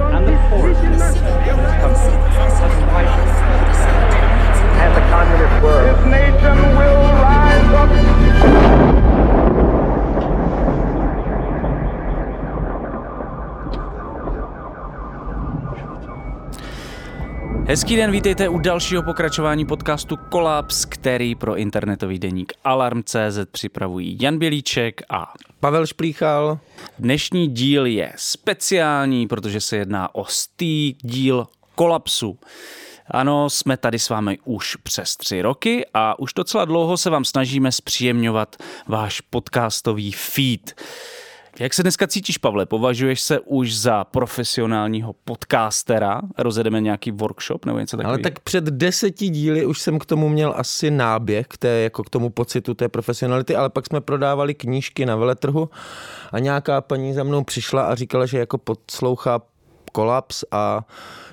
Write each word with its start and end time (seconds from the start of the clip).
and 0.00 0.28
the 0.28 0.36
poorest 0.48 0.80
10% 0.80 0.94
of 0.94 1.94
this 1.94 2.58
has 2.58 2.74
widened. 2.92 3.30
And 4.78 4.94
the 4.94 5.00
communist 5.10 5.62
word. 5.62 5.96
This 5.96 6.04
nation 6.06 6.56
will 6.76 7.02
rise 7.18 7.68
up. 8.94 9.07
Hezký 17.68 17.96
den, 17.96 18.10
vítejte 18.10 18.48
u 18.48 18.58
dalšího 18.58 19.02
pokračování 19.02 19.66
podcastu 19.66 20.16
Kolaps, 20.16 20.84
který 20.84 21.34
pro 21.34 21.56
internetový 21.56 22.18
deník 22.18 22.52
Alarm.cz 22.64 23.38
připravují 23.50 24.18
Jan 24.20 24.38
Bělíček 24.38 25.02
a 25.10 25.32
Pavel 25.60 25.86
Šplíchal. 25.86 26.58
dnešní 26.98 27.48
díl 27.48 27.86
je 27.86 28.12
speciální, 28.16 29.26
protože 29.26 29.60
se 29.60 29.76
jedná 29.76 30.14
o 30.14 30.24
stý 30.24 30.94
díl 31.02 31.46
Kolapsu. 31.74 32.38
Ano, 33.10 33.50
jsme 33.50 33.76
tady 33.76 33.98
s 33.98 34.08
vámi 34.08 34.38
už 34.44 34.76
přes 34.76 35.16
tři 35.16 35.42
roky 35.42 35.86
a 35.94 36.18
už 36.18 36.32
docela 36.34 36.64
dlouho 36.64 36.96
se 36.96 37.10
vám 37.10 37.24
snažíme 37.24 37.72
zpříjemňovat 37.72 38.56
váš 38.86 39.20
podcastový 39.20 40.12
feed. 40.12 40.82
Jak 41.60 41.74
se 41.74 41.82
dneska 41.82 42.06
cítíš, 42.06 42.38
Pavle? 42.38 42.66
Považuješ 42.66 43.20
se 43.20 43.40
už 43.40 43.78
za 43.78 44.04
profesionálního 44.04 45.14
podcastera? 45.24 46.20
Rozjedeme 46.38 46.80
nějaký 46.80 47.10
workshop 47.10 47.66
nebo 47.66 47.78
něco 47.78 47.96
takového? 47.96 48.14
Ale 48.14 48.22
tak 48.22 48.40
před 48.40 48.64
deseti 48.64 49.28
díly 49.28 49.66
už 49.66 49.80
jsem 49.80 49.98
k 49.98 50.06
tomu 50.06 50.28
měl 50.28 50.54
asi 50.56 50.90
náběh, 50.90 51.46
k, 51.46 51.58
té, 51.58 51.68
jako 51.68 52.04
k 52.04 52.10
tomu 52.10 52.30
pocitu 52.30 52.74
té 52.74 52.88
profesionality, 52.88 53.56
ale 53.56 53.70
pak 53.70 53.86
jsme 53.86 54.00
prodávali 54.00 54.54
knížky 54.54 55.06
na 55.06 55.16
veletrhu 55.16 55.70
a 56.32 56.38
nějaká 56.38 56.80
paní 56.80 57.14
za 57.14 57.24
mnou 57.24 57.44
přišla 57.44 57.82
a 57.82 57.94
říkala, 57.94 58.26
že 58.26 58.38
jako 58.38 58.58
podslouchá 58.58 59.40
kolaps 59.92 60.44
a 60.50 60.86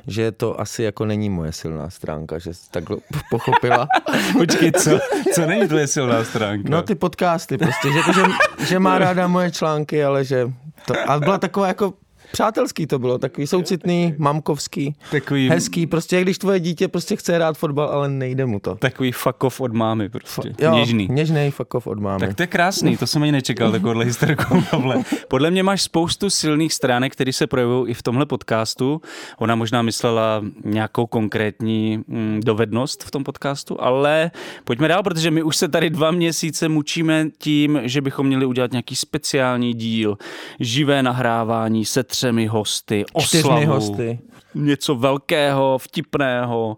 že 0.08 0.32
to 0.32 0.60
asi 0.60 0.84
jako 0.84 1.06
není 1.06 1.30
moje 1.30 1.52
silná 1.52 1.90
stránka, 1.90 2.40
že 2.40 2.54
jsi 2.54 2.72
takhle 2.72 2.98
pochopila. 3.30 3.88
Počkej, 4.34 4.72
co, 4.72 5.00
co 5.34 5.46
není 5.46 5.68
tvoje 5.68 5.88
silná 5.88 6.24
stránka? 6.24 6.70
No 6.70 6.82
ty 6.82 6.96
podcasty 6.96 7.58
prostě, 7.58 7.88
že, 7.92 8.14
že, 8.14 8.24
že 8.66 8.80
má 8.80 8.98
ráda 9.00 9.28
moje 9.28 9.52
články, 9.52 10.04
ale 10.04 10.26
že 10.26 10.52
to, 10.86 10.94
a 11.08 11.20
byla 11.20 11.38
taková 11.38 11.68
jako 11.68 11.94
přátelský 12.36 12.88
to 12.88 13.00
bylo, 13.00 13.18
takový 13.18 13.48
soucitný, 13.48 14.14
mamkovský, 14.18 14.96
Takový- 15.12 15.50
hezký, 15.50 15.88
prostě 15.88 16.16
jak 16.16 16.24
když 16.26 16.38
tvoje 16.38 16.60
dítě 16.60 16.88
prostě 16.88 17.16
chce 17.16 17.36
hrát 17.36 17.58
fotbal, 17.58 17.88
ale 17.90 18.10
nejde 18.10 18.46
mu 18.46 18.60
to. 18.60 18.76
Takový 18.76 19.12
fuck 19.12 19.44
off 19.44 19.62
od 19.62 19.74
mámy 19.74 20.10
prostě. 20.10 20.54
Jo, 20.60 20.74
Něžný. 20.76 21.08
Něžnej 21.12 21.52
fuck 21.52 21.74
off 21.74 21.88
od 21.88 22.00
mámy. 22.00 22.20
Tak 22.20 22.36
to 22.36 22.44
je 22.44 22.48
krásný, 22.48 22.98
to 22.98 23.08
jsem 23.08 23.24
ani 23.24 23.32
nečekal, 23.32 23.72
takovouhle 23.72 24.06
historku, 24.12 24.64
Pavle. 24.72 25.04
Podle 25.28 25.52
mě 25.52 25.64
máš 25.64 25.82
spoustu 25.82 26.30
silných 26.30 26.74
stránek, 26.74 27.14
které 27.14 27.34
se 27.34 27.48
projevují 27.48 27.92
i 27.92 27.94
v 27.94 28.04
tomhle 28.04 28.26
podcastu. 28.26 29.02
Ona 29.38 29.56
možná 29.56 29.82
myslela 29.82 30.42
nějakou 30.66 31.06
konkrétní 31.06 31.98
mm, 32.08 32.40
dovednost 32.44 33.04
v 33.04 33.12
tom 33.12 33.24
podcastu, 33.24 33.82
ale 33.82 34.32
pojďme 34.64 34.88
dál, 34.88 35.04
protože 35.04 35.32
my 35.32 35.44
už 35.44 35.58
se 35.58 35.68
tady 35.68 35.90
dva 35.90 36.12
měsíce 36.12 36.70
mučíme 36.70 37.28
tím, 37.38 37.80
že 37.84 38.02
bychom 38.02 38.28
měli 38.28 38.46
udělat 38.46 38.72
nějaký 38.72 38.96
speciální 38.96 39.74
díl, 39.74 40.18
živé 40.60 41.04
nahrávání 41.04 41.86
se 41.86 42.04
třemi 42.26 42.46
hosty, 42.48 43.06
Čtyřmi 43.20 43.50
oslavu, 43.50 43.66
hosty. 43.66 44.20
něco 44.56 44.96
velkého, 44.96 45.78
vtipného, 45.78 46.78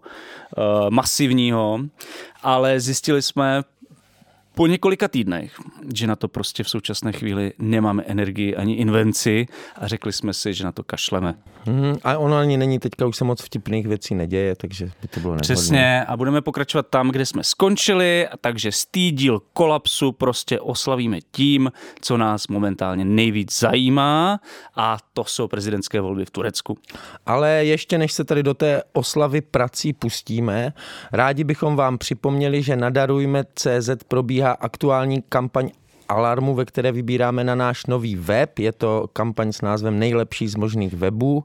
uh, 0.56 0.90
masivního, 0.90 1.80
ale 2.42 2.80
zjistili 2.80 3.22
jsme 3.22 3.62
po 4.54 4.66
několika 4.66 5.08
týdnech, 5.08 5.54
že 5.94 6.06
na 6.06 6.16
to 6.16 6.28
prostě 6.28 6.62
v 6.62 6.68
současné 6.68 7.12
chvíli 7.12 7.52
nemáme 7.58 8.02
energii 8.06 8.56
ani 8.56 8.74
invenci 8.74 9.46
a 9.76 9.86
řekli 9.88 10.12
jsme 10.12 10.32
si, 10.34 10.54
že 10.54 10.64
na 10.64 10.72
to 10.72 10.82
kašleme. 10.82 11.34
Mhm, 11.66 11.96
a 12.04 12.18
ono 12.18 12.36
ani 12.36 12.56
není, 12.56 12.78
teďka 12.78 13.06
už 13.06 13.16
se 13.16 13.24
moc 13.24 13.42
vtipných 13.42 13.86
věcí 13.86 14.14
neděje, 14.14 14.56
takže 14.56 14.84
by 14.84 15.08
to 15.08 15.20
bylo 15.20 15.34
nevhodné. 15.34 15.54
Přesně 15.54 16.04
a 16.04 16.16
budeme 16.16 16.40
pokračovat 16.40 16.86
tam, 16.90 17.10
kde 17.10 17.26
jsme 17.26 17.44
skončili, 17.44 18.28
takže 18.40 18.72
stý 18.72 19.10
díl 19.10 19.42
kolapsu 19.52 20.12
prostě 20.12 20.60
oslavíme 20.60 21.18
tím, 21.30 21.72
co 22.00 22.16
nás 22.16 22.48
momentálně 22.48 23.04
nejvíc 23.04 23.58
zajímá 23.58 24.40
a 24.76 24.96
to 25.12 25.24
jsou 25.24 25.48
prezidentské 25.48 26.00
volby 26.00 26.24
v 26.24 26.30
Turecku. 26.30 26.78
Ale 27.26 27.64
ještě 27.64 27.98
než 27.98 28.12
se 28.12 28.24
tady 28.24 28.42
do 28.42 28.54
té 28.54 28.82
oslavy 28.92 29.40
prací 29.40 29.92
pustíme, 29.92 30.72
rádi 31.12 31.44
bychom 31.44 31.76
vám 31.76 31.98
připomněli, 31.98 32.62
že 32.62 32.76
na 32.76 32.90
Darujme.cz 32.90 33.90
probíhá 34.08 34.52
aktuální 34.52 35.22
kampaň 35.28 35.70
Alarmu, 36.08 36.54
ve 36.54 36.64
které 36.64 36.92
vybíráme 36.92 37.44
na 37.44 37.54
náš 37.54 37.86
nový 37.86 38.16
web. 38.16 38.58
Je 38.58 38.72
to 38.72 39.08
kampaň 39.12 39.52
s 39.52 39.62
názvem 39.62 39.98
Nejlepší 39.98 40.48
z 40.48 40.56
možných 40.56 40.94
webů. 40.94 41.44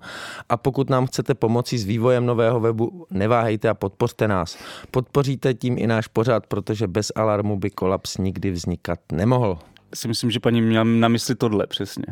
A 0.50 0.58
pokud 0.58 0.90
nám 0.90 1.08
chcete 1.08 1.34
pomoci 1.34 1.78
s 1.78 1.86
vývojem 1.86 2.26
nového 2.26 2.60
webu, 2.60 3.06
neváhejte 3.12 3.70
a 3.70 3.74
podpořte 3.74 4.28
nás. 4.28 4.58
Podpoříte 4.92 5.54
tím 5.54 5.78
i 5.78 5.88
náš 5.88 6.08
pořad, 6.08 6.48
protože 6.48 6.88
bez 6.88 7.12
alarmu 7.16 7.60
by 7.60 7.70
kolaps 7.70 8.18
nikdy 8.18 8.52
vznikat 8.52 9.00
nemohl. 9.12 9.60
Si 9.96 10.08
myslím, 10.08 10.32
že 10.32 10.40
paní 10.40 10.62
měla 10.62 10.84
na 10.84 11.08
mysli 11.08 11.36
tohle 11.36 11.68
přesně. 11.68 12.06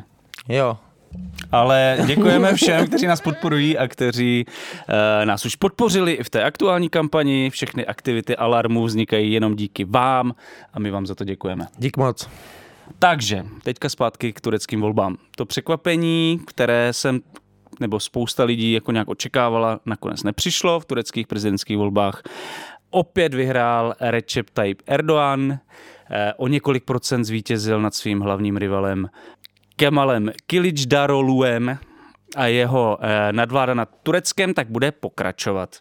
Jo, 0.50 0.78
Ale 1.52 1.98
děkujeme 2.06 2.54
všem, 2.54 2.88
kteří 2.88 3.08
nás 3.08 3.22
podporují 3.22 3.78
a 3.78 3.88
kteří 3.88 4.46
uh, 4.46 5.26
nás 5.26 5.46
už 5.46 5.56
podpořili 5.56 6.14
i 6.14 6.24
v 6.24 6.30
té 6.30 6.44
aktuální 6.44 6.90
kampani. 6.90 7.50
Všechny 7.50 7.86
aktivity 7.86 8.36
Alarmu 8.36 8.84
vznikají 8.84 9.34
jenom 9.34 9.56
díky 9.56 9.86
vám 9.86 10.36
a 10.74 10.80
my 10.80 10.92
vám 10.92 11.06
za 11.06 11.16
to 11.16 11.24
děkujeme. 11.24 11.68
dík 11.78 11.98
moc. 11.98 12.30
Takže, 13.00 13.46
teďka 13.64 13.90
zpátky 13.90 14.34
k 14.34 14.42
tureckým 14.42 14.82
volbám. 14.82 15.18
To 15.36 15.46
překvapení, 15.46 16.40
které 16.48 16.94
jsem 16.94 17.20
nebo 17.80 18.00
spousta 18.00 18.44
lidí 18.44 18.72
jako 18.72 18.92
nějak 18.92 19.08
očekávala, 19.08 19.80
nakonec 19.86 20.24
nepřišlo 20.24 20.80
v 20.80 20.86
tureckých 20.86 21.28
prezidentských 21.28 21.78
volbách. 21.78 22.24
Opět 22.90 23.34
vyhrál 23.34 23.94
Recep 24.00 24.50
Tayyip 24.50 24.82
Erdoğan, 24.88 25.52
eh, 26.10 26.34
o 26.38 26.48
několik 26.48 26.84
procent 26.84 27.26
zvítězil 27.26 27.82
nad 27.82 27.96
svým 27.96 28.22
hlavním 28.22 28.58
rivalem 28.58 29.10
Kemalem 29.82 30.32
Kilicdarogluem 30.46 31.78
a 32.36 32.46
jeho 32.46 32.98
eh, 33.02 33.34
nadvláda 33.34 33.74
nad 33.74 33.90
Tureckem 34.04 34.54
tak 34.54 34.70
bude 34.70 34.92
pokračovat. 34.92 35.78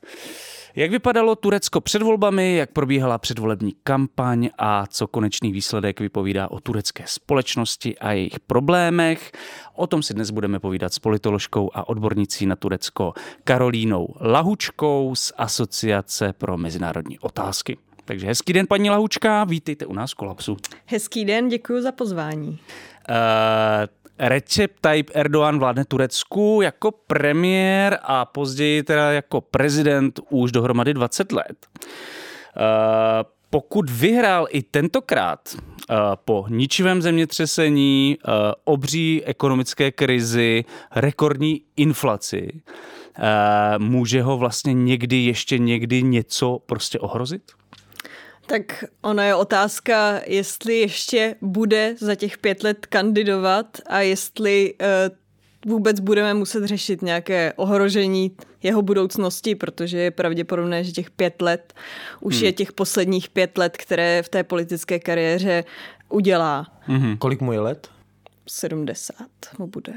Jak 0.77 0.91
vypadalo 0.91 1.37
Turecko 1.37 1.81
před 1.81 2.03
volbami, 2.03 2.57
jak 2.57 2.71
probíhala 2.71 3.19
předvolební 3.19 3.75
kampaň 3.83 4.51
a 4.59 4.87
co 4.87 5.07
konečný 5.07 5.53
výsledek 5.53 6.01
vypovídá 6.01 6.51
o 6.51 6.61
turecké 6.61 7.05
společnosti 7.07 7.99
a 7.99 8.13
jejich 8.13 8.41
problémech? 8.41 9.33
O 9.75 9.87
tom 9.87 10.03
si 10.03 10.15
dnes 10.15 10.31
budeme 10.31 10.61
povídat 10.61 10.95
s 10.95 10.99
politoložkou 10.99 11.71
a 11.75 11.89
odbornicí 11.89 12.47
na 12.47 12.57
Turecko 12.57 13.13
Karolínou 13.45 14.15
Lahučkou 14.21 15.15
z 15.15 15.33
Asociace 15.37 16.33
pro 16.33 16.59
mezinárodní 16.59 17.19
otázky. 17.19 17.77
Takže 18.05 18.27
hezký 18.27 18.53
den, 18.53 18.67
paní 18.67 18.91
Lahučka, 18.91 19.45
vítejte 19.45 19.87
u 19.87 19.93
nás 19.93 20.13
v 20.13 20.15
Kolapsu. 20.15 20.57
Hezký 20.87 21.25
den, 21.25 21.49
děkuji 21.49 21.83
za 21.83 21.93
pozvání. 21.93 22.59
Uh, 23.09 23.87
Recep 24.19 24.81
Tayyip 24.81 25.11
Erdoğan 25.15 25.59
vládne 25.59 25.85
Turecku 25.85 26.61
jako 26.63 26.91
premiér 27.07 27.99
a 28.03 28.25
později 28.25 28.83
teda 28.83 29.13
jako 29.13 29.41
prezident 29.41 30.21
už 30.31 30.53
dohromady 30.53 30.95
20 30.95 31.33
let. 31.33 31.67
Uh, 31.67 32.63
pokud 33.51 33.91
vyhrál 33.91 34.47
i 34.51 34.63
tentokrát 34.63 35.41
uh, 35.55 35.97
po 36.25 36.47
ničivém 36.49 37.03
zemětřesení, 37.03 38.19
obří 38.65 39.25
ekonomické 39.25 39.91
krizi, 39.91 40.65
rekordní 40.95 41.63
inflaci, 41.77 42.63
může 43.79 44.23
ho 44.23 44.39
vlastně 44.39 44.75
někdy 44.75 45.17
ještě 45.17 45.59
někdy 45.59 46.03
něco 46.03 46.59
prostě 46.67 46.99
ohrozit? 46.99 47.43
Tak 48.51 48.85
ona 49.03 49.25
je 49.25 49.35
otázka, 49.35 50.21
jestli 50.27 50.79
ještě 50.79 51.35
bude 51.41 51.95
za 51.99 52.15
těch 52.15 52.39
pět 52.39 52.63
let 52.63 52.87
kandidovat 52.87 53.79
a 53.87 54.01
jestli 54.01 54.75
uh, 54.75 55.73
vůbec 55.73 56.01
budeme 56.01 56.35
muset 56.35 56.65
řešit 56.67 57.03
nějaké 57.03 57.53
ohrožení 57.57 58.37
jeho 58.63 58.83
budoucnosti, 58.83 59.55
protože 59.55 59.99
je 59.99 60.11
pravděpodobné, 60.11 60.85
že 60.85 60.93
těch 60.93 61.11
pět 61.11 61.43
let 61.43 61.75
už 62.21 62.37
hmm. 62.37 62.45
je 62.45 62.53
těch 62.53 62.73
posledních 62.73 63.29
pět 63.29 63.59
let, 63.59 63.77
které 63.77 64.23
v 64.23 64.29
té 64.29 64.45
politické 64.45 64.99
kariéře 64.99 65.65
udělá. 66.09 66.67
Hmm. 66.81 67.17
Kolik 67.17 67.41
mu 67.41 67.53
je 67.53 67.61
let? 67.61 67.89
70 68.47 69.17
mu 69.59 69.67
bude. 69.67 69.93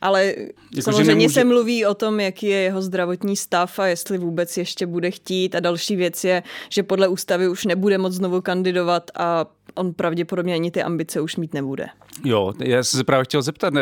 Ale 0.00 0.24
Jako, 0.26 0.82
samozřejmě 0.82 1.04
že 1.04 1.14
nemůže- 1.14 1.34
se 1.34 1.44
mluví 1.44 1.86
o 1.86 1.94
tom, 1.94 2.20
jaký 2.20 2.46
je 2.46 2.56
jeho 2.58 2.82
zdravotní 2.82 3.36
stav 3.36 3.78
a 3.78 3.86
jestli 3.86 4.18
vůbec 4.18 4.56
ještě 4.56 4.86
bude 4.86 5.10
chtít. 5.10 5.54
A 5.54 5.60
další 5.60 5.96
věc 5.96 6.24
je, 6.24 6.42
že 6.70 6.82
podle 6.82 7.08
ústavy 7.08 7.48
už 7.48 7.64
nebude 7.64 7.98
moc 7.98 8.12
znovu 8.12 8.40
kandidovat 8.40 9.10
a 9.14 9.46
on 9.74 9.94
pravděpodobně 9.94 10.54
ani 10.54 10.70
ty 10.70 10.82
ambice 10.82 11.20
už 11.20 11.36
mít 11.36 11.54
nebude. 11.54 11.86
Jo, 12.24 12.52
já 12.64 12.82
jsem 12.82 12.98
se 12.98 13.04
právě 13.04 13.24
chtěl 13.24 13.42
zeptat, 13.42 13.74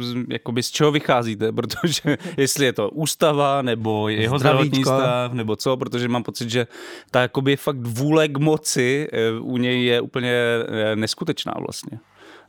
z- 0.00 0.14
jakoby 0.28 0.62
z 0.62 0.70
čeho 0.70 0.92
vycházíte, 0.92 1.52
protože 1.52 2.18
jestli 2.36 2.64
je 2.64 2.72
to 2.72 2.90
ústava, 2.90 3.62
nebo 3.62 4.08
jeho 4.08 4.38
zdravotní 4.38 4.82
stav, 4.82 5.32
nebo 5.32 5.56
co, 5.56 5.76
protože 5.76 6.08
mám 6.08 6.22
pocit, 6.22 6.50
že 6.50 6.66
ta 7.10 7.20
jakoby 7.20 7.56
fakt 7.56 7.86
vůle 7.86 8.28
k 8.28 8.38
moci 8.38 9.08
eh, 9.12 9.30
u 9.40 9.56
něj 9.56 9.84
je 9.84 10.00
úplně 10.00 10.32
eh, 10.68 10.96
neskutečná 10.96 11.54
vlastně. 11.58 11.98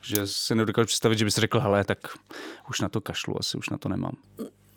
Že 0.06 0.28
si 0.28 0.56
nedokážu 0.56 0.86
představit, 0.86 1.18
že 1.19 1.25
bys 1.25 1.36
řekl, 1.36 1.60
hele, 1.60 1.84
tak 1.84 1.98
už 2.69 2.80
na 2.81 2.90
to 2.90 3.02
kašlu, 3.02 3.40
asi 3.40 3.57
už 3.57 3.69
na 3.69 3.78
to 3.78 3.90
nemám. 3.90 4.13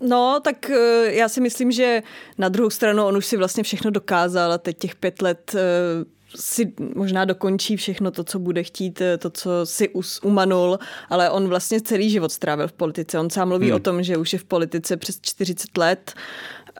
No, 0.01 0.41
tak 0.45 0.71
eh, 0.71 1.13
já 1.15 1.29
si 1.29 1.41
myslím, 1.41 1.73
že 1.73 2.03
na 2.39 2.49
druhou 2.49 2.71
stranu 2.71 3.07
on 3.07 3.17
už 3.17 3.27
si 3.27 3.37
vlastně 3.37 3.63
všechno 3.63 3.91
dokázal 3.91 4.53
a 4.53 4.59
teď 4.59 4.79
těch 4.79 4.97
pět 4.97 5.23
let 5.23 5.55
eh, 5.55 6.05
si 6.37 6.73
možná 6.95 7.25
dokončí 7.25 7.77
všechno 7.77 8.11
to, 8.11 8.25
co 8.25 8.39
bude 8.39 8.63
chtít, 8.63 9.01
eh, 9.01 9.19
to, 9.19 9.31
co 9.31 9.51
si 9.65 9.89
us, 9.89 10.21
umanul, 10.23 10.79
ale 11.11 11.31
on 11.31 11.49
vlastně 11.49 11.81
celý 11.81 12.11
život 12.11 12.33
strávil 12.33 12.69
v 12.69 12.73
politice. 12.73 13.19
On 13.19 13.31
sám 13.31 13.49
mluví 13.49 13.67
Hmm. 13.67 13.77
o 13.77 13.79
tom, 13.79 14.03
že 14.03 14.17
už 14.17 14.33
je 14.33 14.39
v 14.39 14.45
politice 14.45 14.97
přes 14.97 15.19
40 15.23 15.79
let. 15.79 16.15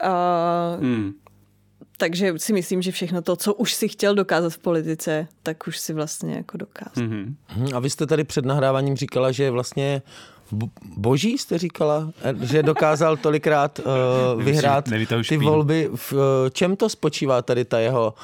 A, 0.03 0.77
Hmm. 0.81 1.13
Takže 1.99 2.33
si 2.37 2.53
myslím, 2.53 2.83
že 2.83 2.93
všechno 2.93 3.23
to, 3.23 3.37
co 3.37 3.55
už 3.55 3.75
si 3.75 3.89
chtěl 3.89 4.15
dokázat 4.15 4.53
v 4.53 4.59
politice, 4.59 5.29
tak 5.43 5.67
už 5.67 5.79
si 5.79 5.93
vlastně 5.93 6.35
jako 6.35 6.57
dokázal. 6.57 7.09
Mhm. 7.09 7.37
Hm, 7.49 7.67
A 7.75 7.79
vy 7.79 7.91
jste 7.91 8.07
tady 8.07 8.25
před 8.25 8.45
nahráváním 8.45 8.97
říkala, 8.97 9.33
že 9.33 9.45
je 9.45 9.51
vlastně 9.51 10.03
bo- 10.53 10.69
boží, 10.97 11.39
jste 11.39 11.59
říkala, 11.59 12.13
Eh, 12.23 12.35
že 12.47 12.63
dokázal 12.63 13.17
tolikrát 13.17 13.79
uh, 14.35 14.43
vyhrát 14.43 14.85
ty 15.29 15.37
volby. 15.37 15.91
V 15.95 16.13
eh, 16.13 16.51
čem 16.51 16.77
to 16.77 16.89
spočívá 16.89 17.43
tady 17.43 17.65
ta 17.65 17.79
jeho, 17.79 18.15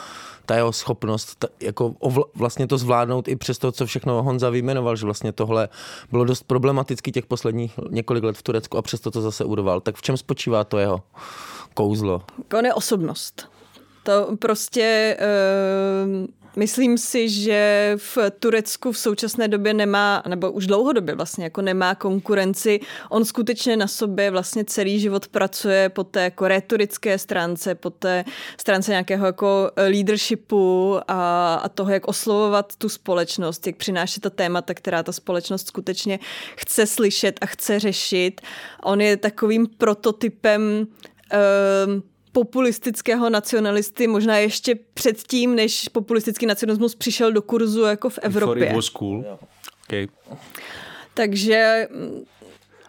ta 0.46 0.56
jeho 0.56 0.72
schopnost 0.72 1.34
ta, 1.38 1.48
jako 1.60 1.88
ovl- 1.88 2.24
vlastně 2.34 2.66
to 2.66 2.78
zvládnout 2.78 3.28
i 3.28 3.36
přes 3.36 3.58
to, 3.58 3.72
co 3.72 3.86
všechno 3.86 4.22
Honza 4.22 4.50
vyjmenoval, 4.50 4.96
že 4.96 5.04
vlastně 5.04 5.32
tohle 5.32 5.68
bylo 6.10 6.24
dost 6.24 6.42
problematický 6.42 7.12
těch 7.12 7.26
posledních 7.26 7.78
několik 7.90 8.24
let 8.24 8.36
v 8.36 8.42
Turecku 8.42 8.78
a 8.78 8.82
přesto 8.82 9.10
to 9.10 9.20
zase 9.22 9.44
uroval. 9.44 9.80
Tak 9.80 9.96
v 9.96 10.02
čem 10.02 10.16
spočívá 10.16 10.64
to 10.64 10.78
jeho 10.78 11.02
kouzlo? 11.74 12.22
On 12.58 12.66
je 12.66 12.74
osobnost. 12.74 13.53
To 14.04 14.36
prostě 14.36 15.16
uh, 15.20 16.26
myslím 16.56 16.98
si, 16.98 17.28
že 17.28 17.92
v 17.96 18.18
Turecku 18.38 18.92
v 18.92 18.98
současné 18.98 19.48
době 19.48 19.74
nemá, 19.74 20.22
nebo 20.28 20.52
už 20.52 20.66
dlouhodobě 20.66 21.14
vlastně 21.14 21.44
jako 21.44 21.62
nemá 21.62 21.94
konkurenci. 21.94 22.80
On 23.10 23.24
skutečně 23.24 23.76
na 23.76 23.86
sobě 23.86 24.30
vlastně 24.30 24.64
celý 24.64 25.00
život 25.00 25.28
pracuje 25.28 25.88
po 25.88 26.04
té 26.04 26.22
jako 26.22 26.48
retorické 26.48 27.18
stránce, 27.18 27.74
po 27.74 27.90
té 27.90 28.24
stránce 28.60 28.90
nějakého 28.90 29.26
jako 29.26 29.70
leadershipu 29.76 30.98
a, 31.08 31.54
a 31.54 31.68
toho, 31.68 31.90
jak 31.90 32.08
oslovovat 32.08 32.76
tu 32.76 32.88
společnost, 32.88 33.66
jak 33.66 33.76
přinášet 33.76 34.20
ta 34.20 34.30
témata, 34.30 34.74
která 34.74 35.02
ta 35.02 35.12
společnost 35.12 35.68
skutečně 35.68 36.18
chce 36.56 36.86
slyšet 36.86 37.38
a 37.40 37.46
chce 37.46 37.78
řešit. 37.78 38.40
On 38.82 39.00
je 39.00 39.16
takovým 39.16 39.66
prototypem 39.66 40.86
um, 41.86 42.02
populistického 42.34 43.30
nacionalisty, 43.30 44.06
možná 44.06 44.36
ještě 44.38 44.74
předtím, 44.94 45.54
než 45.54 45.88
populistický 45.88 46.46
nacionalismus 46.46 46.94
přišel 46.94 47.32
do 47.32 47.42
kurzu 47.42 47.82
jako 47.82 48.10
v 48.10 48.18
Evropě. 48.22 48.66
it 48.66 48.76
was 48.76 48.88
cool. 48.88 49.24
Okay. 49.86 50.06
Takže 51.14 51.88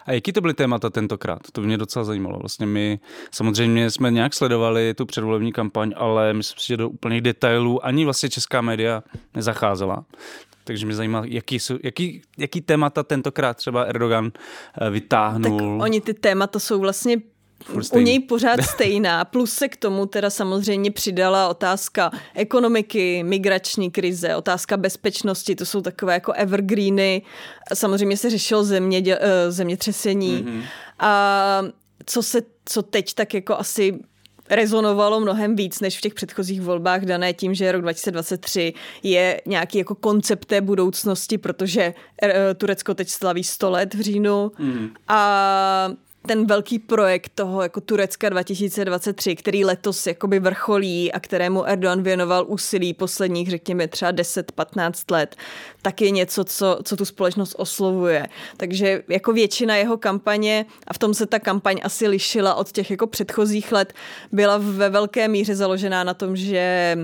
A 0.06 0.12
jaký 0.12 0.32
to 0.32 0.40
byly 0.40 0.54
témata 0.54 0.90
tentokrát? 0.90 1.38
To 1.52 1.60
by 1.60 1.66
mě 1.66 1.78
docela 1.78 2.04
zajímalo. 2.04 2.38
Vlastně 2.38 2.66
my 2.66 3.00
samozřejmě 3.30 3.90
jsme 3.90 4.10
nějak 4.10 4.34
sledovali 4.34 4.94
tu 4.94 5.06
předvolební 5.06 5.52
kampaň, 5.52 5.92
ale 5.96 6.32
myslím 6.32 6.58
si, 6.58 6.66
že 6.66 6.76
do 6.76 6.88
úplných 6.88 7.20
detailů 7.20 7.86
ani 7.86 8.04
vlastně 8.04 8.28
česká 8.28 8.60
média 8.60 9.02
nezacházela. 9.34 10.04
Takže 10.64 10.86
mě 10.86 10.94
zajímá, 10.94 11.22
jaký, 11.26 11.58
jsou, 11.58 11.78
jaký, 11.82 12.22
jaký 12.38 12.60
témata 12.60 13.02
tentokrát 13.02 13.56
třeba 13.56 13.82
Erdogan 13.82 14.26
eh, 14.26 14.80
tak 14.80 14.92
vytáhnul. 14.92 15.82
oni 15.82 16.00
ty 16.00 16.14
témata 16.14 16.58
jsou 16.58 16.80
vlastně 16.80 17.16
u 17.92 18.00
něj 18.00 18.20
pořád 18.20 18.62
stejná. 18.62 19.24
Plus 19.24 19.52
se 19.52 19.68
k 19.68 19.76
tomu 19.76 20.06
teda 20.06 20.30
samozřejmě 20.30 20.90
přidala 20.90 21.48
otázka 21.48 22.10
ekonomiky, 22.34 23.22
migrační 23.22 23.90
krize, 23.90 24.36
otázka 24.36 24.76
bezpečnosti, 24.76 25.56
to 25.56 25.66
jsou 25.66 25.80
takové 25.80 26.14
jako 26.14 26.32
evergreeny. 26.32 27.22
Samozřejmě 27.74 28.16
se 28.16 28.30
řešilo 28.30 28.64
země, 28.64 29.18
zemětřesení. 29.48 30.44
Mm-hmm. 30.44 30.62
A 30.98 31.62
co 32.06 32.22
se, 32.22 32.42
co 32.64 32.82
teď 32.82 33.14
tak 33.14 33.34
jako 33.34 33.58
asi 33.58 33.98
rezonovalo 34.50 35.20
mnohem 35.20 35.56
víc 35.56 35.80
než 35.80 35.98
v 35.98 36.00
těch 36.00 36.14
předchozích 36.14 36.60
volbách, 36.60 37.04
dané 37.04 37.32
tím, 37.32 37.54
že 37.54 37.72
rok 37.72 37.82
2023 37.82 38.74
je 39.02 39.40
nějaký 39.46 39.78
jako 39.78 39.94
koncept 39.94 40.44
té 40.44 40.60
budoucnosti, 40.60 41.38
protože 41.38 41.94
eh, 42.22 42.54
Turecko 42.54 42.94
teď 42.94 43.08
slaví 43.08 43.44
100 43.44 43.70
let 43.70 43.94
v 43.94 44.00
říjnu 44.00 44.52
mm. 44.58 44.88
a 45.08 45.90
ten 46.26 46.46
velký 46.46 46.78
projekt 46.78 47.32
toho 47.34 47.62
jako 47.62 47.80
Turecka 47.80 48.28
2023, 48.28 49.36
který 49.36 49.64
letos 49.64 50.06
jakoby 50.06 50.38
vrcholí 50.38 51.12
a 51.12 51.20
kterému 51.20 51.66
Erdogan 51.66 52.02
věnoval 52.02 52.44
úsilí 52.48 52.94
posledních, 52.94 53.50
řekněme, 53.50 53.88
třeba 53.88 54.12
10-15 54.12 55.12
let, 55.12 55.36
tak 55.82 56.00
je 56.00 56.10
něco, 56.10 56.44
co, 56.44 56.78
co 56.84 56.96
tu 56.96 57.04
společnost 57.04 57.54
oslovuje. 57.58 58.26
Takže 58.56 59.02
jako 59.08 59.32
většina 59.32 59.76
jeho 59.76 59.96
kampaně, 59.96 60.66
a 60.86 60.94
v 60.94 60.98
tom 60.98 61.14
se 61.14 61.26
ta 61.26 61.38
kampaň 61.38 61.80
asi 61.82 62.08
lišila 62.08 62.54
od 62.54 62.72
těch 62.72 62.90
jako 62.90 63.06
předchozích 63.06 63.72
let, 63.72 63.92
byla 64.32 64.58
ve 64.58 64.90
velké 64.90 65.28
míře 65.28 65.56
založená 65.56 66.04
na 66.04 66.14
tom, 66.14 66.36
že 66.36 66.96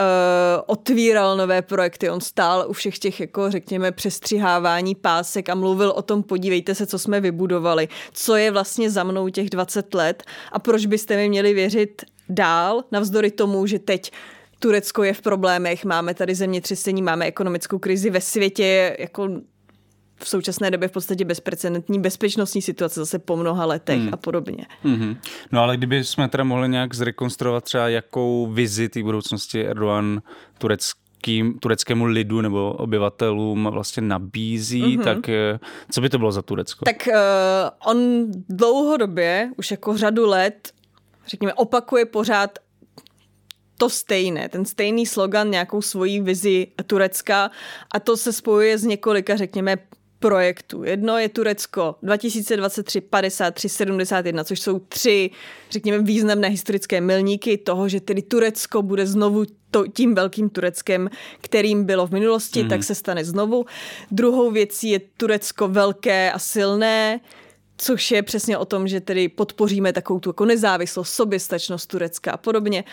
uh, 0.00 0.62
otvíral 0.66 1.36
nové 1.36 1.62
projekty. 1.62 2.10
On 2.10 2.20
stál 2.20 2.64
u 2.68 2.72
všech 2.72 2.98
těch, 2.98 3.20
jako 3.20 3.50
řekněme, 3.50 3.92
přestřihávání 3.92 4.94
pásek 4.94 5.48
a 5.48 5.54
mluvil 5.54 5.90
o 5.90 6.02
tom, 6.02 6.22
podívejte 6.22 6.74
se, 6.74 6.86
co 6.86 6.98
jsme 6.98 7.20
vybudovali, 7.20 7.88
co 8.12 8.36
je 8.36 8.50
vlastně 8.50 8.90
za 8.90 9.04
mnou 9.04 9.28
těch 9.28 9.50
20 9.50 9.94
let 9.94 10.22
a 10.52 10.58
proč 10.58 10.86
byste 10.86 11.16
mi 11.16 11.28
měli 11.28 11.54
věřit 11.54 12.02
dál, 12.28 12.84
navzdory 12.92 13.30
tomu, 13.30 13.66
že 13.66 13.78
teď 13.78 14.12
Turecko 14.58 15.02
je 15.02 15.14
v 15.14 15.20
problémech, 15.20 15.84
máme 15.84 16.14
tady 16.14 16.34
zemětřesení, 16.34 17.02
máme 17.02 17.26
ekonomickou 17.26 17.78
krizi 17.78 18.10
ve 18.10 18.20
světě, 18.20 18.96
jako 18.98 19.28
v 20.22 20.28
současné 20.28 20.70
době 20.70 20.88
v 20.88 20.92
podstatě 20.92 21.24
bezprecedentní 21.24 22.00
bezpečnostní 22.00 22.62
situace 22.62 23.00
zase 23.00 23.18
po 23.18 23.36
mnoha 23.36 23.66
letech 23.66 24.00
hmm. 24.00 24.08
a 24.12 24.16
podobně. 24.16 24.66
Mm-hmm. 24.84 25.16
No 25.52 25.60
ale 25.60 25.76
kdyby 25.76 26.04
jsme 26.04 26.28
teda 26.28 26.44
mohli 26.44 26.68
nějak 26.68 26.94
zrekonstruovat 26.94 27.64
třeba 27.64 27.88
jakou 27.88 28.46
vizi 28.52 28.88
té 28.88 29.02
budoucnosti 29.02 29.66
Erdogan 29.66 30.22
tureckým, 30.58 31.58
tureckému 31.58 32.04
lidu 32.04 32.40
nebo 32.40 32.72
obyvatelům 32.72 33.68
vlastně 33.72 34.02
nabízí, 34.02 34.82
mm-hmm. 34.82 35.04
tak 35.04 35.28
eh, 35.28 35.58
co 35.90 36.00
by 36.00 36.08
to 36.08 36.18
bylo 36.18 36.32
za 36.32 36.42
Turecko? 36.42 36.84
Tak 36.84 37.08
uh, 37.08 37.92
on 37.92 38.26
dlouhodobě, 38.48 39.50
už 39.56 39.70
jako 39.70 39.96
řadu 39.96 40.26
let, 40.26 40.72
řekněme, 41.26 41.54
opakuje 41.54 42.04
pořád 42.04 42.58
to 43.80 43.90
stejné, 43.90 44.48
ten 44.48 44.64
stejný 44.64 45.06
slogan, 45.06 45.50
nějakou 45.50 45.82
svoji 45.82 46.20
vizi 46.20 46.66
Turecka 46.86 47.50
a 47.94 48.00
to 48.00 48.16
se 48.16 48.32
spojuje 48.32 48.78
s 48.78 48.84
několika, 48.84 49.36
řekněme, 49.36 49.76
projektů. 50.20 50.84
Jedno 50.84 51.18
je 51.18 51.28
Turecko 51.28 51.96
2023, 52.02 53.00
53, 53.00 53.68
71, 53.68 54.44
což 54.44 54.60
jsou 54.60 54.78
tři, 54.78 55.30
řekněme, 55.70 55.98
významné 55.98 56.48
historické 56.48 57.00
milníky 57.00 57.58
toho, 57.58 57.88
že 57.88 58.00
tedy 58.00 58.22
Turecko 58.22 58.82
bude 58.82 59.06
znovu 59.06 59.44
to, 59.70 59.86
tím 59.86 60.14
velkým 60.14 60.50
Tureckem, 60.50 61.10
kterým 61.40 61.84
bylo 61.84 62.06
v 62.06 62.10
minulosti, 62.10 62.62
mm. 62.62 62.68
tak 62.68 62.84
se 62.84 62.94
stane 62.94 63.24
znovu. 63.24 63.66
Druhou 64.10 64.50
věcí 64.50 64.90
je 64.90 65.00
Turecko 65.16 65.68
velké 65.68 66.32
a 66.32 66.38
silné, 66.38 67.20
což 67.82 68.10
je 68.10 68.22
přesně 68.22 68.58
o 68.58 68.64
tom, 68.64 68.88
že 68.88 69.00
tedy 69.00 69.28
podpoříme 69.28 69.92
takovou 69.92 70.20
tu 70.20 70.28
jako 70.28 70.44
nezávislost, 70.44 71.12
soběstačnost 71.12 71.90
Turecka 71.90 72.32
a 72.32 72.36
podobně. 72.36 72.84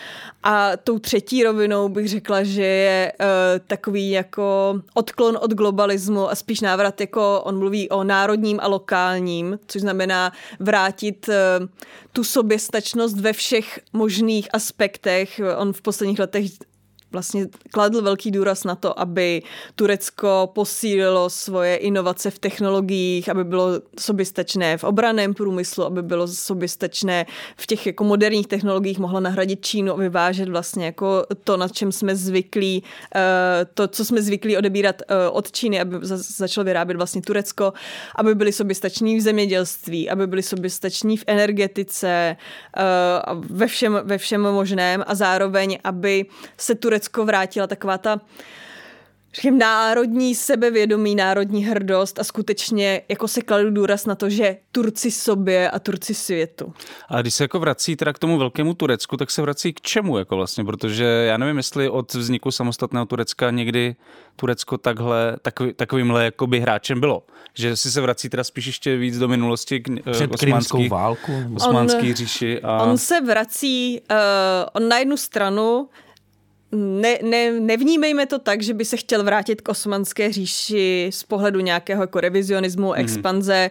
A 0.42 0.76
tou 0.76 0.98
třetí 0.98 1.44
rovinou 1.44 1.88
bych 1.88 2.08
řekla, 2.08 2.42
že 2.42 2.64
je 2.64 3.12
uh, 3.20 3.26
takový 3.66 4.10
jako 4.10 4.74
odklon 4.94 5.38
od 5.40 5.50
globalismu 5.54 6.30
a 6.30 6.34
spíš 6.34 6.60
návrat, 6.60 7.00
jako 7.00 7.40
on 7.44 7.58
mluví 7.58 7.88
o 7.88 8.04
národním 8.04 8.60
a 8.62 8.68
lokálním, 8.68 9.58
což 9.66 9.82
znamená 9.82 10.32
vrátit 10.60 11.28
uh, 11.28 11.66
tu 12.12 12.24
soběstačnost 12.24 13.20
ve 13.20 13.32
všech 13.32 13.80
možných 13.92 14.48
aspektech. 14.52 15.40
On 15.56 15.72
v 15.72 15.82
posledních 15.82 16.18
letech 16.18 16.44
vlastně 17.12 17.46
kladl 17.70 18.02
velký 18.02 18.30
důraz 18.30 18.64
na 18.64 18.74
to, 18.74 19.00
aby 19.00 19.42
Turecko 19.74 20.50
posílilo 20.54 21.30
svoje 21.30 21.76
inovace 21.76 22.30
v 22.30 22.38
technologiích, 22.38 23.28
aby 23.28 23.44
bylo 23.44 23.68
soběstačné 24.00 24.78
v 24.78 24.84
obraném 24.84 25.34
průmyslu, 25.34 25.84
aby 25.84 26.02
bylo 26.02 26.28
soběstačné 26.28 27.26
v 27.56 27.66
těch 27.66 27.86
jako 27.86 28.04
moderních 28.04 28.46
technologiích, 28.46 28.98
mohlo 28.98 29.20
nahradit 29.20 29.66
Čínu 29.66 29.92
a 29.92 29.96
vyvážet 29.96 30.48
vlastně 30.48 30.86
jako 30.86 31.26
to, 31.44 31.56
na 31.56 31.68
čem 31.68 31.92
jsme 31.92 32.16
zvyklí, 32.16 32.82
eh, 33.14 33.20
to, 33.74 33.88
co 33.88 34.04
jsme 34.04 34.22
zvyklí 34.22 34.56
odebírat 34.56 35.02
eh, 35.02 35.28
od 35.30 35.52
Číny, 35.52 35.80
aby 35.80 35.96
začalo 36.02 36.64
vyrábět 36.64 36.96
vlastně 36.96 37.22
Turecko, 37.22 37.72
aby 38.16 38.34
byli 38.34 38.52
soběstační 38.52 39.16
v 39.16 39.20
zemědělství, 39.20 40.10
aby 40.10 40.26
byli 40.26 40.42
soběstační 40.42 41.16
v 41.16 41.24
energetice, 41.26 42.36
eh, 42.76 42.82
ve 43.50 43.66
všem, 43.66 44.00
ve 44.04 44.18
všem 44.18 44.40
možném 44.40 45.04
a 45.06 45.14
zároveň, 45.14 45.78
aby 45.84 46.26
se 46.56 46.74
Turecko 46.74 46.97
vrátila 47.24 47.66
taková 47.66 47.98
ta 47.98 48.20
řekněme, 49.34 49.58
národní 49.58 50.34
sebevědomí, 50.34 51.14
národní 51.14 51.64
hrdost 51.64 52.18
a 52.18 52.24
skutečně 52.24 53.02
jako 53.08 53.28
se 53.28 53.40
kladu 53.40 53.70
důraz 53.70 54.06
na 54.06 54.14
to, 54.14 54.30
že 54.30 54.56
Turci 54.72 55.10
sobě 55.10 55.70
a 55.70 55.78
Turci 55.78 56.14
světu. 56.14 56.72
A 57.08 57.20
když 57.20 57.34
se 57.34 57.44
jako 57.44 57.58
vrací 57.58 57.96
teda 57.96 58.12
k 58.12 58.18
tomu 58.18 58.38
velkému 58.38 58.74
Turecku, 58.74 59.16
tak 59.16 59.30
se 59.30 59.42
vrací 59.42 59.72
k 59.72 59.80
čemu 59.80 60.18
jako 60.18 60.36
vlastně, 60.36 60.64
protože 60.64 61.04
já 61.04 61.36
nevím, 61.36 61.56
jestli 61.56 61.88
od 61.88 62.14
vzniku 62.14 62.50
samostatného 62.50 63.06
Turecka 63.06 63.50
někdy 63.50 63.96
Turecko 64.36 64.78
takhle, 64.78 65.36
takový, 65.42 65.72
takovýmhle 65.72 66.24
jakoby 66.24 66.60
hráčem 66.60 67.00
bylo. 67.00 67.22
Že 67.54 67.76
si 67.76 67.90
se 67.90 68.00
vrací 68.00 68.28
teda 68.28 68.44
spíš 68.44 68.66
ještě 68.66 68.96
víc 68.96 69.18
do 69.18 69.28
minulosti 69.28 69.80
k 69.80 69.88
eh, 69.90 70.10
Před 70.10 70.34
osmanský, 70.34 70.88
válku. 70.88 71.32
Osmanský 71.54 72.08
on, 72.08 72.14
říši. 72.14 72.60
A... 72.60 72.82
On 72.82 72.98
se 72.98 73.20
vrací, 73.20 74.00
uh, 74.10 74.16
on 74.72 74.88
na 74.88 74.98
jednu 74.98 75.16
stranu 75.16 75.88
ne, 76.72 77.18
ne, 77.22 77.60
nevnímejme 77.60 78.26
to 78.26 78.38
tak, 78.38 78.62
že 78.62 78.74
by 78.74 78.84
se 78.84 78.96
chtěl 78.96 79.24
vrátit 79.24 79.60
k 79.60 79.68
osmanské 79.68 80.32
říši 80.32 81.10
z 81.12 81.22
pohledu 81.22 81.60
nějakého 81.60 82.02
jako 82.02 82.20
revizionismu, 82.20 82.88
mm. 82.88 82.94
expanze 82.96 83.70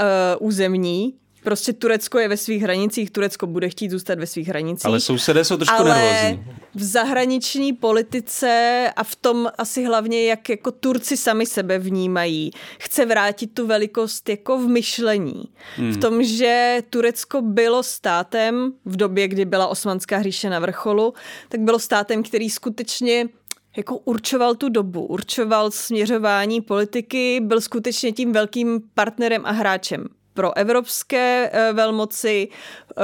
uh, 0.00 0.46
územní, 0.48 1.14
Prostě 1.48 1.72
Turecko 1.72 2.18
je 2.18 2.28
ve 2.28 2.36
svých 2.36 2.62
hranicích, 2.62 3.10
Turecko 3.10 3.46
bude 3.46 3.68
chtít 3.68 3.90
zůstat 3.90 4.18
ve 4.18 4.26
svých 4.26 4.48
hranicích. 4.48 4.86
Ale 4.86 5.00
sousedé 5.00 5.44
jsou 5.44 5.56
trošku 5.56 5.74
ale 5.76 5.94
nervózní. 5.94 6.54
v 6.74 6.82
zahraniční 6.82 7.72
politice 7.72 8.84
a 8.96 9.04
v 9.04 9.16
tom 9.16 9.48
asi 9.58 9.84
hlavně, 9.84 10.24
jak 10.24 10.48
jako 10.48 10.70
Turci 10.70 11.16
sami 11.16 11.46
sebe 11.46 11.78
vnímají, 11.78 12.50
chce 12.78 13.06
vrátit 13.06 13.54
tu 13.54 13.66
velikost 13.66 14.28
jako 14.28 14.58
v 14.58 14.68
myšlení. 14.68 15.44
Hmm. 15.76 15.92
V 15.92 15.96
tom, 15.96 16.22
že 16.22 16.82
Turecko 16.90 17.42
bylo 17.42 17.82
státem 17.82 18.72
v 18.84 18.96
době, 18.96 19.28
kdy 19.28 19.44
byla 19.44 19.66
osmanská 19.66 20.16
hříše 20.18 20.50
na 20.50 20.58
vrcholu, 20.58 21.14
tak 21.48 21.60
bylo 21.60 21.78
státem, 21.78 22.22
který 22.22 22.50
skutečně 22.50 23.28
jako 23.76 23.98
určoval 23.98 24.54
tu 24.54 24.68
dobu, 24.68 25.06
určoval 25.06 25.70
směřování 25.70 26.60
politiky, 26.60 27.40
byl 27.40 27.60
skutečně 27.60 28.12
tím 28.12 28.32
velkým 28.32 28.80
partnerem 28.94 29.42
a 29.46 29.50
hráčem 29.50 30.17
pro 30.38 30.56
evropské 30.56 31.50
eh, 31.52 31.72
velmoci, 31.72 32.48
eh, 32.90 33.02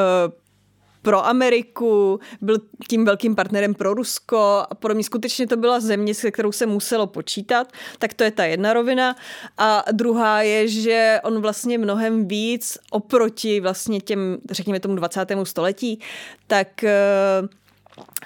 pro 1.03 1.26
Ameriku, 1.26 2.21
byl 2.41 2.59
tím 2.88 3.05
velkým 3.05 3.35
partnerem 3.35 3.75
pro 3.75 3.95
Rusko 3.95 4.67
a 4.71 4.75
podobně. 4.75 5.05
Skutečně 5.05 5.47
to 5.47 5.57
byla 5.57 5.81
země, 5.81 6.14
se 6.14 6.31
kterou 6.31 6.53
se 6.53 6.67
muselo 6.67 7.07
počítat, 7.07 7.73
tak 7.99 8.14
to 8.14 8.25
je 8.25 8.31
ta 8.31 8.45
jedna 8.45 8.73
rovina. 8.73 9.17
A 9.59 9.85
druhá 9.93 10.43
je, 10.43 10.69
že 10.69 11.21
on 11.25 11.41
vlastně 11.41 11.79
mnohem 11.79 12.29
víc 12.29 12.79
oproti 12.91 13.61
vlastně 13.61 14.00
těm, 14.00 14.38
řekněme 14.50 14.81
tomu 14.81 14.95
20. 14.95 15.26
století, 15.45 16.00
tak 16.47 16.85
eh, 16.85 16.93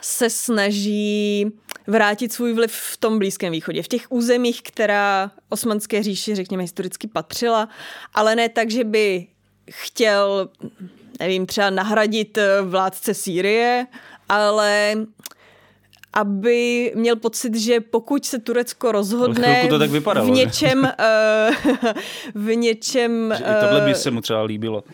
se 0.01 0.31
snaží 0.31 1.53
vrátit 1.89 2.33
svůj 2.33 2.53
vliv 2.53 2.73
v 2.73 2.97
tom 2.97 3.19
Blízkém 3.19 3.53
východě, 3.53 3.83
v 3.83 3.89
těch 3.89 4.03
územích, 4.09 4.63
která 4.63 5.31
osmanské 5.49 6.03
říši, 6.03 6.35
řekněme, 6.35 6.63
historicky 6.63 7.07
patřila, 7.07 7.69
ale 8.15 8.37
ne 8.37 8.49
tak, 8.49 8.71
že 8.71 8.85
by 8.85 9.27
chtěl, 9.71 10.49
nevím, 11.21 11.47
třeba 11.47 11.71
nahradit 11.71 12.39
eh, 12.39 12.63
vládce 12.63 13.15
Sýrie, 13.15 13.87
ale 14.29 14.97
aby 16.13 16.93
měl 16.95 17.17
pocit, 17.17 17.55
že 17.55 17.81
pokud 17.81 18.25
se 18.25 18.39
Turecko 18.39 18.93
rozhodne 18.93 19.67
to 19.69 19.79
tak 19.79 19.91
vypadalo, 19.91 20.27
v 20.27 20.31
něčem, 20.31 20.79
uh, 20.83 21.93
v 22.35 22.55
něčem... 22.55 23.35
Že 23.39 23.45
i 23.45 23.61
tohle 23.61 23.81
by 23.81 23.95
se 23.95 24.11
mu 24.11 24.21
třeba 24.21 24.43
líbilo. 24.43 24.85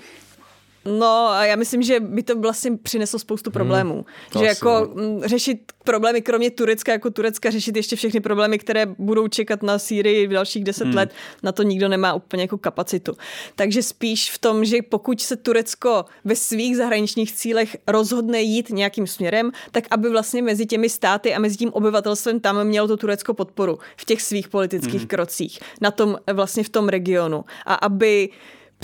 No 0.85 1.29
a 1.29 1.45
já 1.45 1.57
myslím, 1.57 1.83
že 1.83 2.01
by 2.01 2.23
to 2.23 2.41
vlastně 2.41 2.77
přineslo 2.83 3.19
spoustu 3.19 3.51
problémů. 3.51 3.95
Hmm, 3.95 4.43
že 4.43 4.47
jako 4.47 4.91
no. 4.95 5.03
Mm, 5.03 5.23
řešit 5.25 5.73
problémy, 5.85 6.23
kromě 6.23 6.51
Turecka 6.51 6.93
jako 6.93 7.11
Turecka, 7.11 7.51
řešit 7.51 7.77
ještě 7.77 7.97
všechny 7.97 8.21
problémy, 8.21 8.59
které 8.59 8.87
budou 8.87 9.29
čekat 9.29 9.63
na 9.63 9.79
Sýrii 9.79 10.27
v 10.27 10.31
dalších 10.31 10.65
deset 10.65 10.85
hmm. 10.85 10.97
let, 10.97 11.13
na 11.43 11.53
to 11.53 11.63
nikdo 11.63 11.89
nemá 11.89 12.15
úplně 12.15 12.43
jako 12.43 12.59
kapacitu. 12.59 13.17
Takže 13.57 13.83
spíš 13.83 14.31
v 14.31 14.39
tom, 14.39 14.65
že 14.65 14.77
pokud 14.89 15.21
se 15.21 15.37
Turecko 15.37 16.05
ve 16.25 16.37
svých 16.37 16.77
zahraničních 16.77 17.33
cílech 17.33 17.77
rozhodne 17.87 18.43
jít 18.43 18.71
nějakým 18.71 19.07
směrem, 19.07 19.53
tak 19.73 19.85
aby 19.91 20.11
vlastně 20.11 20.43
mezi 20.43 20.67
těmi 20.67 20.89
státy 20.89 21.35
a 21.35 21.39
mezi 21.39 21.57
tím 21.57 21.71
obyvatelstvem 21.73 22.41
tam 22.41 22.65
mělo 22.65 22.89
to 22.89 22.97
Turecko 22.97 23.35
podporu 23.35 23.79
v 23.97 24.05
těch 24.05 24.23
svých 24.23 24.49
politických 24.49 25.01
hmm. 25.01 25.09
krocích, 25.09 25.61
na 25.81 25.91
tom 25.91 26.17
vlastně 26.33 26.65
v 26.65 26.69
tom 26.69 26.89
regionu. 26.89 27.45
A 27.67 27.75
aby 27.75 28.29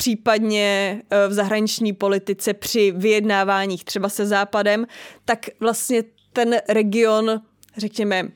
případně 0.00 1.02
eh, 1.10 1.28
v 1.28 1.32
zahraniční 1.32 1.92
politice 1.92 2.54
při 2.54 2.90
vyjednáváních 2.96 3.84
třeba 3.84 4.08
se 4.08 4.26
Západem, 4.26 4.86
tak 5.24 5.46
vlastně 5.60 6.02
ten 6.32 6.56
region, 6.68 7.40
řekněme, 7.76 8.28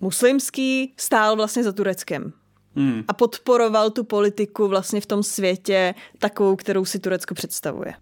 muslimský, 0.00 0.94
stál 0.96 1.36
vlastně 1.36 1.64
za 1.64 1.72
Tureckem. 1.72 2.32
Hmm. 2.74 3.04
A 3.08 3.12
podporoval 3.12 3.90
tu 3.90 4.04
politiku 4.04 4.68
vlastně 4.68 5.00
v 5.00 5.06
tom 5.06 5.22
světě 5.22 5.94
takovou, 6.18 6.56
kterou 6.56 6.84
si 6.84 6.98
Turecko 6.98 7.34
představuje. 7.34 7.94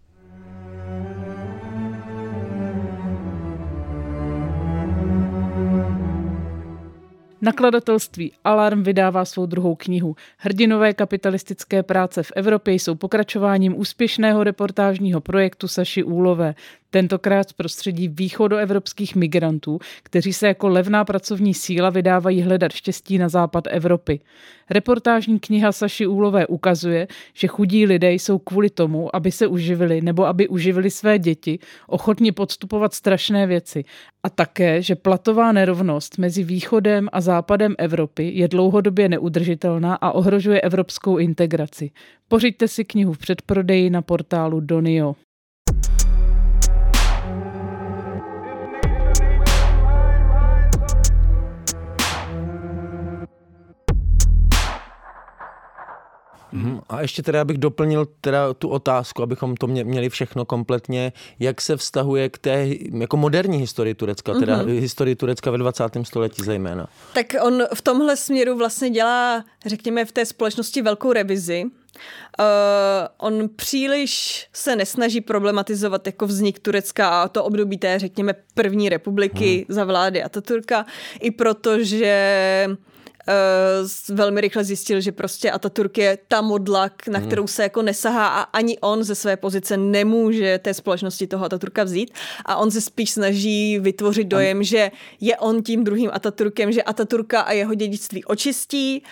Nakladatelství 7.41 8.33
Alarm 8.45 8.83
vydává 8.83 9.25
svou 9.25 9.47
druhou 9.47 9.75
knihu. 9.75 10.17
Hrdinové 10.39 10.95
kapitalistické 10.95 11.83
práce 11.83 12.23
v 12.23 12.33
Evropě 12.37 12.75
jsou 12.75 12.95
pokračováním 12.95 13.81
úspěšného 13.81 14.45
reportážního 14.45 15.21
projektu 15.21 15.69
Saši 15.69 16.03
Úlové 16.03 16.55
tentokrát 16.91 17.49
z 17.49 17.53
prostředí 17.53 18.09
východoevropských 18.09 19.17
migrantů, 19.17 19.79
kteří 20.03 20.33
se 20.33 20.47
jako 20.47 20.69
levná 20.69 21.05
pracovní 21.05 21.55
síla 21.55 21.91
vydávají 21.91 22.43
hledat 22.43 22.73
štěstí 22.73 23.19
na 23.19 23.29
západ 23.29 23.65
Evropy. 23.71 24.21
Reportážní 24.71 25.39
kniha 25.41 25.73
Saši 25.73 26.07
Úlové 26.07 26.47
ukazuje, 26.47 27.09
že 27.35 27.47
chudí 27.47 27.87
lidé 27.87 28.13
jsou 28.13 28.39
kvůli 28.39 28.71
tomu, 28.71 29.17
aby 29.17 29.33
se 29.33 29.47
uživili 29.47 30.01
nebo 30.01 30.27
aby 30.27 30.49
uživili 30.49 30.91
své 30.91 31.19
děti, 31.19 31.59
ochotni 31.87 32.33
podstupovat 32.33 32.95
strašné 32.95 33.47
věci. 33.47 33.85
A 34.23 34.31
také, 34.31 34.83
že 34.83 34.95
platová 34.95 35.53
nerovnost 35.53 36.19
mezi 36.19 36.45
východem 36.45 37.09
a 37.13 37.21
západem 37.21 37.75
Evropy 37.79 38.31
je 38.35 38.49
dlouhodobě 38.49 39.09
neudržitelná 39.09 39.95
a 39.95 40.11
ohrožuje 40.11 40.61
evropskou 40.61 41.17
integraci. 41.17 41.91
Pořiďte 42.29 42.69
si 42.69 42.85
knihu 42.85 43.13
v 43.13 43.19
předprodeji 43.19 43.91
na 43.91 44.03
portálu 44.03 44.61
Donio. 44.61 45.15
Mm, 56.53 56.81
a 56.89 57.01
ještě 57.01 57.23
teda 57.23 57.45
bych 57.45 57.59
doplnil 57.59 58.07
teda 58.21 58.55
tu 58.55 58.69
otázku, 58.69 59.23
abychom 59.23 59.57
to 59.57 59.67
měli 59.67 60.09
všechno 60.09 60.45
kompletně, 60.45 61.13
jak 61.39 61.61
se 61.61 61.77
vztahuje 61.77 62.29
k 62.29 62.39
té 62.39 62.69
jako 62.99 63.17
moderní 63.17 63.59
historii 63.59 63.95
Turecka, 63.95 64.35
teda 64.35 64.63
mm-hmm. 64.63 64.81
historii 64.81 65.15
Turecka 65.17 65.51
ve 65.51 65.59
20. 65.59 65.85
století 66.03 66.43
zejména. 66.45 66.89
Tak 67.15 67.27
on 67.43 67.63
v 67.75 67.83
tomhle 67.83 68.17
směru 68.17 68.57
vlastně 68.57 68.91
dělá, 68.91 69.45
řekněme, 69.67 70.05
v 70.05 70.13
té 70.13 70.27
společnosti 70.27 70.83
velkou 70.83 71.13
revizi. 71.13 71.65
Uh, 72.41 72.47
on 73.19 73.49
příliš 73.57 74.47
se 74.53 74.77
nesnaží 74.77 75.21
problematizovat 75.21 76.07
jako 76.07 76.27
vznik 76.27 76.59
Turecka 76.59 77.23
a 77.23 77.29
to 77.29 77.45
období 77.45 77.79
té, 77.79 77.99
řekněme, 77.99 78.35
první 78.55 78.89
republiky 78.89 79.57
hmm. 79.57 79.75
za 79.75 79.85
vlády 79.85 80.23
Ataturka, 80.23 80.87
i 81.21 81.31
protože 81.31 82.67
uh, 82.69 82.77
velmi 84.09 84.41
rychle 84.41 84.65
zjistil, 84.65 85.01
že 85.01 85.13
prostě 85.13 85.51
Ataturk 85.51 85.99
je 85.99 86.19
ta 86.29 86.41
modla, 86.41 86.91
na 87.11 87.19
hmm. 87.19 87.27
kterou 87.27 87.47
se 87.47 87.63
jako 87.63 87.83
nesahá 87.83 88.29
a 88.29 88.41
ani 88.41 88.79
on 88.79 89.05
ze 89.05 89.15
své 89.15 89.37
pozice 89.37 89.77
nemůže 89.77 90.59
té 90.59 90.75
společnosti 90.75 91.27
toho 91.27 91.45
Ataturka 91.45 91.85
vzít 91.85 92.11
a 92.45 92.57
on 92.57 92.71
se 92.71 92.81
spíš 92.81 93.11
snaží 93.11 93.79
vytvořit 93.79 94.29
dojem, 94.29 94.63
že 94.63 94.91
je 95.21 95.37
on 95.37 95.63
tím 95.63 95.85
druhým 95.85 96.11
Ataturkem, 96.13 96.73
že 96.73 96.83
Ataturka 96.83 97.41
a 97.41 97.53
jeho 97.53 97.75
dědictví 97.75 98.25
očistí 98.25 99.03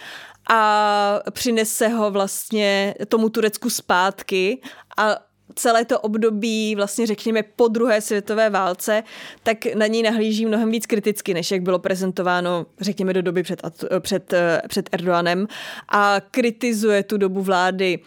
a 0.50 1.20
přinese 1.30 1.88
ho 1.88 2.10
vlastně 2.10 2.94
tomu 3.08 3.28
Turecku 3.28 3.70
zpátky 3.70 4.60
a 4.96 5.25
celé 5.54 5.84
to 5.84 6.00
období, 6.00 6.74
vlastně 6.76 7.06
řekněme 7.06 7.42
po 7.42 7.68
druhé 7.68 8.00
světové 8.00 8.50
válce, 8.50 9.02
tak 9.42 9.74
na 9.74 9.86
něj 9.86 10.02
nahlíží 10.02 10.46
mnohem 10.46 10.70
víc 10.70 10.86
kriticky, 10.86 11.34
než 11.34 11.50
jak 11.50 11.62
bylo 11.62 11.78
prezentováno, 11.78 12.66
řekněme, 12.80 13.12
do 13.12 13.22
doby 13.22 13.42
před, 13.42 13.62
před, 14.00 14.34
před 14.68 14.88
Erdoganem 14.92 15.46
a 15.88 16.16
kritizuje 16.30 17.02
tu 17.02 17.18
dobu 17.18 17.42
vlády 17.42 17.98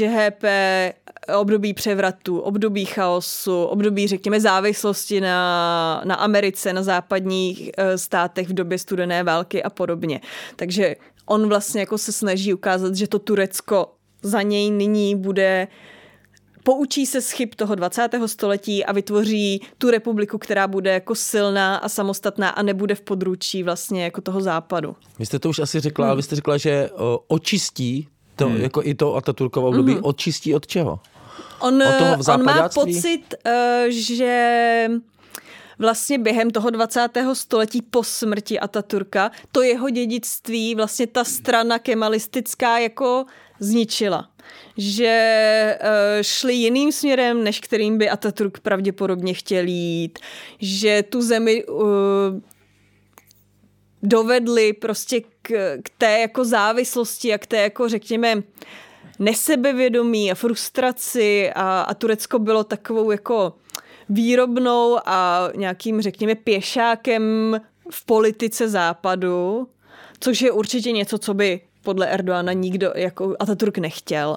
JHP, 0.00 0.44
období 1.36 1.74
převratu, 1.74 2.38
období 2.38 2.84
chaosu, 2.84 3.62
období, 3.62 4.08
řekněme, 4.08 4.40
závislosti 4.40 5.20
na, 5.20 6.02
na 6.04 6.14
Americe, 6.14 6.72
na 6.72 6.82
západních 6.82 7.70
eh, 7.76 7.98
státech 7.98 8.48
v 8.48 8.54
době 8.54 8.78
studené 8.78 9.22
války 9.22 9.62
a 9.62 9.70
podobně. 9.70 10.20
Takže 10.56 10.96
on 11.26 11.48
vlastně 11.48 11.80
jako 11.80 11.98
se 11.98 12.12
snaží 12.12 12.54
ukázat, 12.54 12.94
že 12.94 13.08
to 13.08 13.18
Turecko 13.18 13.92
za 14.22 14.42
něj 14.42 14.70
nyní 14.70 15.16
bude 15.16 15.68
poučí 16.64 17.06
se 17.06 17.20
z 17.20 17.30
chyb 17.30 17.48
toho 17.56 17.74
20. 17.74 18.08
století 18.26 18.84
a 18.84 18.92
vytvoří 18.92 19.60
tu 19.78 19.90
republiku, 19.90 20.38
která 20.38 20.66
bude 20.68 20.92
jako 20.92 21.14
silná 21.14 21.76
a 21.76 21.88
samostatná 21.88 22.48
a 22.48 22.62
nebude 22.62 22.94
v 22.94 23.00
područí 23.00 23.62
vlastně 23.62 24.04
jako 24.04 24.20
toho 24.20 24.40
západu. 24.40 24.96
Vy 25.18 25.26
jste 25.26 25.38
to 25.38 25.48
už 25.48 25.58
asi 25.58 25.80
řekla, 25.80 26.04
hmm. 26.04 26.10
ale 26.10 26.16
vy 26.16 26.22
jste 26.22 26.36
řekla, 26.36 26.56
že 26.56 26.90
očistí 27.28 28.08
to, 28.36 28.46
hmm. 28.48 28.60
jako 28.60 28.82
i 28.84 28.94
to 28.94 29.16
Ataturkovo 29.16 29.68
období, 29.68 29.92
hmm. 29.92 30.04
očistí 30.04 30.54
od 30.54 30.66
čeho? 30.66 31.00
On, 31.60 31.82
on 32.34 32.44
má 32.44 32.68
pocit, 32.68 33.34
uh, 33.46 33.52
že 33.88 34.88
vlastně 35.78 36.18
během 36.18 36.50
toho 36.50 36.70
20. 36.70 37.08
století 37.32 37.82
po 37.82 38.02
smrti 38.02 38.60
Ataturka 38.60 39.30
to 39.52 39.62
jeho 39.62 39.90
dědictví 39.90 40.74
vlastně 40.74 41.06
ta 41.06 41.24
strana 41.24 41.78
kemalistická 41.78 42.78
jako 42.78 43.24
zničila. 43.60 44.30
Že 44.76 45.78
uh, 45.80 45.88
šli 46.22 46.54
jiným 46.54 46.92
směrem, 46.92 47.44
než 47.44 47.60
kterým 47.60 47.98
by 47.98 48.10
Ataturk 48.10 48.60
pravděpodobně 48.60 49.34
chtěl 49.34 49.64
jít. 49.66 50.18
Že 50.60 51.02
tu 51.02 51.22
zemi 51.22 51.64
uh, 51.64 51.84
dovedli 54.02 54.72
prostě 54.72 55.20
k, 55.20 55.78
k 55.82 55.90
té 55.98 56.18
jako 56.20 56.44
závislosti 56.44 57.34
a 57.34 57.38
k 57.38 57.46
té 57.46 57.56
jako 57.56 57.88
řekněme 57.88 58.42
nesebevědomí 59.18 60.32
a 60.32 60.34
frustraci 60.34 61.50
a, 61.54 61.80
a 61.80 61.94
Turecko 61.94 62.38
bylo 62.38 62.64
takovou 62.64 63.10
jako 63.10 63.52
výrobnou 64.08 64.98
a 65.06 65.48
nějakým, 65.56 66.00
řekněme, 66.00 66.34
pěšákem 66.34 67.56
v 67.90 68.06
politice 68.06 68.68
západu, 68.68 69.68
což 70.20 70.42
je 70.42 70.52
určitě 70.52 70.92
něco, 70.92 71.18
co 71.18 71.34
by 71.34 71.60
podle 71.84 72.06
Erdoana 72.06 72.52
nikdo 72.52 72.92
jako 72.94 73.36
Ataturk 73.38 73.78
nechtěl. 73.78 74.36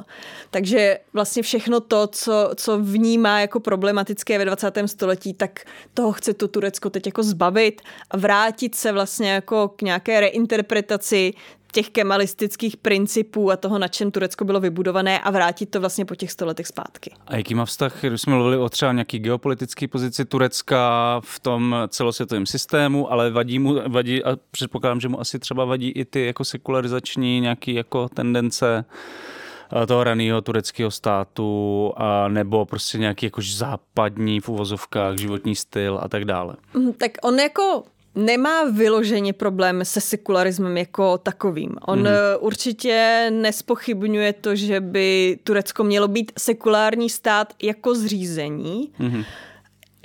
Takže 0.52 1.00
vlastně 1.14 1.44
všechno 1.44 1.80
to, 1.80 2.08
co, 2.08 2.52
co 2.56 2.80
vnímá 2.80 3.40
jako 3.40 3.60
problematické 3.60 4.38
ve 4.38 4.46
20. 4.46 4.78
století, 4.86 5.34
tak 5.34 5.60
toho 5.94 6.12
chce 6.12 6.34
to 6.34 6.48
Turecko 6.48 6.90
teď 6.90 7.06
jako 7.06 7.24
zbavit 7.24 7.82
a 8.12 8.18
vrátit 8.18 8.76
se 8.76 8.92
vlastně 8.92 9.32
jako 9.32 9.68
k 9.68 9.82
nějaké 9.82 10.20
reinterpretaci 10.20 11.34
těch 11.78 11.90
kemalistických 11.90 12.78
principů 12.78 13.52
a 13.52 13.58
toho, 13.58 13.80
na 13.80 13.88
čem 13.88 14.12
Turecko 14.12 14.46
bylo 14.46 14.60
vybudované 14.60 15.20
a 15.20 15.32
vrátit 15.32 15.66
to 15.66 15.80
vlastně 15.80 16.06
po 16.06 16.16
těch 16.16 16.32
stoletech 16.32 16.68
zpátky. 16.68 17.14
A 17.28 17.36
jaký 17.36 17.56
má 17.56 17.66
vztah, 17.66 18.02
když 18.02 18.22
jsme 18.22 18.34
mluvili 18.34 18.58
o 18.58 18.70
třeba 18.70 18.92
nějaký 18.92 19.20
geopolitické 19.20 19.88
pozici 19.88 20.26
Turecka 20.26 21.22
v 21.24 21.40
tom 21.40 21.76
celosvětovém 21.88 22.46
systému, 22.46 23.12
ale 23.12 23.32
vadí 23.32 23.60
mu, 23.60 23.76
vadí, 23.88 24.24
a 24.24 24.38
předpokládám, 24.52 25.00
že 25.00 25.10
mu 25.10 25.20
asi 25.20 25.40
třeba 25.40 25.66
vadí 25.66 25.90
i 25.90 26.06
ty 26.06 26.26
jako 26.26 26.46
sekularizační 26.46 27.40
nějaký 27.40 27.74
jako 27.74 28.10
tendence 28.10 28.86
eh, 29.84 29.86
toho 29.86 30.04
raného 30.04 30.42
tureckého 30.42 30.92
státu 30.92 31.94
a 31.98 32.28
nebo 32.28 32.66
prostě 32.66 32.98
nějaký 32.98 33.26
jakož 33.26 33.56
západní 33.56 34.40
v 34.40 34.50
uvozovkách 34.50 35.18
životní 35.18 35.56
styl 35.56 36.00
a 36.02 36.08
tak 36.08 36.26
dále. 36.26 36.56
Mhm, 36.74 36.94
tak 36.94 37.12
on 37.24 37.40
jako 37.40 37.84
nemá 38.18 38.64
vyloženě 38.64 39.34
problém 39.34 39.86
se 39.86 40.02
sekularismem 40.02 40.78
jako 40.78 41.18
takovým. 41.18 41.76
On 41.82 42.04
mm-hmm. 42.04 42.38
určitě 42.40 43.28
nespochybňuje 43.34 44.34
to, 44.34 44.56
že 44.56 44.80
by 44.80 45.40
Turecko 45.44 45.84
mělo 45.84 46.08
být 46.08 46.32
sekulární 46.38 47.10
stát 47.10 47.54
jako 47.62 47.96
zřízení. 47.96 48.92
Mm-hmm 49.00 49.26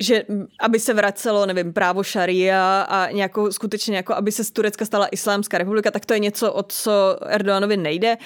že 0.02 0.24
aby 0.60 0.80
se 0.80 0.94
vracelo, 0.94 1.46
nevím, 1.46 1.72
právo 1.72 2.02
šaria 2.02 2.82
a 2.82 3.10
nějakou, 3.10 3.52
skutečně 3.52 3.96
jako, 3.96 4.14
aby 4.14 4.32
se 4.32 4.44
z 4.44 4.50
Turecka 4.50 4.84
stala 4.84 5.06
islámská 5.06 5.58
republika, 5.58 5.90
tak 5.90 6.06
to 6.06 6.14
je 6.14 6.18
něco, 6.18 6.52
o 6.52 6.62
co 6.62 7.16
Erdoganovi 7.26 7.76
nejde. 7.76 8.16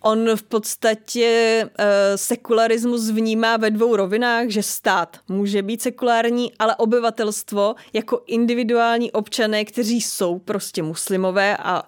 On 0.00 0.36
v 0.36 0.42
podstatě 0.42 1.62
uh, 1.64 1.84
sekularismus 2.16 3.10
vnímá 3.10 3.56
ve 3.56 3.70
dvou 3.70 3.96
rovinách, 3.96 4.48
že 4.48 4.62
stát 4.62 5.16
může 5.28 5.62
být 5.62 5.82
sekulární, 5.82 6.52
ale 6.58 6.76
obyvatelstvo 6.76 7.74
jako 7.92 8.22
individuální 8.26 9.12
občané, 9.12 9.64
kteří 9.64 10.00
jsou 10.00 10.38
prostě 10.38 10.82
muslimové 10.82 11.56
a 11.56 11.82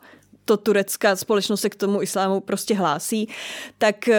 to 0.45 0.57
turecká 0.57 1.17
společnost 1.17 1.61
se 1.61 1.71
k 1.71 1.75
tomu 1.75 2.03
islámu 2.03 2.41
prostě 2.41 2.75
hlásí, 2.75 3.29
tak 3.79 4.09
uh, 4.09 4.15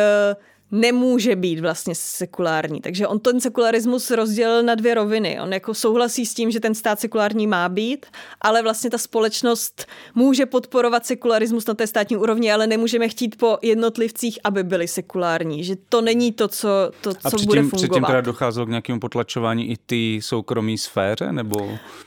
nemůže 0.71 1.35
být 1.35 1.59
vlastně 1.59 1.95
sekulární. 1.95 2.81
Takže 2.81 3.07
on 3.07 3.19
ten 3.19 3.41
sekularismus 3.41 4.11
rozdělil 4.11 4.63
na 4.63 4.75
dvě 4.75 4.93
roviny. 4.93 5.39
On 5.41 5.53
jako 5.53 5.73
souhlasí 5.73 6.25
s 6.25 6.33
tím, 6.33 6.51
že 6.51 6.59
ten 6.59 6.75
stát 6.75 6.99
sekulární 6.99 7.47
má 7.47 7.69
být, 7.69 8.05
ale 8.41 8.61
vlastně 8.61 8.89
ta 8.89 8.97
společnost 8.97 9.85
může 10.15 10.45
podporovat 10.45 11.05
sekularismus 11.05 11.65
na 11.65 11.73
té 11.73 11.87
státní 11.87 12.17
úrovni, 12.17 12.51
ale 12.51 12.67
nemůžeme 12.67 13.09
chtít 13.09 13.37
po 13.37 13.57
jednotlivcích, 13.61 14.39
aby 14.43 14.63
byli 14.63 14.87
sekulární. 14.87 15.63
Že 15.63 15.75
to 15.89 16.01
není 16.01 16.31
to, 16.31 16.47
co, 16.47 16.69
to, 17.01 17.13
co 17.13 17.19
A 17.23 17.29
předtím, 17.29 17.47
bude 17.47 17.61
fungovat. 17.61 17.77
předtím 17.77 18.03
teda 18.03 18.21
docházelo 18.21 18.65
k 18.65 18.69
nějakému 18.69 18.99
potlačování 18.99 19.71
i 19.71 19.77
ty 19.85 20.19
soukromí 20.21 20.77
sféře? 20.77 21.31
Nebo... 21.31 21.57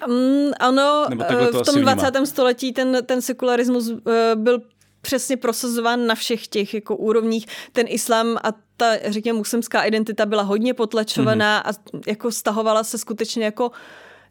Um, 0.08 0.52
ano, 0.60 1.06
nebo 1.08 1.24
v 1.24 1.64
tom 1.64 1.80
20. 1.80 2.26
století 2.26 2.72
ten, 2.72 2.98
ten 3.06 3.22
sekularismus 3.22 3.88
uh, 3.88 3.98
byl 4.34 4.60
přesně 5.00 5.36
prosazován 5.36 6.06
na 6.06 6.14
všech 6.14 6.48
těch 6.48 6.74
jako 6.74 6.96
úrovních. 6.96 7.46
Ten 7.72 7.86
islám 7.88 8.36
a 8.36 8.52
ta, 8.76 8.96
řekněme, 9.06 9.38
muslimská 9.38 9.82
identita 9.82 10.26
byla 10.26 10.42
hodně 10.42 10.74
potlačovaná 10.74 11.62
mm-hmm. 11.62 11.98
a 11.98 12.00
jako 12.10 12.32
stahovala 12.32 12.84
se 12.84 12.98
skutečně 12.98 13.44
jako, 13.44 13.70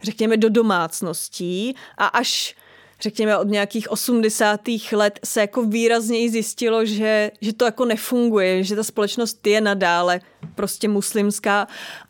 řekněme, 0.03 0.37
do 0.37 0.49
domácností 0.49 1.75
a 1.97 2.05
až 2.05 2.55
řekněme 3.01 3.37
od 3.37 3.47
nějakých 3.47 3.91
80. 3.91 4.61
let 4.91 5.19
se 5.25 5.41
jako 5.41 5.63
výrazněji 5.63 6.29
zjistilo, 6.29 6.85
že, 6.85 7.31
že 7.41 7.53
to 7.53 7.65
jako 7.65 7.85
nefunguje, 7.85 8.63
že 8.63 8.75
ta 8.75 8.83
společnost 8.83 9.47
je 9.47 9.61
nadále 9.61 10.21
prostě 10.55 10.87
muslimská 10.87 11.67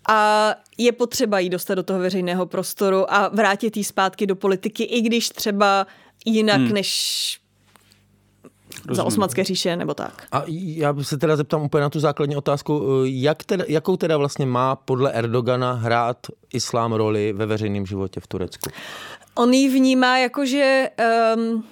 a 0.09 0.55
je 0.77 0.91
potřeba 0.91 1.39
jí 1.39 1.49
dostat 1.49 1.75
do 1.75 1.83
toho 1.83 1.99
veřejného 1.99 2.45
prostoru 2.45 3.13
a 3.13 3.27
vrátit 3.27 3.77
jí 3.77 3.83
zpátky 3.83 4.27
do 4.27 4.35
politiky, 4.35 4.83
i 4.83 5.01
když 5.01 5.29
třeba 5.29 5.87
jinak 6.25 6.61
hmm. 6.61 6.73
než 6.73 7.39
Rozumím. 8.85 8.95
za 8.95 9.03
osmanské 9.03 9.43
říše 9.43 9.75
nebo 9.75 9.93
tak. 9.93 10.23
A 10.31 10.43
já 10.47 10.95
se 11.01 11.17
teda 11.17 11.35
zeptám 11.35 11.61
úplně 11.61 11.81
na 11.81 11.89
tu 11.89 11.99
základní 11.99 12.35
otázku, 12.35 12.83
jak 13.03 13.43
teda, 13.43 13.65
jakou 13.67 13.97
teda 13.97 14.17
vlastně 14.17 14.45
má 14.45 14.75
podle 14.75 15.11
Erdogana 15.11 15.73
hrát 15.73 16.17
islám 16.53 16.93
roli 16.93 17.33
ve 17.33 17.45
veřejném 17.45 17.85
životě 17.85 18.19
v 18.19 18.27
Turecku? 18.27 18.69
On 19.35 19.53
ji 19.53 19.69
vnímá 19.69 20.17
jako, 20.17 20.45
že 20.45 20.89
um, 21.35 21.63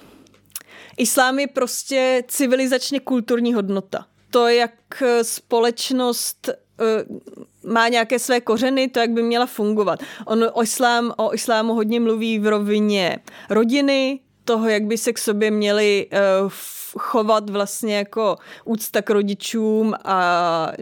islám 0.96 1.38
je 1.38 1.46
prostě 1.46 2.22
civilizačně 2.28 3.00
kulturní 3.00 3.54
hodnota. 3.54 4.06
To, 4.30 4.48
jak 4.48 5.02
společnost 5.22 6.48
uh, 6.48 7.72
má 7.72 7.88
nějaké 7.88 8.18
své 8.18 8.40
kořeny, 8.40 8.88
to, 8.88 9.00
jak 9.00 9.10
by 9.10 9.22
měla 9.22 9.46
fungovat. 9.46 10.00
On 10.26 10.44
o, 10.52 10.62
islám, 10.62 11.12
o 11.16 11.34
islámu 11.34 11.74
hodně 11.74 12.00
mluví 12.00 12.38
v 12.38 12.46
rovině 12.46 13.18
rodiny, 13.50 14.20
toho, 14.48 14.68
jak 14.68 14.84
by 14.84 14.98
se 14.98 15.12
k 15.12 15.18
sobě 15.18 15.50
měli 15.50 16.06
uh, 16.08 16.50
chovat 16.98 17.50
vlastně 17.50 17.96
jako 17.96 18.36
úcta 18.64 19.02
k 19.02 19.10
rodičům 19.10 19.94
a 20.04 20.72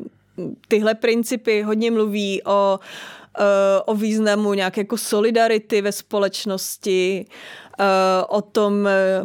tyhle 0.68 0.94
principy 0.94 1.62
hodně 1.62 1.90
mluví 1.90 2.42
o, 2.44 2.78
eh, 3.38 3.82
o 3.84 3.94
významu 3.94 4.54
nějaké 4.54 4.80
jako 4.80 4.98
solidarity 4.98 5.82
ve 5.82 5.92
společnosti, 5.92 7.26
eh, 7.80 7.84
o 8.28 8.42
tom, 8.42 8.86
eh, 8.86 9.22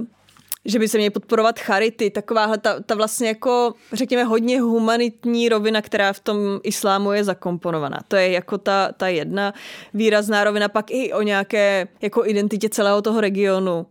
že 0.66 0.80
by 0.80 0.88
se 0.88 0.98
měly 0.98 1.10
podporovat 1.10 1.60
charity, 1.60 2.10
takováhle 2.10 2.58
ta, 2.58 2.80
ta 2.80 2.96
vlastně 2.96 3.28
jako, 3.28 3.74
řekněme, 3.94 4.24
hodně 4.24 4.62
humanitní 4.62 5.50
rovina, 5.50 5.82
která 5.82 6.14
v 6.14 6.20
tom 6.20 6.38
islámu 6.64 7.12
je 7.12 7.24
zakomponovaná. 7.24 8.00
To 8.08 8.16
je 8.16 8.32
jako 8.32 8.58
ta, 8.58 8.92
ta 8.98 9.08
jedna 9.08 9.54
výrazná 9.94 10.44
rovina, 10.44 10.70
pak 10.70 10.92
i 10.92 11.14
o 11.14 11.22
nějaké 11.22 11.88
jako 12.02 12.26
identitě 12.26 12.70
celého 12.70 13.02
toho 13.02 13.22
regionu 13.22 13.86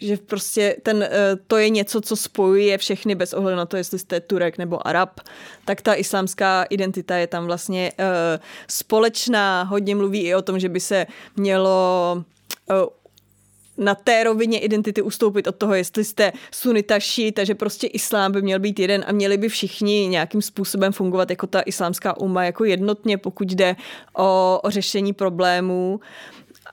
že 0.00 0.16
prostě 0.16 0.76
ten, 0.82 1.02
eh, 1.02 1.36
to 1.46 1.56
je 1.56 1.70
něco, 1.70 2.00
co 2.00 2.16
spojuje 2.16 2.78
všechny 2.78 3.14
bez 3.14 3.32
ohledu 3.32 3.56
na 3.56 3.66
to, 3.66 3.76
jestli 3.76 3.98
jste 3.98 4.20
Turek 4.20 4.58
nebo 4.58 4.86
Arab, 4.86 5.20
tak 5.64 5.82
ta 5.82 5.94
islámská 5.94 6.62
identita 6.62 7.16
je 7.16 7.26
tam 7.26 7.46
vlastně 7.46 7.92
uh, 7.98 8.04
společná. 8.68 9.62
Hodně 9.62 9.94
mluví 9.94 10.20
i 10.20 10.34
o 10.34 10.42
tom, 10.42 10.58
že 10.58 10.68
by 10.68 10.80
se 10.80 11.06
mělo 11.36 12.24
uh, 12.70 12.76
na 13.78 13.94
té 13.94 14.24
rovině 14.24 14.58
identity 14.58 15.02
ustoupit 15.02 15.46
od 15.46 15.56
toho, 15.56 15.74
jestli 15.74 16.04
jste 16.04 16.32
sunita, 16.52 17.00
šíta, 17.00 17.44
že 17.44 17.54
prostě 17.54 17.86
islám 17.86 18.32
by 18.32 18.42
měl 18.42 18.58
být 18.58 18.78
jeden 18.78 19.04
a 19.08 19.12
měli 19.12 19.36
by 19.36 19.48
všichni 19.48 20.08
nějakým 20.08 20.42
způsobem 20.42 20.92
fungovat 20.92 21.30
jako 21.30 21.46
ta 21.46 21.60
islámská 21.60 22.16
umma, 22.20 22.44
jako 22.44 22.64
jednotně, 22.64 23.18
pokud 23.18 23.52
jde 23.52 23.76
o, 24.18 24.60
o 24.62 24.70
řešení 24.70 25.12
problémů. 25.12 26.00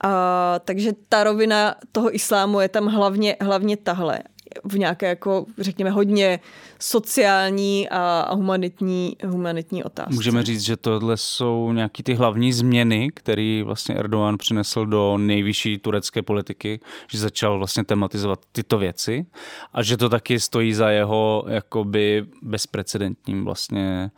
A, 0.04 0.60
takže 0.64 0.92
ta 1.08 1.24
rovina 1.24 1.74
toho 1.92 2.14
islámu 2.14 2.60
je 2.60 2.68
tam 2.68 2.86
hlavně, 2.86 3.36
hlavně 3.40 3.76
tahle 3.76 4.18
v 4.64 4.78
nějaké, 4.78 5.06
jako, 5.06 5.46
řekněme, 5.58 5.90
hodně 5.90 6.40
sociální 6.80 7.88
a, 7.88 8.34
humanitní, 8.34 9.16
humanitní 9.26 9.84
otázce. 9.84 10.14
Můžeme 10.14 10.42
říct, 10.42 10.60
že 10.60 10.76
tohle 10.76 11.16
jsou 11.16 11.72
nějaký 11.72 12.02
ty 12.02 12.14
hlavní 12.14 12.52
změny, 12.52 13.10
které 13.14 13.62
vlastně 13.64 13.94
Erdogan 13.94 14.38
přinesl 14.38 14.86
do 14.86 15.18
nejvyšší 15.18 15.78
turecké 15.78 16.22
politiky, 16.22 16.80
že 17.10 17.18
začal 17.18 17.58
vlastně 17.58 17.84
tematizovat 17.84 18.40
tyto 18.52 18.78
věci 18.78 19.26
a 19.72 19.82
že 19.82 19.96
to 19.96 20.08
taky 20.08 20.40
stojí 20.40 20.74
za 20.74 20.90
jeho 20.90 21.44
jakoby 21.48 22.26
bezprecedentním 22.42 23.44
vlastně 23.44 24.10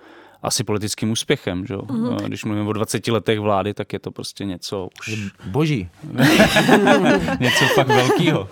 asi 0.42 0.64
politickým 0.64 1.11
úspěchem. 1.11 1.66
Že? 1.66 1.75
Mm-hmm. 1.75 2.27
Když 2.27 2.44
mluvíme 2.44 2.68
o 2.68 2.72
20 2.72 3.09
letech 3.09 3.40
vlády, 3.40 3.75
tak 3.75 3.92
je 3.92 3.99
to 3.99 4.11
prostě 4.11 4.44
něco 4.44 4.88
už... 5.01 5.31
Boží. 5.44 5.88
něco 7.40 7.64
fakt 7.75 7.88
velkého. 7.88 8.40
uh, 8.40 8.49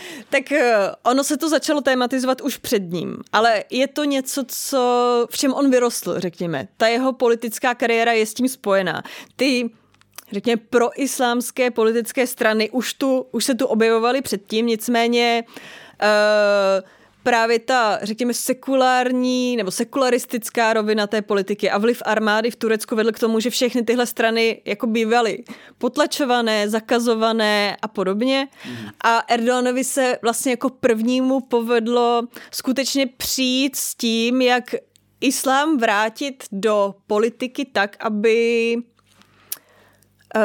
tak 0.30 0.42
uh, 0.50 0.58
ono 1.02 1.24
se 1.24 1.36
to 1.36 1.48
začalo 1.48 1.80
tématizovat 1.80 2.40
už 2.40 2.56
před 2.56 2.82
ním, 2.82 3.16
ale 3.32 3.64
je 3.70 3.88
to 3.88 4.04
něco, 4.04 4.44
co, 4.48 5.26
v 5.30 5.36
čem 5.36 5.54
on 5.54 5.70
vyrostl, 5.70 6.20
řekněme. 6.20 6.68
Ta 6.76 6.86
jeho 6.86 7.12
politická 7.12 7.74
kariéra 7.74 8.12
je 8.12 8.26
s 8.26 8.34
tím 8.34 8.48
spojená. 8.48 9.02
Ty 9.36 9.70
řekněme, 10.32 10.62
pro-islámské 10.70 11.70
politické 11.70 12.26
strany 12.26 12.70
už, 12.70 12.94
tu, 12.94 13.26
už 13.30 13.44
se 13.44 13.54
tu 13.54 13.66
objevovaly 13.66 14.22
předtím, 14.22 14.66
nicméně 14.66 15.44
uh, 15.46 16.88
právě 17.22 17.58
ta, 17.58 17.98
řekněme, 18.02 18.34
sekulární 18.34 19.56
nebo 19.56 19.70
sekularistická 19.70 20.72
rovina 20.72 21.06
té 21.06 21.22
politiky 21.22 21.70
a 21.70 21.78
vliv 21.78 22.02
armády 22.04 22.50
v 22.50 22.56
Turecku 22.56 22.96
vedl 22.96 23.12
k 23.12 23.18
tomu, 23.18 23.40
že 23.40 23.50
všechny 23.50 23.82
tyhle 23.82 24.06
strany 24.06 24.62
jako 24.64 24.86
bývaly 24.86 25.44
potlačované, 25.78 26.68
zakazované 26.68 27.76
a 27.82 27.88
podobně. 27.88 28.48
Mm. 28.66 28.76
A 29.04 29.18
Erdoganovi 29.28 29.84
se 29.84 30.18
vlastně 30.22 30.52
jako 30.52 30.70
prvnímu 30.70 31.40
povedlo 31.40 32.22
skutečně 32.50 33.06
přijít 33.06 33.76
s 33.76 33.94
tím, 33.94 34.42
jak 34.42 34.74
islám 35.20 35.78
vrátit 35.78 36.44
do 36.52 36.94
politiky 37.06 37.64
tak, 37.64 37.96
aby 38.00 38.76
Uh, 40.36 40.42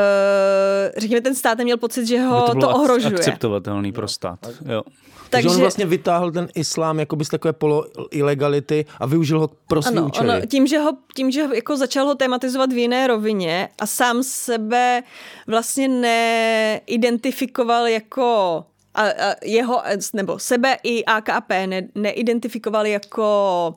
řekněme, 0.98 1.22
ten 1.22 1.36
stát 1.36 1.58
neměl 1.58 1.78
pocit, 1.78 2.06
že 2.06 2.22
ho 2.22 2.42
to, 2.42 2.60
to 2.60 2.70
ohrožuje. 2.70 3.16
akceptovatelný 3.16 3.92
pro 3.92 4.08
stát. 4.08 4.40
Jo. 4.66 4.84
Takže 5.30 5.50
on 5.50 5.60
vlastně 5.60 5.86
vytáhl 5.86 6.32
ten 6.32 6.48
islám 6.56 7.00
jakoby 7.00 7.26
z 7.26 7.30
takové 7.30 7.54
polo-ilegality 7.54 8.86
a 9.00 9.06
využil 9.06 9.40
ho 9.40 9.50
pro 9.68 9.82
svý 9.82 9.98
ano, 9.98 10.08
účely. 10.08 10.30
Ano, 10.30 10.46
tím, 10.46 10.68
že 10.68 10.80
ho, 10.80 10.98
tím, 11.16 11.32
že 11.32 11.44
ho, 11.44 11.54
jako 11.54 11.78
začal 11.78 12.06
ho 12.06 12.16
tematizovat 12.16 12.74
v 12.74 12.78
jiné 12.78 13.08
rovině 13.08 13.70
a 13.80 13.88
sám 13.88 14.24
sebe 14.24 15.04
vlastně 15.48 15.88
neidentifikoval 15.88 17.88
jako 17.88 18.64
a, 18.94 19.02
a 19.02 19.36
jeho, 19.44 19.82
nebo 20.14 20.40
sebe 20.40 20.78
i 20.84 21.06
AKP 21.06 21.50
ne, 21.50 21.88
neidentifikovali 21.96 22.92
jako 22.92 23.76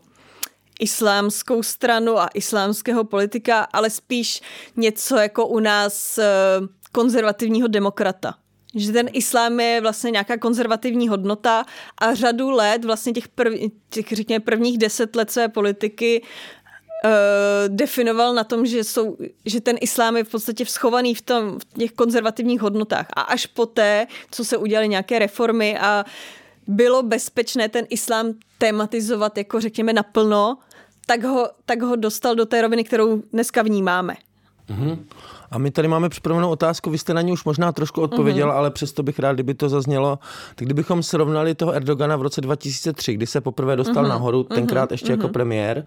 islámskou 0.81 1.63
stranu 1.63 2.19
a 2.19 2.29
islámského 2.35 3.05
politika, 3.05 3.69
ale 3.73 3.91
spíš 3.91 4.41
něco 4.77 5.17
jako 5.17 5.47
u 5.47 5.61
nás 5.61 6.19
eh, 6.19 6.25
konzervativního 6.93 7.69
demokrata 7.69 8.35
že 8.77 8.93
ten 8.93 9.09
islám 9.13 9.61
je 9.61 9.81
vlastně 9.81 10.11
nějaká 10.11 10.39
konzervativní 10.39 11.09
hodnota 11.09 11.65
a 11.99 12.15
řadu 12.15 12.51
let, 12.51 12.85
vlastně 12.85 13.13
těch, 13.13 13.29
prv, 13.29 13.53
těch 13.91 14.07
řekněme 14.13 14.41
prvních 14.41 14.79
deset 14.79 15.17
let 15.17 15.31
své 15.31 15.49
politiky 15.49 16.23
uh, 16.23 17.11
definoval 17.69 18.35
na 18.35 18.45
tom, 18.45 18.67
že, 18.67 18.85
jsou, 18.85 19.17
že 19.45 19.61
ten 19.61 19.77
islám 19.81 20.17
je 20.17 20.25
v 20.25 20.29
podstatě 20.29 20.67
schovaný 20.67 21.15
v, 21.15 21.23
tom, 21.23 21.59
v 21.59 21.79
těch 21.79 21.93
konzervativních 21.93 22.61
hodnotách. 22.61 23.07
A 23.17 23.21
až 23.21 23.47
poté, 23.47 24.07
co 24.31 24.45
se 24.45 24.57
udělaly 24.57 24.89
nějaké 24.89 25.19
reformy 25.19 25.79
a 25.79 26.05
bylo 26.67 27.03
bezpečné 27.03 27.69
ten 27.69 27.87
islám 27.89 28.35
tematizovat 28.59 29.39
jako 29.39 29.61
řekněme 29.61 29.93
naplno, 29.93 30.59
tak 31.07 31.25
ho, 31.25 31.49
tak 31.67 31.83
ho 31.83 31.97
dostal 31.97 32.35
do 32.35 32.47
té 32.47 32.63
roviny, 32.63 32.85
kterou 32.85 33.23
dneska 33.33 33.63
vnímáme. 33.63 34.15
Mm-hmm. 34.71 34.99
A 35.51 35.59
my 35.59 35.71
tady 35.71 35.89
máme 35.89 36.09
připravenou 36.09 36.51
otázku, 36.51 36.91
vy 36.91 36.99
jste 36.99 37.15
na 37.15 37.23
ní 37.23 37.33
už 37.33 37.45
možná 37.45 37.73
trošku 37.73 38.01
odpověděla, 38.01 38.55
mm-hmm. 38.55 38.59
ale 38.59 38.71
přesto 38.71 39.03
bych 39.03 39.19
rád, 39.19 39.33
kdyby 39.33 39.55
to 39.55 39.69
zaznělo. 39.69 40.19
Tak 40.55 40.67
kdybychom 40.67 41.03
srovnali 41.03 41.55
toho 41.55 41.73
Erdogana 41.73 42.17
v 42.17 42.23
roce 42.23 42.41
2003, 42.41 43.15
kdy 43.15 43.27
se 43.27 43.41
poprvé 43.41 43.77
dostal 43.77 44.05
mm-hmm. 44.05 44.09
nahoru, 44.09 44.43
tenkrát 44.43 44.89
mm-hmm. 44.89 44.93
ještě 44.93 45.07
mm-hmm. 45.07 45.17
jako 45.17 45.29
premiér, 45.29 45.85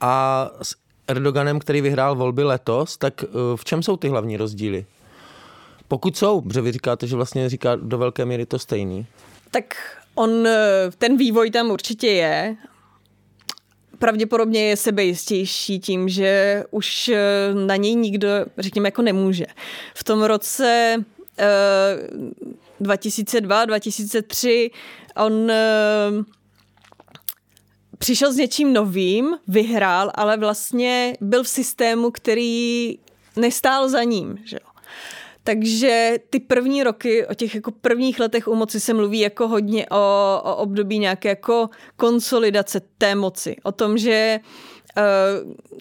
a 0.00 0.50
s 0.62 0.74
Erdoganem, 1.08 1.58
který 1.58 1.80
vyhrál 1.80 2.16
volby 2.16 2.44
letos, 2.44 2.96
tak 2.96 3.24
eh, 3.24 3.28
v 3.56 3.64
čem 3.64 3.82
jsou 3.82 3.96
ty 3.96 4.08
hlavní 4.08 4.36
rozdíly? 4.36 4.86
Pokud 5.88 6.16
jsou, 6.16 6.40
protože 6.40 6.60
vy 6.60 6.72
říkáte, 6.72 7.06
že 7.06 7.16
vlastně 7.16 7.48
říká 7.48 7.76
do 7.76 7.98
velké 7.98 8.24
míry 8.24 8.46
to 8.46 8.58
stejný. 8.58 9.06
Tak 9.50 9.64
on, 10.14 10.46
eh, 10.46 10.90
ten 10.98 11.16
vývoj 11.16 11.50
tam 11.50 11.70
určitě 11.70 12.06
je 12.06 12.56
pravděpodobně 14.00 14.68
je 14.68 14.76
sebejistější 14.76 15.80
tím, 15.80 16.08
že 16.08 16.64
už 16.70 17.08
eh, 17.08 17.18
na 17.54 17.76
něj 17.76 17.94
nikdo, 17.94 18.28
řekněme, 18.58 18.88
jako 18.88 19.02
nemůže. 19.02 19.46
V 19.94 20.04
tom 20.04 20.22
roce 20.22 20.96
2002, 22.80 23.62
eh, 23.62 23.66
2003 23.66 24.70
on 25.16 25.50
eh, 25.50 26.10
přišel 27.98 28.32
s 28.32 28.36
něčím 28.36 28.72
novým, 28.72 29.36
vyhrál, 29.48 30.10
ale 30.14 30.36
vlastně 30.36 31.16
byl 31.20 31.42
v 31.42 31.48
systému, 31.48 32.10
který 32.10 32.98
nestál 33.36 33.88
za 33.88 34.02
ním. 34.02 34.38
Že? 34.44 34.58
Takže 35.44 36.14
ty 36.30 36.40
první 36.40 36.82
roky, 36.82 37.26
o 37.26 37.34
těch 37.34 37.54
jako 37.54 37.70
prvních 37.70 38.20
letech 38.20 38.48
u 38.48 38.54
moci 38.54 38.80
se 38.80 38.94
mluví 38.94 39.20
jako 39.20 39.48
hodně 39.48 39.86
o, 39.90 40.40
o 40.44 40.56
období 40.56 40.98
nějaké 40.98 41.28
jako 41.28 41.70
konsolidace 41.96 42.80
té 42.98 43.14
moci. 43.14 43.56
O 43.62 43.72
tom, 43.72 43.98
že 43.98 44.40
eh, 44.96 45.02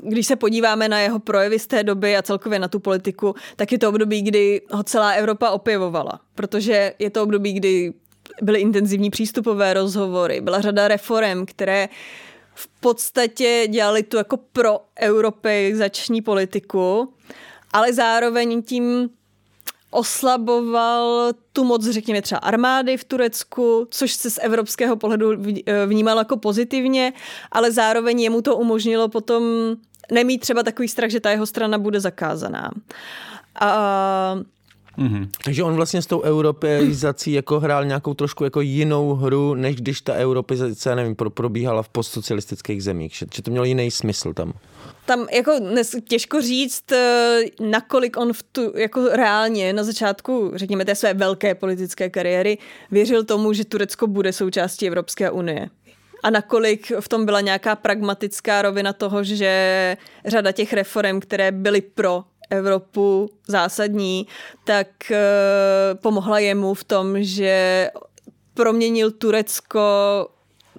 když 0.04 0.28
se 0.28 0.36
podíváme 0.36 0.90
na 0.90 1.00
jeho 1.00 1.20
projevy 1.20 1.60
z 1.60 1.68
té 1.68 1.84
doby 1.84 2.18
a 2.18 2.22
celkově 2.22 2.60
na 2.60 2.68
tu 2.68 2.80
politiku, 2.80 3.36
tak 3.56 3.72
je 3.72 3.80
to 3.80 3.90
období, 3.90 4.22
kdy 4.22 4.62
ho 4.72 4.84
celá 4.84 5.12
Evropa 5.12 5.50
opěvovala. 5.50 6.20
Protože 6.36 6.94
je 7.00 7.10
to 7.10 7.24
období, 7.24 7.54
kdy 7.54 7.94
byly 8.42 8.60
intenzivní 8.60 9.10
přístupové 9.10 9.74
rozhovory, 9.74 10.42
byla 10.42 10.62
řada 10.62 10.88
reform, 10.88 11.46
které 11.46 11.90
v 12.54 12.68
podstatě 12.80 13.68
dělali 13.70 14.04
tu 14.04 14.18
jako 14.18 14.38
pro 14.38 14.80
europeizační 15.02 16.22
politiku, 16.22 17.14
ale 17.74 17.94
zároveň 17.94 18.62
tím 18.62 19.10
oslaboval 19.92 21.34
tu 21.54 21.64
moc, 21.64 21.90
řekněme 21.90 22.22
třeba 22.22 22.40
armády 22.40 22.98
v 22.98 23.04
Turecku, 23.04 23.88
což 23.92 24.14
se 24.14 24.30
z 24.30 24.40
evropského 24.42 24.96
pohledu 24.96 25.32
eh, 25.66 25.86
vnímalo 25.86 26.20
jako 26.20 26.38
pozitivně, 26.38 27.14
ale 27.52 27.72
zároveň 27.72 28.20
jemu 28.20 28.42
to 28.42 28.58
umožnilo 28.58 29.10
potom 29.10 29.44
nemít 30.12 30.42
třeba 30.42 30.64
takový 30.64 30.88
strach, 30.88 31.10
že 31.10 31.20
ta 31.20 31.32
jeho 31.32 31.46
strana 31.46 31.78
bude 31.78 32.00
zakázaná. 32.00 32.72
A 33.60 34.40
Mm-hmm. 34.98 35.28
Takže 35.44 35.64
on 35.64 35.76
vlastně 35.76 36.02
s 36.02 36.06
tou 36.06 36.22
europeizací 36.22 37.32
jako 37.32 37.60
hrál 37.60 37.86
nějakou 37.86 38.14
trošku 38.14 38.44
jako 38.44 38.62
jinou 38.62 39.14
hru, 39.14 39.54
než 39.54 39.76
když 39.76 40.02
ta 40.02 40.14
europeizace, 40.14 40.96
nevím, 40.96 41.16
probíhala 41.16 41.84
v 41.84 41.90
postsocialistických 41.90 42.84
zemích, 42.84 43.16
že, 43.16 43.26
že 43.36 43.42
to 43.42 43.52
mělo 43.52 43.66
jiný 43.66 43.92
smysl 43.92 44.34
tam 44.34 44.54
tam 45.10 45.28
jako 45.32 45.60
dnes, 45.60 45.96
těžko 46.08 46.42
říct, 46.42 46.92
eh, 46.92 47.42
nakolik 47.60 48.18
on 48.18 48.34
v 48.34 48.44
tu, 48.44 48.78
jako 48.78 49.08
reálně 49.08 49.74
na 49.74 49.84
začátku, 49.84 50.52
řekněme, 50.56 50.86
té 50.86 50.96
své 50.96 51.14
velké 51.14 51.56
politické 51.56 52.10
kariéry 52.10 52.58
věřil 52.92 53.24
tomu, 53.24 53.54
že 53.54 53.66
Turecko 53.66 54.08
bude 54.08 54.34
součástí 54.34 54.88
Evropské 54.88 55.32
unie. 55.32 55.70
A 56.24 56.30
nakolik 56.30 56.92
v 57.00 57.08
tom 57.08 57.26
byla 57.26 57.42
nějaká 57.42 57.76
pragmatická 57.76 58.62
rovina 58.62 58.94
toho, 58.94 59.24
že 59.24 59.98
řada 60.26 60.52
těch 60.52 60.74
reform, 60.74 61.20
které 61.20 61.52
byly 61.52 61.82
pro 61.82 62.24
Evropu 62.50 63.30
zásadní, 63.48 64.28
tak 64.64 64.88
uh, 65.12 65.18
pomohla 66.02 66.40
jemu 66.40 66.74
v 66.74 66.84
tom, 66.84 67.24
že 67.24 67.90
proměnil 68.54 69.12
Turecko 69.12 69.80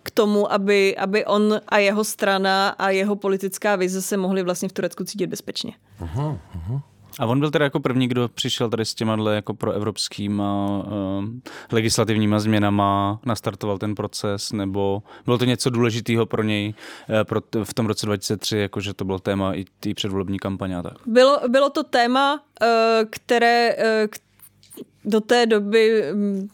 k 0.02 0.10
tomu, 0.10 0.52
aby, 0.52 0.96
aby 0.96 1.24
on 1.24 1.60
a 1.68 1.78
jeho 1.78 2.04
strana 2.04 2.68
a 2.68 2.90
jeho 2.90 3.16
politická 3.16 3.76
vize 3.76 4.02
se 4.02 4.16
mohli 4.16 4.42
vlastně 4.42 4.68
v 4.68 4.72
Turecku 4.72 5.04
cítit 5.04 5.26
bezpečně. 5.26 5.72
Aha, 6.00 6.38
aha. 6.54 6.82
A 7.18 7.26
on 7.26 7.40
byl 7.40 7.50
teda 7.50 7.64
jako 7.64 7.80
první, 7.80 8.08
kdo 8.08 8.28
přišel 8.28 8.70
tady 8.70 8.84
s 8.84 8.94
těma 8.94 9.32
jako 9.32 9.54
proevropskýma 9.54 10.82
uh, 10.86 11.24
legislativníma 11.72 12.38
změnama, 12.38 13.20
nastartoval 13.24 13.78
ten 13.78 13.94
proces, 13.94 14.52
nebo 14.52 15.02
bylo 15.24 15.38
to 15.38 15.44
něco 15.44 15.70
důležitého 15.70 16.26
pro 16.26 16.42
něj 16.42 16.74
uh, 17.08 17.24
pro 17.24 17.40
t- 17.40 17.64
v 17.64 17.74
tom 17.74 17.86
roce 17.86 18.06
2003, 18.06 18.58
jakože 18.58 18.94
to 18.94 19.04
bylo 19.04 19.18
téma 19.18 19.54
i 19.54 19.64
té 19.80 19.94
předvolební 19.94 20.38
kampaně 20.38 20.76
a 20.76 20.82
tak? 20.82 20.92
Bylo, 21.06 21.40
bylo 21.48 21.70
to 21.70 21.82
téma, 21.82 22.34
uh, 22.34 22.68
které, 23.10 23.76
uh, 23.76 24.08
do 25.04 25.20
té 25.20 25.46
doby 25.46 26.04
mm, 26.12 26.48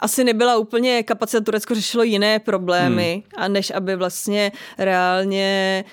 asi 0.00 0.24
nebyla 0.24 0.56
úplně 0.56 1.02
kapacita 1.02 1.44
Turecko 1.44 1.74
řešilo 1.74 2.02
jiné 2.02 2.38
problémy, 2.38 3.12
hmm. 3.12 3.44
a 3.44 3.48
než 3.48 3.70
aby 3.70 3.96
vlastně 3.96 4.52
reálně 4.78 5.84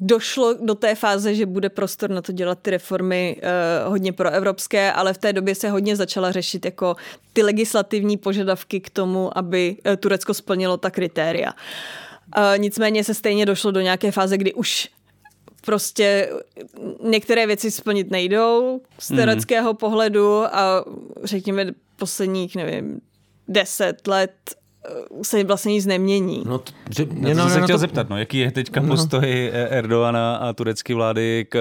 došlo 0.00 0.54
do 0.60 0.74
té 0.74 0.94
fáze, 0.94 1.34
že 1.34 1.46
bude 1.46 1.68
prostor 1.68 2.10
na 2.10 2.22
to 2.22 2.32
dělat 2.32 2.58
ty 2.62 2.70
reformy 2.70 3.36
uh, 3.36 3.90
hodně 3.90 4.12
proevropské, 4.12 4.92
ale 4.92 5.12
v 5.12 5.18
té 5.18 5.32
době 5.32 5.54
se 5.54 5.70
hodně 5.70 5.96
začala 5.96 6.32
řešit 6.32 6.64
jako 6.64 6.96
ty 7.32 7.42
legislativní 7.42 8.16
požadavky 8.16 8.80
k 8.80 8.90
tomu, 8.90 9.38
aby 9.38 9.76
uh, 9.86 9.96
Turecko 9.96 10.34
splnilo 10.34 10.76
ta 10.76 10.90
kritéria. 10.90 11.52
Uh, 11.52 12.58
nicméně 12.58 13.04
se 13.04 13.14
stejně 13.14 13.46
došlo 13.46 13.70
do 13.70 13.80
nějaké 13.80 14.12
fáze, 14.12 14.38
kdy 14.38 14.54
už 14.54 14.88
prostě 15.64 16.30
některé 17.02 17.46
věci 17.46 17.70
splnit 17.70 18.10
nejdou 18.10 18.80
z 18.98 19.10
hmm. 19.10 19.18
tureckého 19.18 19.70
mm. 19.70 19.76
pohledu 19.76 20.42
a 20.42 20.84
řekněme 21.22 21.66
posledních, 21.96 22.56
nevím, 22.56 23.00
deset 23.48 24.06
let 24.06 24.32
eh, 24.84 25.24
se 25.24 25.44
vlastně 25.44 25.72
nic 25.72 25.86
nemění. 25.86 26.42
No, 26.46 26.58
to, 26.58 26.72
že, 26.90 27.06
já 27.20 27.34
jsem 27.34 27.50
se 27.50 27.62
chtěl 27.62 27.76
to... 27.76 27.78
zeptat, 27.78 28.08
no, 28.08 28.18
jaký 28.18 28.38
je 28.38 28.52
teďka 28.52 28.80
no. 28.80 28.88
postoj 28.88 29.50
Erdogana 29.52 30.36
a 30.36 30.52
turecké 30.52 30.94
vlády 30.94 31.46
k, 31.48 31.58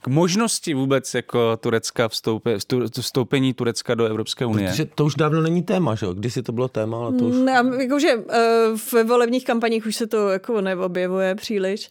k 0.00 0.08
možnosti 0.08 0.74
vůbec 0.74 1.14
jako 1.14 1.56
Turecka 1.56 2.08
vstoupě, 2.08 2.58
vstoupení 3.00 3.54
Turecka 3.54 3.94
do 3.94 4.04
Evropské 4.04 4.46
unie? 4.46 4.70
Protože 4.70 4.84
to 4.84 5.04
už 5.04 5.14
dávno 5.14 5.42
není 5.42 5.62
téma, 5.62 5.94
že 5.94 6.06
jo? 6.06 6.14
Kdysi 6.14 6.42
to 6.42 6.52
bylo 6.52 6.68
téma, 6.68 6.98
ale 6.98 7.12
to 7.12 7.24
už... 7.24 7.36
Ne, 7.36 7.62
jakože 7.80 8.08
eh, 8.08 8.38
v 8.76 9.04
volebních 9.04 9.44
kampaních 9.44 9.86
už 9.86 9.96
se 9.96 10.06
to 10.06 10.28
jako 10.28 10.60
neobjevuje 10.60 11.34
příliš. 11.34 11.90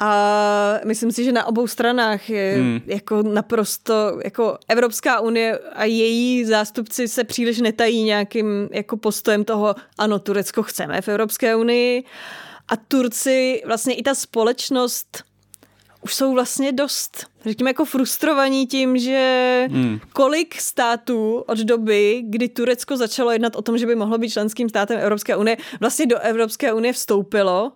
A 0.00 0.80
myslím 0.84 1.12
si, 1.12 1.24
že 1.24 1.32
na 1.32 1.46
obou 1.46 1.66
stranách 1.66 2.30
je 2.30 2.54
hmm. 2.56 2.80
jako 2.86 3.22
naprosto, 3.22 4.20
jako 4.24 4.58
Evropská 4.68 5.20
unie 5.20 5.58
a 5.58 5.84
její 5.84 6.44
zástupci 6.44 7.08
se 7.08 7.24
příliš 7.24 7.60
netají 7.60 8.02
nějakým 8.02 8.68
jako 8.72 8.96
postojem 8.96 9.44
toho, 9.44 9.74
ano, 9.98 10.18
Turecko 10.18 10.62
chceme 10.62 11.00
v 11.00 11.08
Evropské 11.08 11.56
unii. 11.56 12.04
A 12.68 12.76
Turci, 12.76 13.62
vlastně 13.66 13.94
i 13.94 14.02
ta 14.02 14.14
společnost 14.14 15.22
už 16.02 16.14
jsou 16.14 16.32
vlastně 16.32 16.72
dost, 16.72 17.26
řekněme, 17.44 17.70
jako 17.70 17.84
frustrovaní 17.84 18.66
tím, 18.66 18.98
že 18.98 19.66
hmm. 19.70 20.00
kolik 20.12 20.60
států 20.60 21.44
od 21.46 21.58
doby, 21.58 22.22
kdy 22.24 22.48
Turecko 22.48 22.96
začalo 22.96 23.30
jednat 23.30 23.56
o 23.56 23.62
tom, 23.62 23.78
že 23.78 23.86
by 23.86 23.94
mohlo 23.94 24.18
být 24.18 24.30
členským 24.30 24.68
státem 24.68 24.98
Evropské 24.98 25.36
unie, 25.36 25.56
vlastně 25.80 26.06
do 26.06 26.18
Evropské 26.18 26.72
unie 26.72 26.92
vstoupilo 26.92 27.72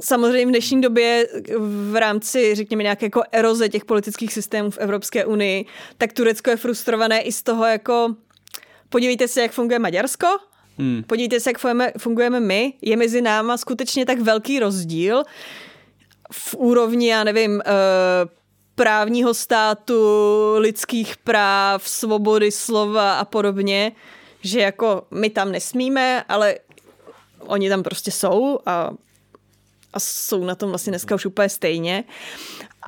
Samozřejmě 0.00 0.46
v 0.46 0.48
dnešní 0.48 0.80
době 0.80 1.28
v 1.58 1.96
rámci, 1.96 2.54
řekněme, 2.54 2.82
nějaké 2.82 3.06
jako 3.06 3.22
eroze 3.32 3.68
těch 3.68 3.84
politických 3.84 4.32
systémů 4.32 4.70
v 4.70 4.78
Evropské 4.78 5.24
unii, 5.24 5.64
tak 5.98 6.12
Turecko 6.12 6.50
je 6.50 6.56
frustrované 6.56 7.20
i 7.20 7.32
z 7.32 7.42
toho 7.42 7.66
jako 7.66 8.14
podívejte 8.88 9.28
se, 9.28 9.42
jak 9.42 9.52
funguje 9.52 9.78
Maďarsko, 9.78 10.26
hmm. 10.78 11.02
podívejte 11.06 11.40
se, 11.40 11.50
jak 11.50 11.58
fungujeme, 11.58 11.92
fungujeme 11.98 12.40
my, 12.40 12.72
je 12.82 12.96
mezi 12.96 13.22
náma 13.22 13.56
skutečně 13.56 14.06
tak 14.06 14.20
velký 14.20 14.60
rozdíl 14.60 15.22
v 16.32 16.54
úrovni, 16.54 17.08
já 17.08 17.24
nevím, 17.24 17.60
eh, 17.60 17.70
právního 18.74 19.34
státu, 19.34 19.94
lidských 20.58 21.16
práv, 21.16 21.88
svobody 21.88 22.52
slova 22.52 23.18
a 23.18 23.24
podobně, 23.24 23.92
že 24.42 24.60
jako 24.60 25.06
my 25.10 25.30
tam 25.30 25.52
nesmíme, 25.52 26.24
ale 26.28 26.54
oni 27.40 27.68
tam 27.68 27.82
prostě 27.82 28.10
jsou 28.10 28.58
a 28.66 28.90
a 29.92 30.00
jsou 30.00 30.44
na 30.44 30.54
tom 30.54 30.68
vlastně 30.68 30.90
dneska 30.90 31.14
už 31.14 31.26
úplně 31.26 31.48
stejně. 31.48 32.04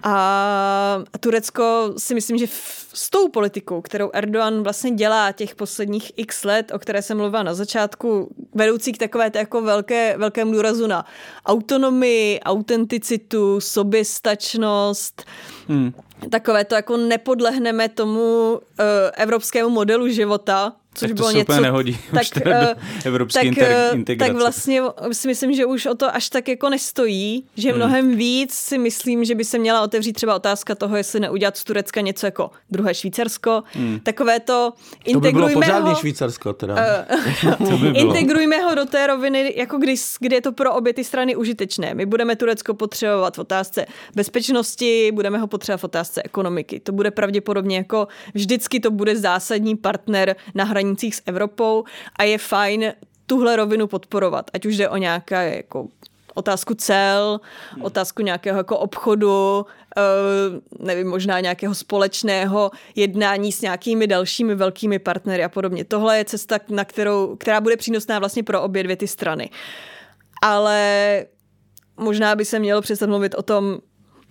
A 0.05 1.05
Turecko 1.21 1.95
si 1.99 2.15
myslím, 2.15 2.39
že 2.39 2.47
s 2.95 3.11
tou 3.11 3.29
politikou, 3.29 3.81
kterou 3.81 4.11
Erdogan 4.13 4.63
vlastně 4.63 4.91
dělá 4.91 5.33
těch 5.33 5.55
posledních 5.55 6.13
x 6.17 6.45
let, 6.45 6.73
o 6.75 6.79
které 6.79 7.03
jsem 7.03 7.17
mluvila 7.17 7.43
na 7.43 7.55
začátku, 7.55 8.35
vedoucí 8.55 8.93
k 8.93 8.99
takové 8.99 9.31
jako 9.35 9.61
velké, 9.61 10.19
velkému 10.19 10.53
důrazu 10.53 10.87
na 10.87 11.05
autonomii, 11.47 12.41
autenticitu, 12.41 13.61
soběstačnost, 13.61 15.25
hmm. 15.69 15.93
takové 16.31 16.65
to 16.65 16.75
jako 16.75 16.97
nepodlehneme 16.97 17.89
tomu 17.89 18.53
uh, 18.53 18.59
evropskému 19.17 19.69
modelu 19.69 20.09
života, 20.09 20.73
Což 20.95 21.09
tak 21.09 21.11
to 21.11 21.15
bylo 21.15 21.29
se 21.29 21.39
něco, 21.39 21.53
úplně 21.53 21.61
nehodí 21.61 21.99
tak, 22.11 22.23
už 22.23 22.31
teda 22.31 22.61
do 22.61 22.67
eh, 22.67 22.77
evropské 23.05 23.39
tak, 23.41 23.47
inter, 23.47 23.69
eh, 23.71 23.91
integrace. 23.95 24.33
Tak 24.33 24.43
vlastně 24.43 24.83
si 25.13 25.29
myslím, 25.29 25.55
že 25.55 25.67
už 25.67 25.87
o 25.87 25.95
to 25.95 26.15
až 26.15 26.29
tak 26.29 26.49
jako 26.49 26.71
nestojí, 26.71 27.45
že 27.57 27.69
hmm. 27.69 27.77
mnohem 27.77 28.17
víc 28.17 28.55
si 28.55 28.79
myslím, 28.79 29.25
že 29.25 29.35
by 29.35 29.45
se 29.45 29.59
měla 29.59 29.83
otevřít 29.83 30.13
třeba 30.13 30.35
otázka 30.35 30.75
toho, 30.75 30.97
jestli 30.97 31.21
neudělat 31.21 31.57
z 31.57 31.65
Turecka 31.65 32.01
něco 32.01 32.27
jako 32.27 32.51
druhé 32.71 32.95
Švýcarsko. 32.95 33.63
Hmm. 33.73 34.01
Takové 34.01 34.41
to 34.41 34.73
integrujme 35.05 35.55
to 35.55 35.61
by 35.61 35.67
bylo 35.67 35.91
ho, 35.91 35.95
Švýcarsko 35.95 36.53
teda. 36.53 36.75
Uh, 37.45 37.55
to 37.71 37.77
by 37.77 37.89
integrujme 37.89 38.57
ho 38.59 38.75
do 38.75 38.85
té 38.85 39.07
roviny, 39.07 39.55
jako 39.57 39.79
kdy, 39.79 39.95
kdy 40.21 40.37
je 40.37 40.41
to 40.41 40.53
pro 40.53 40.75
obě 40.75 40.93
ty 40.93 41.05
strany 41.05 41.37
užitečné. 41.37 41.95
My 41.95 42.07
budeme 42.07 42.37
Turecko 42.37 42.75
potřebovat 42.75 43.37
v 43.37 43.39
otázce 43.39 43.87
bezpečnosti, 44.15 45.13
budeme 45.13 45.39
ho 45.39 45.47
potřebovat 45.47 45.79
v 45.81 45.85
otázce 45.85 46.23
ekonomiky. 46.23 46.81
To 46.81 46.93
bude 46.93 47.11
pravděpodobně 47.11 47.77
jako 47.77 48.09
vždycky 48.35 48.81
to 48.81 48.91
bude 48.91 49.17
zásadní 49.17 49.77
partner 49.77 50.37
na 50.55 50.65
hraní 50.65 50.82
hranicích 50.83 51.17
s 51.17 51.23
Evropou 51.27 51.85
a 52.17 52.23
je 52.23 52.39
fajn 52.39 52.93
tuhle 53.27 53.57
rovinu 53.57 53.87
podporovat, 53.87 54.51
ať 54.55 54.67
už 54.67 54.77
jde 54.77 54.89
o 54.89 54.97
nějaké 54.97 55.57
jako 55.57 55.89
otázku 56.35 56.75
cel, 56.75 57.41
hmm. 57.71 57.85
otázku 57.85 58.23
nějakého 58.23 58.59
jako 58.59 58.79
obchodu, 58.79 59.67
uh, 59.97 60.87
nevím, 60.87 61.09
možná 61.09 61.41
nějakého 61.41 61.75
společného 61.75 62.71
jednání 62.95 63.53
s 63.53 63.61
nějakými 63.61 64.07
dalšími 64.07 64.55
velkými 64.55 64.99
partnery 64.99 65.45
a 65.45 65.49
podobně. 65.49 65.85
Tohle 65.85 66.19
je 66.19 66.25
cesta, 66.25 66.59
na 66.69 66.85
kterou, 66.85 67.37
která 67.37 67.61
bude 67.61 67.77
přínosná 67.77 68.19
vlastně 68.19 68.43
pro 68.43 68.63
obě 68.63 68.83
dvě 68.83 68.97
ty 68.97 69.09
strany. 69.09 69.51
Ale 70.43 71.25
možná 71.97 72.37
by 72.37 72.45
se 72.45 72.59
mělo 72.59 72.81
přestat 72.81 73.09
mluvit 73.09 73.35
o 73.35 73.43
tom, 73.43 73.79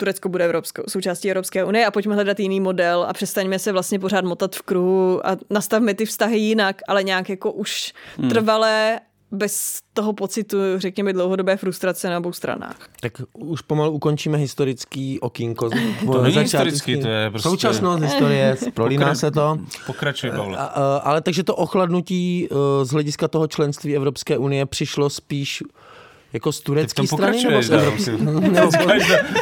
Turecko 0.01 0.29
bude 0.29 0.45
evropskou, 0.45 0.83
součástí 0.87 1.29
Evropské 1.29 1.63
unie 1.63 1.85
a 1.85 1.91
pojďme 1.91 2.15
hledat 2.15 2.39
jiný 2.39 2.59
model 2.59 3.05
a 3.09 3.13
přestaňme 3.13 3.59
se 3.59 3.71
vlastně 3.71 3.99
pořád 3.99 4.25
motat 4.25 4.55
v 4.55 4.61
kruhu 4.61 5.27
a 5.27 5.37
nastavme 5.49 5.93
ty 5.93 6.05
vztahy 6.05 6.37
jinak, 6.37 6.81
ale 6.87 7.03
nějak 7.03 7.29
jako 7.29 7.51
už 7.51 7.93
hmm. 8.17 8.29
trvalé 8.29 8.99
bez 9.31 9.79
toho 9.93 10.13
pocitu, 10.13 10.57
řekněme, 10.77 11.13
dlouhodobé 11.13 11.57
frustrace 11.57 12.09
na 12.09 12.17
obou 12.17 12.31
stranách. 12.31 12.77
Tak 12.99 13.13
už 13.33 13.61
pomalu 13.61 13.91
ukončíme 13.91 14.37
historický 14.37 15.19
okýnko. 15.19 15.69
To 16.05 16.21
není 16.21 16.37
historický, 16.37 17.01
to 17.01 17.07
je 17.07 17.29
prostě... 17.29 17.49
Současnost 17.49 18.03
historie, 18.03 18.57
prolíná 18.73 19.05
Pokra... 19.05 19.15
se 19.15 19.31
to. 19.31 19.59
Pokračuje, 19.85 20.33
Pavle. 20.33 20.57
Ale 21.03 21.21
takže 21.21 21.43
to 21.43 21.55
ochladnutí 21.55 22.47
e, 22.51 22.85
z 22.85 22.89
hlediska 22.89 23.27
toho 23.27 23.47
členství 23.47 23.95
Evropské 23.95 24.37
unie 24.37 24.65
přišlo 24.65 25.09
spíš 25.09 25.63
jako 26.33 26.51
z 26.51 26.59
turecké 26.59 27.07
strany? 27.07 27.43
Nebo 27.43 27.61
z 27.61 27.69
Evropy? 27.69 28.03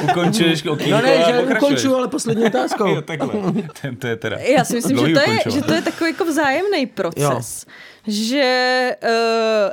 ukončuješ 0.04 0.65
okýnko 0.65 0.91
No 0.95 1.02
ne, 1.02 1.23
že 1.28 1.56
ukončuju, 1.56 1.95
ale 1.95 2.08
poslední 2.08 2.45
otázkou. 2.45 2.88
jo, 2.88 3.02
takhle. 3.02 3.34
Ten, 3.82 3.95
to 3.95 4.08
je 4.08 4.15
teda 4.15 4.38
Já 4.38 4.65
si 4.65 4.75
myslím, 4.75 4.97
že 4.97 5.13
to, 5.13 5.32
je, 5.32 5.39
že 5.52 5.62
to 5.62 5.73
je 5.73 5.82
takový 5.82 6.10
jako 6.12 6.25
vzájemný 6.25 6.86
proces. 6.86 7.65
Jo. 7.67 7.73
Že 8.08 8.95
uh, 9.04 9.10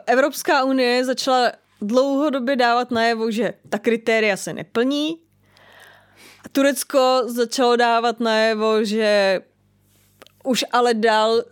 Evropská 0.06 0.64
unie 0.64 1.04
začala 1.04 1.52
dlouhodobě 1.80 2.56
dávat 2.56 2.90
najevo, 2.90 3.30
že 3.30 3.52
ta 3.68 3.78
kritéria 3.78 4.36
se 4.36 4.52
neplní. 4.52 5.16
A 6.44 6.48
Turecko 6.52 7.22
začalo 7.26 7.76
dávat 7.76 8.20
najevo, 8.20 8.84
že 8.84 9.40
už 10.44 10.64
ale 10.72 10.94
dál 10.94 11.42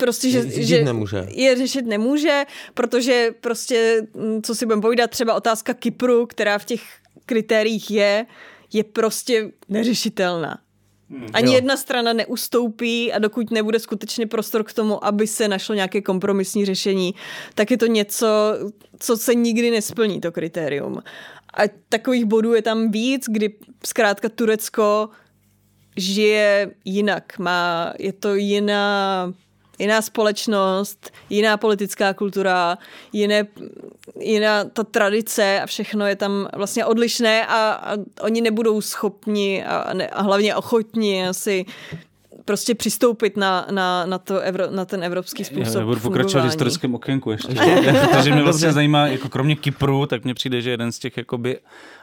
prostě, 0.00 0.30
že, 0.30 0.62
že 0.62 0.84
nemůže. 0.84 1.26
je 1.30 1.56
řešit 1.56 1.86
nemůže, 1.86 2.44
protože 2.74 3.30
prostě, 3.40 4.06
mm, 4.14 4.42
co 4.42 4.54
si 4.54 4.66
budeme 4.66 4.82
povídat, 4.82 5.10
třeba 5.10 5.34
otázka 5.34 5.74
Kypru, 5.74 6.26
která 6.26 6.58
v 6.58 6.64
těch 6.64 6.82
kritériích 7.26 7.90
je, 7.90 8.26
je 8.72 8.84
prostě 8.84 9.50
neřešitelná. 9.68 10.58
Hmm, 11.10 11.26
Ani 11.32 11.46
jo. 11.46 11.52
jedna 11.52 11.76
strana 11.76 12.12
neustoupí 12.12 13.12
a 13.12 13.18
dokud 13.18 13.50
nebude 13.50 13.78
skutečně 13.78 14.26
prostor 14.26 14.64
k 14.64 14.72
tomu, 14.72 15.04
aby 15.04 15.26
se 15.26 15.48
našlo 15.48 15.74
nějaké 15.74 16.02
kompromisní 16.02 16.66
řešení, 16.66 17.14
tak 17.54 17.70
je 17.70 17.76
to 17.76 17.86
něco, 17.86 18.26
co 18.98 19.16
se 19.16 19.34
nikdy 19.34 19.70
nesplní, 19.70 20.20
to 20.20 20.32
kritérium. 20.32 21.02
A 21.54 21.62
takových 21.88 22.24
bodů 22.24 22.54
je 22.54 22.62
tam 22.62 22.90
víc, 22.90 23.24
kdy 23.28 23.54
zkrátka 23.86 24.28
Turecko 24.28 25.08
žije 25.96 26.70
jinak, 26.84 27.38
má, 27.38 27.92
je 27.98 28.12
to 28.12 28.34
jiná 28.34 29.32
jiná 29.80 30.02
společnost, 30.02 31.12
jiná 31.30 31.56
politická 31.56 32.14
kultura, 32.14 32.78
jiné, 33.12 33.46
jiná 34.20 34.64
ta 34.64 34.84
tradice 34.84 35.60
a 35.60 35.66
všechno 35.66 36.06
je 36.06 36.16
tam 36.16 36.48
vlastně 36.56 36.84
odlišné 36.84 37.46
a, 37.46 37.70
a 37.72 37.96
oni 38.20 38.40
nebudou 38.40 38.80
schopni 38.80 39.64
a, 39.64 39.94
ne, 39.94 40.08
a 40.08 40.22
hlavně 40.22 40.56
ochotni 40.56 41.28
asi 41.28 41.64
prostě 42.44 42.74
přistoupit 42.74 43.36
na, 43.36 43.66
na, 43.70 44.06
na, 44.06 44.18
to 44.18 44.38
evro, 44.38 44.70
na 44.70 44.84
ten 44.84 45.04
evropský 45.04 45.44
způsob 45.44 45.74
Já 45.74 45.84
budu 45.84 46.00
pokračovat 46.00 46.42
v 46.42 46.46
historickém 46.46 46.94
okénku 46.94 47.30
ještě. 47.30 47.54
Protože 48.10 48.32
mě 48.32 48.42
vlastně 48.42 48.72
zajímá, 48.72 49.06
jako 49.06 49.28
kromě 49.28 49.56
Kypru, 49.56 50.06
tak 50.06 50.24
mně 50.24 50.34
přijde, 50.34 50.60
že 50.62 50.70
jeden 50.70 50.92
z 50.92 50.98
těch 50.98 51.16
jakoby 51.16 51.58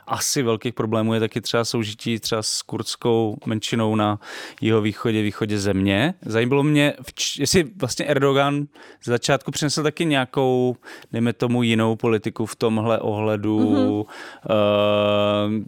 asi 0.07 0.43
velkých 0.43 0.73
problémů 0.73 1.13
je 1.13 1.19
taky 1.19 1.41
třeba 1.41 1.65
soužití 1.65 2.19
třeba 2.19 2.43
s 2.43 2.61
kurdskou 2.61 3.37
menšinou 3.45 3.95
na 3.95 4.19
jeho 4.61 4.81
východě, 4.81 5.21
východě 5.21 5.59
země. 5.59 6.13
Zajímalo 6.25 6.63
mě, 6.63 6.93
jestli 7.39 7.63
vlastně 7.75 8.05
Erdogan 8.05 8.67
z 9.01 9.05
začátku 9.07 9.51
přinesl 9.51 9.83
taky 9.83 10.05
nějakou, 10.05 10.75
dejme 11.11 11.33
tomu, 11.33 11.63
jinou 11.63 11.95
politiku 11.95 12.45
v 12.45 12.55
tomhle 12.55 12.99
ohledu 12.99 13.59
mm-hmm. 13.59 13.95
uh, 13.95 14.05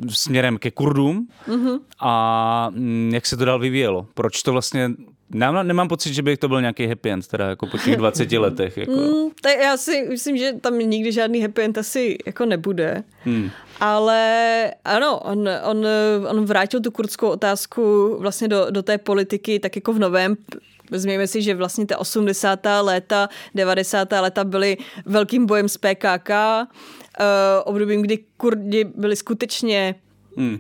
směrem 0.10 0.58
ke 0.58 0.72
Kurdům 0.72 1.28
mm-hmm. 1.48 1.80
a 2.00 2.70
mm, 2.70 3.12
jak 3.14 3.26
se 3.26 3.38
to 3.38 3.46
dál 3.46 3.60
vyvíjelo. 3.60 4.08
Proč 4.14 4.44
to 4.44 4.52
vlastně 4.52 4.92
Nemám, 5.34 5.68
nemám 5.68 5.88
pocit, 5.88 6.14
že 6.14 6.22
by 6.22 6.38
to 6.38 6.48
byl 6.48 6.62
nějaký 6.62 6.88
happy 6.88 7.12
end, 7.12 7.28
teda 7.28 7.50
jako 7.50 7.68
po 7.68 7.78
těch 7.78 7.96
20 7.96 8.32
letech. 8.38 8.78
Jako. 8.78 8.92
Mm, 8.92 9.30
tak 9.42 9.60
já 9.64 9.78
si 9.78 10.06
myslím, 10.10 10.38
že 10.38 10.54
tam 10.62 10.80
nikdy 10.80 11.12
žádný 11.12 11.42
happy 11.42 11.62
end 11.62 11.78
asi 11.78 12.18
jako 12.26 12.46
nebude. 12.46 13.04
Hmm. 13.24 13.50
Ale 13.80 14.74
ano, 14.86 15.20
on, 15.20 15.50
on, 15.64 15.86
on 16.28 16.46
vrátil 16.46 16.80
tu 16.80 16.92
kurdskou 16.92 17.28
otázku 17.28 18.16
vlastně 18.20 18.48
do, 18.48 18.68
do 18.70 18.84
té 18.84 18.98
politiky 18.98 19.60
tak 19.60 19.76
jako 19.76 19.94
v 19.94 20.00
novém 20.00 20.38
Vezměme 20.92 21.28
si, 21.28 21.42
že 21.42 21.56
vlastně 21.56 21.86
ta 21.86 21.98
80. 21.98 22.60
léta, 22.82 23.30
90. 23.56 24.12
léta 24.12 24.44
byly 24.44 24.78
velkým 25.06 25.46
bojem 25.46 25.70
s 25.70 25.78
PKK, 25.78 26.30
uh, 26.30 27.26
obdobím, 27.64 28.02
kdy 28.02 28.20
Kurdi 28.38 28.84
byli 28.84 29.16
skutečně 29.16 29.96
hmm 30.38 30.60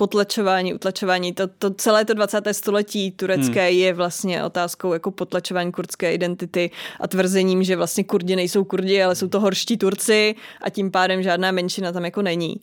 potlačování, 0.00 0.74
utlačování. 0.74 1.32
To, 1.32 1.46
to 1.46 1.70
celé 1.70 2.04
to 2.04 2.14
20. 2.14 2.44
století 2.52 3.10
turecké 3.10 3.68
hmm. 3.68 3.78
je 3.78 3.92
vlastně 3.94 4.44
otázkou 4.44 4.92
jako 4.92 5.10
potlačování 5.10 5.72
kurdské 5.72 6.14
identity 6.14 6.70
a 7.00 7.08
tvrzením, 7.08 7.62
že 7.62 7.76
vlastně 7.76 8.04
kurdi 8.04 8.36
nejsou 8.36 8.64
kurdi, 8.64 9.02
ale 9.02 9.14
jsou 9.14 9.28
to 9.28 9.40
horští 9.40 9.76
Turci 9.76 10.34
a 10.62 10.70
tím 10.70 10.90
pádem 10.90 11.22
žádná 11.22 11.52
menšina 11.52 11.92
tam 11.92 12.04
jako 12.04 12.22
není. 12.22 12.56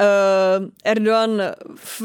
Uh, 0.00 0.68
Erdogan 0.84 1.42
v 1.76 2.02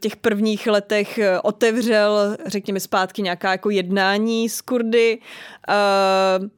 těch 0.00 0.16
prvních 0.16 0.66
letech 0.66 1.18
otevřel, 1.42 2.36
řekněme, 2.46 2.80
zpátky 2.80 3.22
nějaká 3.22 3.50
jako 3.50 3.70
jednání 3.70 4.48
s 4.48 4.60
Kurdy. 4.60 5.18
Uh, 5.68 6.48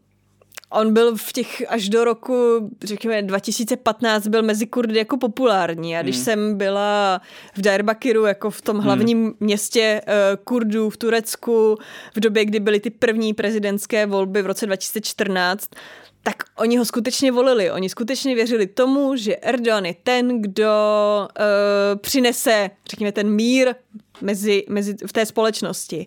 on 0.75 0.93
byl 0.93 1.17
v 1.17 1.33
těch 1.33 1.65
až 1.69 1.89
do 1.89 2.05
roku, 2.05 2.71
řekněme, 2.85 3.23
2015 3.23 4.27
byl 4.27 4.43
mezi 4.43 4.67
Kurdy 4.67 4.99
jako 4.99 5.17
populární. 5.17 5.97
A 5.97 6.03
když 6.03 6.17
hmm. 6.17 6.25
jsem 6.25 6.59
byla 6.59 7.21
v 7.57 7.61
Diyarbakiru, 7.61 8.25
jako 8.25 8.51
v 8.51 8.63
tom 8.63 8.79
hlavním 8.79 9.23
hmm. 9.23 9.35
městě 9.41 10.01
uh, 10.07 10.13
Kurdů 10.45 10.91
v 10.91 10.97
Turecku, 10.97 11.77
v 12.17 12.21
době, 12.21 12.45
kdy 12.45 12.61
byly 12.61 12.81
ty 12.81 12.91
první 12.91 13.35
prezidentské 13.35 14.07
volby 14.07 14.43
v 14.43 14.47
roce 14.47 14.67
2014, 14.67 15.71
tak 16.23 16.35
oni 16.59 16.77
ho 16.77 16.85
skutečně 16.85 17.33
volili. 17.33 17.71
Oni 17.71 17.89
skutečně 17.89 18.35
věřili 18.35 18.67
tomu, 18.67 19.17
že 19.17 19.37
Erdogan 19.37 19.87
je 19.87 19.95
ten, 20.03 20.43
kdo 20.43 20.73
uh, 21.21 22.01
přinese, 22.01 22.71
řekněme, 22.91 23.13
ten 23.13 23.31
mír 23.31 23.75
mezi, 24.21 24.65
mezi, 24.69 24.97
v 25.07 25.13
té 25.13 25.27
společnosti. 25.27 26.07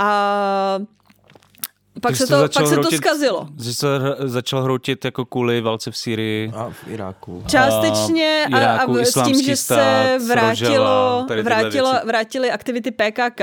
A 0.00 0.80
pak 2.00 2.16
se, 2.16 2.26
to, 2.26 2.48
pak 2.54 2.66
se 2.66 2.76
to 2.76 2.90
zkazilo. 2.90 3.48
Že 3.62 3.74
se 3.74 3.86
začal 4.18 4.62
hroutit 4.62 5.04
jako 5.04 5.24
kvůli 5.24 5.60
válce 5.60 5.90
v 5.90 5.96
Sýrii. 5.96 6.52
A 6.54 6.70
v 6.70 6.88
Iráku. 6.88 7.44
Částečně 7.46 8.46
a, 8.52 8.58
Iráku, 8.58 8.98
a, 8.98 9.00
a 9.00 9.04
s 9.04 9.24
tím, 9.24 9.42
že 9.42 9.56
se 9.56 10.18
vrátilo, 10.28 11.26
vrátilo, 11.42 11.92
vrátili 12.04 12.50
aktivity 12.50 12.90
PKK, 12.90 13.40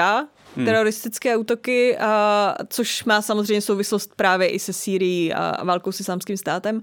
hmm. 0.56 0.66
teroristické 0.66 1.38
útoky, 1.38 1.98
a, 1.98 2.56
což 2.70 3.04
má 3.04 3.22
samozřejmě 3.22 3.62
souvislost 3.62 4.12
právě 4.16 4.50
i 4.50 4.60
se 4.60 4.74
Sýrií 4.74 5.34
a, 5.34 5.50
a 5.50 5.64
válkou 5.64 5.92
s 5.92 6.00
islámským 6.00 6.38
státem. 6.38 6.82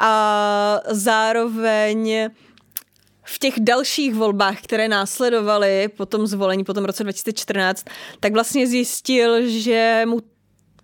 A 0.00 0.80
zároveň 0.90 2.28
v 3.24 3.38
těch 3.38 3.54
dalších 3.60 4.14
volbách, 4.14 4.62
které 4.62 4.88
následovaly 4.88 5.88
po 5.96 6.06
tom 6.06 6.26
zvolení, 6.26 6.64
po 6.64 6.74
tom 6.74 6.84
roce 6.84 7.02
2014, 7.02 7.84
tak 8.20 8.32
vlastně 8.32 8.66
zjistil, 8.66 9.48
že 9.48 10.02
mu 10.06 10.20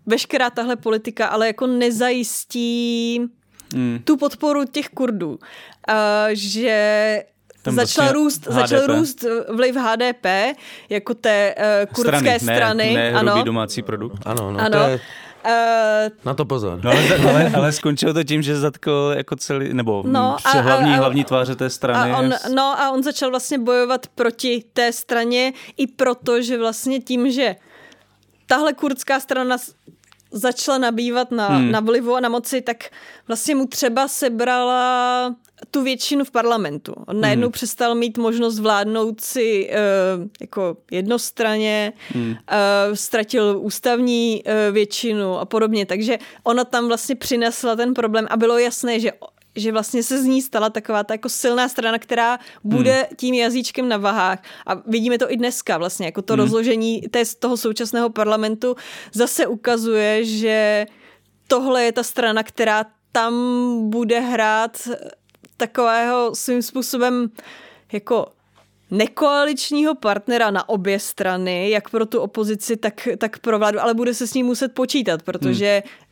veškerá 0.06 0.50
tahle 0.50 0.76
politika 0.76 1.26
ale 1.26 1.46
jako 1.46 1.66
nezajistí 1.66 3.20
hmm. 3.74 3.98
tu 4.04 4.16
podporu 4.16 4.64
těch 4.64 4.88
Kurdů. 4.88 5.30
Uh, 5.30 5.36
že 6.32 7.22
tam 7.62 7.74
začal 7.74 8.04
vlastně 8.04 8.22
růst, 8.22 8.46
začal 8.50 8.86
růst 8.86 9.24
vliv 9.48 9.76
HDP 9.76 10.56
jako 10.88 11.14
té 11.14 11.54
uh, 11.58 11.94
kurdské 11.94 12.40
strany. 12.40 12.58
strany. 12.58 12.94
Ne, 12.94 13.12
ne 13.12 13.18
ano. 13.18 13.42
domácí 13.42 13.82
produkt. 13.82 14.22
Ano, 14.26 14.52
no, 14.52 14.60
ano. 14.60 14.70
To 14.70 14.88
je... 14.88 15.00
Uh, 15.46 16.12
Na 16.24 16.34
to 16.34 16.44
pozor. 16.44 16.80
No, 16.84 16.90
ale, 16.90 17.16
ale, 17.28 17.50
ale 17.54 17.72
skončilo 17.72 18.14
to 18.14 18.24
tím, 18.24 18.42
že 18.42 18.56
zatkl 18.56 19.14
jako 19.16 19.36
celý, 19.36 19.74
nebo 19.74 20.02
no, 20.06 20.36
a, 20.44 20.50
hlavní, 20.60 20.90
a, 20.90 20.94
a, 20.94 20.96
hlavní 20.96 21.24
tváře 21.24 21.54
té 21.54 21.70
strany. 21.70 22.12
A 22.12 22.18
on, 22.18 22.32
no 22.54 22.80
a 22.80 22.90
on 22.90 23.02
začal 23.02 23.30
vlastně 23.30 23.58
bojovat 23.58 24.06
proti 24.14 24.64
té 24.72 24.92
straně 24.92 25.52
i 25.76 25.86
proto, 25.86 26.42
že 26.42 26.58
vlastně 26.58 27.00
tím, 27.00 27.30
že 27.30 27.56
tahle 28.46 28.72
kurdská 28.72 29.20
strana 29.20 29.56
začala 30.30 30.78
nabývat 30.78 31.30
na, 31.30 31.48
hmm. 31.48 31.70
na 31.70 31.80
vlivu 31.80 32.14
a 32.14 32.20
na 32.20 32.28
moci, 32.28 32.60
tak 32.60 32.84
vlastně 33.28 33.54
mu 33.54 33.66
třeba 33.66 34.08
sebrala 34.08 35.34
tu 35.70 35.82
většinu 35.82 36.24
v 36.24 36.30
parlamentu. 36.30 36.94
On 37.06 37.20
najednou 37.20 37.46
hmm. 37.46 37.52
přestal 37.52 37.94
mít 37.94 38.18
možnost 38.18 38.58
vládnout 38.58 39.20
si 39.20 39.70
uh, 39.70 40.28
jako 40.40 40.76
jednostraně, 40.90 41.92
hmm. 42.08 42.30
uh, 42.30 42.36
ztratil 42.94 43.58
ústavní 43.60 44.42
uh, 44.46 44.74
většinu 44.74 45.38
a 45.38 45.44
podobně. 45.44 45.86
Takže 45.86 46.18
ona 46.42 46.64
tam 46.64 46.88
vlastně 46.88 47.16
přinesla 47.16 47.76
ten 47.76 47.94
problém 47.94 48.26
a 48.30 48.36
bylo 48.36 48.58
jasné, 48.58 49.00
že 49.00 49.12
že 49.56 49.72
vlastně 49.72 50.02
se 50.02 50.22
z 50.22 50.24
ní 50.24 50.42
stala 50.42 50.70
taková 50.70 51.04
ta 51.04 51.14
jako 51.14 51.28
silná 51.28 51.68
strana, 51.68 51.98
která 51.98 52.38
bude 52.64 52.94
hmm. 52.94 53.16
tím 53.16 53.34
jazyčkem 53.34 53.88
na 53.88 53.96
vahách. 53.96 54.42
A 54.66 54.74
vidíme 54.74 55.18
to 55.18 55.32
i 55.32 55.36
dneska 55.36 55.78
vlastně, 55.78 56.06
jako 56.06 56.22
to 56.22 56.32
hmm. 56.32 56.40
rozložení 56.40 57.00
té, 57.00 57.22
toho 57.38 57.56
současného 57.56 58.10
parlamentu 58.10 58.76
zase 59.12 59.46
ukazuje, 59.46 60.24
že 60.24 60.86
tohle 61.46 61.84
je 61.84 61.92
ta 61.92 62.02
strana, 62.02 62.42
která 62.42 62.84
tam 63.12 63.34
bude 63.90 64.20
hrát 64.20 64.88
takového 65.56 66.34
svým 66.34 66.62
způsobem 66.62 67.30
jako 67.92 68.26
nekoaličního 68.90 69.94
partnera 69.94 70.50
na 70.50 70.68
obě 70.68 70.98
strany, 70.98 71.70
jak 71.70 71.90
pro 71.90 72.06
tu 72.06 72.20
opozici, 72.20 72.76
tak, 72.76 73.08
tak 73.18 73.38
pro 73.38 73.58
vládu, 73.58 73.80
ale 73.80 73.94
bude 73.94 74.14
se 74.14 74.26
s 74.26 74.34
ním 74.34 74.46
muset 74.46 74.74
počítat, 74.74 75.22
protože 75.22 75.82
hmm 75.84 76.04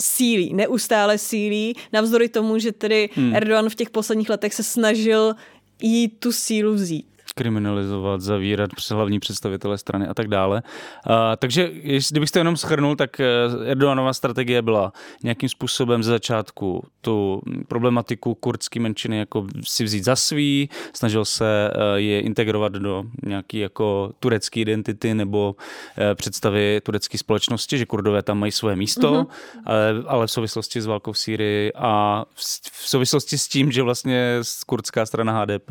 sílí, 0.00 0.54
neustále 0.54 1.18
sílí, 1.18 1.74
navzdory 1.92 2.28
tomu, 2.28 2.58
že 2.58 2.72
tedy 2.72 3.10
hmm. 3.14 3.36
Erdogan 3.36 3.70
v 3.70 3.74
těch 3.74 3.90
posledních 3.90 4.30
letech 4.30 4.54
se 4.54 4.62
snažil 4.62 5.34
jí 5.82 6.08
tu 6.08 6.32
sílu 6.32 6.74
vzít 6.74 7.06
kriminalizovat, 7.38 8.20
zavírat 8.20 8.70
hlavní 8.90 9.20
představitele 9.20 9.78
strany 9.78 10.06
a 10.06 10.14
tak 10.14 10.28
dále. 10.28 10.62
Uh, 10.62 11.14
takže 11.36 11.70
kdybych 12.10 12.30
to 12.30 12.38
jenom 12.38 12.56
schrnul, 12.56 12.96
tak 12.96 13.20
eh, 13.20 13.24
Erdoganova 13.70 14.12
strategie 14.12 14.62
byla 14.62 14.92
nějakým 15.22 15.48
způsobem 15.48 16.02
ze 16.02 16.10
začátku 16.10 16.84
tu 17.00 17.42
problematiku 17.68 18.34
kurdské 18.34 18.80
menšiny 18.80 19.18
jako 19.18 19.46
si 19.62 19.84
vzít 19.84 20.04
za 20.04 20.16
svý, 20.16 20.68
snažil 20.92 21.24
se 21.24 21.70
uh, 21.70 21.82
je 21.94 22.20
integrovat 22.20 22.72
do 22.72 23.04
nějaké 23.22 23.58
jako 23.58 24.12
turecké 24.20 24.60
identity 24.60 25.14
nebo 25.14 25.56
uh, 25.56 26.14
představy 26.14 26.80
turecké 26.82 27.18
společnosti, 27.18 27.78
že 27.78 27.86
kurdové 27.86 28.22
tam 28.22 28.38
mají 28.38 28.52
své 28.52 28.76
místo, 28.76 29.12
uh-huh. 29.12 29.26
ale, 29.64 30.04
ale 30.06 30.26
v 30.26 30.30
souvislosti 30.30 30.80
s 30.80 30.86
válkou 30.86 31.12
v 31.12 31.18
Sýrii 31.18 31.72
a 31.72 32.24
v, 32.34 32.40
v 32.72 32.88
souvislosti 32.88 33.38
s 33.38 33.48
tím, 33.48 33.72
že 33.72 33.82
vlastně 33.82 34.38
kurdská 34.66 35.06
strana 35.06 35.40
HDP 35.40 35.70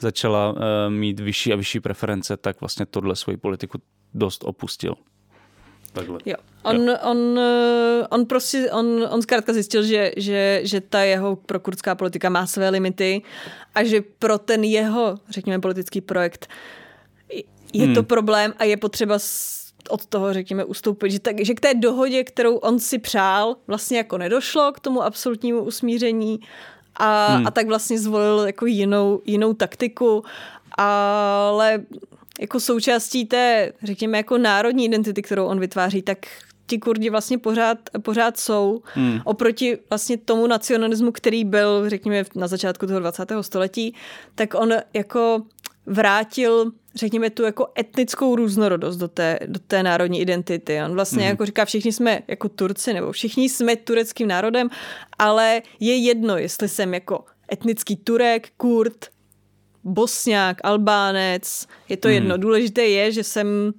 začala 0.00 0.54
mít 1.04 1.20
vyšší 1.20 1.52
a 1.52 1.56
vyšší 1.56 1.80
preference, 1.80 2.36
tak 2.36 2.60
vlastně 2.60 2.86
tohle 2.86 3.16
svoji 3.16 3.36
politiku 3.36 3.78
dost 4.14 4.44
opustil. 4.44 4.94
Takhle. 5.92 6.18
Jo. 6.24 6.36
On, 6.62 6.88
jo. 6.88 6.96
on, 7.02 7.40
on 8.10 8.26
prostě, 8.26 8.70
on, 8.70 9.08
on 9.10 9.22
zkrátka 9.22 9.52
zjistil, 9.52 9.82
že, 9.82 10.12
že, 10.16 10.60
že 10.64 10.80
ta 10.80 11.00
jeho 11.00 11.36
prokurdská 11.36 11.94
politika 11.94 12.28
má 12.28 12.46
své 12.46 12.68
limity 12.68 13.22
a 13.74 13.84
že 13.84 14.00
pro 14.18 14.38
ten 14.38 14.64
jeho, 14.64 15.14
řekněme, 15.28 15.60
politický 15.60 16.00
projekt 16.00 16.48
je 17.72 17.84
hmm. 17.84 17.94
to 17.94 18.02
problém 18.02 18.54
a 18.58 18.64
je 18.64 18.76
potřeba 18.76 19.18
od 19.88 20.06
toho, 20.06 20.32
řekněme, 20.32 20.64
ustoupit. 20.64 21.10
Že, 21.10 21.18
tak, 21.18 21.44
že 21.44 21.54
k 21.54 21.60
té 21.60 21.74
dohodě, 21.74 22.24
kterou 22.24 22.56
on 22.56 22.78
si 22.78 22.98
přál, 22.98 23.56
vlastně 23.66 23.98
jako 23.98 24.18
nedošlo 24.18 24.72
k 24.72 24.80
tomu 24.80 25.02
absolutnímu 25.02 25.62
usmíření 25.62 26.40
a, 26.96 27.26
hmm. 27.26 27.46
a 27.46 27.50
tak 27.50 27.66
vlastně 27.66 27.98
zvolil 27.98 28.46
jako 28.46 28.66
jinou, 28.66 29.22
jinou 29.24 29.54
taktiku 29.54 30.24
ale 30.78 31.82
jako 32.40 32.60
součástí 32.60 33.24
té, 33.24 33.72
řekněme, 33.82 34.16
jako 34.16 34.38
národní 34.38 34.84
identity, 34.84 35.22
kterou 35.22 35.46
on 35.46 35.60
vytváří, 35.60 36.02
tak 36.02 36.18
ti 36.66 36.78
Kurdi 36.78 37.10
vlastně 37.10 37.38
pořád, 37.38 37.78
pořád 38.02 38.38
jsou 38.38 38.82
hmm. 38.84 39.20
oproti 39.24 39.78
vlastně 39.90 40.16
tomu 40.16 40.46
nacionalismu, 40.46 41.12
který 41.12 41.44
byl, 41.44 41.90
řekněme, 41.90 42.24
na 42.34 42.46
začátku 42.46 42.86
toho 42.86 43.00
20. 43.00 43.32
století, 43.40 43.94
tak 44.34 44.54
on 44.54 44.72
jako 44.94 45.42
vrátil 45.86 46.72
řekněme, 46.94 47.30
tu 47.30 47.42
jako 47.42 47.68
etnickou 47.78 48.36
různorodost 48.36 48.98
do 48.98 49.08
té, 49.08 49.38
do 49.46 49.60
té 49.66 49.82
národní 49.82 50.20
identity. 50.20 50.82
On 50.84 50.94
vlastně 50.94 51.22
mm. 51.22 51.28
jako 51.28 51.46
říká, 51.46 51.64
všichni 51.64 51.92
jsme 51.92 52.20
jako 52.28 52.48
Turci, 52.48 52.92
nebo 52.92 53.12
všichni 53.12 53.48
jsme 53.48 53.76
tureckým 53.76 54.28
národem, 54.28 54.70
ale 55.18 55.62
je 55.80 55.96
jedno, 55.96 56.38
jestli 56.38 56.68
jsem 56.68 56.94
jako 56.94 57.24
etnický 57.52 57.96
Turek, 57.96 58.48
Kurd, 58.56 59.06
Bosňák, 59.84 60.60
Albánec, 60.64 61.66
je 61.88 61.96
to 61.96 62.08
mm. 62.08 62.14
jedno. 62.14 62.36
Důležité 62.36 62.82
je, 62.82 63.12
že 63.12 63.24
jsem 63.24 63.72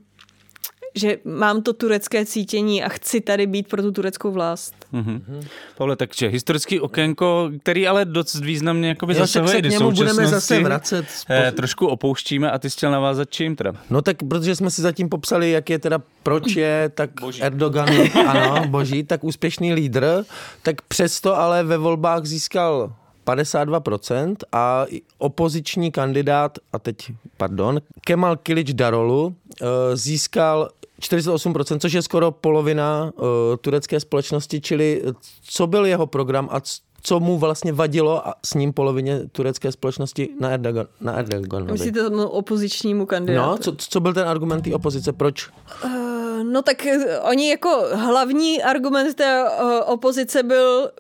že 0.96 1.18
mám 1.26 1.62
to 1.62 1.74
turecké 1.74 2.26
cítění 2.26 2.84
a 2.84 2.90
chci 2.90 3.22
tady 3.22 3.48
být 3.48 3.68
pro 3.68 3.82
tu 3.82 3.92
tureckou 3.92 4.32
vlast. 4.32 4.76
Mm-hmm. 4.94 5.48
Pavle, 5.78 5.96
takže 5.96 6.28
historický 6.28 6.80
okénko, 6.80 7.52
který 7.62 7.88
ale 7.88 8.06
dost 8.06 8.36
významně 8.36 8.90
jakoby 8.90 9.14
Jo, 9.14 9.20
tak 9.20 9.28
se 9.28 9.40
zasahuje 9.40 9.62
k 9.62 9.64
do 9.64 9.70
němu 9.70 9.92
budeme 9.92 10.28
zase 10.28 10.60
vracet. 10.60 11.06
eh, 11.30 11.52
trošku 11.52 11.88
opouštíme 11.88 12.52
a 12.52 12.60
ty 12.60 12.70
jsi 12.70 12.78
chtěl 12.78 12.92
navázat 12.92 13.30
čím 13.30 13.56
teda? 13.56 13.74
No 13.90 14.02
tak, 14.02 14.18
protože 14.30 14.56
jsme 14.56 14.72
si 14.72 14.82
zatím 14.82 15.10
popsali, 15.10 15.52
jak 15.52 15.70
je 15.70 15.80
teda, 15.80 16.00
proč 16.24 16.56
je 16.56 16.92
tak 16.96 17.10
Boží. 17.22 17.42
Erdogan, 17.42 17.90
ano, 18.28 18.68
boží, 18.68 19.04
tak 19.04 19.24
úspěšný 19.24 19.74
lídr, 19.74 20.24
tak 20.62 20.82
přesto 20.82 21.38
ale 21.38 21.64
ve 21.64 21.78
volbách 21.78 22.26
získal 22.26 22.94
52% 23.26 24.36
a 24.52 24.86
opoziční 25.18 25.92
kandidát, 25.92 26.60
a 26.74 26.80
teď, 26.80 27.12
pardon, 27.38 27.82
Kemal 28.02 28.38
Kilic 28.38 28.74
Darolu 28.74 29.36
eh, 29.62 29.66
získal 29.98 30.70
48%, 31.02 31.80
což 31.80 31.94
je 31.94 32.02
skoro 32.02 32.32
polovina 32.32 33.12
uh, 33.16 33.28
turecké 33.62 34.00
společnosti, 34.00 34.62
čili 34.62 35.02
eh, 35.06 35.12
co 35.42 35.68
byl 35.68 35.86
jeho 35.86 36.08
program 36.08 36.50
a 36.52 36.62
co 37.02 37.20
mu 37.20 37.38
vlastně 37.38 37.74
vadilo 37.74 38.28
a 38.28 38.34
s 38.46 38.54
ním 38.54 38.74
polovině 38.74 39.20
turecké 39.32 39.72
společnosti 39.72 40.30
na, 40.40 40.50
Erdogan, 40.50 40.88
na 41.02 41.14
Erdoganovi. 41.14 41.72
Myslíte 41.72 42.04
tomu 42.04 42.28
opozičnímu 42.28 43.06
kandidátu? 43.06 43.50
No, 43.50 43.58
co, 43.58 43.76
co 43.76 44.00
byl 44.00 44.14
ten 44.14 44.28
argument 44.28 44.62
té 44.62 44.74
opozice, 44.74 45.14
proč? 45.14 45.50
Uh, 45.84 46.44
no 46.44 46.62
tak 46.62 46.86
eh, 46.86 47.20
oni 47.20 47.50
jako 47.50 47.84
hlavní 47.94 48.64
argument 48.64 49.14
té 49.14 49.44
uh, 49.44 49.94
opozice 49.94 50.44
byl 50.44 50.92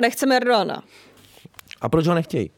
nechceme 0.00 0.36
Erdogana. 0.36 0.82
A 1.84 1.88
proč 1.88 2.06
ho 2.06 2.14
nechtějí? 2.14 2.50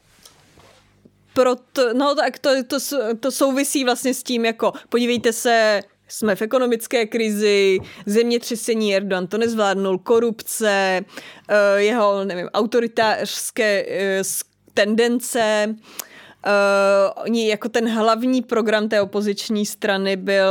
Proto, 1.34 1.94
no 1.94 2.14
tak 2.14 2.38
to, 2.38 2.50
to, 2.66 2.76
to 3.20 3.30
souvisí 3.30 3.84
vlastně 3.84 4.14
s 4.14 4.22
tím, 4.22 4.44
jako 4.44 4.72
podívejte 4.88 5.32
se, 5.32 5.82
jsme 6.08 6.36
v 6.36 6.42
ekonomické 6.42 7.06
krizi, 7.06 7.78
zemětřesení 8.06 8.96
Erdogan 8.96 9.26
to 9.26 9.38
nezvládnul, 9.38 9.98
korupce, 9.98 11.00
eh, 11.48 11.82
jeho, 11.82 12.24
nevím, 12.24 12.46
autoritářské 12.46 13.86
eh, 13.88 14.22
tendence. 14.74 15.74
Uh, 16.46 17.22
oni 17.24 17.48
jako 17.48 17.68
ten 17.68 17.88
hlavní 17.88 18.42
program 18.42 18.88
té 18.88 19.00
opoziční 19.00 19.66
strany 19.66 20.16
byl 20.16 20.50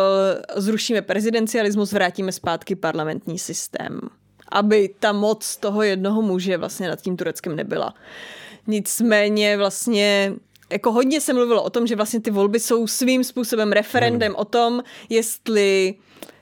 zrušíme 0.55 1.01
prezidencialismus, 1.01 1.91
vrátíme 1.91 2.31
zpátky 2.31 2.75
parlamentní 2.75 3.39
systém. 3.39 3.99
Aby 4.51 4.89
ta 4.99 5.11
moc 5.11 5.57
toho 5.57 5.83
jednoho 5.83 6.21
muže 6.21 6.57
vlastně 6.57 6.87
nad 6.87 7.01
tím 7.01 7.17
Tureckem 7.17 7.55
nebyla. 7.55 7.93
Nicméně 8.67 9.57
vlastně 9.57 10.33
jako 10.71 10.91
hodně 10.91 11.21
se 11.21 11.33
mluvilo 11.33 11.63
o 11.63 11.69
tom, 11.69 11.87
že 11.87 11.95
vlastně 11.95 12.19
ty 12.19 12.31
volby 12.31 12.59
jsou 12.59 12.87
svým 12.87 13.23
způsobem 13.23 13.71
referendem 13.71 14.35
o 14.35 14.45
tom, 14.45 14.83
jestli 15.09 15.95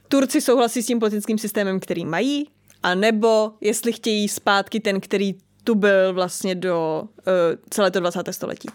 Turci 0.07 0.41
souhlasí 0.41 0.83
s 0.83 0.85
tím 0.85 0.99
politickým 0.99 1.37
systémem, 1.37 1.79
který 1.79 2.05
mají, 2.05 2.49
a 2.83 2.95
nebo 2.95 3.51
jestli 3.61 3.93
chtějí 3.93 4.29
zpátky 4.29 4.79
ten, 4.79 5.01
který 5.01 5.35
tu 5.63 5.75
byl 5.75 6.13
vlastně 6.13 6.55
do 6.55 7.03
uh, 7.03 7.33
celé 7.69 7.91
to 7.91 7.99
20. 7.99 8.19
století. 8.31 8.69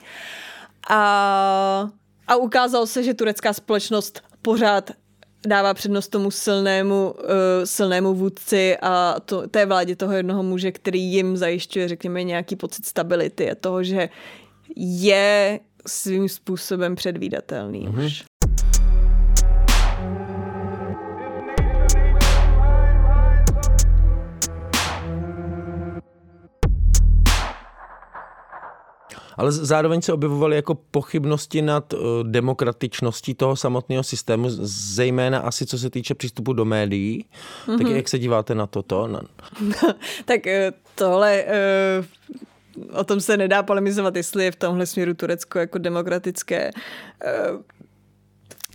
A, 0.91 1.91
a 2.27 2.37
ukázalo 2.37 2.87
se, 2.87 3.03
že 3.03 3.15
turecká 3.15 3.53
společnost 3.53 4.23
pořád 4.43 4.91
dává 5.47 5.75
přednost 5.75 6.09
tomu 6.09 6.31
silnému, 6.31 7.11
uh, 7.11 7.25
silnému 7.65 8.15
vůdci 8.15 8.77
a 8.83 9.17
to, 9.25 9.49
té 9.49 9.67
vládě 9.67 9.97
toho 9.97 10.13
jednoho 10.13 10.43
muže, 10.43 10.73
který 10.73 11.03
jim 11.03 11.37
zajišťuje, 11.37 11.89
řekněme, 11.89 12.23
nějaký 12.25 12.57
pocit 12.57 12.87
stability 12.87 13.51
a 13.51 13.55
toho, 13.55 13.83
že 13.85 14.09
je 14.77 15.61
svým 15.87 16.29
způsobem 16.29 16.95
předvídatelný 16.95 17.89
mm-hmm. 17.89 18.07
už. 18.07 18.25
Ale 29.39 29.53
zároveň 29.53 30.03
se 30.03 30.13
objevovaly 30.13 30.57
jako 30.57 30.75
pochybnosti 30.75 31.63
nad 31.63 31.93
uh, 31.93 32.01
demokratičností 32.23 33.35
toho 33.35 33.57
samotného 33.57 34.03
systému, 34.03 34.47
zejména 34.51 35.39
asi 35.39 35.67
co 35.67 35.79
se 35.79 35.91
týče 35.91 36.15
přístupu 36.15 36.53
do 36.53 36.65
médií. 36.65 37.25
Mm-hmm. 37.67 37.79
Tak 37.79 37.87
jak 37.87 38.09
se 38.09 38.19
díváte 38.19 38.55
na 38.55 38.67
toto? 38.67 39.07
Na... 39.07 39.23
tak 40.25 40.47
eh, 40.47 40.73
tohle, 40.95 41.45
eh, 41.47 42.05
o 42.93 43.05
tom 43.05 43.21
se 43.21 43.37
nedá 43.37 43.63
polemizovat, 43.63 44.17
jestli 44.17 44.45
je 44.45 44.51
v 44.51 44.57
tomhle 44.57 44.87
směru 44.87 45.15
Turecko 45.15 45.59
jako 45.59 45.79
demokratické. 45.79 46.71
Eh, 47.25 47.51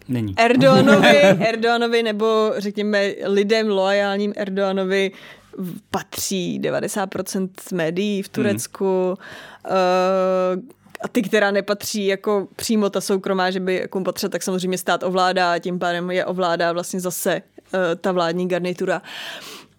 Není. 0.08 0.36
Erdoganovi, 0.38 1.18
Erdoganovi 1.48 2.04
nebo 2.04 2.54
řekněme 2.58 3.12
lidem 3.26 3.68
loajálním 3.68 4.34
Erdoganovi 4.36 5.12
v- 5.12 5.43
patří 5.92 6.60
90% 6.64 7.50
médií 7.74 8.22
v 8.22 8.30
Turecku 8.30 9.18
hmm. 9.64 10.70
a 11.02 11.08
ty, 11.08 11.22
která 11.22 11.52
nepatří 11.52 12.06
jako 12.06 12.48
přímo 12.56 12.90
ta 12.90 13.02
soukromá, 13.02 13.52
že 13.52 13.60
by 13.60 13.76
jako 13.76 14.02
patřila, 14.02 14.30
tak 14.30 14.44
samozřejmě 14.44 14.78
stát 14.78 15.04
ovládá 15.04 15.54
a 15.54 15.60
tím 15.60 15.80
pádem 15.80 16.12
je 16.12 16.26
ovládá 16.26 16.72
vlastně 16.74 17.00
zase 17.00 17.42
eh, 17.74 17.96
ta 17.96 18.12
vládní 18.12 18.48
garnitura. 18.48 19.02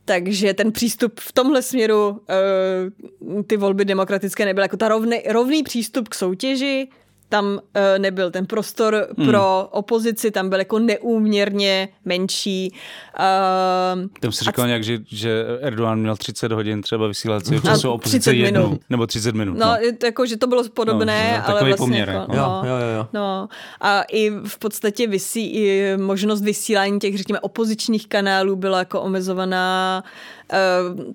Takže 0.05 0.55
ten 0.55 0.73
přístup 0.73 1.21
v 1.21 1.33
tomhle 1.33 1.63
směru, 1.63 2.21
eh, 2.29 3.43
ty 3.47 3.57
volby 3.57 3.85
demokratické 3.85 4.45
nebyly 4.45 4.65
jako 4.65 4.77
ta 4.77 4.89
rovný, 4.89 5.23
rovný 5.29 5.63
přístup 5.63 6.09
k 6.09 6.15
soutěži, 6.15 6.89
tam 7.29 7.61
eh, 7.75 7.99
nebyl 7.99 8.31
ten 8.31 8.47
prostor 8.47 9.09
hmm. 9.19 9.29
pro 9.29 9.69
opozici, 9.71 10.31
tam 10.31 10.49
byl 10.49 10.59
jako 10.59 10.79
neúměrně 10.79 11.89
menší. 12.05 12.73
Uh, 13.19 14.09
Tam 14.21 14.33
si 14.33 14.45
říkal 14.45 14.67
nějak, 14.67 14.85
že, 14.85 14.99
že 15.07 15.45
Erdogan 15.61 16.01
měl 16.01 16.17
30 16.17 16.53
hodin 16.53 16.83
třeba 16.83 17.09
vysílacího 17.09 17.61
času, 17.61 17.91
opozice 17.91 18.31
30 18.31 18.33
jednu, 18.33 18.63
minut. 18.63 18.81
nebo 18.91 19.07
30 19.07 19.35
minut. 19.35 19.59
No, 19.59 19.77
to 19.99 20.07
jako, 20.07 20.27
že 20.27 20.37
to 20.37 20.47
bylo 20.47 20.65
podobné, 20.69 21.35
No, 21.39 21.51
ale 21.51 21.65
vlastně 21.65 21.77
poměr, 21.77 22.09
jako, 22.09 22.21
jako. 22.21 22.37
no, 22.37 22.63
Jo, 22.65 22.77
jo, 22.77 22.77
jo, 22.87 22.97
jo. 22.97 23.09
No, 23.13 23.49
a 23.81 24.03
i 24.03 24.31
v 24.31 24.59
podstatě 24.59 25.07
vysí, 25.07 25.55
i 25.55 25.97
možnost 25.97 26.43
vysílání 26.43 26.99
těch, 26.99 27.17
řekněme, 27.19 27.41
opozičních 27.41 28.09
kanálů 28.09 28.57
byla 28.57 28.79
jako 28.79 29.01
omezovaná. 29.01 30.05
Eh, 30.53 30.59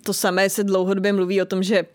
To 0.04 0.14
samé 0.14 0.50
se 0.50 0.64
dlouhodobě 0.64 1.14
mluví 1.14 1.42
o 1.42 1.46
tom, 1.46 1.64
že 1.64 1.86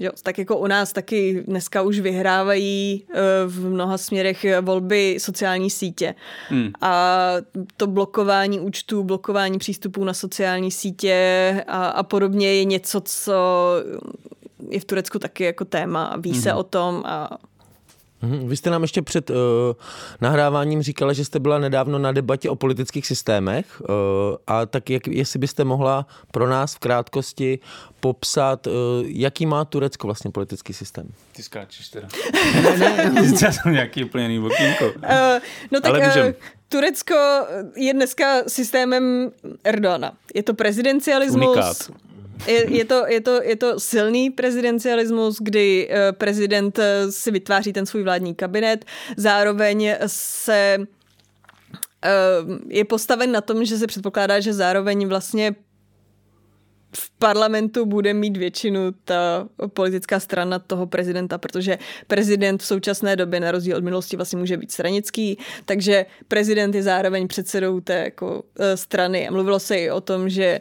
Jo, 0.00 0.10
tak 0.22 0.38
jako 0.38 0.56
u 0.56 0.66
nás 0.66 0.92
taky 0.92 1.44
dneska 1.46 1.82
už 1.82 2.00
vyhrávají 2.00 3.04
eh, 3.10 3.14
v 3.46 3.70
mnoha 3.70 3.98
směrech 3.98 4.46
volby 4.60 5.16
sociální 5.20 5.70
sítě. 5.70 6.14
Hmm. 6.48 6.70
A 6.80 7.32
to 7.76 7.86
blokování 7.86 8.60
účtů, 8.60 9.04
blokování 9.04 9.58
přístupů 9.58 10.04
na 10.04 10.14
sociální 10.14 10.70
sítě 10.70 11.64
a, 11.66 11.86
a 11.86 12.02
podobně 12.02 12.54
je 12.54 12.64
něco, 12.64 13.00
co 13.00 13.34
je 14.68 14.80
v 14.80 14.84
Turecku 14.84 15.18
taky 15.18 15.44
jako 15.44 15.64
téma 15.64 16.16
ví 16.18 16.34
se 16.34 16.54
o 16.54 16.62
tom 16.62 17.02
a. 17.06 17.38
Vy 18.22 18.56
jste 18.56 18.70
nám 18.70 18.82
ještě 18.82 19.02
před 19.02 19.30
uh, 19.30 19.36
nahráváním 20.20 20.82
říkala, 20.82 21.12
že 21.12 21.24
jste 21.24 21.38
byla 21.38 21.58
nedávno 21.58 21.98
na 21.98 22.12
debatě 22.12 22.50
o 22.50 22.56
politických 22.56 23.06
systémech 23.06 23.80
uh, 23.80 23.86
a 24.46 24.66
tak 24.66 24.90
jak, 24.90 25.06
jestli 25.06 25.38
byste 25.38 25.64
mohla 25.64 26.06
pro 26.30 26.48
nás 26.48 26.74
v 26.74 26.78
krátkosti 26.78 27.58
popsat, 28.00 28.66
uh, 28.66 28.72
jaký 29.04 29.46
má 29.46 29.64
Turecko 29.64 30.06
vlastně 30.06 30.30
politický 30.30 30.72
systém. 30.72 31.08
Ty 31.32 31.42
skáčeš 31.42 31.88
teda. 31.88 32.08
ne, 32.62 33.10
ne. 33.10 33.32
Já 33.42 33.52
jsem 33.52 33.72
nějaký 33.72 34.04
úplně 34.04 34.24
jiný 34.24 34.46
okýnko. 34.46 34.84
Uh, 34.84 35.02
no 35.70 35.80
tak 35.80 35.90
Ale 35.90 35.98
uh, 35.98 36.06
můžem. 36.06 36.34
Turecko 36.68 37.16
je 37.76 37.94
dneska 37.94 38.42
systémem 38.46 39.30
Erdogana. 39.64 40.12
Je 40.34 40.42
to 40.42 40.54
prezidencialismus. 40.54 41.56
Unikát. 41.56 41.90
Je, 42.46 42.76
je, 42.76 42.84
to, 42.84 43.06
je, 43.06 43.20
to, 43.20 43.42
je 43.42 43.56
to 43.56 43.80
silný 43.80 44.30
prezidencialismus, 44.30 45.38
kdy 45.40 45.88
eh, 45.90 46.12
prezident 46.12 46.78
eh, 46.78 47.12
si 47.12 47.30
vytváří 47.30 47.72
ten 47.72 47.86
svůj 47.86 48.02
vládní 48.02 48.34
kabinet, 48.34 48.84
zároveň 49.16 49.94
se 50.06 50.78
eh, 52.04 52.10
je 52.68 52.84
postaven 52.84 53.32
na 53.32 53.40
tom, 53.40 53.64
že 53.64 53.78
se 53.78 53.86
předpokládá, 53.86 54.40
že 54.40 54.52
zároveň 54.52 55.08
vlastně 55.08 55.54
v 56.96 57.10
parlamentu 57.18 57.86
bude 57.86 58.14
mít 58.14 58.36
většinu 58.36 58.80
ta 59.04 59.48
politická 59.74 60.20
strana 60.20 60.58
toho 60.58 60.86
prezidenta, 60.86 61.38
protože 61.38 61.78
prezident 62.06 62.62
v 62.62 62.66
současné 62.66 63.16
době 63.16 63.40
na 63.40 63.50
rozdíl 63.50 63.76
od 63.76 63.84
minulosti 63.84 64.16
vlastně 64.16 64.38
může 64.38 64.56
být 64.56 64.72
stranický, 64.72 65.38
takže 65.64 66.06
prezident 66.28 66.74
je 66.74 66.82
zároveň 66.82 67.28
předsedou 67.28 67.80
té 67.80 67.94
jako, 67.94 68.42
e, 68.58 68.76
strany. 68.76 69.28
A 69.28 69.32
mluvilo 69.32 69.60
se 69.60 69.76
i 69.76 69.90
o 69.90 70.00
tom, 70.00 70.28
že 70.28 70.44
e, 70.44 70.60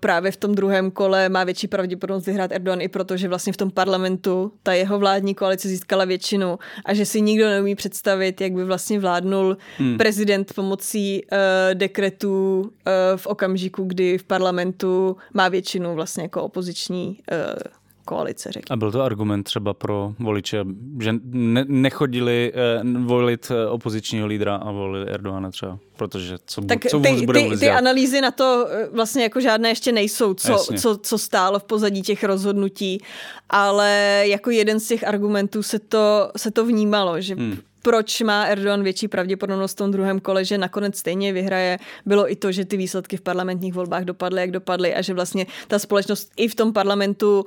právě 0.00 0.30
v 0.30 0.36
tom 0.36 0.54
druhém 0.54 0.90
kole 0.90 1.28
má 1.28 1.44
větší 1.44 1.68
pravděpodobnost 1.68 2.26
vyhrát 2.26 2.52
Erdogan 2.52 2.80
i 2.80 2.88
proto, 2.88 3.16
že 3.16 3.28
vlastně 3.28 3.52
v 3.52 3.56
tom 3.56 3.70
parlamentu 3.70 4.52
ta 4.62 4.72
jeho 4.72 4.98
vládní 4.98 5.34
koalice 5.34 5.68
získala 5.68 6.04
většinu 6.04 6.58
a 6.84 6.94
že 6.94 7.06
si 7.06 7.20
nikdo 7.20 7.48
neumí 7.48 7.74
představit, 7.74 8.40
jak 8.40 8.52
by 8.52 8.64
vlastně 8.64 9.00
vládnul 9.00 9.56
hmm. 9.78 9.98
prezident 9.98 10.52
pomocí 10.54 11.22
uh, 11.22 11.38
dekretů 11.74 12.60
uh, 12.60 12.70
v 13.16 13.26
okamžiku, 13.26 13.84
kdy 13.84 14.18
v 14.18 14.24
parlamentu 14.24 15.16
má 15.34 15.48
většinu 15.48 15.94
vlastně 15.94 16.22
jako 16.22 16.42
opoziční 16.42 17.18
uh, 17.32 17.72
koalice, 18.04 18.52
řekněme. 18.52 18.74
A 18.74 18.76
byl 18.76 18.92
to 18.92 19.02
argument 19.02 19.42
třeba 19.42 19.74
pro 19.74 20.14
voliče, 20.18 20.64
že 21.00 21.14
ne- 21.22 21.64
nechodili 21.68 22.52
eh, 22.54 22.82
volit 22.98 23.50
eh, 23.50 23.66
opozičního 23.66 24.26
lídra 24.26 24.56
a 24.56 24.70
volili 24.70 25.10
Erdoana 25.10 25.50
třeba, 25.50 25.78
protože 25.96 26.38
co, 26.46 26.60
tak 26.62 26.86
co 26.86 27.00
ty, 27.00 27.26
bude 27.26 27.48
ty, 27.48 27.56
ty 27.56 27.70
analýzy 27.70 28.20
na 28.20 28.30
to 28.30 28.68
eh, 28.70 28.88
vlastně 28.92 29.22
jako 29.22 29.40
žádné 29.40 29.68
ještě 29.68 29.92
nejsou, 29.92 30.34
co, 30.34 30.66
co, 30.78 30.96
co 30.96 31.18
stálo 31.18 31.58
v 31.58 31.64
pozadí 31.64 32.02
těch 32.02 32.24
rozhodnutí, 32.24 33.02
ale 33.50 34.22
jako 34.26 34.50
jeden 34.50 34.80
z 34.80 34.88
těch 34.88 35.08
argumentů 35.08 35.62
se 35.62 35.78
to, 35.78 36.30
se 36.36 36.50
to 36.50 36.66
vnímalo, 36.66 37.20
že 37.20 37.34
hmm 37.34 37.58
proč 37.82 38.20
má 38.20 38.44
Erdogan 38.44 38.82
větší 38.82 39.08
pravděpodobnost 39.08 39.72
v 39.72 39.76
tom 39.76 39.90
druhém 39.90 40.20
kole, 40.20 40.44
že 40.44 40.58
nakonec 40.58 40.98
stejně 40.98 41.32
vyhraje, 41.32 41.78
bylo 42.06 42.32
i 42.32 42.36
to, 42.36 42.52
že 42.52 42.64
ty 42.64 42.76
výsledky 42.76 43.16
v 43.16 43.20
parlamentních 43.20 43.74
volbách 43.74 44.04
dopadly, 44.04 44.40
jak 44.40 44.50
dopadly 44.50 44.94
a 44.94 45.02
že 45.02 45.14
vlastně 45.14 45.46
ta 45.68 45.78
společnost 45.78 46.30
i 46.36 46.48
v 46.48 46.54
tom 46.54 46.72
parlamentu 46.72 47.44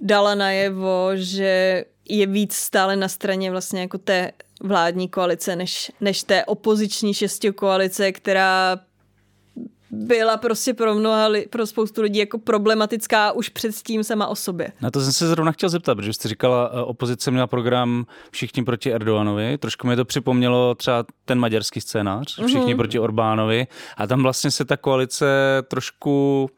dala 0.00 0.34
najevo, 0.34 1.10
že 1.14 1.84
je 2.08 2.26
víc 2.26 2.54
stále 2.54 2.96
na 2.96 3.08
straně 3.08 3.50
vlastně 3.50 3.80
jako 3.80 3.98
té 3.98 4.32
vládní 4.62 5.08
koalice, 5.08 5.56
než, 5.56 5.92
než 6.00 6.22
té 6.22 6.44
opoziční 6.44 7.14
šesti 7.14 7.52
koalice, 7.52 8.12
která 8.12 8.78
byla 9.90 10.36
prostě 10.36 10.74
pro 10.74 10.94
mnoha, 10.94 11.28
pro 11.50 11.66
spoustu 11.66 12.02
lidí 12.02 12.18
jako 12.18 12.38
problematická 12.38 13.32
už 13.32 13.48
předtím 13.48 14.04
sama 14.04 14.26
o 14.26 14.36
sobě. 14.36 14.72
Na 14.80 14.90
to 14.90 15.00
jsem 15.00 15.12
se 15.12 15.28
zrovna 15.28 15.52
chtěl 15.52 15.68
zeptat, 15.68 15.94
protože 15.94 16.12
jste 16.12 16.28
říkala, 16.28 16.70
eh, 16.72 16.80
opozice 16.80 17.30
měla 17.30 17.46
program 17.46 18.06
všichni 18.30 18.64
proti 18.64 18.92
Erdoganovi. 18.92 19.58
Trošku 19.58 19.86
mi 19.86 19.96
to 19.96 20.04
připomnělo 20.04 20.74
třeba 20.74 21.04
ten 21.24 21.38
maďarský 21.38 21.80
scénář, 21.80 22.34
všichni 22.46 22.74
mm-hmm. 22.74 22.76
proti 22.76 22.98
Orbánovi. 22.98 23.66
A 23.96 24.06
tam 24.06 24.22
vlastně 24.22 24.50
se 24.50 24.64
ta 24.64 24.76
koalice 24.76 25.26
trošku, 25.68 26.50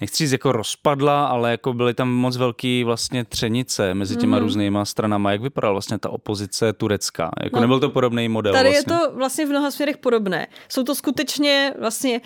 nechci 0.00 0.24
říct 0.24 0.32
jako 0.32 0.52
rozpadla, 0.52 1.26
ale 1.26 1.50
jako 1.50 1.72
byly 1.72 1.94
tam 1.94 2.08
moc 2.08 2.36
velký 2.36 2.84
vlastně 2.84 3.24
třenice 3.24 3.94
mezi 3.94 4.16
těma 4.16 4.36
mm-hmm. 4.36 4.40
různýma 4.40 4.84
stranama. 4.84 5.32
Jak 5.32 5.40
vypadala 5.42 5.72
vlastně 5.72 5.98
ta 5.98 6.10
opozice 6.10 6.72
turecká? 6.72 7.30
Jako 7.44 7.56
no, 7.56 7.60
nebyl 7.60 7.80
to 7.80 7.90
podobný 7.90 8.28
model? 8.28 8.52
Tady 8.52 8.70
vlastně? 8.70 8.94
je 8.94 8.98
to 8.98 9.16
vlastně 9.16 9.46
v 9.46 9.48
mnoha 9.48 9.70
směrech 9.70 9.96
podobné. 9.98 10.46
Jsou 10.68 10.82
to 10.82 10.94
skutečně 10.94 11.74
vlastně 11.80 12.20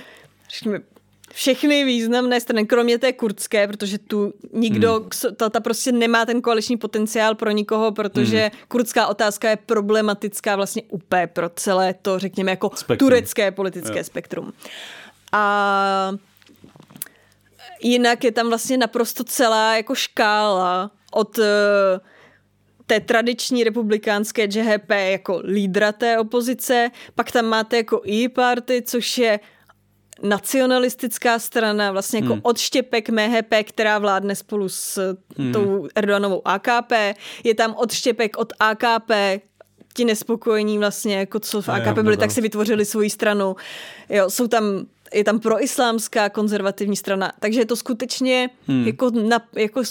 řekněme, 0.55 0.81
všechny 1.33 1.85
významné 1.85 2.41
strany, 2.41 2.67
kromě 2.67 2.99
té 2.99 3.13
kurdské, 3.13 3.69
protože 3.69 3.99
tu 3.99 4.33
nikdo, 4.53 4.95
hmm. 4.95 5.35
ta, 5.37 5.51
ta 5.51 5.61
prostě 5.61 5.93
nemá 5.93 6.27
ten 6.27 6.41
koaliční 6.41 6.77
potenciál 6.77 7.35
pro 7.35 7.51
nikoho, 7.51 7.93
protože 7.93 8.39
hmm. 8.41 8.61
kurdská 8.69 9.07
otázka 9.07 9.51
je 9.51 9.57
problematická 9.57 10.57
vlastně 10.57 10.83
úplně 10.89 11.27
pro 11.27 11.49
celé 11.49 11.95
to, 11.95 12.19
řekněme, 12.19 12.51
jako 12.51 12.71
spektrum. 12.75 13.09
turecké 13.09 13.51
politické 13.51 13.99
jo. 13.99 14.05
spektrum. 14.05 14.53
A 15.33 16.13
jinak 17.83 18.25
je 18.25 18.33
tam 18.33 18.49
vlastně 18.49 18.77
naprosto 18.77 19.25
celá 19.25 19.77
jako 19.77 19.95
škála 19.95 20.91
od 21.13 21.39
uh, 21.39 21.45
té 22.87 23.01
tradiční 23.01 23.65
republikánské 23.65 24.43
JHP 24.45 24.91
jako 24.91 25.41
lídra 25.45 25.93
té 25.93 26.19
opozice, 26.19 26.91
pak 27.15 27.31
tam 27.31 27.45
máte 27.45 27.77
jako 27.77 28.03
E-party, 28.09 28.83
což 28.83 29.19
je 29.19 29.41
nacionalistická 30.23 31.39
strana, 31.39 31.93
vlastně 31.93 32.19
jako 32.19 32.33
hmm. 32.33 32.41
odštěpek 32.45 33.09
MHP, 33.09 33.55
která 33.63 33.99
vládne 33.99 34.37
spolu 34.37 34.69
s 34.69 35.17
hmm. 35.39 35.53
tou 35.53 35.89
Erdoganovou 35.95 36.49
AKP. 36.49 36.93
Je 37.45 37.55
tam 37.55 37.75
odštěpek 37.75 38.39
od 38.39 38.53
AKP, 38.61 39.11
ti 39.95 40.05
nespokojení 40.05 40.79
vlastně, 40.79 41.19
jako 41.19 41.41
co 41.41 41.63
v 41.63 41.69
AKP 41.69 41.99
byli, 41.99 42.17
tak 42.17 42.31
si 42.31 42.41
vytvořili 42.41 42.85
svoji 42.85 43.11
stranu. 43.11 43.57
Jo, 44.09 44.31
jsou 44.31 44.47
tam 44.47 44.87
je 45.15 45.25
tam 45.25 45.41
proislámská 45.41 46.29
konzervativní 46.29 46.97
strana, 46.97 47.33
takže 47.41 47.61
je 47.61 47.67
to 47.67 47.77
skutečně 47.77 48.51
hmm. 48.67 48.87
jako, 48.87 49.11
na, 49.11 49.41
jako 49.57 49.83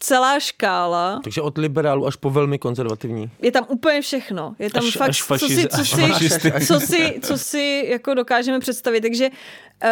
celá 0.00 0.40
škála. 0.40 1.20
Takže 1.24 1.42
od 1.42 1.58
liberálu 1.58 2.06
až 2.06 2.16
po 2.16 2.30
velmi 2.30 2.58
konzervativní. 2.58 3.30
Je 3.42 3.52
tam 3.52 3.64
úplně 3.68 4.00
všechno. 4.00 4.54
Je 4.58 4.70
tam 4.70 4.86
až, 4.86 4.96
fakt, 4.96 5.08
až 5.08 5.22
fašiz, 5.22 5.48
co, 5.48 5.56
si, 5.56 5.68
co, 5.68 5.84
si, 5.84 6.66
co, 6.66 6.80
si, 6.80 7.20
co 7.22 7.38
si 7.38 7.86
jako 7.88 8.14
dokážeme 8.14 8.60
představit. 8.60 9.00
Takže 9.00 9.28
uh, 9.28 9.90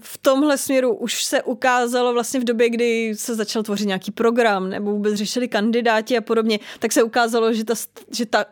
v 0.00 0.18
tomhle 0.18 0.58
směru 0.58 0.94
už 0.94 1.24
se 1.24 1.42
ukázalo 1.42 2.12
vlastně 2.12 2.40
v 2.40 2.44
době, 2.44 2.70
kdy 2.70 3.14
se 3.16 3.34
začal 3.34 3.62
tvořit 3.62 3.86
nějaký 3.86 4.10
program 4.10 4.70
nebo 4.70 4.90
vůbec 4.90 5.14
řešili 5.14 5.48
kandidáti 5.48 6.16
a 6.18 6.20
podobně, 6.20 6.58
tak 6.78 6.92
se 6.92 7.02
ukázalo, 7.02 7.52
že 7.52 7.64
ta, 7.64 7.74
že 8.12 8.26
ta 8.26 8.44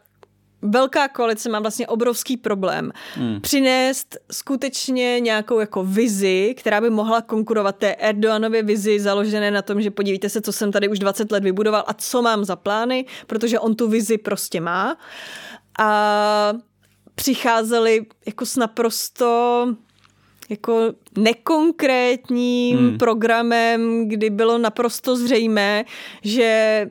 velká 0.65 1.09
koalice 1.09 1.49
má 1.49 1.61
vlastně 1.61 1.87
obrovský 1.87 2.37
problém 2.37 2.93
hmm. 3.15 3.41
přinést 3.41 4.17
skutečně 4.33 5.21
nějakou 5.21 5.61
jako 5.61 5.85
vizi, 5.85 6.55
která 6.59 6.81
by 6.81 6.91
mohla 6.91 7.23
konkurovat 7.23 7.77
té 7.77 7.95
Erdoganově 7.95 8.63
vizi 8.63 9.01
založené 9.01 9.51
na 9.51 9.63
tom, 9.63 9.83
že 9.83 9.91
podívejte 9.91 10.29
se, 10.29 10.41
co 10.41 10.53
jsem 10.53 10.73
tady 10.73 10.89
už 10.89 10.99
20 10.99 11.33
let 11.33 11.45
vybudoval 11.45 11.85
a 11.87 11.95
co 11.95 12.23
mám 12.23 12.45
za 12.45 12.57
plány, 12.57 13.05
protože 13.27 13.59
on 13.59 13.75
tu 13.75 13.89
vizi 13.89 14.19
prostě 14.19 14.61
má. 14.61 14.97
A 15.79 16.53
přicházeli 17.15 18.07
jako 18.27 18.47
s 18.47 18.57
naprosto 18.57 19.69
jako 20.49 20.93
nekonkrétním 21.19 22.79
hmm. 22.79 22.99
programem, 22.99 24.09
kdy 24.09 24.31
bylo 24.31 24.59
naprosto 24.59 25.17
zřejmé, 25.17 25.85
že 26.23 26.91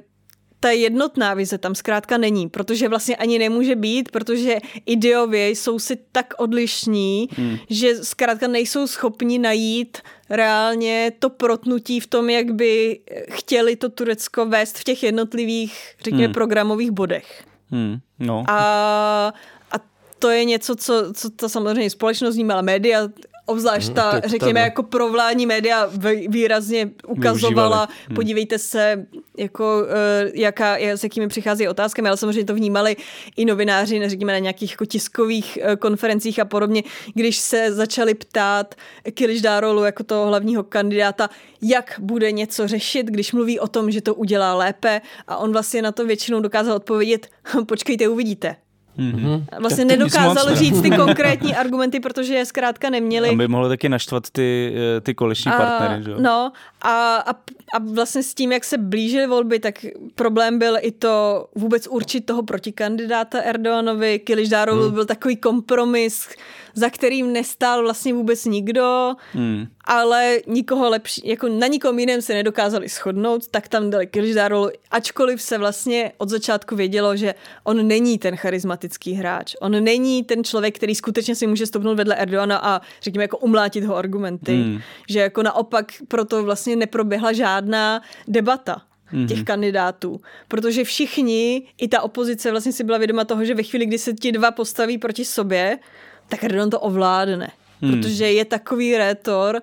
ta 0.64 0.72
jednotná 0.72 1.34
vize 1.34 1.57
tam 1.57 1.76
zkrátka 1.76 2.18
není, 2.18 2.49
protože 2.49 2.89
vlastně 2.89 3.16
ani 3.16 3.39
nemůže 3.39 3.76
být, 3.76 4.11
protože 4.11 4.57
ideově 4.86 5.49
jsou 5.49 5.80
si 5.80 5.97
tak 6.11 6.34
odlišní, 6.38 7.30
hmm. 7.32 7.57
že 7.70 8.03
zkrátka 8.03 8.47
nejsou 8.47 8.88
schopni 8.88 9.39
najít 9.39 9.97
reálně 10.30 11.11
to 11.20 11.30
protnutí 11.30 11.99
v 11.99 12.07
tom, 12.07 12.30
jak 12.30 12.51
by 12.51 12.99
chtěli 13.30 13.76
to 13.76 13.89
Turecko 13.89 14.45
vést 14.45 14.78
v 14.78 14.84
těch 14.84 15.03
jednotlivých, 15.03 15.95
řekněme, 16.03 16.26
hmm. 16.26 16.34
programových 16.34 16.91
bodech. 16.91 17.43
Hmm. 17.72 17.97
No. 18.20 18.43
A, 18.47 19.34
a 19.72 19.76
to 20.20 20.30
je 20.30 20.45
něco, 20.45 20.76
co, 20.76 21.14
co 21.14 21.30
to 21.30 21.49
samozřejmě 21.49 21.89
společnost 21.89 22.36
vnímala, 22.36 22.61
média 22.61 23.09
Obzvlášť 23.46 23.88
mhm, 23.88 23.96
ta, 23.96 24.22
řekněme, 24.26 24.60
jako 24.60 24.84
provládní 24.84 25.46
média 25.46 25.89
výrazně 26.28 26.89
ukazovala, 27.08 27.88
hmm. 28.08 28.16
podívejte 28.16 28.60
se, 28.60 29.06
jako, 29.38 29.86
eh, 29.89 30.32
jaká, 30.34 30.78
s 30.78 31.04
jakými 31.04 31.28
přichází 31.28 31.68
otázkami, 31.68 32.08
ale 32.08 32.18
samozřejmě 32.18 32.46
to 32.46 32.56
vnímali 32.56 32.96
i 33.36 33.46
novináři, 33.46 34.10
řekněme, 34.10 34.34
na 34.34 34.39
nějakých 34.39 34.72
jako 34.72 34.86
tiskových 34.86 35.60
eh, 35.62 35.76
konferencích 35.76 36.39
a 36.39 36.46
podobně, 36.46 36.84
když 37.14 37.38
se 37.38 37.74
začali 37.74 38.14
ptát 38.14 38.76
Kiliš 39.14 39.41
Dárolu 39.41 39.84
jako 39.84 40.04
toho 40.04 40.28
hlavního 40.28 40.64
kandidáta, 40.64 41.30
jak 41.62 41.96
bude 42.00 42.32
něco 42.32 42.68
řešit, 42.68 43.06
když 43.06 43.34
mluví 43.34 43.60
o 43.60 43.68
tom, 43.68 43.91
že 43.91 44.02
to 44.02 44.16
udělá 44.16 44.56
lépe 44.56 45.02
a 45.28 45.38
on 45.38 45.52
vlastně 45.52 45.82
na 45.82 45.91
to 45.91 46.06
většinou 46.06 46.39
dokázal 46.39 46.76
odpovědět, 46.76 47.28
počkejte, 47.66 48.08
uvidíte. 48.08 48.56
Mm-hmm. 48.98 49.44
Vlastně 49.60 49.86
nedokázal 49.86 50.56
říct 50.56 50.82
ty 50.82 50.89
konkrétní 50.96 51.56
argumenty, 51.56 52.00
protože 52.00 52.34
je 52.34 52.46
zkrátka 52.46 52.89
neměli. 52.89 53.30
Aby 53.30 53.48
mohlo 53.48 53.70
taky 53.70 53.89
naštvat 53.89 54.30
ty, 54.30 54.74
eh, 54.98 55.02
ty 55.02 55.14
koaliční 55.14 55.52
a, 55.52 55.58
partnery. 55.58 56.04
Že? 56.04 56.12
No 56.18 56.52
a, 56.84 57.16
a, 57.16 57.32
a 57.74 57.80
vlastně 57.80 58.24
s 58.24 58.34
tím, 58.34 58.52
jak 58.52 58.64
se 58.64 58.78
blížily 58.78 59.28
volby, 59.28 59.60
tak 59.60 59.86
problém 60.16 60.60
byl 60.60 60.78
i 60.82 60.92
to 60.92 61.48
vůbec 61.56 61.88
určit 61.88 62.26
toho 62.26 62.44
protikandidáta 62.44 63.40
Erdoganovi. 63.40 64.20
Kiliš 64.20 64.50
hmm. 64.52 64.94
byl 64.94 65.06
takový 65.06 65.36
kompromis, 65.36 66.30
za 66.76 66.90
kterým 66.90 67.34
nestál 67.34 67.84
vlastně 67.84 68.14
vůbec 68.14 68.46
nikdo, 68.46 69.16
hmm. 69.34 69.68
ale 69.86 70.38
nikoho 70.48 70.90
lepší, 70.90 71.22
jako 71.26 71.50
na 71.50 71.68
nikom 71.68 72.00
jiném 72.00 72.22
se 72.22 72.34
nedokázali 72.34 72.88
shodnout, 72.88 73.48
tak 73.48 73.68
tam 73.68 73.90
dali 73.90 74.08
Kiliždárolu, 74.08 74.70
ačkoliv 74.92 75.42
se 75.42 75.58
vlastně 75.58 76.12
od 76.18 76.30
začátku 76.30 76.76
vědělo, 76.76 77.16
že 77.16 77.36
on 77.64 77.88
není 77.88 78.18
ten 78.18 78.36
charismatický 78.36 79.14
hráč. 79.14 79.56
On 79.62 79.84
není 79.84 80.24
ten 80.24 80.44
člověk, 80.44 80.76
který 80.76 80.96
skutečně 80.96 81.36
si 81.36 81.48
může 81.48 81.66
stopnout 81.66 81.98
vedle 81.98 82.16
Erdoana 82.16 82.58
a 82.58 82.82
řekněme 83.02 83.24
jako 83.24 83.38
umlátit 83.38 83.84
ho 83.84 83.96
argumenty. 83.96 84.56
Hmm. 84.56 84.80
Že 85.10 85.20
jako 85.20 85.44
naopak 85.44 85.92
proto 86.08 86.44
vlastně 86.44 86.72
neproběhla 86.76 87.34
žádná 87.34 88.01
debata 88.28 88.82
těch 89.28 89.39
mm-hmm. 89.39 89.43
kandidátů. 89.43 90.21
Protože 90.47 90.84
všichni, 90.84 91.67
i 91.78 91.88
ta 91.88 92.01
opozice 92.01 92.51
vlastně 92.51 92.71
si 92.71 92.84
byla 92.84 92.97
vědoma 92.97 93.26
toho, 93.26 93.45
že 93.45 93.55
ve 93.55 93.63
chvíli, 93.63 93.86
kdy 93.86 93.97
se 93.97 94.13
ti 94.13 94.32
dva 94.32 94.51
postaví 94.51 94.97
proti 94.97 95.26
sobě, 95.26 95.80
tak 96.28 96.43
Erdogan 96.43 96.69
to 96.69 96.80
ovládne. 96.80 97.51
Hmm. 97.82 97.91
Protože 97.91 98.32
je 98.32 98.45
takový 98.45 98.97
rétor, 98.97 99.61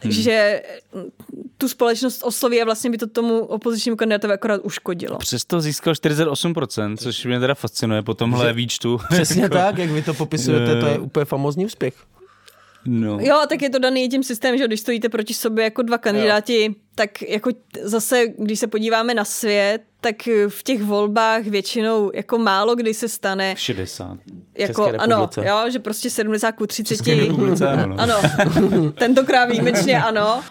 hmm. 0.00 0.12
že 0.12 0.62
tu 1.58 1.68
společnost 1.68 2.22
osloví 2.24 2.62
a 2.62 2.64
vlastně 2.64 2.90
by 2.90 2.98
to 2.98 3.06
tomu 3.06 3.38
opozičnímu 3.38 3.96
kandidátovi 3.96 4.34
akorát 4.34 4.60
uškodilo. 4.64 5.18
Přesto 5.18 5.60
získal 5.60 5.92
48%, 5.92 6.96
což 6.96 7.24
mě 7.24 7.40
teda 7.40 7.54
fascinuje 7.54 8.02
po 8.02 8.14
tomhle 8.14 8.46
že, 8.46 8.52
výčtu. 8.52 9.00
Přesně 9.10 9.48
tak, 9.48 9.78
jak 9.78 9.90
vy 9.90 10.02
to 10.02 10.14
popisujete, 10.14 10.80
to 10.80 10.86
je 10.86 10.98
úplně 10.98 11.24
famózní 11.24 11.66
úspěch. 11.66 11.94
No. 12.84 13.18
Jo, 13.20 13.40
tak 13.48 13.62
je 13.62 13.70
to 13.70 13.78
daný 13.78 14.08
tím 14.08 14.22
systémem, 14.22 14.58
že 14.58 14.66
když 14.66 14.80
stojíte 14.80 15.08
proti 15.08 15.34
sobě 15.34 15.64
jako 15.64 15.82
dva 15.82 15.98
kandidáti, 15.98 16.64
jo. 16.64 16.74
tak 16.94 17.22
jako 17.22 17.50
zase, 17.82 18.26
když 18.38 18.58
se 18.58 18.66
podíváme 18.66 19.14
na 19.14 19.24
svět, 19.24 19.82
tak 20.00 20.16
v 20.48 20.62
těch 20.62 20.82
volbách 20.82 21.42
většinou 21.42 22.10
jako 22.14 22.38
málo 22.38 22.74
kdy 22.74 22.94
se 22.94 23.08
stane. 23.08 23.54
60. 23.56 24.18
Jako, 24.58 24.92
ano, 24.98 25.30
jo, 25.42 25.70
že 25.70 25.78
prostě 25.78 26.10
70 26.10 26.52
ku 26.52 26.66
30. 26.66 26.96
České 26.96 27.14
republice, 27.14 27.68
ano. 27.68 27.96
ano. 27.98 28.22
Tentokrát 28.92 29.44
výjimečně 29.44 30.02
ano. 30.02 30.42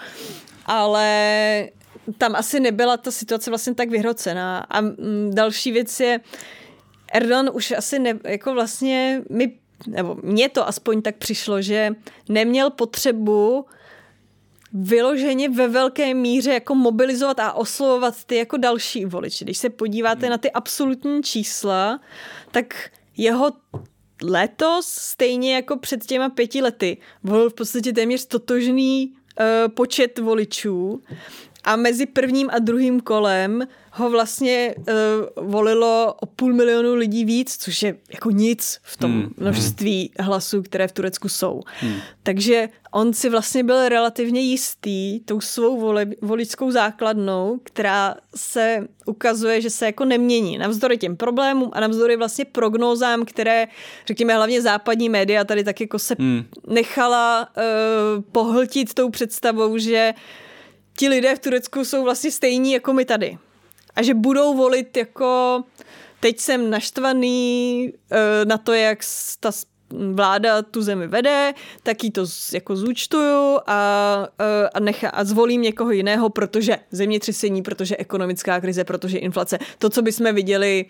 Ale 0.65 1.69
tam 2.17 2.35
asi 2.35 2.59
nebyla 2.59 2.97
ta 2.97 3.11
situace 3.11 3.51
vlastně 3.51 3.75
tak 3.75 3.89
vyhrocená. 3.89 4.65
A 4.69 4.81
další 5.29 5.71
věc 5.71 5.99
je, 5.99 6.19
Erdogan 7.13 7.49
už 7.53 7.71
asi 7.71 7.99
ne, 7.99 8.19
jako 8.23 8.53
vlastně 8.53 9.21
mi 9.29 9.51
nebo 9.87 10.17
mně 10.23 10.49
to 10.49 10.67
aspoň 10.67 11.01
tak 11.01 11.15
přišlo, 11.15 11.61
že 11.61 11.95
neměl 12.29 12.69
potřebu 12.69 13.65
vyloženě 14.73 15.49
ve 15.49 15.67
velké 15.67 16.13
míře 16.13 16.53
jako 16.53 16.75
mobilizovat 16.75 17.39
a 17.39 17.53
oslovovat 17.53 18.23
ty 18.23 18.35
jako 18.35 18.57
další 18.57 19.05
voliči. 19.05 19.45
Když 19.45 19.57
se 19.57 19.69
podíváte 19.69 20.21
hmm. 20.21 20.29
na 20.29 20.37
ty 20.37 20.51
absolutní 20.51 21.23
čísla, 21.23 21.99
tak 22.51 22.89
jeho 23.17 23.51
letos, 24.23 24.85
stejně 24.87 25.55
jako 25.55 25.77
před 25.77 26.05
těma 26.05 26.29
pěti 26.29 26.61
lety, 26.61 26.97
volil 27.23 27.49
v 27.49 27.53
podstatě 27.53 27.93
téměř 27.93 28.25
totožný 28.25 29.13
uh, 29.13 29.73
počet 29.73 30.19
voličů 30.19 31.01
a 31.63 31.75
mezi 31.75 32.05
prvním 32.05 32.49
a 32.51 32.59
druhým 32.59 32.99
kolem 32.99 33.67
ho 33.91 34.09
vlastně 34.09 34.75
uh, 34.77 34.85
volilo 35.49 36.15
o 36.21 36.25
půl 36.25 36.53
milionu 36.53 36.95
lidí 36.95 37.25
víc, 37.25 37.57
což 37.57 37.83
je 37.83 37.97
jako 38.13 38.31
nic 38.31 38.79
v 38.83 38.97
tom 38.97 39.11
hmm. 39.11 39.33
množství 39.37 40.11
hlasů, 40.19 40.61
které 40.61 40.87
v 40.87 40.91
Turecku 40.91 41.29
jsou. 41.29 41.61
Hmm. 41.79 41.95
Takže 42.23 42.69
on 42.91 43.13
si 43.13 43.29
vlastně 43.29 43.63
byl 43.63 43.89
relativně 43.89 44.41
jistý 44.41 45.19
tou 45.19 45.41
svou 45.41 45.79
voli, 45.79 46.05
voličskou 46.21 46.71
základnou, 46.71 47.59
která 47.63 48.15
se 48.35 48.87
ukazuje, 49.05 49.61
že 49.61 49.69
se 49.69 49.85
jako 49.85 50.05
nemění. 50.05 50.57
Navzdory 50.57 50.97
těm 50.97 51.17
problémům 51.17 51.69
a 51.73 51.79
navzdory 51.79 52.15
vlastně 52.15 52.45
prognózám, 52.45 53.25
které, 53.25 53.67
řekněme, 54.07 54.35
hlavně 54.35 54.61
západní 54.61 55.09
média 55.09 55.43
tady 55.43 55.63
tak 55.63 55.81
jako 55.81 55.99
se 55.99 56.15
hmm. 56.19 56.43
nechala 56.67 57.49
uh, 57.57 58.23
pohltit 58.31 58.93
tou 58.93 59.09
představou, 59.09 59.77
že 59.77 60.13
ti 60.99 61.09
lidé 61.09 61.35
v 61.35 61.39
Turecku 61.39 61.85
jsou 61.85 62.03
vlastně 62.03 62.31
stejní 62.31 62.73
jako 62.73 62.93
my 62.93 63.05
tady 63.05 63.37
a 63.95 64.03
že 64.03 64.13
budou 64.13 64.53
volit 64.53 64.97
jako 64.97 65.63
teď 66.19 66.39
jsem 66.39 66.69
naštvaný 66.69 67.93
uh, 68.11 68.17
na 68.45 68.57
to, 68.57 68.73
jak 68.73 68.99
ta 69.39 69.51
vláda 70.13 70.61
tu 70.61 70.81
zemi 70.81 71.07
vede, 71.07 71.53
tak 71.83 72.03
jí 72.03 72.11
to 72.11 72.25
jako 72.53 72.75
zúčtuju 72.75 73.59
a, 73.67 74.17
uh, 74.39 74.45
a, 74.73 74.79
nechá, 74.79 75.09
a 75.09 75.23
zvolím 75.23 75.61
někoho 75.61 75.91
jiného, 75.91 76.29
protože 76.29 76.77
zemětřesení, 76.91 77.61
protože 77.61 77.97
ekonomická 77.97 78.61
krize, 78.61 78.83
protože 78.83 79.17
inflace. 79.17 79.59
To, 79.77 79.89
co 79.89 80.01
bychom 80.01 80.35
viděli 80.35 80.85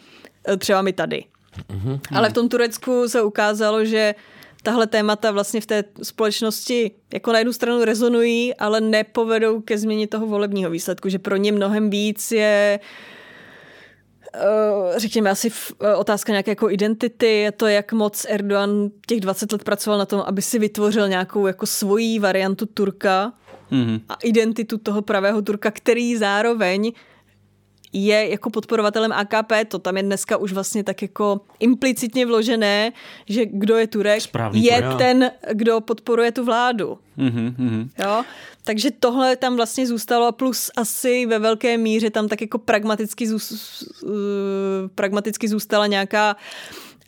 uh, 0.50 0.56
třeba 0.56 0.82
my 0.82 0.94
tady. 0.94 1.24
Mm-hmm. 1.70 2.00
Ale 2.16 2.30
v 2.30 2.34
tom 2.34 2.50
Turecku 2.50 3.10
se 3.10 3.22
ukázalo, 3.22 3.86
že 3.86 4.16
tahle 4.64 4.88
témata 4.88 5.32
vlastně 5.32 5.62
v 5.62 5.66
té 5.66 5.84
společnosti 6.04 6.92
jako 7.14 7.32
na 7.34 7.40
jednu 7.40 7.54
stranu 7.54 7.84
rezonují, 7.84 8.56
ale 8.56 8.82
nepovedou 8.82 9.62
ke 9.62 9.78
změně 9.78 10.08
toho 10.08 10.28
volebního 10.28 10.72
výsledku, 10.72 11.10
že 11.10 11.20
pro 11.20 11.36
ně 11.36 11.52
mnohem 11.52 11.90
víc 11.90 12.32
je 12.32 12.80
eh, 14.36 15.00
řekněme 15.00 15.30
asi 15.30 15.52
eh, 15.82 15.96
otázka 15.96 16.32
nějaké 16.32 16.52
jako 16.52 16.70
identity, 16.70 17.28
je 17.28 17.52
to, 17.52 17.68
jak 17.68 17.94
moc 17.94 18.26
Erdogan 18.30 18.90
těch 19.08 19.20
20 19.20 19.52
let 19.52 19.64
pracoval 19.64 20.00
na 20.00 20.06
tom, 20.06 20.24
aby 20.26 20.42
si 20.42 20.60
vytvořil 20.60 21.10
nějakou 21.10 21.48
jako 21.48 21.66
svoji 21.66 22.20
variantu 22.20 22.66
Turka 22.66 23.34
mm-hmm. 23.72 24.02
a 24.10 24.14
identitu 24.24 24.78
toho 24.78 25.02
pravého 25.02 25.42
Turka, 25.42 25.72
který 25.72 26.18
zároveň 26.18 26.92
je 27.94 28.30
jako 28.30 28.50
podporovatelem 28.50 29.12
AKP, 29.12 29.52
to 29.68 29.80
tam 29.80 29.98
je 29.98 30.04
dneska 30.04 30.38
už 30.38 30.54
vlastně 30.54 30.84
tak 30.84 31.02
jako 31.02 31.42
implicitně 31.60 32.26
vložené, 32.26 32.92
že 33.26 33.46
kdo 33.46 33.78
je 33.78 33.88
Turek, 33.88 34.22
Správný 34.22 34.64
je 34.64 34.82
Turek. 34.82 34.98
ten, 34.98 35.32
kdo 35.54 35.82
podporuje 35.82 36.32
tu 36.32 36.46
vládu. 36.46 36.98
Mm-hmm. 37.18 37.90
Jo? 38.00 38.24
Takže 38.64 38.92
tohle 39.00 39.36
tam 39.36 39.56
vlastně 39.56 39.88
zůstalo 39.88 40.32
plus 40.32 40.72
asi 40.78 41.26
ve 41.26 41.40
velké 41.40 41.78
míře 41.78 42.10
tam 42.10 42.28
tak 42.28 42.42
jako 42.42 42.58
pragmaticky, 42.58 43.28
zůst, 43.28 43.52
uh, 44.04 44.12
pragmaticky 44.96 45.48
zůstala 45.48 45.88
nějaká 45.88 46.36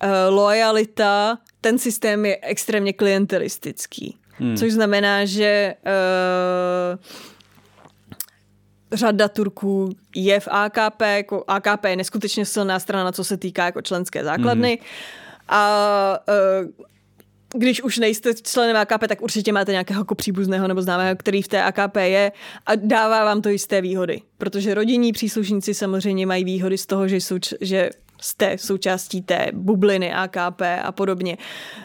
uh, 0.03 0.09
lojalita. 0.35 1.37
Ten 1.61 1.79
systém 1.79 2.25
je 2.25 2.37
extrémně 2.41 2.93
klientelistický. 2.93 4.17
Hmm. 4.31 4.57
Což 4.57 4.73
znamená, 4.73 5.25
že 5.25 5.75
uh, 5.85 6.99
řada 8.93 9.27
Turků 9.27 9.89
je 10.15 10.39
v 10.39 10.47
AKP, 10.51 11.01
jako 11.01 11.43
AKP 11.47 11.85
je 11.85 11.95
neskutečně 11.95 12.45
silná 12.45 12.79
strana, 12.79 13.11
co 13.11 13.23
se 13.23 13.37
týká 13.37 13.65
jako 13.65 13.81
členské 13.81 14.23
základny. 14.23 14.77
Mm. 14.81 14.87
A 15.47 16.19
uh, 16.63 16.85
když 17.53 17.83
už 17.83 17.97
nejste 17.97 18.33
členem 18.33 18.75
AKP, 18.75 19.07
tak 19.07 19.21
určitě 19.21 19.51
máte 19.51 19.71
nějakého 19.71 20.01
jako 20.01 20.15
příbuzného 20.15 20.67
nebo 20.67 20.81
známého, 20.81 21.15
který 21.15 21.41
v 21.41 21.47
té 21.47 21.63
AKP 21.63 21.95
je 21.95 22.31
a 22.65 22.75
dává 22.75 23.25
vám 23.25 23.41
to 23.41 23.49
jisté 23.49 23.81
výhody. 23.81 24.21
Protože 24.37 24.73
rodinní 24.73 25.11
příslušníci 25.11 25.73
samozřejmě 25.73 26.25
mají 26.25 26.43
výhody 26.43 26.77
z 26.77 26.85
toho, 26.85 27.07
že, 27.07 27.15
jsou, 27.15 27.37
že 27.61 27.89
jste 28.21 28.57
součástí 28.57 29.21
té 29.21 29.47
bubliny 29.53 30.13
AKP 30.13 30.61
a 30.83 30.91
podobně. 30.91 31.37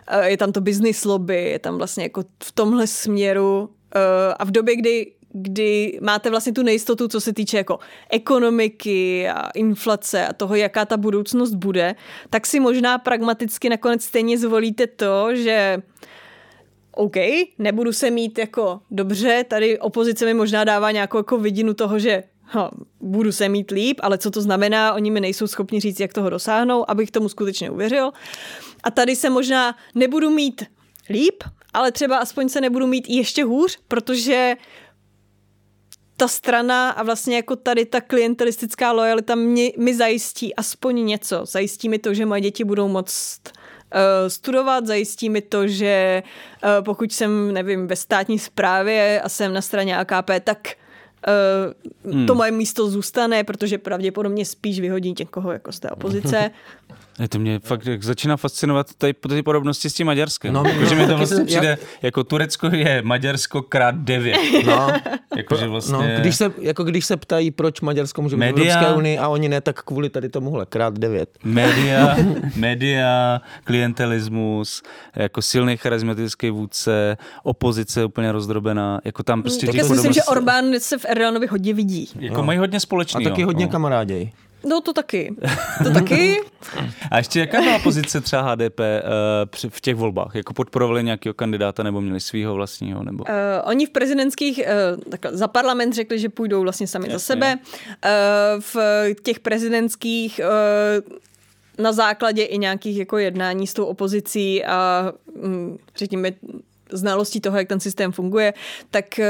Eh, 0.09 0.31
je 0.31 0.37
tam 0.37 0.53
to 0.53 0.61
business 0.61 1.05
lobby, 1.05 1.45
je 1.45 1.59
tam 1.59 1.77
vlastně 1.79 2.03
jako 2.03 2.25
v 2.45 2.53
tomhle 2.53 2.87
směru 2.87 3.71
a 4.39 4.45
v 4.45 4.51
době, 4.51 4.77
kdy 4.77 5.13
kdy 5.43 5.99
máte 6.03 6.31
vlastně 6.31 6.53
tu 6.53 6.63
nejistotu, 6.63 7.09
co 7.09 7.21
se 7.21 7.33
týče 7.33 7.57
jako 7.57 7.79
ekonomiky 8.11 9.29
a 9.29 9.51
inflace 9.51 10.27
a 10.27 10.33
toho, 10.33 10.55
jaká 10.55 10.85
ta 10.85 10.97
budoucnost 10.97 11.55
bude, 11.55 11.95
tak 12.31 12.47
si 12.47 12.61
možná 12.61 12.99
pragmaticky 12.99 13.69
nakonec 13.69 14.05
stejně 14.05 14.39
zvolíte 14.39 14.87
to, 14.87 15.37
že 15.37 15.83
OK, 16.93 17.17
nebudu 17.59 17.93
se 17.93 18.11
mít 18.11 18.39
jako 18.39 18.81
dobře, 18.91 19.45
tady 19.49 19.79
opozice 19.79 20.25
mi 20.25 20.35
možná 20.35 20.65
dává 20.65 20.91
nějakou 20.91 21.17
jako 21.17 21.39
vidinu 21.39 21.75
toho, 21.75 21.99
že 21.99 22.23
ha, 22.43 22.71
budu 23.01 23.33
se 23.33 23.49
mít 23.49 23.71
líp, 23.71 24.01
ale 24.03 24.19
co 24.19 24.31
to 24.31 24.41
znamená, 24.41 24.95
oni 24.95 25.11
mi 25.11 25.21
nejsou 25.21 25.47
schopni 25.47 25.81
říct, 25.81 26.01
jak 26.01 26.13
toho 26.13 26.31
dosáhnou, 26.31 26.91
abych 26.91 27.11
tomu 27.11 27.29
skutečně 27.29 27.71
uvěřil. 27.71 28.13
A 28.83 28.91
tady 28.91 29.17
se 29.17 29.31
možná 29.31 29.77
nebudu 29.95 30.31
mít 30.31 30.65
líp, 31.11 31.45
ale 31.75 31.93
třeba 31.93 32.19
aspoň 32.19 32.49
se 32.49 32.61
nebudu 32.61 32.87
mít 32.87 33.09
ještě 33.09 33.45
hůř, 33.45 33.79
protože 33.89 34.55
ta 36.17 36.29
strana 36.29 36.91
a 36.91 37.03
vlastně 37.03 37.37
jako 37.37 37.57
tady 37.57 37.85
ta 37.85 38.01
klientelistická 38.01 38.93
lojalita 38.93 39.35
mě, 39.35 39.73
mi 39.79 39.95
zajistí 39.95 40.55
aspoň 40.55 41.07
něco. 41.07 41.47
Zajistí 41.47 41.89
mi 41.89 41.99
to, 41.99 42.15
že 42.15 42.27
moje 42.27 42.41
děti 42.41 42.65
budou 42.65 42.89
moct 42.89 43.41
uh, 43.47 44.29
studovat, 44.29 44.87
zajistí 44.87 45.31
mi 45.31 45.41
to, 45.41 45.69
že 45.69 46.23
uh, 46.65 46.85
pokud 46.85 47.13
jsem, 47.13 47.53
nevím, 47.53 47.87
ve 47.87 47.97
státní 47.97 48.39
správě 48.39 49.21
a 49.21 49.29
jsem 49.29 49.53
na 49.53 49.63
straně 49.63 49.99
AKP, 49.99 50.31
tak 50.45 50.69
uh, 52.05 52.13
hmm. 52.13 52.27
to 52.27 52.35
moje 52.35 52.51
místo 52.51 52.91
zůstane, 52.91 53.45
protože 53.45 53.79
pravděpodobně 53.79 54.45
spíš 54.45 54.81
vyhodí 54.81 55.15
někoho 55.19 55.53
jako 55.53 55.73
z 55.73 55.81
té 55.81 55.91
opozice. 55.91 56.51
Ne, 57.19 57.29
to 57.29 57.39
mě 57.39 57.59
fakt 57.59 57.89
začíná 58.01 58.37
fascinovat 58.37 58.95
tady 58.95 59.15
ty 59.29 59.43
podobnosti 59.43 59.91
s 59.91 59.95
tím 59.95 60.07
Maďarskem. 60.07 60.53
No, 60.53 60.65
jako, 60.67 60.81
no, 60.81 60.87
že 60.87 60.95
mi 60.95 61.07
to 61.07 61.17
vlastně 61.17 61.45
přijde, 61.45 61.69
jak... 61.69 61.81
jako 62.03 62.25
Turecko 62.25 62.67
je 62.67 63.03
Maďarsko 63.03 63.63
krát 63.63 63.95
devět. 63.95 64.37
No, 64.67 64.89
jako, 65.37 65.57
že 65.57 65.67
vlastně... 65.67 65.93
no, 65.93 66.21
když, 66.21 66.37
se, 66.37 66.53
jako 66.59 66.85
když 66.85 67.07
se 67.07 67.17
ptají, 67.17 67.51
proč 67.51 67.81
Maďarsko 67.81 68.23
může 68.23 68.37
být 68.37 68.43
v 68.43 68.49
Evropské 68.49 68.95
unii 68.95 69.19
a 69.19 69.29
oni 69.29 69.49
ne, 69.49 69.61
tak 69.61 69.83
kvůli 69.83 70.11
tady 70.11 70.29
tomuhle 70.29 70.67
krát 70.67 70.99
devět. 70.99 71.39
Média, 71.45 72.17
média, 72.57 73.41
klientelismus, 73.65 74.83
jako 75.17 75.43
silný 75.43 75.77
charismatický 75.77 76.51
vůdce, 76.51 77.17
opozice 77.43 78.05
úplně 78.05 78.33
rozdrobená, 78.33 79.01
jako 79.05 79.23
tam 79.23 79.43
prostě... 79.43 79.67
Tak 79.67 79.75
já 79.75 79.85
si 79.85 79.93
myslím, 79.93 80.13
že 80.13 80.23
Orbán 80.23 80.65
se 80.79 80.99
v 80.99 81.05
Erdoganovi 81.09 81.47
hodně 81.47 81.75
vidí. 81.75 82.09
Jako 82.19 82.37
no. 82.37 82.43
mají 82.43 82.59
hodně 82.59 82.81
společného. 82.81 83.27
A 83.27 83.31
taky 83.31 83.43
hodně 83.43 83.65
no. 83.65 83.73
kamaráděj. 83.73 84.33
No 84.67 84.81
to 84.81 84.93
taky. 84.93 85.37
To 85.85 85.91
taky. 85.91 86.41
A 87.11 87.19
ještě 87.19 87.41
jaká 87.41 87.61
byla 87.61 87.79
pozice 87.79 88.21
třeba 88.21 88.43
HDP 88.43 88.81
uh, 88.81 88.87
eh, 89.65 89.69
v 89.69 89.81
těch 89.81 89.95
volbách? 89.95 90.35
Jako 90.35 90.55
podporovali 90.55 91.05
nějakého 91.05 91.35
kandidáta 91.35 91.83
nebo 91.83 92.01
měli 92.01 92.21
svého 92.21 92.55
vlastního? 92.55 93.05
Nebo? 93.05 93.25
Uh, 93.25 93.31
oni 93.65 93.87
v 93.87 93.91
prezidentských, 93.91 94.61
uh, 94.95 95.01
takhle, 95.11 95.37
za 95.37 95.49
parlament 95.49 95.93
řekli, 95.93 96.19
že 96.19 96.29
půjdou 96.29 96.63
vlastně 96.63 96.87
sami 96.87 97.05
Jasně. 97.05 97.15
za 97.15 97.19
sebe. 97.19 97.57
Uh, 97.57 98.61
v 98.61 98.77
těch 99.23 99.41
prezidentských 99.41 100.41
uh, 100.45 101.17
na 101.79 101.93
základě 101.93 102.45
i 102.45 102.59
nějakých 102.59 102.99
jako 102.99 103.19
jednání 103.19 103.67
s 103.67 103.75
tou 103.75 103.85
opozicí 103.85 104.65
a 104.65 105.13
um, 105.43 105.79
řekněme 105.97 106.33
znalostí 106.93 107.41
toho, 107.41 107.59
jak 107.59 107.69
ten 107.69 107.81
systém 107.81 108.13
funguje, 108.13 108.55
tak 108.91 109.19
eh, 109.19 109.27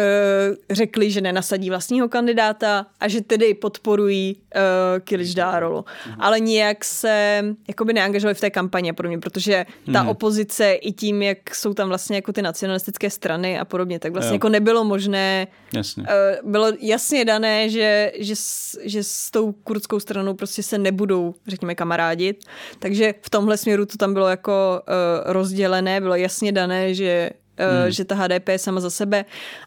řekli, 0.70 1.10
že 1.10 1.20
nenasadí 1.20 1.70
vlastního 1.70 2.08
kandidáta 2.08 2.86
a 3.00 3.08
že 3.08 3.20
tedy 3.20 3.54
podporují 3.54 4.36
uh, 4.36 4.60
Kilič 5.00 5.34
Dárolu. 5.34 5.84
Mm. 6.06 6.14
Ale 6.18 6.40
nijak 6.40 6.84
se 6.84 7.44
jakoby 7.68 7.92
neangažovali 7.92 8.34
v 8.34 8.40
té 8.40 8.50
kampani 8.50 8.92
pro 8.92 9.08
mě, 9.08 9.18
protože 9.18 9.66
ta 9.92 10.02
mm. 10.02 10.08
opozice 10.08 10.72
i 10.72 10.92
tím, 10.92 11.22
jak 11.22 11.54
jsou 11.54 11.74
tam 11.74 11.88
vlastně 11.88 12.16
jako 12.16 12.32
ty 12.32 12.42
nacionalistické 12.42 13.10
strany 13.10 13.58
a 13.58 13.64
podobně, 13.64 13.98
tak 13.98 14.12
vlastně 14.12 14.30
jo. 14.30 14.34
jako 14.34 14.48
nebylo 14.48 14.84
možné, 14.84 15.46
Jasně. 15.74 16.02
Uh, 16.02 16.50
bylo 16.50 16.72
jasně 16.80 17.24
dané, 17.24 17.68
že, 17.68 18.12
že, 18.18 18.34
že 18.82 19.02
s 19.02 19.30
tou 19.30 19.52
kurdskou 19.52 20.00
stranou 20.00 20.34
prostě 20.34 20.62
se 20.62 20.78
nebudou, 20.78 21.34
řekněme, 21.46 21.74
kamarádit. 21.74 22.44
Takže 22.78 23.14
v 23.22 23.30
tomhle 23.30 23.56
směru 23.56 23.86
to 23.86 23.96
tam 23.96 24.12
bylo 24.12 24.28
jako 24.28 24.82
uh, 24.88 25.32
rozdělené, 25.32 26.00
bylo 26.00 26.14
jasně 26.14 26.52
dané, 26.52 26.94
že 26.94 27.30
Hmm. 27.58 27.90
že 27.90 28.04
ta 28.04 28.14
HDP 28.14 28.48
je 28.48 28.58
sama 28.58 28.80
za 28.80 28.90
sebe, 28.90 29.24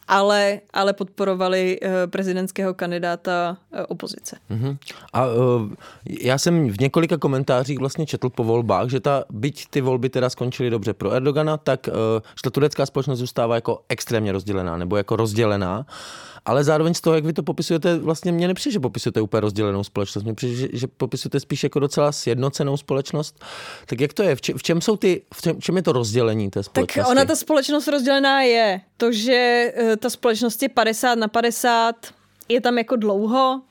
ale, 0.07 0.59
ale 0.73 0.93
podporovali 0.93 1.79
prezidentského 2.09 2.73
kandidáta 2.73 3.57
opozice. 3.87 4.37
Hmm. 4.49 4.77
A 5.13 5.25
já 6.21 6.37
jsem 6.37 6.69
v 6.69 6.79
několika 6.79 7.17
komentářích 7.17 7.79
vlastně 7.79 8.05
četl 8.05 8.29
po 8.29 8.43
volbách, 8.43 8.89
že 8.89 8.99
ta, 8.99 9.23
byť 9.29 9.67
ty 9.69 9.81
volby 9.81 10.09
teda 10.09 10.29
skončily 10.29 10.69
dobře 10.69 10.93
pro 10.93 11.11
Erdogana, 11.11 11.57
tak 11.57 11.87
že 12.35 12.41
ta 12.43 12.49
turecká 12.49 12.85
společnost 12.85 13.19
zůstává 13.19 13.55
jako 13.55 13.81
extrémně 13.89 14.31
rozdělená, 14.31 14.77
nebo 14.77 14.97
jako 14.97 15.15
rozdělená. 15.15 15.85
Ale 16.49 16.63
zároveň 16.63 16.93
z 16.93 17.01
toho, 17.01 17.15
jak 17.15 17.25
vy 17.25 17.33
to 17.33 17.43
popisujete, 17.43 17.97
vlastně 17.97 18.31
mně 18.31 18.47
nepřijde, 18.47 18.73
že 18.73 18.79
popisujete 18.79 19.21
úplně 19.21 19.41
rozdělenou 19.41 19.83
společnost. 19.83 20.23
Mně 20.23 20.33
přijde, 20.33 20.55
že, 20.55 20.67
že 20.73 20.87
popisujete 20.87 21.39
spíš 21.39 21.63
jako 21.63 21.79
docela 21.79 22.11
sjednocenou 22.11 22.77
společnost. 22.77 23.45
Tak 23.85 24.01
jak 24.01 24.13
to 24.13 24.23
je? 24.23 24.35
V 24.35 24.41
čem, 24.41 24.57
v 24.57 24.63
čem 24.63 24.81
jsou 24.81 24.95
ty, 24.95 25.21
v 25.33 25.41
čem, 25.41 25.61
čem 25.61 25.75
je 25.75 25.81
to 25.83 25.91
rozdělení 25.91 26.49
té 26.49 26.63
společnosti? 26.63 26.99
Tak 26.99 27.09
ona 27.09 27.25
ta 27.25 27.35
společnost 27.35 27.87
rozdělená 27.87 28.41
je. 28.41 28.81
To, 28.97 29.11
že 29.11 29.73
ta 29.99 30.09
společnost 30.09 30.63
je 30.63 30.69
50 30.69 31.15
na 31.15 31.27
50, 31.27 31.95
je 32.49 32.61
tam 32.61 32.77
jako 32.77 32.95
dlouho, 32.95 33.61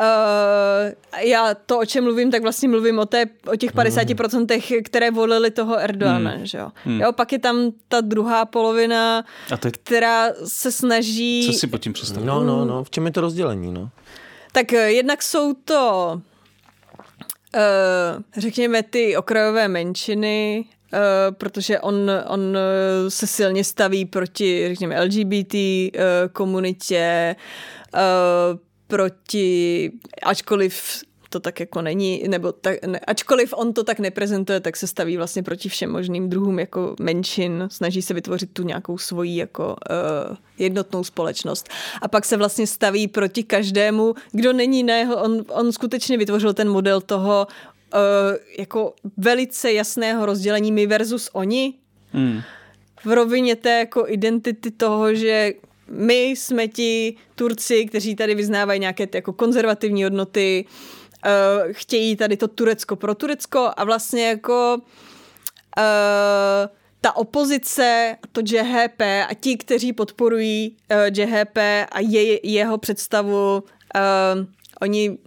Uh, 0.00 0.92
já 1.24 1.54
to, 1.54 1.78
o 1.78 1.84
čem 1.84 2.04
mluvím, 2.04 2.30
tak 2.30 2.42
vlastně 2.42 2.68
mluvím 2.68 2.98
o, 2.98 3.06
té, 3.06 3.26
o 3.46 3.56
těch 3.56 3.74
50%, 3.74 4.82
které 4.82 5.10
volili 5.10 5.50
toho 5.50 5.78
Erdoana. 5.78 6.30
Hmm. 6.30 6.46
Že 6.46 6.58
jo? 6.58 6.68
Hmm. 6.84 7.00
jo? 7.00 7.12
Pak 7.12 7.32
je 7.32 7.38
tam 7.38 7.72
ta 7.88 8.00
druhá 8.00 8.44
polovina, 8.44 9.24
A 9.52 9.56
teď... 9.56 9.74
která 9.82 10.28
se 10.44 10.72
snaží... 10.72 11.46
Co 11.46 11.52
si 11.52 11.66
pod 11.66 11.78
tím 11.78 11.92
představit? 11.92 12.26
No, 12.26 12.44
no, 12.44 12.64
no. 12.64 12.84
V 12.84 12.90
čem 12.90 13.06
je 13.06 13.12
to 13.12 13.20
rozdělení? 13.20 13.72
No? 13.72 13.90
Tak 14.52 14.66
uh, 14.72 14.78
jednak 14.78 15.22
jsou 15.22 15.54
to 15.64 16.12
uh, 17.54 18.22
řekněme 18.36 18.82
ty 18.82 19.16
okrajové 19.16 19.68
menšiny, 19.68 20.64
Uh, 20.92 21.34
protože 21.34 21.80
on, 21.80 22.10
on 22.26 22.58
se 23.08 23.26
silně 23.26 23.64
staví 23.64 24.04
proti, 24.04 24.68
řekněme, 24.68 25.02
LGBT 25.04 25.54
uh, 25.54 26.00
komunitě, 26.32 27.36
uh, 27.94 28.58
proti, 28.88 29.92
ačkoliv 30.22 31.02
to 31.30 31.40
tak 31.40 31.60
jako 31.60 31.82
není, 31.82 32.24
nebo 32.28 32.52
tak, 32.52 32.86
ne, 32.86 32.98
ačkoliv 32.98 33.54
on 33.56 33.72
to 33.72 33.84
tak 33.84 33.98
neprezentuje, 33.98 34.60
tak 34.60 34.76
se 34.76 34.86
staví 34.86 35.16
vlastně 35.16 35.42
proti 35.42 35.68
všem 35.68 35.90
možným 35.90 36.28
druhům 36.28 36.58
jako 36.58 36.96
menšin, 37.00 37.68
snaží 37.70 38.02
se 38.02 38.14
vytvořit 38.14 38.50
tu 38.52 38.62
nějakou 38.62 38.98
svoji 38.98 39.36
jako 39.36 39.66
uh, 39.68 40.36
jednotnou 40.58 41.04
společnost. 41.04 41.68
A 42.02 42.08
pak 42.08 42.24
se 42.24 42.36
vlastně 42.36 42.66
staví 42.66 43.08
proti 43.08 43.44
každému, 43.44 44.14
kdo 44.32 44.52
není 44.52 44.82
na 44.82 44.96
jeho, 44.96 45.22
on, 45.22 45.44
on 45.48 45.72
skutečně 45.72 46.18
vytvořil 46.18 46.54
ten 46.54 46.68
model 46.68 47.00
toho 47.00 47.46
uh, 47.94 48.00
jako 48.58 48.94
velice 49.16 49.72
jasného 49.72 50.26
rozdělení 50.26 50.72
my 50.72 50.86
versus 50.86 51.30
oni. 51.32 51.74
Hmm. 52.12 52.40
V 53.04 53.12
rovině 53.12 53.56
té 53.56 53.78
jako 53.78 54.04
identity 54.08 54.70
toho, 54.70 55.14
že 55.14 55.52
my 55.90 56.22
jsme 56.24 56.68
ti 56.68 57.16
Turci, 57.34 57.86
kteří 57.86 58.16
tady 58.16 58.34
vyznávají 58.34 58.80
nějaké 58.80 59.06
ty 59.06 59.18
jako 59.18 59.32
konzervativní 59.32 60.04
hodnoty, 60.04 60.64
uh, 61.26 61.72
chtějí 61.72 62.16
tady 62.16 62.36
to 62.36 62.48
Turecko 62.48 62.96
pro 62.96 63.14
Turecko 63.14 63.70
a 63.76 63.84
vlastně 63.84 64.28
jako 64.28 64.76
uh, 64.76 64.82
ta 67.00 67.16
opozice, 67.16 68.16
to 68.32 68.40
JHP 68.44 69.00
a 69.00 69.34
ti, 69.40 69.56
kteří 69.56 69.92
podporují 69.92 70.76
uh, 70.90 70.96
a 71.92 72.00
je, 72.00 72.50
jeho 72.50 72.78
představu, 72.78 73.62
uh, 73.62 74.44
oni 74.80 75.18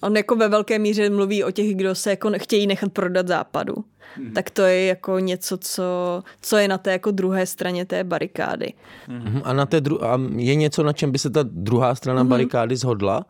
on 0.00 0.16
jako 0.16 0.36
ve 0.36 0.48
velké 0.48 0.78
míře 0.78 1.10
mluví 1.10 1.44
o 1.44 1.50
těch, 1.50 1.74
kdo 1.74 1.94
se 1.94 2.10
jako 2.10 2.32
chtějí 2.36 2.66
nechat 2.66 2.92
prodat 2.92 3.28
západu. 3.28 3.74
Hmm. 4.16 4.32
Tak 4.32 4.50
to 4.50 4.62
je 4.62 4.86
jako 4.86 5.18
něco, 5.18 5.56
co, 5.56 6.22
co 6.40 6.56
je 6.56 6.68
na 6.68 6.78
té 6.78 6.92
jako 6.92 7.10
druhé 7.10 7.46
straně 7.46 7.84
té 7.84 8.04
barikády. 8.04 8.72
Hmm. 9.06 9.42
A, 9.44 9.52
na 9.52 9.66
té 9.66 9.80
dru- 9.80 10.04
a 10.04 10.20
je 10.36 10.54
něco, 10.54 10.82
na 10.82 10.92
čem 10.92 11.12
by 11.12 11.18
se 11.18 11.30
ta 11.30 11.40
druhá 11.42 11.94
strana 11.94 12.20
hmm. 12.20 12.28
barikády 12.28 12.76
zhodla? 12.76 13.26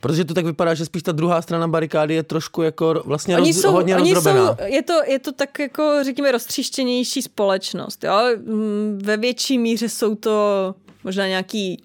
Protože 0.00 0.24
to 0.24 0.34
tak 0.34 0.44
vypadá, 0.44 0.74
že 0.74 0.84
spíš 0.84 1.02
ta 1.02 1.12
druhá 1.12 1.42
strana 1.42 1.68
barikády 1.68 2.14
je 2.14 2.22
trošku 2.22 2.62
jako 2.62 3.02
vlastně 3.04 3.36
oni 3.36 3.52
roz, 3.52 3.60
jsou, 3.60 3.72
hodně 3.72 3.96
oni 3.96 4.14
rozdrobená. 4.14 4.46
Jsou, 4.46 4.64
je, 4.64 4.82
to, 4.82 4.92
je 5.06 5.18
to 5.18 5.32
tak 5.32 5.58
jako, 5.58 5.98
řekněme, 6.04 6.32
roztříštěnější 6.32 7.22
společnost. 7.22 8.04
Jo? 8.04 8.36
Mm, 8.36 8.98
ve 9.02 9.16
větší 9.16 9.58
míře 9.58 9.88
jsou 9.88 10.14
to 10.14 10.74
možná 11.04 11.28
nějaký 11.28 11.82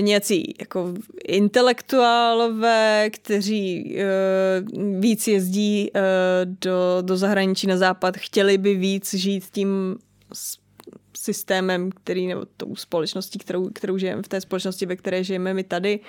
nějací 0.00 0.54
jako 0.60 0.94
intelektuálové, 1.24 3.10
kteří 3.10 3.96
uh, 3.96 5.00
víc 5.00 5.28
jezdí 5.28 5.90
uh, 5.90 6.00
do, 6.60 6.98
do 7.00 7.16
zahraničí 7.16 7.66
na 7.66 7.76
západ, 7.76 8.16
chtěli 8.16 8.58
by 8.58 8.74
víc 8.74 9.14
žít 9.14 9.44
tím 9.52 9.96
systémem, 11.16 11.90
který, 11.90 12.26
nebo 12.26 12.46
tou 12.56 12.76
společností, 12.76 13.38
kterou, 13.38 13.70
kterou 13.70 13.98
žijeme, 13.98 14.22
v 14.22 14.28
té 14.28 14.40
společnosti, 14.40 14.86
ve 14.86 14.96
které 14.96 15.24
žijeme 15.24 15.54
my 15.54 15.64
tady. 15.64 16.00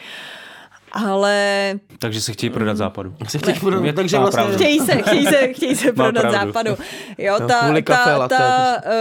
Ale... 0.92 1.74
Takže 2.00 2.22
se 2.22 2.34
chtějí 2.34 2.50
prodat 2.50 2.78
západu. 2.78 3.16
Se 3.28 3.38
chtějí 3.38 3.60
prodat, 3.60 3.96
takže 3.96 4.18
vlastně... 4.18 4.44
Chtějí 4.56 4.80
se, 4.80 5.02
chtějí 5.02 5.26
se, 5.26 5.54
chtějí 5.54 5.76
se 5.76 5.92
prodat 5.92 6.22
pravdu. 6.22 6.52
západu. 6.54 6.76
Jo, 7.18 7.38
no, 7.40 7.48
ta, 7.48 7.74
ta, 7.84 8.28
ta, 8.28 8.28
ta, 8.28 8.82
uh, 8.86 8.92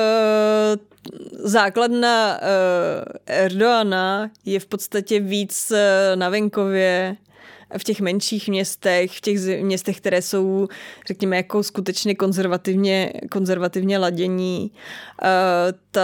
základna 1.44 2.38
uh, 2.42 3.12
Erdoana 3.26 4.30
je 4.44 4.60
v 4.60 4.66
podstatě 4.66 5.20
víc 5.20 5.72
uh, 5.72 5.78
na 6.16 6.28
venkově, 6.28 7.16
v 7.78 7.84
těch 7.84 8.00
menších 8.00 8.48
městech, 8.48 9.12
v 9.12 9.20
těch 9.20 9.62
městech, 9.62 9.96
které 9.96 10.22
jsou, 10.22 10.68
řekněme, 11.06 11.36
jako 11.36 11.62
skutečně 11.62 12.14
konzervativně, 12.14 13.12
konzervativně 13.30 13.98
ladění. 13.98 14.70
Uh, 15.22 15.28
ta, 15.90 16.00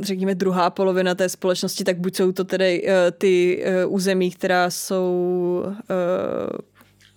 řekněme, 0.00 0.34
druhá 0.34 0.70
polovina 0.70 1.14
té 1.14 1.28
společnosti, 1.28 1.84
tak 1.84 1.98
buď 1.98 2.16
jsou 2.16 2.32
to 2.32 2.44
tedy 2.44 2.82
uh, 2.82 2.90
ty 3.18 3.64
uh, 3.84 3.94
území, 3.94 4.30
která 4.30 4.70
jsou 4.70 5.64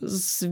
z 0.01 0.49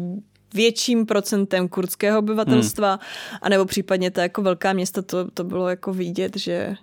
větším 0.54 1.06
procentem 1.06 1.68
kurdského 1.68 2.20
obyvatelstva, 2.20 2.92
hmm. 2.92 3.38
anebo 3.42 3.66
případně 3.66 4.12
ta 4.12 4.22
jako 4.22 4.42
velká 4.42 4.74
města, 4.74 5.02
to, 5.02 5.32
to 5.32 5.44
bylo 5.44 5.70
jako 5.70 5.94
vidět, 5.94 6.38
že 6.38 6.76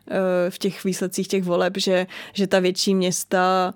v 0.49 0.59
těch 0.59 0.85
výsledcích 0.85 1.29
těch 1.29 1.45
voleb, 1.45 1.73
že, 1.77 2.07
že 2.33 2.47
ta 2.47 2.59
větší 2.59 2.95
města 2.95 3.75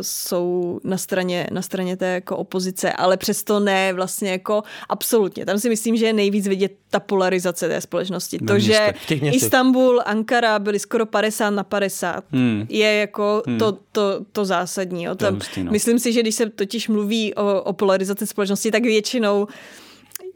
jsou 0.00 0.80
na 0.84 0.98
straně, 0.98 1.46
na 1.52 1.62
straně 1.62 1.96
té 1.96 2.06
jako 2.06 2.36
opozice, 2.36 2.92
ale 2.92 3.16
přesto 3.16 3.60
ne 3.60 3.92
vlastně 3.92 4.30
jako 4.30 4.62
absolutně. 4.88 5.46
Tam 5.46 5.58
si 5.58 5.68
myslím, 5.68 5.96
že 5.96 6.06
je 6.06 6.12
nejvíc 6.12 6.48
vidět 6.48 6.72
ta 6.90 7.00
polarizace 7.00 7.68
té 7.68 7.80
společnosti. 7.80 8.38
To, 8.38 8.54
městech, 8.54 8.96
že 9.08 9.14
Istanbul, 9.14 10.02
Ankara 10.06 10.58
byly 10.58 10.78
skoro 10.78 11.06
50 11.06 11.50
na 11.50 11.64
50, 11.64 12.24
hmm. 12.32 12.66
je 12.68 12.94
jako 12.94 13.42
hmm. 13.46 13.58
to, 13.58 13.78
to, 13.92 14.20
to 14.32 14.44
zásadní. 14.44 15.04
Jo. 15.04 15.14
Tam, 15.14 15.34
hustý, 15.34 15.64
no. 15.64 15.72
Myslím 15.72 15.98
si, 15.98 16.12
že 16.12 16.20
když 16.20 16.34
se 16.34 16.50
totiž 16.50 16.88
mluví 16.88 17.34
o, 17.34 17.62
o 17.62 17.72
polarizaci 17.72 18.26
společnosti, 18.26 18.70
tak 18.70 18.82
většinou 18.82 19.46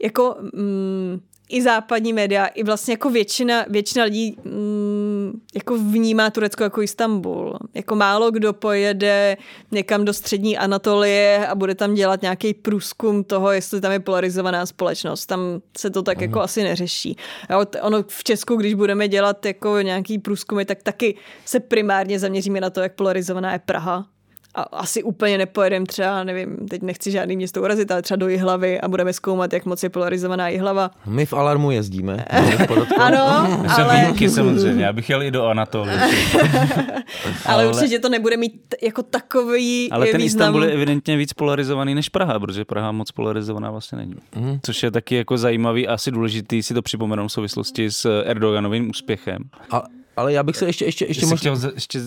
jako 0.03 0.35
mm, 0.53 1.21
i 1.53 1.61
západní 1.61 2.13
média, 2.13 2.45
i 2.45 2.63
vlastně 2.63 2.93
jako 2.93 3.09
většina, 3.09 3.65
většina 3.69 4.05
lidí 4.05 4.37
mm, 4.43 5.41
jako 5.55 5.77
vnímá 5.77 6.29
Turecko 6.29 6.63
jako 6.63 6.81
Istanbul. 6.81 7.57
Jako 7.73 7.95
málo 7.95 8.31
kdo 8.31 8.53
pojede 8.53 9.37
někam 9.71 10.05
do 10.05 10.13
střední 10.13 10.57
Anatolie 10.57 11.47
a 11.47 11.55
bude 11.55 11.75
tam 11.75 11.93
dělat 11.93 12.21
nějaký 12.21 12.53
průzkum 12.53 13.23
toho, 13.23 13.51
jestli 13.51 13.81
tam 13.81 13.91
je 13.91 13.99
polarizovaná 13.99 14.65
společnost. 14.65 15.25
Tam 15.25 15.39
se 15.77 15.89
to 15.89 16.01
tak 16.01 16.17
mm. 16.17 16.23
jako 16.23 16.41
asi 16.41 16.63
neřeší. 16.63 17.17
Jo, 17.49 17.65
ono 17.81 18.03
v 18.07 18.23
Česku, 18.23 18.55
když 18.55 18.73
budeme 18.73 19.07
dělat 19.07 19.45
jako 19.45 19.81
nějaký 19.81 20.19
průzkumy, 20.19 20.65
tak 20.65 20.83
taky 20.83 21.15
se 21.45 21.59
primárně 21.59 22.19
zaměříme 22.19 22.61
na 22.61 22.69
to, 22.69 22.81
jak 22.81 22.93
polarizovaná 22.93 23.53
je 23.53 23.59
Praha 23.59 24.12
a 24.55 24.61
asi 24.61 25.03
úplně 25.03 25.37
nepojedem 25.37 25.85
třeba, 25.85 26.23
nevím, 26.23 26.57
teď 26.69 26.81
nechci 26.81 27.11
žádný 27.11 27.35
město 27.35 27.61
urazit, 27.61 27.91
ale 27.91 28.01
třeba 28.01 28.15
do 28.15 28.27
Jihlavy 28.27 28.81
a 28.81 28.87
budeme 28.87 29.13
zkoumat, 29.13 29.53
jak 29.53 29.65
moc 29.65 29.83
je 29.83 29.89
polarizovaná 29.89 30.47
Jihlava. 30.49 30.91
My 31.05 31.25
v 31.25 31.33
Alarmu 31.33 31.71
jezdíme. 31.71 32.25
ano, 32.99 33.17
Já 33.63 33.75
jsem 33.75 33.85
ale, 33.85 33.95
výjimky 33.99 34.29
samozřejmě, 34.29 34.85
já 34.85 34.93
bych 34.93 35.09
jel 35.09 35.23
i 35.23 35.31
do 35.31 35.45
Anatolie. 35.45 35.99
ale, 37.45 37.63
ale- 37.63 37.67
určitě 37.67 37.99
to 37.99 38.09
nebude 38.09 38.37
mít 38.37 38.75
jako 38.83 39.03
takový 39.03 39.91
Ale 39.91 40.05
ten 40.07 40.21
význam. 40.21 40.41
Istanbul 40.41 40.63
je 40.63 40.71
evidentně 40.71 41.17
víc 41.17 41.33
polarizovaný 41.33 41.95
než 41.95 42.09
Praha, 42.09 42.39
protože 42.39 42.65
Praha 42.65 42.91
moc 42.91 43.11
polarizovaná 43.11 43.71
vlastně 43.71 43.97
není. 43.97 44.15
Mhm. 44.35 44.59
Což 44.63 44.83
je 44.83 44.91
taky 44.91 45.15
jako 45.15 45.37
zajímavý 45.37 45.87
a 45.87 45.93
asi 45.93 46.11
důležitý 46.11 46.63
si 46.63 46.73
to 46.73 46.81
připomenout 46.81 47.27
v 47.27 47.31
souvislosti 47.31 47.91
s 47.91 48.21
Erdoganovým 48.25 48.89
úspěchem. 48.89 49.43
A, 49.71 49.83
ale 50.17 50.33
já 50.33 50.43
bych 50.43 50.55
se 50.57 50.65
ještě, 50.65 50.85
ještě, 50.85 51.05
ještě 51.05 51.25
možná... 51.25 51.55
chtěl 51.55 51.71
ještě 51.73 51.99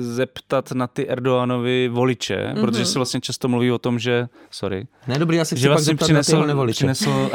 zeptat 0.00 0.72
na 0.72 0.86
ty 0.86 1.08
Erdoganovi 1.08 1.88
voliče, 1.88 2.36
Mhm. 2.36 2.56
mm-hmm. 2.56 2.60
protože 2.60 2.84
se 2.86 2.98
vlastně 2.98 3.20
často 3.20 3.48
mluví 3.48 3.70
o 3.72 3.78
tom, 3.78 3.98
že, 3.98 4.28
sorry, 4.50 4.86
Ne, 5.06 5.18
dobrý, 5.18 5.36
já 5.36 5.44
se 5.44 5.54
chci 5.54 5.62
že 5.62 5.68
pak 5.68 5.72
vlastně 5.74 5.90
zeptat 5.92 6.08
na 6.10 6.18
ty 6.18 6.22
přinesl, 6.24 6.46
nevoliče. 6.46 6.76
přinesl, 6.76 7.30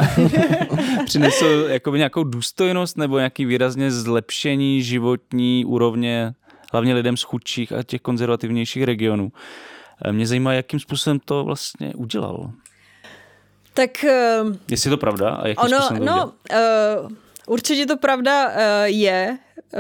přinesl 1.06 1.46
jakoby 1.68 1.98
nějakou 1.98 2.24
důstojnost 2.24 2.98
nebo 2.98 3.18
nějaký 3.18 3.46
výrazně 3.46 3.92
zlepšení 3.92 4.84
životní 4.84 5.66
úrovně 5.66 6.34
hlavně 6.72 6.94
lidem 6.94 7.18
z 7.18 7.22
chudších 7.24 7.72
a 7.72 7.84
těch 7.84 8.02
konzervativnějších 8.02 8.84
regionů. 8.84 9.32
Eh, 10.06 10.12
Mě 10.12 10.28
zajímá, 10.28 10.54
jakým 10.54 10.80
způsobem 10.80 11.20
to 11.26 11.44
vlastně 11.44 11.94
udělal. 11.96 12.52
Tak 13.74 14.04
eh, 14.04 14.40
Jestli 14.72 14.88
je 14.88 14.92
to 14.92 14.98
pravda 14.98 15.30
a 15.30 15.48
jakým 15.48 15.66
ono, 15.66 15.78
způsobem 15.78 16.08
to 16.08 16.14
no, 16.14 16.26
uh, 17.06 17.12
určitě 17.48 17.86
to 17.86 17.98
pravda 17.98 18.48
uh, 18.48 18.56
je. 18.86 19.38
Uh, 19.74 19.80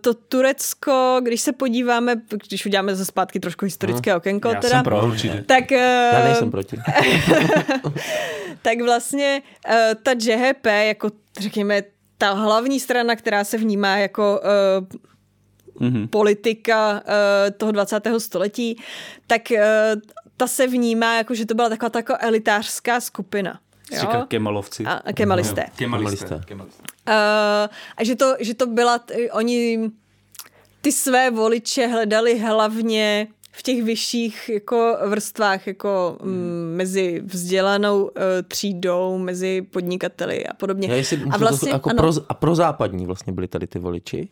to 0.00 0.14
Turecko, 0.14 1.20
když 1.22 1.40
se 1.40 1.52
podíváme, 1.52 2.14
když 2.48 2.66
uděláme 2.66 2.94
ze 2.96 3.04
zpátky 3.04 3.40
trošku 3.40 3.64
historické 3.64 4.16
okénko, 4.16 4.48
Já 4.48 4.60
teda, 4.60 4.76
jsem 4.76 4.84
pro, 4.84 5.06
určitě. 5.06 5.44
tak, 5.46 5.70
uh, 5.70 5.76
Já 6.12 6.24
nejsem 6.24 6.50
proti. 6.50 6.76
tak 8.62 8.80
vlastně 8.80 9.42
uh, 9.68 9.74
ta 10.02 10.10
JHP, 10.20 10.66
jako 10.66 11.10
řekněme, 11.40 11.82
ta 12.18 12.32
hlavní 12.32 12.80
strana, 12.80 13.16
která 13.16 13.44
se 13.44 13.58
vnímá 13.58 13.96
jako 13.96 14.40
uh, 14.80 14.98
Mhm. 15.80 16.08
politika 16.08 16.92
uh, 16.92 17.00
toho 17.56 17.72
20. 17.72 18.00
století, 18.18 18.76
tak 19.26 19.42
uh, 19.50 19.56
ta 20.36 20.46
se 20.46 20.66
vnímá 20.66 21.14
jako, 21.16 21.34
že 21.34 21.46
to 21.46 21.54
byla 21.54 21.68
taková 21.68 21.90
taková 21.90 22.18
elitářská 22.22 23.00
skupina. 23.00 23.60
Říká 24.00 24.26
Kemalovci. 24.28 24.84
A, 24.84 24.92
a 24.92 25.12
kemalisté. 25.12 25.66
Kemalisté. 25.76 26.40
Kemalisté. 26.44 26.82
Uh, 27.08 27.14
a 27.96 28.04
že 28.04 28.16
to, 28.16 28.34
že 28.40 28.54
to 28.54 28.66
byla, 28.66 28.98
t- 28.98 29.30
oni 29.30 29.90
ty 30.80 30.92
své 30.92 31.30
voliče 31.30 31.86
hledali 31.86 32.38
hlavně 32.38 33.28
v 33.52 33.62
těch 33.62 33.82
vyšších 33.82 34.50
jako 34.54 34.96
vrstvách, 35.06 35.66
jako 35.66 36.18
mm, 36.22 36.72
mezi 36.76 37.22
vzdělanou 37.24 38.02
uh, 38.02 38.10
třídou, 38.48 39.18
mezi 39.18 39.62
podnikateli 39.62 40.46
a 40.46 40.54
podobně. 40.54 40.88
Já 40.88 40.94
jestli, 40.94 41.22
a 41.30 41.36
vlastně, 41.36 41.68
to, 41.68 41.74
jako 41.74 41.90
ano, 41.90 41.96
pro, 41.96 42.12
a 42.28 42.34
pro 42.34 42.54
západní 42.54 43.06
vlastně 43.06 43.32
byli 43.32 43.48
tady 43.48 43.66
ty 43.66 43.78
voliči. 43.78 44.28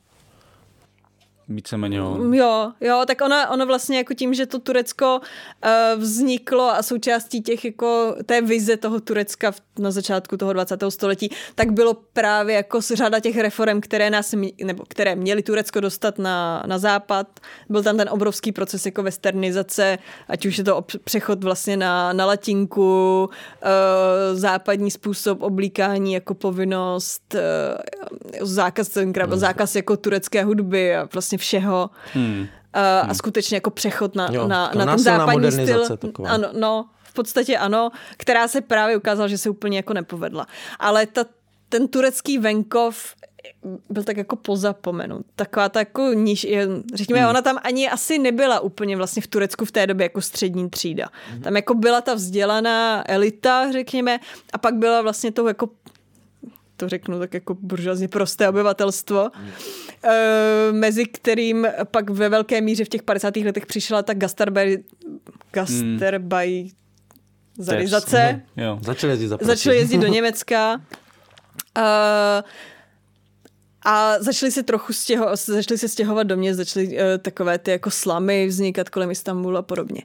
Víceméně 1.51 1.97
jo. 1.97 2.19
Jo, 2.33 2.73
jo, 2.81 3.03
tak 3.07 3.21
ona, 3.21 3.51
ono 3.51 3.67
vlastně 3.67 3.99
jako 3.99 4.15
tím, 4.15 4.35
že 4.35 4.47
to 4.47 4.59
Turecko 4.59 5.21
uh, 5.21 6.03
vzniklo 6.03 6.71
a 6.71 6.83
součástí 6.83 7.43
těch 7.43 7.65
jako 7.65 8.17
té 8.27 8.43
vize 8.43 8.77
toho 8.77 9.01
Turecka 9.01 9.51
v, 9.51 9.61
na 9.79 9.91
začátku 9.91 10.37
toho 10.37 10.53
20. 10.53 10.85
století, 10.89 11.31
tak 11.55 11.73
bylo 11.73 11.95
právě 11.95 12.55
jako 12.55 12.81
řada 12.81 13.21
těch 13.21 13.37
reform, 13.37 13.81
které 13.81 14.11
nás, 14.11 14.35
nebo 14.65 14.85
které 14.89 15.17
měly 15.17 15.43
Turecko 15.43 15.81
dostat 15.81 16.19
na, 16.19 16.63
na 16.67 16.79
západ. 16.79 17.41
Byl 17.69 17.83
tam 17.83 17.97
ten 17.97 18.09
obrovský 18.11 18.53
proces 18.53 18.87
jako 18.87 19.03
westernizace, 19.03 19.99
ať 20.29 20.47
už 20.47 20.59
je 20.59 20.65
to 20.65 20.85
přechod 21.05 21.45
vlastně 21.45 21.77
na, 21.77 22.13
na 22.13 22.27
latinku, 22.27 23.25
uh, 23.25 24.39
západní 24.39 24.91
způsob 24.91 25.43
oblíkání 25.43 26.13
jako 26.13 26.35
povinnost, 26.35 27.35
uh, 27.35 28.47
zákaz, 28.47 28.99
byl 29.27 29.39
zákaz 29.39 29.77
jako 29.77 29.97
turecké 29.97 30.45
hudby 30.45 30.97
a 30.97 31.09
vlastně 31.13 31.40
všeho. 31.41 31.91
Hmm. 32.13 32.47
A, 32.73 33.01
a 33.01 33.15
skutečně 33.15 33.57
jako 33.57 33.71
přechod 33.71 34.15
na, 34.15 34.29
Jo, 34.33 34.49
na, 34.49 34.71
na 34.75 34.87
ten 34.87 34.99
západní 34.99 35.53
styl. 35.53 35.97
taková. 35.97 36.31
Ano, 36.31 36.49
no, 36.53 36.87
v 37.03 37.13
podstatě 37.13 37.59
ano, 37.59 37.91
která 38.17 38.49
se 38.49 38.61
právě 38.61 38.97
ukázala, 38.97 39.29
že 39.29 39.39
se 39.39 39.51
úplně 39.51 39.77
jako 39.79 39.95
nepovedla. 39.95 40.47
Ale 40.79 41.07
ta, 41.07 41.25
ten 41.69 41.89
turecký 41.89 42.39
venkov 42.39 43.15
byl 43.91 44.03
tak 44.05 44.17
jako 44.17 44.37
pozapomenut. 44.37 45.27
Taková 45.37 45.69
ta 45.69 45.79
jako 45.81 46.13
níž, 46.13 46.47
řekněme, 46.95 47.21
Hmm. 47.21 47.31
ona 47.31 47.43
tam 47.43 47.59
ani 47.63 47.91
asi 47.91 48.19
nebyla 48.19 48.61
úplně 48.61 48.97
vlastně 48.97 49.23
v 49.23 49.27
Turecku 49.27 49.65
v 49.65 49.73
té 49.73 49.87
době 49.87 50.05
jako 50.05 50.21
střední 50.21 50.71
třída. 50.71 51.07
Mhm. 51.33 51.43
Tam 51.43 51.57
jako 51.57 51.75
byla 51.75 52.01
ta 52.01 52.15
vzdělaná 52.15 53.11
elita, 53.11 53.73
řekněme, 53.73 54.19
a 54.53 54.59
pak 54.59 54.75
byla 54.75 55.03
vlastně 55.03 55.33
to 55.33 55.49
jako 55.49 55.69
to 56.81 56.89
řeknu 56.89 57.19
tak 57.19 57.35
jako 57.35 57.55
buržoazně 57.55 58.09
prosté 58.09 58.49
obyvatelstvo, 58.49 59.31
e, 60.05 60.73
mezi 60.73 61.05
kterým 61.05 61.69
pak 61.85 62.11
ve 62.11 62.29
velké 62.29 62.61
míře 62.61 62.85
v 62.85 62.89
těch 62.89 63.03
50. 63.03 63.37
letech 63.37 63.67
přišla 63.67 64.03
ta 64.03 64.15
gastarbai, 64.15 64.85
gastarbai 65.53 66.71
zarizace. 67.59 68.43
Jo. 68.57 68.79
Začali 68.83 69.13
jezdit. 69.13 69.33
Začali 69.41 69.77
jezdit 69.77 69.99
do 69.99 70.07
Německa. 70.17 70.81
Uh, 71.79 71.83
a 73.85 74.23
začali 74.23 74.53
se 74.53 74.63
trochu 74.63 74.93
stěho, 74.93 75.37
začali 75.37 75.79
se 75.79 75.89
stěhovat 75.89 76.27
do 76.27 76.37
měst, 76.37 76.57
začaly 76.57 76.87
uh, 76.87 77.03
takové 77.23 77.59
ty 77.59 77.71
jako 77.71 77.91
slamy 77.91 78.47
vznikat 78.47 78.89
kolem 78.89 79.11
Istanbulu 79.11 79.57
a 79.57 79.63
podobně. 79.63 80.03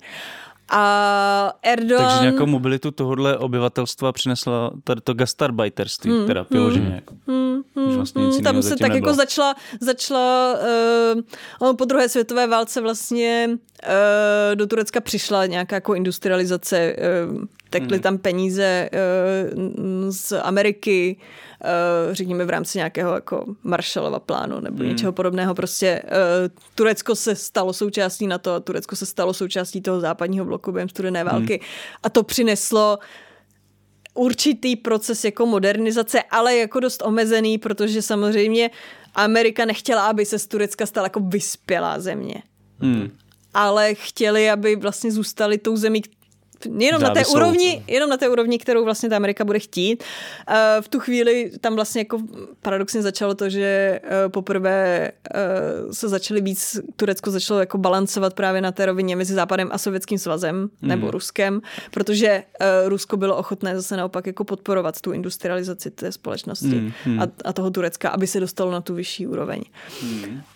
A 0.70 1.53
Erdogan... 1.63 2.05
Takže 2.05 2.22
nějakou 2.22 2.45
mobilitu 2.45 2.91
tohohle 2.91 3.38
obyvatelstva 3.38 4.11
přinesla 4.11 4.72
tady 4.84 5.01
to 5.01 5.13
gastarbeiterství, 5.13 6.11
hmm, 6.11 6.28
teda 6.28 6.45
vyloženě. 6.49 6.86
Hmm, 6.86 6.95
jako. 6.95 7.16
Hmm, 7.28 7.89
Už 7.89 7.95
vlastně 7.95 8.24
hmm, 8.24 8.43
tam 8.43 8.61
se 8.61 8.70
tak 8.70 8.80
nebylo. 8.82 8.95
jako 8.95 9.13
začala, 9.13 9.55
začala 9.82 10.57
uh, 11.61 11.74
po 11.76 11.86
druhé 11.86 12.09
světové 12.09 12.47
válce 12.47 12.82
vlastně 12.82 13.49
uh, 13.49 14.55
do 14.55 14.68
Turecka 14.68 15.01
přišla 15.01 15.45
nějaká 15.45 15.76
jako 15.76 15.93
industrializace, 15.95 16.95
uh, 17.30 17.43
tekly 17.70 17.97
Hmm. 17.97 18.03
tam 18.03 18.18
peníze 18.18 18.89
uh, 18.93 19.59
z 20.09 20.34
Ameriky, 20.41 21.18
uh, 21.20 21.26
řekněme 22.11 22.45
v 22.45 22.49
rámci 22.49 22.78
nějakého 22.78 23.13
jako 23.13 23.45
Marshallova 23.63 24.20
plánu 24.20 24.59
nebo 24.59 24.78
Hmm. 24.78 24.88
něčeho 24.88 25.11
podobného. 25.11 25.55
Prostě 25.55 26.01
uh, 26.03 26.09
Turecko 26.76 27.16
se 27.16 27.36
stalo 27.36 27.74
součástí 27.74 28.28
na 28.28 28.38
to, 28.38 28.59
Turecko 28.59 28.95
se 28.95 29.05
stalo 29.05 29.34
součástí 29.34 29.82
toho 29.82 29.99
západního 29.99 30.45
bloku 30.45 30.72
během 30.72 30.89
studené 30.89 31.24
války 31.24 31.61
a 32.03 32.09
to 32.09 32.24
přineslo 32.24 32.99
určitý 34.13 34.76
proces 34.76 35.24
jako 35.24 35.45
modernizace, 35.45 36.24
ale 36.32 36.55
jako 36.55 36.80
dost 36.80 37.01
omezený, 37.05 37.57
protože 37.57 38.01
samozřejmě 38.01 38.72
Amerika 39.16 39.66
nechtěla, 39.66 40.07
aby 40.07 40.26
se 40.26 40.39
z 40.39 40.47
Turecka 40.47 40.86
stala 40.86 41.05
jako 41.05 41.20
vyspělá 41.20 41.99
země. 41.99 42.36
Hmm. 42.80 43.11
Ale 43.53 43.95
chtěli, 43.95 44.49
aby 44.49 44.76
vlastně 44.76 45.11
zůstali 45.11 45.57
tou 45.57 45.76
zemí, 45.76 46.01
jenom 46.78 47.01
na 47.01 47.09
té 47.09 47.26
úrovni, 47.26 47.84
jenom 47.88 48.09
na 48.09 48.18
té 48.18 48.30
úrovni, 48.30 48.59
kterou 48.59 48.84
vlastně 48.84 49.09
ta 49.09 49.16
Amerika 49.16 49.45
bude 49.45 49.59
chtít. 49.59 50.03
Eh, 50.47 50.82
V 50.82 50.88
tu 50.88 50.99
chvíli 50.99 51.51
tam 51.61 51.76
vlastně 51.76 52.01
jako 52.01 52.20
paradoxně 52.61 53.01
začalo 53.01 53.36
to, 53.36 53.49
že 53.49 53.99
eh, 54.03 54.30
poprvé 54.30 55.11
eh, 55.34 55.39
se 55.91 56.09
začaly 56.09 56.41
víc, 56.41 56.80
Turecko 56.95 57.32
začalo 57.32 57.59
jako 57.59 57.78
balancovat 57.78 58.34
právě 58.34 58.61
na 58.61 58.72
té 58.72 58.86
rovině 58.86 59.16
mezi 59.16 59.34
Západem 59.34 59.70
a 59.72 59.78
Sovětským 59.78 60.18
svazem 60.18 60.70
nebo 60.82 61.11
Ruskem, 61.11 61.61
protože 61.91 62.43
Rusko 62.86 63.18
bylo 63.18 63.38
ochotné 63.38 63.76
zase 63.76 63.97
naopak 63.97 64.28
jako 64.28 64.43
podporovat 64.43 65.01
tu 65.01 65.11
industrializaci 65.11 65.91
té 65.91 66.11
společnosti 66.11 66.93
a, 67.20 67.24
a 67.45 67.53
toho 67.53 67.72
Turecka, 67.72 68.09
aby 68.09 68.28
se 68.28 68.39
dostalo 68.39 68.72
na 68.72 68.82
tu 68.82 68.93
vyšší 68.93 69.28
úroveň. 69.28 69.61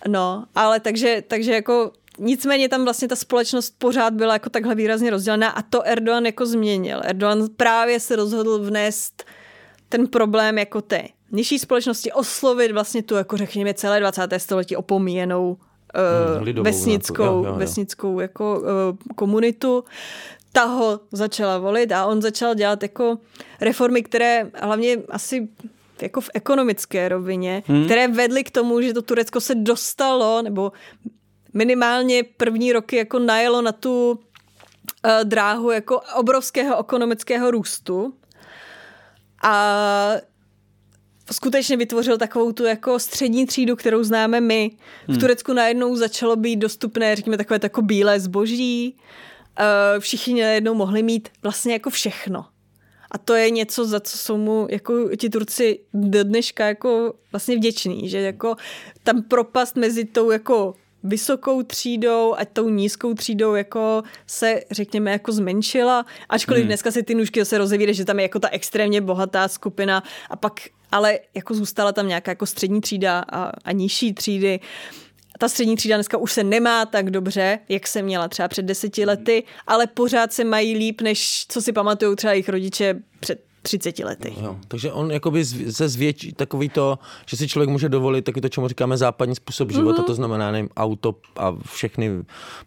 No, 0.08 0.46
ale 0.56 0.80
takže, 0.80 1.24
takže 1.28 1.54
jako 1.54 1.92
Nicméně 2.20 2.70
tam 2.70 2.84
vlastně 2.84 3.08
ta 3.08 3.16
společnost 3.16 3.76
pořád 3.78 4.14
byla 4.14 4.34
jako 4.34 4.50
takhle 4.50 4.76
výrazně 4.76 5.10
rozdělená 5.10 5.50
a 5.50 5.62
to 5.62 5.88
Erdogan 5.88 6.26
jako 6.26 6.46
změnil. 6.46 7.02
Erdogan 7.04 7.48
právě 7.58 8.00
se 8.00 8.16
rozhodl 8.16 8.60
vnést 8.60 9.24
ten 9.90 10.08
problém 10.08 10.58
jako 10.58 10.82
té 10.82 11.04
nižší 11.32 11.60
společnosti 11.60 12.12
oslovit 12.12 12.72
vlastně 12.72 13.04
tu, 13.04 13.16
jako 13.16 13.38
řekněme, 13.38 13.74
celé 13.74 14.00
20. 14.00 14.34
století 14.38 14.76
opomíjenou 14.76 15.58
Hmm, 15.94 16.38
uh, 16.38 16.44
lidovou 16.44 16.64
vesnickou, 16.64 17.24
jo, 17.24 17.34
jo, 17.34 17.44
jo. 17.46 17.56
vesnickou 17.56 18.20
jako 18.20 18.60
uh, 18.60 18.68
komunitu. 19.16 19.84
Ta 20.52 20.64
ho 20.66 21.00
začala 21.12 21.58
volit 21.58 21.92
a 21.92 22.06
on 22.06 22.22
začal 22.22 22.56
dělat 22.56 22.84
jako 22.84 23.18
reformy, 23.62 24.04
které 24.04 24.52
hlavně 24.62 24.98
asi 25.10 25.50
jako 26.02 26.22
v 26.22 26.30
ekonomické 26.34 27.10
rovině, 27.10 27.64
hmm. 27.66 27.86
které 27.86 28.08
vedly 28.08 28.44
k 28.44 28.52
tomu, 28.52 28.82
že 28.82 28.94
to 28.94 29.02
Turecko 29.02 29.42
se 29.42 29.56
dostalo, 29.56 30.42
nebo 30.42 30.72
minimálně 31.54 32.24
první 32.24 32.74
roky 32.74 32.96
jako 32.96 33.20
najelo 33.20 33.62
na 33.62 33.72
tu 33.72 34.12
uh, 34.12 34.20
dráhu 35.24 35.72
jako 35.72 36.02
obrovského 36.16 36.80
ekonomického 36.80 37.52
růstu. 37.52 38.14
A 39.44 40.12
skutečně 41.32 41.78
vytvořil 41.78 42.18
takovou 42.18 42.52
tu 42.52 42.66
jako 42.66 43.00
střední 43.00 43.46
třídu, 43.46 43.76
kterou 43.76 44.04
známe 44.04 44.42
my. 44.42 44.72
V 45.08 45.12
hmm. 45.12 45.20
Turecku 45.20 45.54
najednou 45.54 45.96
začalo 45.96 46.36
být 46.36 46.56
dostupné, 46.56 47.16
řekněme, 47.16 47.38
takové 47.38 47.60
jako 47.64 47.82
bílé 47.82 48.20
zboží. 48.20 48.98
Uh, 49.60 50.00
všichni 50.00 50.42
najednou 50.42 50.74
mohli 50.74 51.04
mít 51.04 51.30
vlastně 51.44 51.74
jako 51.74 51.90
všechno. 51.90 52.46
A 53.12 53.18
to 53.18 53.34
je 53.34 53.50
něco, 53.50 53.86
za 53.86 54.00
co 54.00 54.18
jsou 54.18 54.38
mu 54.38 54.68
jako 54.70 55.16
ti 55.18 55.30
Turci 55.30 55.80
do 55.94 56.24
dneška 56.24 56.68
jako 56.68 57.14
vlastně 57.32 57.56
vděční, 57.56 58.10
že 58.10 58.20
jako 58.20 58.56
tam 59.04 59.24
propast 59.24 59.76
mezi 59.76 60.06
tou 60.06 60.32
jako 60.32 60.74
vysokou 61.04 61.64
třídou 61.64 62.36
a 62.38 62.46
tou 62.46 62.70
nízkou 62.70 63.14
třídou 63.14 63.56
jako 63.56 64.04
se, 64.28 64.62
řekněme, 64.72 65.12
jako 65.12 65.32
zmenšila, 65.32 66.06
ačkoliv 66.30 66.62
hmm. 66.62 66.68
dneska 66.68 66.92
se 66.92 67.04
ty 67.04 67.16
nůžky 67.16 67.40
zase 67.40 67.58
rozevírají, 67.58 67.96
že 67.96 68.06
tam 68.06 68.20
je 68.20 68.24
jako 68.24 68.40
ta 68.40 68.50
extrémně 68.50 69.02
bohatá 69.02 69.48
skupina 69.48 70.04
a 70.30 70.36
pak 70.36 70.54
ale 70.92 71.20
jako 71.36 71.54
zůstala 71.54 71.92
tam 71.92 72.08
nějaká 72.08 72.32
jako 72.32 72.46
střední 72.46 72.82
třída 72.82 73.20
a, 73.20 73.52
a 73.66 73.72
nižší 73.72 74.14
třídy. 74.14 74.60
Ta 75.40 75.50
střední 75.50 75.76
třída 75.76 75.96
dneska 75.96 76.18
už 76.18 76.32
se 76.32 76.44
nemá 76.44 76.86
tak 76.86 77.10
dobře, 77.10 77.60
jak 77.70 77.88
se 77.88 78.02
měla 78.02 78.28
třeba 78.28 78.48
před 78.48 78.66
deseti 78.66 79.06
lety, 79.06 79.44
ale 79.68 79.88
pořád 79.88 80.34
se 80.34 80.44
mají 80.44 80.78
líp, 80.78 81.02
než 81.02 81.46
co 81.50 81.62
si 81.62 81.74
pamatují 81.74 82.16
třeba 82.16 82.34
jejich 82.34 82.50
rodiče 82.50 82.96
před 83.20 83.49
30 83.62 84.00
lety. 84.00 84.34
Jo, 84.42 84.58
takže 84.68 84.92
on 84.92 85.12
jakoby 85.12 85.46
se 85.46 85.90
zvětší 85.90 86.34
takový 86.34 86.70
to, 86.70 87.00
že 87.26 87.38
si 87.38 87.48
člověk 87.48 87.70
může 87.70 87.90
dovolit 87.90 88.26
taky 88.26 88.42
to, 88.42 88.50
čemu 88.50 88.68
říkáme 88.68 88.98
západní 88.98 89.36
způsob 89.36 89.72
života, 89.72 90.02
mm-hmm. 90.02 90.06
to 90.06 90.14
znamená 90.14 90.52
nevím, 90.52 90.70
auto 90.78 91.16
a 91.36 91.56
všechny 91.66 92.10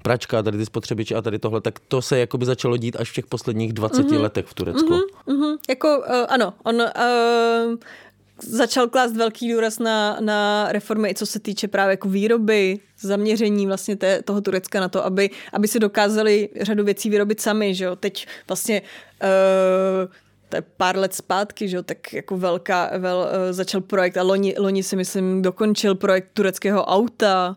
pračka 0.03 0.39
a 0.39 0.43
tady 0.43 0.59
ty 0.59 0.67
spotřebiče 0.67 1.15
a 1.15 1.23
tady 1.23 1.39
tohle, 1.39 1.61
tak 1.61 1.79
to 1.89 2.03
se 2.03 2.19
jakoby 2.19 2.47
začalo 2.47 2.77
dít 2.77 2.97
až 2.99 3.11
v 3.11 3.15
těch 3.15 3.27
posledních 3.27 3.73
20 3.73 4.07
mm-hmm. 4.07 4.21
letech 4.21 4.47
v 4.47 4.55
Turecku. 4.55 4.89
Mm-hmm. 4.89 5.35
Mm-hmm. 5.35 5.59
Jako 5.69 5.99
uh, 5.99 6.05
ano, 6.29 6.55
on 6.65 6.75
uh, 6.75 7.77
začal 8.39 8.89
klást 8.89 9.13
velký 9.13 9.53
důraz 9.53 9.79
na, 9.79 10.17
na 10.21 10.69
reformy, 10.73 11.11
i 11.11 11.15
co 11.15 11.27
se 11.27 11.41
týče 11.41 11.69
právě 11.69 11.93
jako 11.93 12.09
výroby, 12.09 12.79
zaměření 13.01 13.67
vlastně 13.67 13.97
té, 13.97 14.23
toho 14.23 14.41
Turecka 14.41 14.81
na 14.81 14.89
to, 14.89 15.05
aby, 15.05 15.31
aby 15.53 15.69
si 15.69 15.79
dokázali 15.79 16.49
řadu 16.61 16.85
věcí 16.85 17.11
vyrobit 17.11 17.41
sami, 17.41 17.75
že 17.75 17.85
jo. 17.85 17.97
Teď 17.97 18.27
vlastně 18.49 18.83
uh, 19.23 20.13
to 20.53 20.57
je 20.57 20.63
pár 20.77 20.97
let 20.99 21.15
zpátky, 21.15 21.69
že 21.69 21.77
jo, 21.77 21.83
tak 21.83 22.13
jako 22.13 22.37
velká, 22.37 22.91
vel, 22.99 23.19
uh, 23.19 23.53
začal 23.53 23.81
projekt 23.81 24.17
a 24.17 24.23
loni, 24.23 24.55
loni 24.59 24.83
si 24.83 24.97
myslím 24.97 25.43
dokončil 25.43 25.95
projekt 25.95 26.29
tureckého 26.35 26.85
auta, 26.85 27.57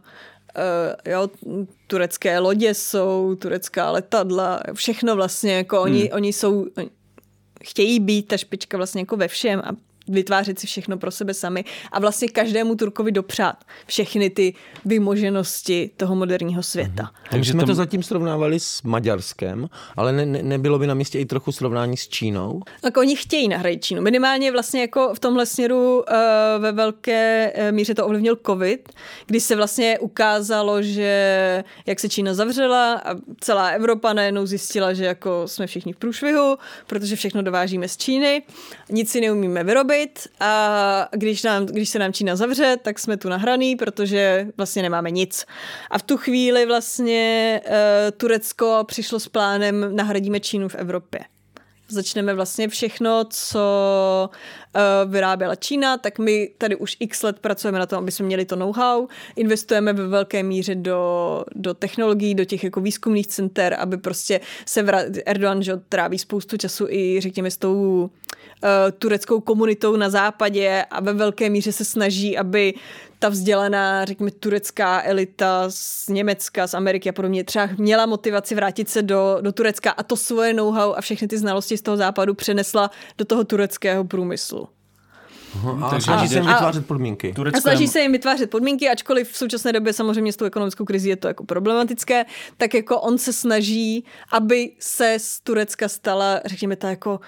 uh, 0.56 1.12
jo, 1.12 1.30
turecké 1.88 2.40
lodě 2.40 2.74
jsou, 2.74 3.36
turecká 3.36 3.92
letadla, 3.92 4.60
všechno 4.74 5.16
vlastně, 5.16 5.54
jako 5.54 5.82
oni, 5.82 6.00
hmm. 6.00 6.10
oni 6.14 6.34
jsou, 6.34 6.66
chtějí 7.64 8.00
být 8.00 8.28
ta 8.28 8.38
špička 8.38 8.78
vlastně 8.78 9.02
jako 9.02 9.18
ve 9.18 9.28
všem 9.28 9.60
a 9.60 9.72
vytvářet 10.08 10.60
si 10.60 10.68
všechno 10.68 10.98
pro 10.98 11.12
sebe 11.12 11.34
sami 11.34 11.66
a 11.92 12.00
vlastně 12.00 12.28
každému 12.28 12.76
Turkovi 12.76 13.12
dopřát 13.12 13.56
všechny 13.88 14.30
ty 14.30 14.54
vymoženosti 14.86 15.90
toho 15.98 16.16
moderního 16.16 16.64
světa. 16.64 17.04
Mm-hmm. 17.04 17.30
Takže 17.32 17.52
jsme 17.52 17.66
to 17.66 17.76
zatím 17.76 18.04
srovnávali 18.04 18.60
s 18.60 18.82
Maďarskem, 18.82 19.70
ale 19.96 20.14
ne, 20.14 20.26
ne, 20.26 20.44
nebylo 20.44 20.80
by 20.80 20.88
na 20.88 20.94
místě 20.94 21.20
i 21.20 21.26
trochu 21.26 21.52
srovnání 21.52 21.98
s 21.98 22.08
Čínou? 22.08 22.62
Tak 22.82 22.98
oni 22.98 23.16
chtějí 23.16 23.48
nahradit 23.48 23.84
Čínu. 23.84 24.02
Minimálně 24.02 24.52
vlastně 24.52 24.82
jako 24.82 25.14
v 25.14 25.20
tomhle 25.20 25.46
směru 25.46 25.98
uh, 25.98 26.04
ve 26.60 26.72
velké 26.72 27.54
uh, 27.58 27.76
míře 27.76 27.94
to 27.94 28.06
ovlivnil 28.06 28.38
covid, 28.46 28.90
kdy 29.26 29.40
se 29.40 29.56
vlastně 29.56 30.00
ukázalo, 30.00 30.82
že 30.82 31.64
jak 31.86 32.00
se 32.00 32.10
Čína 32.10 32.34
zavřela 32.34 32.94
a 32.94 33.16
celá 33.40 33.68
Evropa 33.68 34.14
najednou 34.14 34.46
zjistila, 34.46 34.94
že 34.94 35.06
jako 35.06 35.44
jsme 35.46 35.68
všichni 35.68 35.94
v 35.94 35.98
průšvihu, 35.98 36.58
protože 36.88 37.16
všechno 37.16 37.42
dovážíme 37.42 37.88
z 37.88 37.98
Číny, 37.98 38.44
nic 38.90 39.12
si 39.12 39.22
neumíme 39.22 39.64
vyrobit, 39.64 39.95
vyrobit 39.96 40.28
a 40.40 41.08
když, 41.12 41.44
nám, 41.44 41.66
když 41.66 41.90
se 41.90 42.00
nám 42.00 42.14
Čína 42.14 42.36
zavře, 42.36 42.78
tak 42.82 43.00
jsme 43.00 43.18
tu 43.18 43.30
nahraný, 43.30 43.76
protože 43.76 44.48
vlastně 44.58 44.82
nemáme 44.82 45.12
nic. 45.12 45.46
A 45.92 45.98
v 45.98 46.04
tu 46.04 46.18
chvíli 46.18 46.66
vlastně 46.66 47.62
uh, 47.66 47.72
Turecko 48.18 48.84
přišlo 48.88 49.20
s 49.20 49.28
plánem 49.28 49.96
nahradíme 49.96 50.40
Čínu 50.40 50.70
v 50.70 50.76
Evropě 50.76 51.20
začneme 51.88 52.34
vlastně 52.34 52.68
všechno, 52.68 53.24
co 53.30 54.30
vyráběla 55.06 55.56
Čína, 55.56 55.98
tak 55.98 56.20
my 56.20 56.50
tady 56.58 56.76
už 56.76 56.98
x 57.00 57.24
let 57.24 57.40
pracujeme 57.40 57.80
na 57.80 57.86
tom, 57.86 58.00
aby 58.00 58.12
jsme 58.12 58.26
měli 58.26 58.46
to 58.46 58.56
know-how, 58.56 59.08
investujeme 59.36 59.94
ve 59.94 60.08
velké 60.08 60.44
míře 60.44 60.76
do, 60.76 61.44
do 61.56 61.74
technologií, 61.74 62.36
do 62.36 62.46
těch 62.46 62.64
jako 62.64 62.82
výzkumných 62.82 63.28
center, 63.28 63.76
aby 63.80 63.98
prostě 63.98 64.42
se 64.66 64.84
vra- 64.84 65.22
Erdogan 65.26 65.64
že 65.64 65.78
tráví 65.90 66.20
spoustu 66.20 66.58
času 66.58 66.88
i 66.90 67.22
řekněme 67.22 67.52
s 67.52 67.58
tou 67.58 67.74
uh, 68.04 68.10
tureckou 69.00 69.40
komunitou 69.40 69.96
na 69.96 70.10
západě 70.10 70.86
a 70.92 71.02
ve 71.02 71.14
velké 71.14 71.50
míře 71.50 71.72
se 71.72 71.86
snaží, 71.86 72.38
aby 72.38 72.74
ta 73.20 73.30
vzdělaná, 73.30 74.06
řekněme, 74.06 74.32
turecká 74.32 75.02
elita 75.04 75.66
z 75.70 76.08
Německa, 76.08 76.68
z 76.68 76.74
Ameriky 76.74 77.10
a 77.10 77.14
podobně 77.14 77.44
třeba 77.44 77.70
měla 77.78 78.06
motivaci 78.06 78.56
vrátit 78.56 78.90
se 78.90 79.02
do, 79.02 79.38
do 79.42 79.52
Turecka 79.52 79.92
a 79.92 80.04
to 80.04 80.18
svoje 80.18 80.54
know-how 80.54 80.94
a 80.94 81.02
všechny 81.02 81.28
ty 81.28 81.38
znalosti 81.38 81.78
z 81.78 81.82
toho 81.82 81.98
západu 81.98 82.34
přenesla 82.34 82.92
do 83.18 83.26
toho 83.26 83.44
tureckého 83.44 84.04
průmyslu. 84.04 84.65
Aha, 85.56 85.88
a 85.88 86.00
snaží 86.00 86.28
se 86.28 86.36
jim 86.36 86.46
vytvářet 86.46 86.86
podmínky. 86.86 87.34
Turecko 87.34 87.58
a 87.58 87.62
snaží 87.62 87.88
se 87.88 88.02
jim 88.02 88.12
vytvářet 88.12 88.50
podmínky, 88.50 88.90
ačkoliv 88.90 89.32
v 89.32 89.38
současné 89.38 89.74
době 89.74 89.94
samozřejmě 89.94 90.34
s 90.34 90.38
tou 90.38 90.46
ekonomickou 90.46 90.86
krizi 90.86 91.10
je 91.10 91.16
to 91.16 91.28
jako 91.28 91.46
problematické, 91.46 92.26
tak 92.58 92.74
jako 92.74 93.02
on 93.02 93.18
se 93.18 93.34
snaží, 93.34 94.06
aby 94.32 94.72
se 94.80 95.16
z 95.18 95.40
Turecka 95.40 95.90
stala, 95.90 96.40
řekněme, 96.46 96.76
ta 96.76 96.90
jako 96.90 97.20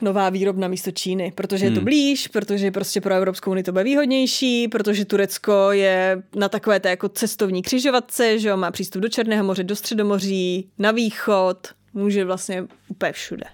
nová 0.00 0.30
výrobna 0.30 0.68
místo 0.68 0.90
Číny, 0.90 1.32
protože 1.34 1.64
hmm. 1.64 1.72
je 1.72 1.74
to 1.74 1.80
hmm. 1.80 1.84
blíž, 1.84 2.28
protože 2.28 2.70
prostě 2.70 3.00
pro 3.00 3.14
Evropskou 3.14 3.50
unii 3.50 3.62
to 3.62 3.72
bude 3.72 3.84
výhodnější, 3.84 4.68
protože 4.68 5.04
Turecko 5.04 5.68
je 5.70 6.22
na 6.36 6.48
takové 6.48 6.80
té 6.80 6.90
jako 6.90 7.08
cestovní 7.08 7.62
křižovatce, 7.62 8.38
že 8.38 8.48
jo, 8.48 8.56
má 8.56 8.70
přístup 8.70 9.02
do 9.02 9.08
Černého 9.08 9.44
moře, 9.44 9.64
do 9.64 9.76
Středomoří, 9.76 10.68
na 10.78 10.90
východ, 10.90 11.68
může 11.94 12.24
vlastně 12.24 12.66
úplně 12.88 13.12
všude. 13.12 13.44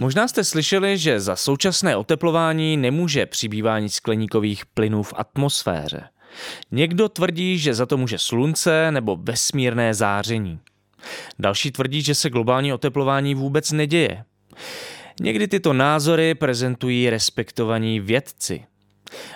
Možná 0.00 0.28
jste 0.28 0.44
slyšeli, 0.44 0.98
že 0.98 1.20
za 1.20 1.36
současné 1.36 1.96
oteplování 1.96 2.76
nemůže 2.76 3.26
přibývání 3.26 3.88
skleníkových 3.88 4.66
plynů 4.66 5.02
v 5.02 5.14
atmosféře. 5.16 6.08
Někdo 6.70 7.08
tvrdí, 7.08 7.58
že 7.58 7.74
za 7.74 7.86
to 7.86 7.96
může 7.96 8.18
slunce 8.18 8.90
nebo 8.90 9.16
vesmírné 9.16 9.94
záření. 9.94 10.58
Další 11.38 11.70
tvrdí, 11.70 12.02
že 12.02 12.14
se 12.14 12.30
globální 12.30 12.72
oteplování 12.72 13.34
vůbec 13.34 13.72
neděje. 13.72 14.24
Někdy 15.20 15.48
tyto 15.48 15.72
názory 15.72 16.34
prezentují 16.34 17.10
respektovaní 17.10 18.00
vědci. 18.00 18.64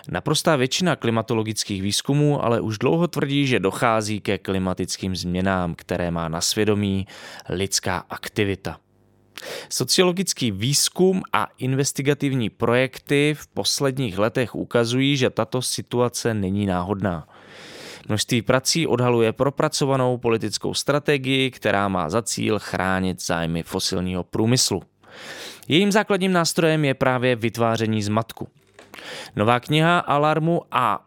Naprostá 0.08 0.56
většina 0.56 0.96
klimatologických 0.96 1.82
výzkumů 1.82 2.44
ale 2.44 2.60
už 2.60 2.78
dlouho 2.78 3.08
tvrdí, 3.08 3.46
že 3.46 3.60
dochází 3.60 4.20
ke 4.20 4.38
klimatickým 4.38 5.16
změnám, 5.16 5.74
které 5.74 6.10
má 6.10 6.28
na 6.28 6.40
svědomí 6.40 7.06
lidská 7.48 8.04
aktivita. 8.10 8.83
Sociologický 9.68 10.50
výzkum 10.50 11.22
a 11.32 11.48
investigativní 11.58 12.50
projekty 12.50 13.34
v 13.38 13.46
posledních 13.46 14.18
letech 14.18 14.54
ukazují, 14.54 15.16
že 15.16 15.30
tato 15.30 15.62
situace 15.62 16.34
není 16.34 16.66
náhodná. 16.66 17.28
Množství 18.08 18.42
prací 18.42 18.86
odhaluje 18.86 19.32
propracovanou 19.32 20.18
politickou 20.18 20.74
strategii, 20.74 21.50
která 21.50 21.88
má 21.88 22.10
za 22.10 22.22
cíl 22.22 22.58
chránit 22.58 23.22
zájmy 23.22 23.62
fosilního 23.62 24.24
průmyslu. 24.24 24.82
Jejím 25.68 25.92
základním 25.92 26.32
nástrojem 26.32 26.84
je 26.84 26.94
právě 26.94 27.36
vytváření 27.36 28.02
zmatku. 28.02 28.48
Nová 29.36 29.60
kniha 29.60 29.98
Alarmu 29.98 30.62
a 30.70 31.06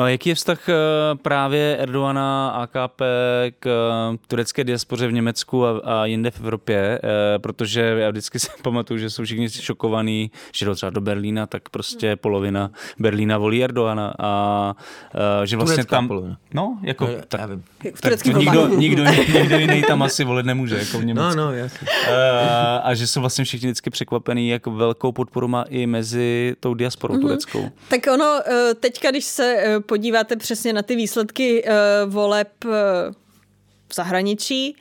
No 0.00 0.06
a 0.06 0.08
jaký 0.08 0.28
je 0.28 0.34
vztah 0.34 0.68
eh, 0.68 0.74
právě 1.22 1.76
Erdoana, 1.76 2.50
AKP 2.50 3.02
k 3.60 3.66
eh, 3.66 4.18
turecké 4.28 4.64
diaspoře 4.64 5.06
v 5.06 5.12
Německu 5.12 5.66
a, 5.66 5.80
a 5.84 6.04
jinde 6.06 6.30
v 6.30 6.40
Evropě? 6.40 7.00
Eh, 7.04 7.38
protože 7.38 7.80
já 7.80 8.10
vždycky 8.10 8.38
si 8.38 8.48
pamatuju, 8.62 8.98
že 8.98 9.10
jsou 9.10 9.24
všichni 9.24 9.50
šokovaní, 9.50 10.30
že 10.54 10.66
jdou 10.66 10.74
třeba 10.74 10.90
do 10.90 11.00
Berlína, 11.00 11.46
tak 11.46 11.68
prostě 11.68 12.16
polovina 12.16 12.70
Berlína 12.98 13.38
volí 13.38 13.64
Erdoana 13.64 14.14
a 14.18 14.74
že 15.44 15.56
vlastně 15.56 15.74
Turecká 15.74 15.96
tam... 15.96 16.08
polovina. 16.08 16.38
No, 16.54 16.78
jako... 16.82 17.04
No, 17.06 17.12
já 17.12 17.22
tak, 17.28 17.50
vím. 17.50 17.64
V 17.94 18.00
tak 18.00 18.22
to 18.22 18.30
nikdo, 18.30 18.68
nikdo, 18.68 19.04
nikdo 19.40 19.58
jiný 19.58 19.82
tam 19.82 20.02
asi 20.02 20.24
volit 20.24 20.46
nemůže, 20.46 20.78
jako 20.78 20.98
v 20.98 21.04
Německu. 21.04 21.36
No, 21.36 21.44
no, 21.44 21.52
jasně. 21.52 21.88
a, 22.48 22.76
a 22.76 22.94
že 22.94 23.06
jsou 23.06 23.20
vlastně 23.20 23.44
všichni 23.44 23.68
vždycky 23.68 23.90
překvapený, 23.90 24.48
jak 24.48 24.66
velkou 24.66 25.12
podporu 25.12 25.48
má 25.48 25.62
i 25.62 25.86
mezi 25.86 26.56
tou 26.60 26.74
diasporou 26.74 27.14
mm-hmm. 27.14 27.20
tureckou. 27.20 27.70
Tak 27.88 28.00
ono, 28.14 28.40
teďka, 28.80 29.10
když 29.10 29.24
se 29.24 29.80
podíváte 29.90 30.36
přesně 30.36 30.72
na 30.72 30.82
ty 30.82 30.96
výsledky 30.96 31.64
eh, 31.64 31.72
voleb 32.06 32.48
eh, 32.64 32.70
v 33.88 33.94
zahraničí, 33.94 34.76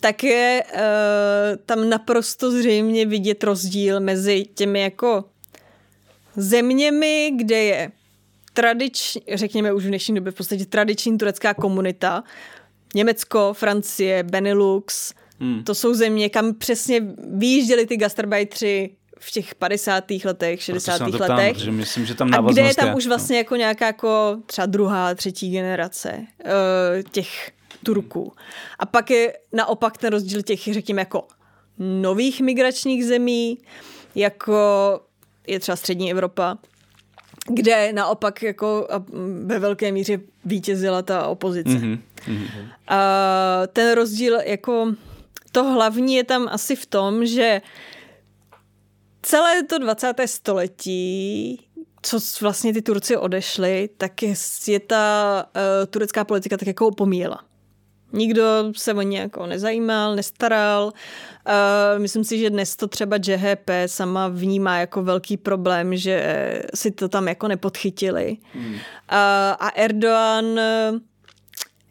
tak 0.00 0.24
je 0.24 0.64
eh, 0.72 1.56
tam 1.66 1.88
naprosto 1.88 2.50
zřejmě 2.50 3.06
vidět 3.06 3.44
rozdíl 3.44 4.00
mezi 4.00 4.44
těmi 4.54 4.80
jako 4.80 5.24
zeměmi, 6.36 7.32
kde 7.36 7.58
je 7.58 7.90
tradiční, 8.52 9.22
řekněme 9.34 9.72
už 9.72 9.84
v 9.84 9.88
dnešní 9.88 10.14
době 10.14 10.32
v 10.32 10.34
podstatě 10.34 10.66
tradiční 10.66 11.18
turecká 11.18 11.54
komunita, 11.54 12.24
Německo, 12.94 13.52
Francie, 13.52 14.22
Benelux, 14.22 15.14
hmm. 15.40 15.64
to 15.64 15.74
jsou 15.74 15.94
země, 15.94 16.28
kam 16.28 16.54
přesně 16.54 17.00
vyjížděli 17.36 17.86
ty 17.86 17.96
gastarbajtři 17.96 18.96
v 19.22 19.30
těch 19.30 19.54
50. 19.54 20.04
letech, 20.24 20.62
60. 20.62 20.98
Proto 20.98 21.12
se 21.12 21.24
ptám, 21.24 21.36
letech. 21.36 21.52
protože 21.56 21.70
myslím, 21.70 22.06
že 22.06 22.14
tam 22.14 22.34
A 22.34 22.52
kde 22.52 22.62
je 22.62 22.74
tam 22.74 22.88
je. 22.88 22.94
už 22.94 23.06
vlastně 23.06 23.36
jako 23.38 23.56
nějaká 23.56 23.86
jako 23.86 24.36
třeba 24.46 24.66
druhá, 24.66 25.14
třetí 25.14 25.50
generace 25.50 26.26
uh, 26.44 26.50
těch 27.10 27.50
Turků. 27.82 28.32
A 28.78 28.86
pak 28.86 29.10
je 29.10 29.32
naopak 29.52 29.98
ten 29.98 30.10
rozdíl 30.10 30.42
těch, 30.42 30.60
řekněme, 30.60 31.00
jako 31.02 31.26
nových 31.78 32.40
migračních 32.40 33.04
zemí, 33.04 33.58
jako 34.14 34.54
je 35.46 35.60
třeba 35.60 35.76
střední 35.76 36.10
Evropa, 36.10 36.58
kde 37.48 37.92
naopak 37.92 38.42
jako 38.42 38.88
ve 39.44 39.58
velké 39.58 39.92
míře 39.92 40.20
vítězila 40.44 41.02
ta 41.02 41.26
opozice. 41.26 41.70
Mhm, 41.70 41.98
Mm-hmm. 42.28 42.68
A 42.88 43.00
ten 43.72 43.92
rozdíl 43.94 44.40
jako 44.40 44.92
to 45.52 45.64
hlavní 45.64 46.14
je 46.14 46.24
tam 46.24 46.48
asi 46.52 46.76
v 46.76 46.86
tom, 46.86 47.26
že 47.26 47.60
celé 49.22 49.62
to 49.62 49.78
20. 49.78 50.14
století, 50.26 51.58
co 52.02 52.18
vlastně 52.40 52.72
ty 52.72 52.82
Turci 52.82 53.16
odešli, 53.16 53.88
tak 53.96 54.22
je, 54.22 54.34
je 54.66 54.80
ta 54.80 55.46
uh, 55.56 55.86
turecká 55.90 56.24
politika 56.24 56.56
tak 56.56 56.68
jako 56.68 56.86
opomíjela. 56.86 57.44
Nikdo 58.12 58.72
se 58.76 58.94
o 58.94 59.02
ně 59.02 59.18
jako 59.18 59.46
nezajímal, 59.46 60.16
nestaral. 60.16 60.84
Uh, 60.84 62.02
myslím 62.02 62.24
si, 62.24 62.38
že 62.38 62.50
dnes 62.50 62.76
to 62.76 62.88
třeba 62.88 63.18
JHP 63.26 63.70
sama 63.86 64.28
vnímá 64.28 64.78
jako 64.78 65.02
velký 65.02 65.36
problém, 65.36 65.96
že 65.96 66.62
si 66.74 66.90
to 66.90 67.08
tam 67.08 67.28
jako 67.28 67.48
nepodchytili. 67.48 68.36
Hmm. 68.52 68.72
Uh, 68.74 68.78
a 69.58 69.68
Erdoğan 69.76 70.58
eh, 70.58 70.92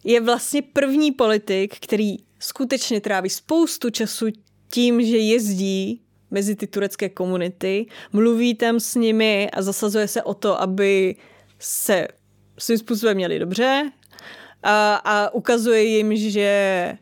je 0.03 0.21
vlastně 0.21 0.61
první 0.61 1.11
politik, 1.11 1.75
který 1.79 2.17
skutečně 2.39 3.01
tráví 3.01 3.29
spoustu 3.29 3.89
času 3.89 4.25
tím, 4.69 5.05
že 5.05 5.17
jezdí 5.17 6.01
mezi 6.31 6.55
ty 6.55 6.67
turecké 6.67 7.09
komunity, 7.09 7.85
mluví 8.13 8.55
tam 8.55 8.79
s 8.79 8.95
nimi 8.95 9.49
a 9.53 9.61
zasazuje 9.61 10.07
se 10.07 10.23
o 10.23 10.33
to, 10.33 10.61
aby 10.61 11.15
se 11.59 12.07
svým 12.57 12.77
způsobem 12.77 13.15
měli 13.15 13.39
dobře 13.39 13.91
a, 14.63 14.95
a 14.95 15.33
ukazuje 15.33 15.83
jim, 15.83 16.15
že 16.15 16.97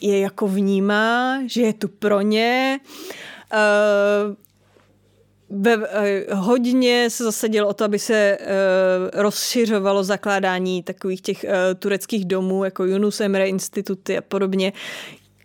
je 0.00 0.20
jako 0.20 0.48
vnímá, 0.48 1.38
že 1.46 1.62
je 1.62 1.72
tu 1.72 1.88
pro 1.88 2.20
ně. 2.20 2.80
Uh, 3.52 4.34
ve, 5.62 5.76
uh, 5.76 5.84
hodně 6.38 7.10
se 7.10 7.24
zasadil 7.24 7.66
o 7.66 7.74
to, 7.74 7.84
aby 7.84 7.98
se 7.98 8.38
uh, 8.40 9.20
rozšiřovalo 9.22 10.04
zakládání 10.04 10.82
takových 10.82 11.20
těch 11.20 11.44
uh, 11.44 11.50
tureckých 11.78 12.24
domů, 12.24 12.64
jako 12.64 12.84
Yunus 12.84 13.20
Emre 13.20 13.48
instituty 13.48 14.18
a 14.18 14.20
podobně, 14.20 14.72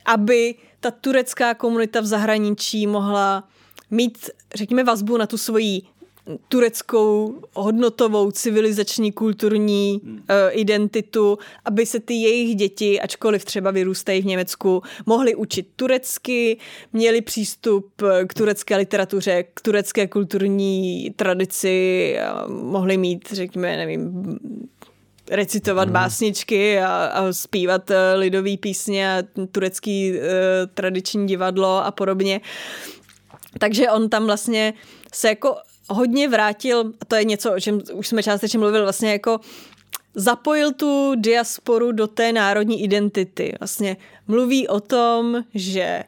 aby 0.06 0.56
ta 0.80 0.92
turecká 0.92 1.54
komunita 1.54 2.02
v 2.02 2.06
zahraničí 2.06 2.88
mohla 2.88 3.44
mít, 3.92 4.30
řekněme, 4.56 4.84
vazbu 4.84 5.18
na 5.18 5.28
tu 5.28 5.38
svoji 5.38 5.82
tureckou 6.48 7.42
hodnotovou, 7.54 8.32
civilizační, 8.32 9.12
kulturní 9.12 10.02
uh, 10.04 10.18
identitu, 10.52 11.38
aby 11.66 11.86
se 11.86 12.00
ty 12.00 12.14
jejich 12.14 12.56
děti, 12.56 13.02
ačkoliv 13.02 13.46
třeba 13.46 13.72
vyrůstají 13.72 14.22
v 14.22 14.26
Německu, 14.26 14.82
mohly 15.06 15.36
učit 15.36 15.68
turecky, 15.76 16.58
měli 16.94 17.22
přístup 17.22 17.92
k 18.28 18.34
turecké 18.34 18.78
literatuře, 18.78 19.44
k 19.54 19.62
turecké 19.62 20.08
kulturní 20.08 21.14
tradici, 21.16 22.16
mohli 22.48 22.98
mít, 22.98 23.32
řekněme, 23.32 23.78
nevím, 23.78 24.24
recitovat 25.30 25.88
hmm. 25.88 25.94
básničky 25.94 26.80
a, 26.80 27.06
a 27.06 27.34
zpívat 27.34 27.90
uh, 27.90 27.96
lidový 28.16 28.58
písně 28.58 29.18
a 29.18 29.24
turecký 29.52 30.12
uh, 30.12 30.18
tradiční 30.74 31.28
divadlo 31.28 31.86
a 31.86 31.92
podobně. 31.92 32.42
Takže 33.60 33.90
on 33.90 34.10
tam 34.10 34.26
vlastně 34.26 34.74
se 35.14 35.28
jako 35.28 35.56
hodně 35.90 36.30
vrátil, 36.30 36.94
a 37.02 37.06
to 37.06 37.16
je 37.16 37.24
něco, 37.24 37.54
o 37.54 37.60
čem 37.60 37.82
už 37.94 38.08
jsme 38.08 38.24
částečně 38.24 38.60
mluvili, 38.60 38.84
vlastně 38.84 39.12
jako 39.12 39.40
zapojil 40.16 40.74
tu 40.74 41.14
diasporu 41.16 41.92
do 41.92 42.08
té 42.08 42.34
národní 42.34 42.84
identity. 42.84 43.54
Vlastně 43.60 43.98
mluví 44.28 44.68
o 44.68 44.80
tom, 44.80 45.44
že 45.54 46.04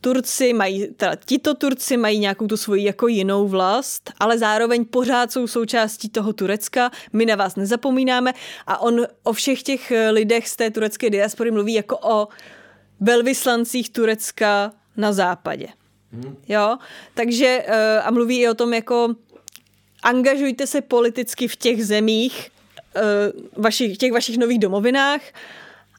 Turci 0.00 0.52
mají, 0.52 0.86
teda 0.86 1.16
tito 1.24 1.54
Turci 1.54 1.96
mají 1.96 2.18
nějakou 2.18 2.46
tu 2.46 2.56
svoji 2.56 2.84
jako 2.84 3.08
jinou 3.08 3.48
vlast, 3.48 4.10
ale 4.20 4.38
zároveň 4.38 4.84
pořád 4.84 5.32
jsou 5.32 5.46
součástí 5.46 6.08
toho 6.08 6.32
Turecka, 6.32 6.90
my 7.12 7.26
na 7.26 7.36
vás 7.36 7.56
nezapomínáme 7.56 8.32
a 8.66 8.78
on 8.78 9.06
o 9.22 9.32
všech 9.32 9.62
těch 9.62 9.92
lidech 10.10 10.48
z 10.48 10.56
té 10.56 10.70
turecké 10.70 11.10
diaspory 11.10 11.50
mluví 11.50 11.74
jako 11.74 11.98
o 12.02 12.28
velvyslancích 13.00 13.90
Turecka 13.90 14.72
na 14.96 15.12
západě. 15.12 15.66
Hmm. 16.12 16.36
Jo, 16.48 16.78
takže 17.14 17.64
uh, 17.68 17.74
a 18.06 18.10
mluví 18.10 18.40
i 18.40 18.48
o 18.48 18.54
tom 18.54 18.74
jako 18.74 19.14
angažujte 20.02 20.66
se 20.66 20.80
politicky 20.80 21.48
v 21.48 21.56
těch 21.56 21.86
zemích, 21.86 22.50
uh, 22.96 23.02
vašich, 23.62 23.98
těch 23.98 24.12
vašich 24.12 24.38
nových 24.38 24.58
domovinách, 24.58 25.20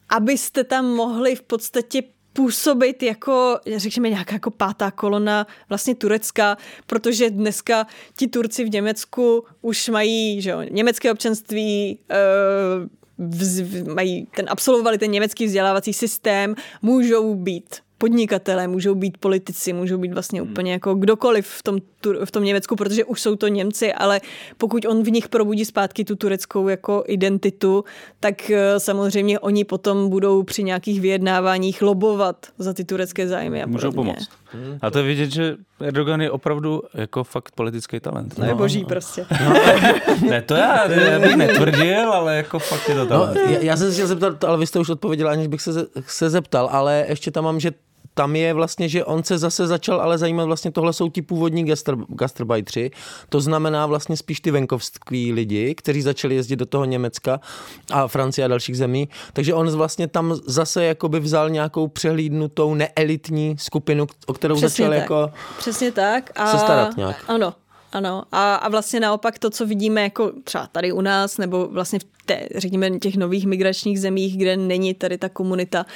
abyste 0.08 0.64
tam 0.64 0.86
mohli 0.86 1.36
v 1.36 1.42
podstatě 1.42 2.02
působit 2.32 3.02
jako, 3.02 3.58
řekněme, 3.76 4.10
nějaká 4.10 4.32
jako 4.32 4.50
pátá 4.50 4.90
kolona 4.90 5.46
vlastně 5.68 5.94
Turecka, 5.94 6.56
protože 6.86 7.30
dneska 7.30 7.86
ti 8.16 8.28
Turci 8.28 8.64
v 8.64 8.70
Německu 8.70 9.44
už 9.60 9.88
mají 9.88 10.40
že 10.42 10.50
jo, 10.50 10.62
německé 10.70 11.12
občanství, 11.12 11.98
uh, 12.10 12.88
vz, 13.28 13.60
mají 13.94 14.26
ten, 14.36 14.46
absolvovali 14.48 14.98
ten 14.98 15.10
německý 15.10 15.46
vzdělávací 15.46 15.92
systém, 15.92 16.54
můžou 16.82 17.34
být 17.34 17.76
podnikatelé, 18.02 18.68
můžou 18.68 18.94
být 18.94 19.18
politici, 19.18 19.72
můžou 19.72 19.98
být 19.98 20.12
vlastně 20.12 20.40
hmm. 20.40 20.50
úplně 20.50 20.72
jako 20.72 20.94
kdokoliv 20.94 21.46
v 21.46 21.62
tom, 21.62 21.78
v 22.24 22.30
tom 22.30 22.44
Německu, 22.44 22.76
protože 22.76 23.04
už 23.04 23.20
jsou 23.20 23.36
to 23.36 23.48
Němci, 23.48 23.92
ale 23.92 24.20
pokud 24.58 24.84
on 24.84 25.02
v 25.02 25.10
nich 25.10 25.28
probudí 25.28 25.64
zpátky 25.64 26.04
tu 26.04 26.16
tureckou 26.16 26.68
jako 26.68 27.04
identitu, 27.06 27.84
tak 28.20 28.50
eh, 28.50 28.80
samozřejmě 28.80 29.38
oni 29.38 29.64
potom 29.64 30.08
budou 30.08 30.42
při 30.42 30.62
nějakých 30.62 31.00
vyjednáváních 31.00 31.82
lobovat 31.82 32.46
za 32.58 32.72
ty 32.72 32.84
turecké 32.84 33.28
zájmy 33.28 33.62
a 33.62 33.66
Můžou 33.66 33.90
podobně. 33.90 34.12
pomoct. 34.12 34.30
A 34.82 34.90
to 34.90 34.98
je 34.98 35.04
vidět, 35.04 35.30
že 35.30 35.56
Erdogan 35.80 36.20
je 36.20 36.30
opravdu 36.30 36.82
jako 36.94 37.24
fakt 37.24 37.54
politický 37.54 38.00
talent. 38.00 38.34
Je 38.46 38.54
boží 38.54 38.84
prostě. 38.84 39.26
No, 39.46 39.54
ne, 40.30 40.42
to 40.42 40.54
já, 40.54 40.92
já 40.92 41.18
bych 41.18 41.36
netvrdil, 41.36 42.12
ale 42.12 42.36
jako 42.36 42.58
fakt 42.58 42.88
je 42.88 42.94
to 42.94 43.04
No, 43.04 43.08
talent. 43.08 43.40
já, 43.50 43.58
já 43.58 43.76
jsem 43.76 43.86
se 43.88 43.92
chtěl 43.92 44.06
zeptat, 44.06 44.44
ale 44.44 44.58
vy 44.58 44.66
jste 44.66 44.78
už 44.78 44.88
odpověděl, 44.88 45.28
aniž 45.28 45.46
bych 45.46 45.60
se, 45.62 45.86
se 46.06 46.30
zeptal, 46.30 46.68
ale 46.72 47.04
ještě 47.08 47.30
tam 47.30 47.44
mám, 47.44 47.60
že 47.60 47.70
tam 48.14 48.36
je 48.36 48.54
vlastně, 48.54 48.88
že 48.88 49.04
on 49.04 49.22
se 49.22 49.38
zase 49.38 49.66
začal 49.66 50.00
ale 50.00 50.18
zajímat, 50.18 50.44
vlastně 50.44 50.70
tohle 50.70 50.92
jsou 50.92 51.08
ti 51.08 51.22
původní 51.22 51.64
gastr, 51.64 51.96
gastrbajtři, 52.08 52.90
to 53.28 53.40
znamená 53.40 53.86
vlastně 53.86 54.16
spíš 54.16 54.40
ty 54.40 54.50
venkovský 54.50 55.32
lidi, 55.32 55.74
kteří 55.74 56.02
začali 56.02 56.34
jezdit 56.34 56.56
do 56.56 56.66
toho 56.66 56.84
Německa 56.84 57.40
a 57.90 58.08
Francie 58.08 58.44
a 58.44 58.48
dalších 58.48 58.76
zemí, 58.76 59.08
takže 59.32 59.54
on 59.54 59.70
vlastně 59.70 60.08
tam 60.08 60.34
zase 60.46 60.84
jakoby 60.84 61.20
vzal 61.20 61.50
nějakou 61.50 61.88
přehlídnutou 61.88 62.74
neelitní 62.74 63.56
skupinu, 63.58 64.06
o 64.26 64.32
kterou 64.32 64.56
Přesně 64.56 64.84
začal 64.84 64.90
tak. 64.90 65.00
jako 65.00 65.32
Přesně 65.58 65.92
tak. 65.92 66.30
A, 66.36 66.46
se 66.46 66.58
starat 66.58 66.96
nějak. 66.96 67.24
Ano. 67.28 67.54
Ano, 67.92 68.22
a, 68.32 68.54
a 68.54 68.68
vlastně 68.68 69.00
naopak 69.00 69.38
to, 69.38 69.50
co 69.50 69.66
vidíme 69.66 70.02
jako 70.02 70.32
třeba 70.44 70.66
tady 70.66 70.92
u 70.92 71.00
nás, 71.00 71.38
nebo 71.38 71.68
vlastně 71.68 71.98
v 71.98 72.04
té, 72.26 72.48
řekněme, 72.56 72.90
těch 72.98 73.16
nových 73.16 73.46
migračních 73.46 74.00
zemích, 74.00 74.36
kde 74.36 74.56
není 74.56 74.94
tady 74.94 75.18
ta 75.18 75.28
komunita, 75.28 75.86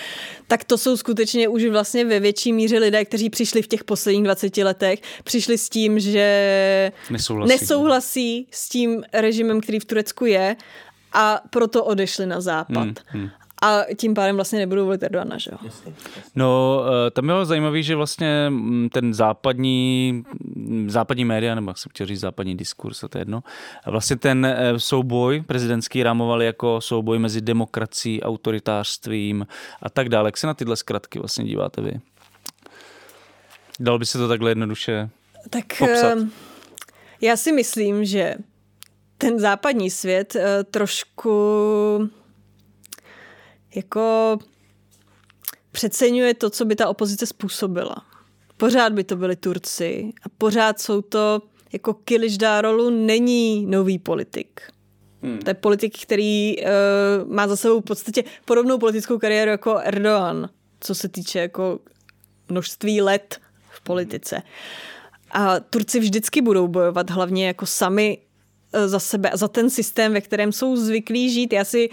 tak 0.46 0.64
to 0.64 0.78
jsou 0.78 0.96
skutečně 0.96 1.48
už 1.48 1.64
vlastně 1.64 2.04
ve 2.04 2.20
větší 2.20 2.52
míře 2.52 2.78
lidé, 2.78 3.04
kteří 3.04 3.30
přišli 3.30 3.62
v 3.62 3.68
těch 3.68 3.84
posledních 3.84 4.24
20 4.24 4.56
letech, 4.56 5.00
přišli 5.24 5.58
s 5.58 5.68
tím, 5.68 6.00
že 6.00 6.92
Nesouhlasí. 7.10 7.48
nesouhlasí 7.52 8.46
s 8.50 8.68
tím 8.68 9.02
režimem, 9.12 9.60
který 9.60 9.80
v 9.80 9.84
Turecku 9.84 10.26
je 10.26 10.56
a 11.12 11.40
proto 11.50 11.84
odešli 11.84 12.26
na 12.26 12.40
západ. 12.40 12.84
Hmm, 12.84 12.94
hmm. 13.06 13.30
A 13.66 13.84
tím 13.96 14.14
pádem 14.14 14.36
vlastně 14.36 14.58
nebudou 14.58 14.84
volit 14.84 15.02
Erdogana, 15.02 15.38
že 15.38 15.50
jo? 15.52 15.70
No, 16.34 16.82
eh, 17.06 17.10
tam 17.10 17.26
bylo 17.26 17.44
zajímavé, 17.44 17.82
že 17.82 17.96
vlastně 17.96 18.46
mm, 18.50 18.88
ten 18.92 19.14
západní, 19.14 20.12
mm, 20.56 20.90
západní 20.90 21.24
média, 21.24 21.54
nebo 21.54 21.70
jak 21.70 21.78
jsem 21.78 21.90
chtěl 21.90 22.06
říct 22.06 22.20
západní 22.20 22.56
diskurs, 22.56 23.04
a 23.04 23.08
to 23.08 23.18
je 23.18 23.20
jedno, 23.20 23.42
a 23.84 23.90
vlastně 23.90 24.16
ten 24.16 24.46
eh, 24.46 24.80
souboj 24.80 25.42
prezidentský 25.46 26.02
rámovali 26.02 26.46
jako 26.46 26.80
souboj 26.80 27.18
mezi 27.18 27.40
demokracií, 27.40 28.22
autoritářstvím 28.22 29.46
a 29.82 29.90
tak 29.90 30.08
dále. 30.08 30.28
Jak 30.28 30.36
se 30.36 30.46
na 30.46 30.54
tyhle 30.54 30.76
zkratky 30.76 31.18
vlastně 31.18 31.44
díváte 31.44 31.80
vy? 31.82 31.92
Dal 33.80 33.98
by 33.98 34.06
se 34.06 34.18
to 34.18 34.28
takhle 34.28 34.50
jednoduše 34.50 35.08
Tak 35.50 35.64
popsat? 35.78 36.18
eh, 36.22 36.28
já 37.20 37.36
si 37.36 37.52
myslím, 37.52 38.04
že 38.04 38.34
ten 39.18 39.38
západní 39.38 39.90
svět 39.90 40.36
trošku 40.70 41.30
jako 43.76 44.38
přeceňuje 45.72 46.34
to, 46.34 46.50
co 46.50 46.64
by 46.64 46.76
ta 46.76 46.88
opozice 46.88 47.26
způsobila. 47.26 47.96
Pořád 48.56 48.92
by 48.92 49.04
to 49.04 49.16
byli 49.16 49.36
Turci 49.36 50.12
a 50.22 50.28
pořád 50.38 50.80
jsou 50.80 51.02
to, 51.02 51.42
jako 51.72 51.94
Kiličdárolu 51.94 52.90
není 52.90 53.66
nový 53.66 53.98
politik. 53.98 54.60
Hmm. 55.22 55.38
To 55.38 55.50
je 55.50 55.54
politik, 55.54 56.02
který 56.02 56.56
uh, 56.58 57.32
má 57.32 57.48
za 57.48 57.56
sebou 57.56 57.80
v 57.80 57.84
podstatě 57.84 58.24
podobnou 58.44 58.78
politickou 58.78 59.18
kariéru 59.18 59.50
jako 59.50 59.78
Erdogan, 59.78 60.48
co 60.80 60.94
se 60.94 61.08
týče 61.08 61.38
jako 61.38 61.78
množství 62.48 63.02
let 63.02 63.40
v 63.70 63.80
politice. 63.80 64.42
A 65.30 65.60
Turci 65.60 66.00
vždycky 66.00 66.40
budou 66.40 66.68
bojovat 66.68 67.10
hlavně 67.10 67.46
jako 67.46 67.66
sami 67.66 68.18
eh, 68.72 68.88
za 68.88 68.98
sebe 68.98 69.30
a 69.30 69.36
za 69.36 69.48
ten 69.48 69.70
systém, 69.70 70.12
ve 70.12 70.20
kterém 70.20 70.52
jsou 70.52 70.76
zvyklí 70.76 71.30
žít. 71.30 71.52
Já 71.52 71.64
si 71.64 71.88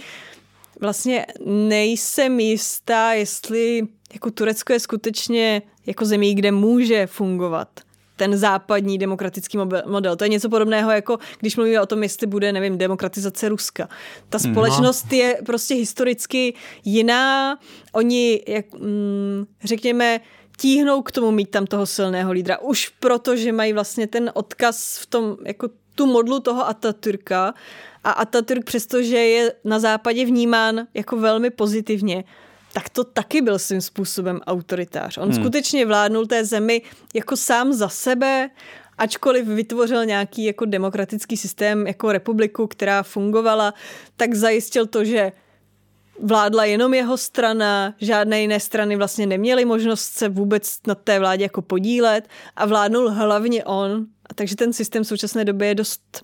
vlastně 0.84 1.26
nejsem 1.46 2.40
jistá, 2.40 3.14
jestli 3.14 3.88
jako 4.14 4.32
Turecko 4.32 4.74
je 4.74 4.80
skutečně 4.80 5.62
jako 5.86 6.06
zemí, 6.06 6.36
kde 6.36 6.52
může 6.52 7.08
fungovat 7.08 7.68
ten 8.16 8.38
západní 8.38 8.98
demokratický 8.98 9.58
model. 9.86 10.16
To 10.16 10.24
je 10.24 10.30
něco 10.30 10.50
podobného, 10.50 10.92
jako 10.92 11.18
když 11.40 11.56
mluvíme 11.56 11.82
o 11.82 11.86
tom, 11.86 12.04
jestli 12.04 12.28
bude, 12.28 12.52
nevím, 12.52 12.78
demokratizace 12.78 13.50
Ruska. 13.50 13.90
Ta 14.30 14.40
společnost 14.40 15.14
je 15.14 15.42
prostě 15.46 15.76
historicky 15.76 16.54
jiná. 16.86 17.60
Oni, 17.92 18.44
jak, 18.48 18.74
mm, 18.74 19.46
řekněme, 19.64 20.20
tíhnou 20.58 21.02
k 21.02 21.12
tomu 21.12 21.32
mít 21.32 21.50
tam 21.50 21.66
toho 21.66 21.86
silného 21.86 22.32
lídra. 22.32 22.58
Už 22.60 22.90
proto, 23.00 23.36
že 23.36 23.52
mají 23.52 23.74
vlastně 23.74 24.08
ten 24.08 24.32
odkaz 24.34 24.98
v 24.98 25.06
tom, 25.06 25.38
jako 25.46 25.70
tu 25.96 26.06
modlu 26.06 26.40
toho 26.40 26.68
Atatürka 26.68 27.54
a 28.04 28.12
Atatürk, 28.12 28.66
přestože 28.66 29.18
je 29.18 29.54
na 29.64 29.80
západě 29.80 30.26
vnímán 30.26 30.88
jako 30.94 31.18
velmi 31.18 31.50
pozitivně, 31.50 32.24
tak 32.74 32.90
to 32.90 33.04
taky 33.04 33.42
byl 33.42 33.60
svým 33.60 33.82
způsobem 33.82 34.40
autoritář. 34.48 35.18
On 35.18 35.30
hmm. 35.30 35.44
skutečně 35.44 35.86
vládnul 35.86 36.26
té 36.26 36.46
zemi 36.46 36.82
jako 37.14 37.38
sám 37.38 37.74
za 37.74 37.90
sebe, 37.90 38.50
ačkoliv 38.98 39.48
vytvořil 39.48 40.06
nějaký 40.06 40.46
jako 40.46 40.66
demokratický 40.66 41.38
systém, 41.38 41.88
jako 41.88 42.12
republiku, 42.12 42.68
která 42.68 43.04
fungovala, 43.04 43.74
tak 44.18 44.34
zajistil 44.34 44.86
to, 44.86 45.06
že 45.06 45.32
vládla 46.20 46.66
jenom 46.66 46.94
jeho 46.94 47.18
strana, 47.18 47.96
žádné 48.02 48.42
jiné 48.42 48.60
strany 48.60 48.96
vlastně 48.96 49.28
neměly 49.28 49.66
možnost 49.66 50.12
se 50.14 50.30
vůbec 50.30 50.80
na 50.88 50.96
té 50.96 51.20
vládě 51.20 51.44
jako 51.44 51.62
podílet 51.62 52.28
a 52.56 52.66
vládnul 52.66 53.10
hlavně 53.10 53.64
on. 53.64 54.06
A 54.30 54.34
takže 54.34 54.56
ten 54.56 54.74
systém 54.74 55.04
v 55.04 55.08
současné 55.08 55.46
době 55.46 55.68
je 55.68 55.76
dost 55.76 56.24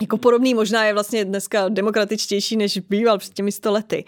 jako 0.00 0.18
podobný, 0.18 0.54
možná 0.54 0.84
je 0.84 0.92
vlastně 0.92 1.24
dneska 1.24 1.68
demokratičtější, 1.68 2.56
než 2.56 2.78
býval 2.78 3.18
před 3.18 3.34
těmi 3.34 3.52
sto 3.52 3.72
lety. 3.72 4.04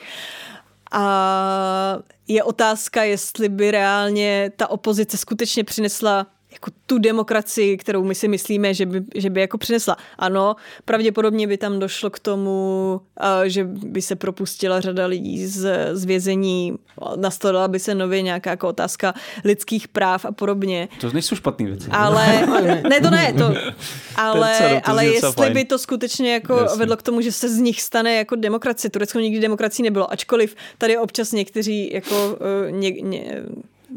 A 0.92 1.98
je 2.28 2.42
otázka, 2.42 3.02
jestli 3.02 3.48
by 3.48 3.70
reálně 3.70 4.52
ta 4.56 4.70
opozice 4.70 5.16
skutečně 5.16 5.64
přinesla 5.64 6.26
jako 6.52 6.70
tu 6.86 6.98
demokracii, 6.98 7.76
kterou 7.76 8.04
my 8.04 8.14
si 8.14 8.28
myslíme, 8.28 8.74
že 8.74 8.86
by, 8.86 9.02
že 9.14 9.30
by 9.30 9.40
jako 9.40 9.58
přinesla. 9.58 9.96
Ano, 10.18 10.56
pravděpodobně 10.84 11.46
by 11.46 11.56
tam 11.56 11.78
došlo 11.78 12.10
k 12.10 12.18
tomu, 12.18 13.00
a, 13.16 13.48
že 13.48 13.64
by 13.64 14.02
se 14.02 14.16
propustila 14.16 14.80
řada 14.80 15.06
lidí 15.06 15.46
z, 15.46 15.88
z 15.92 16.04
vězení, 16.04 16.74
nastala 17.16 17.68
by 17.68 17.78
se 17.78 17.94
nově 17.94 18.22
nějaká 18.22 18.50
jako 18.50 18.68
otázka 18.68 19.14
lidských 19.44 19.88
práv 19.88 20.24
a 20.24 20.32
podobně. 20.32 20.88
To 21.00 21.12
nejsou 21.12 21.36
špatný 21.36 21.66
věci. 21.66 21.88
Ale, 21.90 22.46
ne, 22.88 23.00
to 23.00 23.10
ne, 23.10 23.32
to, 23.32 23.54
ale, 24.16 24.58
to 24.58 24.90
ale 24.90 25.06
jestli 25.06 25.32
fajn. 25.32 25.52
by 25.52 25.64
to 25.64 25.78
skutečně 25.78 26.32
jako 26.32 26.56
Jasně. 26.56 26.78
vedlo 26.78 26.96
k 26.96 27.02
tomu, 27.02 27.20
že 27.20 27.32
se 27.32 27.48
z 27.48 27.58
nich 27.58 27.82
stane 27.82 28.14
jako 28.14 28.36
demokracie. 28.36 28.90
Turecko 28.90 29.18
nikdy 29.18 29.40
demokracií 29.40 29.82
nebylo, 29.82 30.12
ačkoliv 30.12 30.56
tady 30.78 30.98
občas 30.98 31.32
někteří 31.32 31.90
jako 31.92 32.38
uh, 32.66 32.70
ně, 32.70 32.90
ně, 32.90 33.42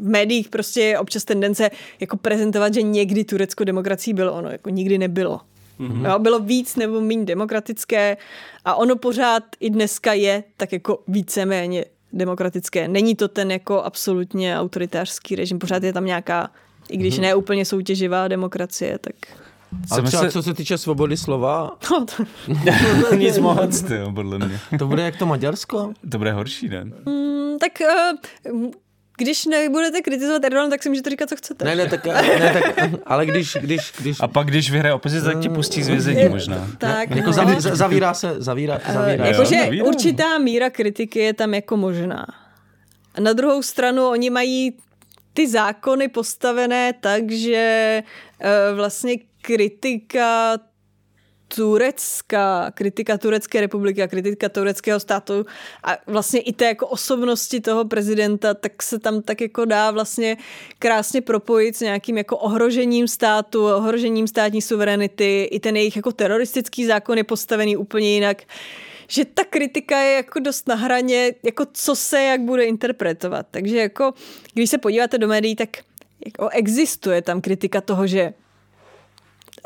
v 0.02 0.08
médiích 0.08 0.48
prostě 0.48 0.80
je 0.80 0.98
občas 0.98 1.24
tendence 1.24 1.70
jako 2.00 2.16
prezentovat, 2.16 2.74
že 2.74 2.82
někdy 2.82 3.24
Turecko 3.24 3.64
demokracií 3.64 4.14
bylo, 4.14 4.32
ono 4.32 4.50
jako 4.50 4.70
nikdy 4.70 4.98
nebylo. 4.98 5.40
Mm-hmm. 5.80 6.10
Jo, 6.10 6.18
bylo 6.18 6.38
víc 6.40 6.76
nebo 6.76 7.00
méně 7.00 7.24
demokratické 7.24 8.16
a 8.64 8.74
ono 8.74 8.96
pořád 8.96 9.42
i 9.60 9.70
dneska 9.70 10.12
je 10.12 10.44
tak 10.56 10.72
jako 10.72 10.98
víceméně 11.08 11.84
demokratické. 12.12 12.88
Není 12.88 13.14
to 13.16 13.28
ten 13.28 13.50
jako 13.50 13.82
absolutně 13.82 14.58
autoritářský 14.58 15.36
režim, 15.36 15.58
pořád 15.58 15.82
je 15.82 15.92
tam 15.92 16.04
nějaká, 16.06 16.50
i 16.90 16.96
když 16.96 17.18
ne 17.18 17.34
úplně 17.34 17.64
soutěživá 17.64 18.28
demokracie, 18.28 18.98
tak 18.98 19.14
Chceme 19.86 20.08
třeba 20.08 20.22
se- 20.22 20.30
co 20.30 20.42
se 20.42 20.54
týče 20.54 20.78
svobody 20.78 21.16
slova, 21.16 21.70
no, 21.90 22.06
to, 22.16 22.24
Nic 23.16 23.38
moc, 23.38 23.82
ty, 23.82 23.94
jo, 23.94 24.12
podle 24.14 24.38
mě. 24.38 24.60
to 24.78 24.86
bude 24.86 25.02
jak 25.02 25.16
to 25.16 25.26
Maďarsko? 25.26 25.92
To 26.12 26.18
bude 26.18 26.32
horší, 26.32 26.68
ne? 26.68 26.84
mm, 26.84 27.58
tak 27.58 27.72
uh, 28.52 28.70
když 29.16 29.46
nebudete 29.46 30.00
kritizovat 30.00 30.44
Erdogan, 30.44 30.70
tak 30.70 30.82
si 30.82 30.88
můžete 30.88 31.10
říkat, 31.10 31.28
co 31.28 31.36
chcete. 31.36 31.64
Ne, 31.64 31.76
ne, 31.76 31.86
tak, 31.88 32.04
ne, 32.38 32.50
tak 32.52 32.74
ale 33.06 33.26
když, 33.26 33.56
když, 33.60 33.92
když 34.00 34.16
A 34.20 34.28
pak, 34.28 34.46
když 34.46 34.70
vyhraje 34.70 34.94
opozice, 34.94 35.24
tak 35.24 35.40
tě 35.40 35.48
pustí 35.48 35.82
z 35.82 35.88
vězení 35.88 36.28
možná. 36.28 36.68
tak, 36.78 37.10
jako 37.10 37.26
no. 37.26 37.32
zaví, 37.32 37.60
za- 37.60 37.76
zavírá 37.76 38.14
se, 38.14 38.34
zavírá, 38.38 38.80
zavírá 38.92 39.24
se. 39.24 39.30
Jakože 39.30 39.82
určitá 39.84 40.38
míra 40.38 40.70
kritiky 40.70 41.18
je 41.18 41.34
tam 41.34 41.54
jako 41.54 41.76
možná. 41.76 42.26
A 43.14 43.20
na 43.20 43.32
druhou 43.32 43.62
stranu 43.62 44.08
oni 44.08 44.30
mají 44.30 44.76
ty 45.32 45.48
zákony 45.48 46.08
postavené 46.08 46.92
tak, 47.00 47.30
že 47.30 48.02
eh, 48.40 48.74
vlastně 48.74 49.14
kritika 49.42 50.52
Turecka, 51.54 52.70
kritika 52.70 53.18
Turecké 53.18 53.60
republiky 53.60 54.02
a 54.02 54.08
kritika 54.08 54.48
tureckého 54.48 55.00
státu 55.00 55.46
a 55.84 55.96
vlastně 56.06 56.40
i 56.40 56.52
té 56.52 56.64
jako 56.64 56.86
osobnosti 56.86 57.60
toho 57.60 57.84
prezidenta, 57.84 58.54
tak 58.54 58.82
se 58.82 58.98
tam 58.98 59.22
tak 59.22 59.40
jako 59.40 59.64
dá 59.64 59.90
vlastně 59.90 60.36
krásně 60.78 61.20
propojit 61.20 61.76
s 61.76 61.80
nějakým 61.80 62.18
jako 62.18 62.36
ohrožením 62.36 63.08
státu, 63.08 63.66
ohrožením 63.66 64.26
státní 64.26 64.62
suverenity, 64.62 65.48
i 65.50 65.60
ten 65.60 65.76
jejich 65.76 65.96
jako 65.96 66.12
teroristický 66.12 66.86
zákon 66.86 67.18
je 67.18 67.24
postavený 67.24 67.76
úplně 67.76 68.14
jinak 68.14 68.42
že 69.08 69.24
ta 69.24 69.44
kritika 69.44 69.98
je 69.98 70.14
jako 70.14 70.38
dost 70.38 70.68
na 70.68 70.74
hraně, 70.74 71.34
jako 71.42 71.66
co 71.72 71.96
se 71.96 72.22
jak 72.22 72.40
bude 72.40 72.64
interpretovat. 72.64 73.46
Takže 73.50 73.76
jako, 73.76 74.14
když 74.54 74.70
se 74.70 74.78
podíváte 74.78 75.18
do 75.18 75.28
médií, 75.28 75.56
tak 75.56 75.68
jako 76.26 76.48
existuje 76.48 77.22
tam 77.22 77.40
kritika 77.40 77.80
toho, 77.80 78.06
že 78.06 78.34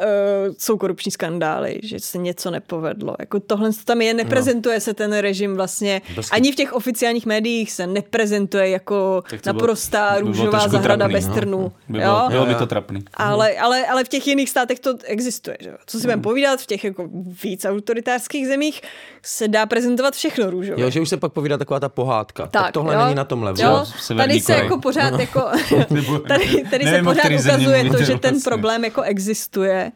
uh, 0.00 0.54
jsou 0.58 0.78
korupční 0.78 1.12
skandály, 1.12 1.80
že 1.82 2.00
se 2.00 2.18
něco 2.18 2.50
nepovedlo. 2.50 3.14
Jako 3.18 3.40
tohle 3.40 3.72
to 3.72 3.84
tam 3.84 4.00
je, 4.00 4.14
neprezentuje 4.14 4.80
se 4.80 4.94
ten 4.94 5.12
režim 5.12 5.56
vlastně, 5.56 6.02
ani 6.30 6.52
v 6.52 6.56
těch 6.56 6.72
oficiálních 6.72 7.26
médiích 7.26 7.72
se 7.72 7.86
neprezentuje 7.86 8.68
jako 8.68 9.22
bylo- 9.30 9.40
naprostá 9.46 10.10
by 10.10 10.16
bylo 10.16 10.28
růžová 10.28 10.50
trošku 10.50 10.70
zahrada 10.70 10.96
trapný, 10.96 11.12
bez 11.12 11.26
no. 11.26 11.34
trnů. 11.34 11.72
By 11.88 11.98
jo? 11.98 12.04
bylo, 12.04 12.28
bylo 12.28 12.46
by 12.46 12.54
to 12.54 12.66
trapný. 12.66 13.04
Ale, 13.14 13.56
ale, 13.56 13.86
ale 13.86 14.04
v 14.04 14.08
těch 14.08 14.26
jiných 14.26 14.50
státech 14.50 14.80
to 14.80 14.94
existuje. 15.04 15.56
Že? 15.60 15.72
Co 15.86 15.98
si 15.98 16.02
budeme 16.02 16.22
povídat, 16.22 16.60
v 16.60 16.66
těch 16.66 16.84
jako 16.84 17.08
víc 17.42 17.64
autoritářských 17.64 18.46
zemích 18.46 18.80
se 19.22 19.48
dá 19.48 19.66
prezentovat 19.66 20.14
všechno 20.14 20.50
růžově. 20.50 20.84
Jo, 20.84 20.90
že 20.90 21.00
už 21.00 21.08
se 21.08 21.16
pak 21.16 21.32
povídá 21.32 21.58
taková 21.58 21.80
ta 21.80 21.88
pohádka. 21.88 22.42
Tak, 22.46 22.62
tak 22.62 22.72
tohle 22.72 22.94
jo. 22.94 23.00
není 23.02 23.14
na 23.14 23.24
tom 23.24 23.42
levelu. 23.42 23.70
Jo, 23.70 23.84
tady 24.16 24.40
se 24.40 24.52
jako 24.52 24.78
pořád 24.78 25.20
jako, 25.20 25.40
tady, 26.28 26.64
tady 26.70 26.84
se 26.84 27.02
pořád 27.02 27.24
ukazuje 27.24 27.84
to, 27.90 27.98
že 27.98 28.18
ten 28.18 28.30
vlastně. 28.30 28.50
problém 28.50 28.84
jako 28.84 29.02
existuje. 29.02 29.87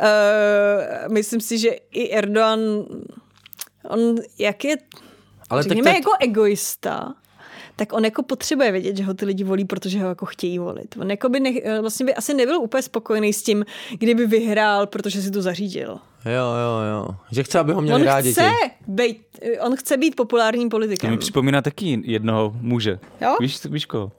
Uh, 0.00 1.12
myslím 1.12 1.40
si, 1.40 1.58
že 1.58 1.68
i 1.90 2.10
Erdogan, 2.10 2.58
on 3.88 4.00
jak 4.38 4.64
je, 4.64 4.76
Ale 5.50 5.62
řekněme, 5.62 5.84
tak 5.84 5.92
to- 5.92 5.98
jako 6.10 6.10
egoista, 6.20 7.14
tak 7.76 7.92
on 7.92 8.04
jako 8.04 8.22
potřebuje 8.22 8.72
vědět, 8.72 8.96
že 8.96 9.04
ho 9.04 9.14
ty 9.14 9.24
lidi 9.24 9.44
volí, 9.44 9.64
protože 9.64 10.02
ho 10.02 10.08
jako 10.08 10.26
chtějí 10.26 10.58
volit. 10.58 10.94
On 11.00 11.10
jako 11.10 11.28
by 11.28 11.40
ne, 11.40 11.50
vlastně 11.80 12.06
by 12.06 12.14
asi 12.14 12.34
nebyl 12.34 12.56
úplně 12.56 12.82
spokojený 12.82 13.32
s 13.32 13.42
tím, 13.42 13.64
kdyby 13.98 14.26
vyhrál, 14.26 14.86
protože 14.86 15.22
si 15.22 15.30
to 15.30 15.42
zařídil. 15.42 15.98
Jo, 16.24 16.32
jo, 16.34 16.80
jo. 16.92 17.08
Že 17.32 17.42
chce, 17.42 17.58
aby 17.58 17.72
ho 17.72 17.80
měli 17.82 18.00
on 18.00 18.06
rádi 18.06 18.32
chce 18.32 18.50
být, 18.86 19.22
on 19.60 19.76
chce 19.76 19.96
být 19.96 20.16
populárním 20.16 20.68
To 20.68 20.74
politikem. 20.74 21.10
mi 21.10 21.18
připomíná 21.18 21.62
taky 21.62 22.00
jednoho 22.04 22.56
muže. 22.60 22.98
Jo? 23.20 23.36
Víš, 23.40 23.64
víš 23.64 23.86
koho? 23.86 24.12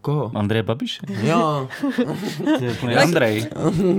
Koho? 0.00 0.30
Andreje 0.34 0.62
Babiše. 0.62 1.00
Jo, 1.22 1.68
To 2.58 2.64
je 2.64 2.70
úplný 2.72 2.94
Andrej. 2.96 3.46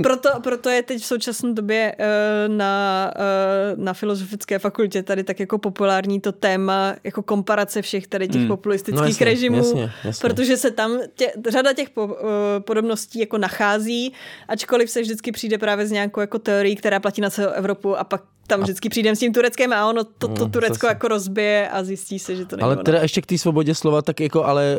Proto, 0.04 0.30
proto 0.44 0.70
je 0.70 0.84
teď 0.84 1.02
v 1.02 1.06
současné 1.06 1.54
době 1.54 1.96
eh, 2.00 2.06
na, 2.48 3.12
eh, 3.16 3.74
na 3.76 3.94
filozofické 3.94 4.60
fakultě 4.60 5.04
tady 5.04 5.24
tak 5.24 5.40
jako 5.40 5.58
populární 5.58 6.22
to 6.22 6.32
téma 6.32 6.96
jako 7.04 7.24
komparace 7.24 7.82
všech 7.82 8.08
tady 8.08 8.28
těch 8.28 8.40
Hmm. 8.42 8.48
populistických 8.48 9.02
No 9.02 9.08
jasně, 9.08 9.26
režimů, 9.26 9.58
jasně, 9.58 9.92
jasně. 10.04 10.30
protože 10.30 10.58
se 10.58 10.72
tam 10.72 11.00
tě, 11.16 11.32
řada 11.50 11.74
těch 11.74 11.90
po, 11.90 12.18
eh, 12.20 12.60
podobností 12.60 13.20
jako 13.20 13.38
nachází, 13.38 14.14
ačkoliv 14.48 14.90
se 14.90 15.02
vždycky 15.02 15.32
přijde 15.32 15.58
právě 15.58 15.88
s 15.88 15.92
nějakou 15.92 16.20
jako 16.22 16.40
teorií, 16.40 16.76
která 16.76 17.00
platí 17.00 17.22
na 17.22 17.30
celou 17.30 17.50
Evropu 17.52 17.98
a 17.98 18.04
pak 18.04 18.22
tam 18.50 18.62
vždycky 18.62 18.90
přijdem 18.90 19.16
s 19.16 19.20
tím 19.20 19.34
Tureckem 19.34 19.74
a 19.74 19.90
ono 19.90 20.04
to, 20.04 20.28
to 20.28 20.44
No, 20.44 20.50
Turecko 20.50 20.74
zase. 20.88 20.88
jako 20.88 21.08
rozbije 21.08 21.70
a 21.70 21.84
zjistí 21.84 22.20
se, 22.20 22.36
že 22.36 22.46
to 22.46 22.56
není 22.56 22.64
ale 22.64 22.74
ono. 22.76 22.84
teda 22.84 23.02
ještě 23.02 23.22
k 23.22 23.26
té 23.26 23.38
svobodě 23.38 23.76
slova, 23.76 24.02
tak 24.02 24.20
jako 24.20 24.46
ale 24.46 24.78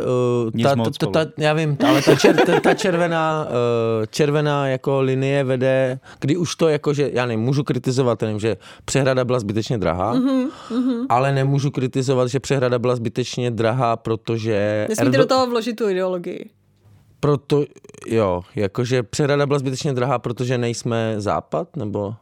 uh, 0.55 0.63
ta, 0.63 0.77
ta, 0.77 0.91
ta, 0.99 1.07
ta, 1.25 1.33
já 1.39 1.53
vím, 1.53 1.77
ale 1.89 2.03
ta, 2.03 2.17
čer, 2.17 2.37
ta, 2.47 2.61
ta 2.61 2.75
červená, 2.75 3.47
uh, 3.49 4.07
červená 4.11 4.69
jako 4.69 5.01
linie 5.01 5.45
vede, 5.45 5.99
kdy 6.21 6.37
už 6.37 6.55
to 6.55 6.69
jako, 6.69 6.95
že 6.95 7.11
já 7.13 7.27
nevím, 7.27 7.45
můžu 7.45 7.65
kritizovat, 7.65 8.23
nevím, 8.23 8.41
že 8.41 8.57
přehrada 8.85 9.25
byla 9.25 9.41
zbytečně 9.41 9.79
drahá, 9.79 10.13
Mhm, 10.15 10.49
mm-hmm, 10.71 11.07
ale 11.09 11.33
nemůžu 11.33 11.71
kritizovat, 11.71 12.29
že 12.29 12.41
přehrada 12.41 12.79
byla 12.79 12.97
zbytečně 12.97 13.51
drahá, 13.51 13.97
protože... 13.97 14.87
Nesmíte 14.89 15.11
Erdo- 15.11 15.19
do 15.21 15.27
toho 15.27 15.47
vložit 15.47 15.77
tu 15.77 15.89
ideologii. 15.89 16.51
Proto, 17.21 17.65
jo, 18.07 18.43
jakože 18.57 19.03
přehrada 19.03 19.47
byla 19.47 19.59
zbytečně 19.59 19.93
drahá, 19.93 20.19
protože 20.19 20.59
nejsme 20.59 21.15
západ, 21.19 21.77
nebo... 21.77 22.15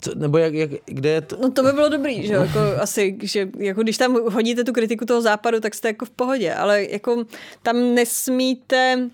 Co, 0.00 0.14
nebo 0.14 0.38
jak, 0.38 0.54
jak, 0.54 0.70
kde 0.86 1.10
je 1.10 1.20
to? 1.20 1.36
No 1.42 1.50
to 1.50 1.62
by 1.62 1.72
bylo 1.72 1.88
dobrý, 1.88 2.26
že 2.26 2.32
jo, 2.32 2.42
jako 2.42 2.58
asi, 2.80 3.18
že 3.22 3.48
jako 3.58 3.82
když 3.82 3.96
tam 3.96 4.12
hodíte 4.12 4.64
tu 4.64 4.72
kritiku 4.72 5.04
toho 5.04 5.22
západu, 5.22 5.60
tak 5.60 5.74
jste 5.74 5.88
jako 5.88 6.04
v 6.04 6.10
pohodě, 6.10 6.54
ale 6.54 6.84
jako 6.90 7.24
tam 7.62 7.94
nesmíte 7.94 9.10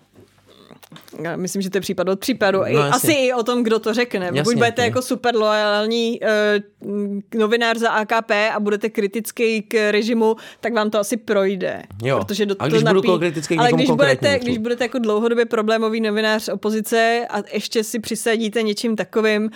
já 1.22 1.36
myslím, 1.36 1.62
že 1.62 1.70
to 1.70 1.76
je 1.76 1.80
případ 1.80 2.08
od 2.08 2.20
případu. 2.20 2.58
No, 2.58 2.72
No, 2.72 2.82
asi 2.82 3.12
i 3.12 3.32
o 3.32 3.42
tom, 3.42 3.62
kdo 3.62 3.78
to 3.78 3.94
řekne. 3.94 4.30
Jasně, 4.34 4.54
budete 4.54 4.82
jo. 4.82 4.86
jako 4.86 5.02
super 5.02 5.36
loajální 5.36 6.20
uh, 6.80 7.40
novinář 7.40 7.76
za 7.78 7.90
AKP 7.90 8.30
a 8.54 8.60
budete 8.60 8.90
kritický 8.90 9.62
k 9.62 9.90
režimu, 9.90 10.36
tak 10.60 10.72
vám 10.72 10.90
to 10.90 10.98
asi 10.98 11.16
projde. 11.16 11.82
Jo. 12.04 12.18
Protože 12.18 12.46
do, 12.46 12.56
A 12.58 12.68
když 12.68 12.82
to 12.82 12.88
budu 12.88 13.08
napí... 13.08 13.18
kritický 13.18 13.56
k 13.56 13.60
Ale 13.60 13.72
když 13.72 13.90
budete, 13.90 14.38
když 14.38 14.58
budete 14.58 14.84
jako 14.84 14.98
dlouhodobě 14.98 15.44
problémový 15.44 16.00
novinář 16.00 16.48
opozice 16.48 17.26
a 17.30 17.42
ještě 17.52 17.84
si 17.84 17.98
přisadíte 17.98 18.62
něčím 18.62 18.96
takovým, 18.96 19.50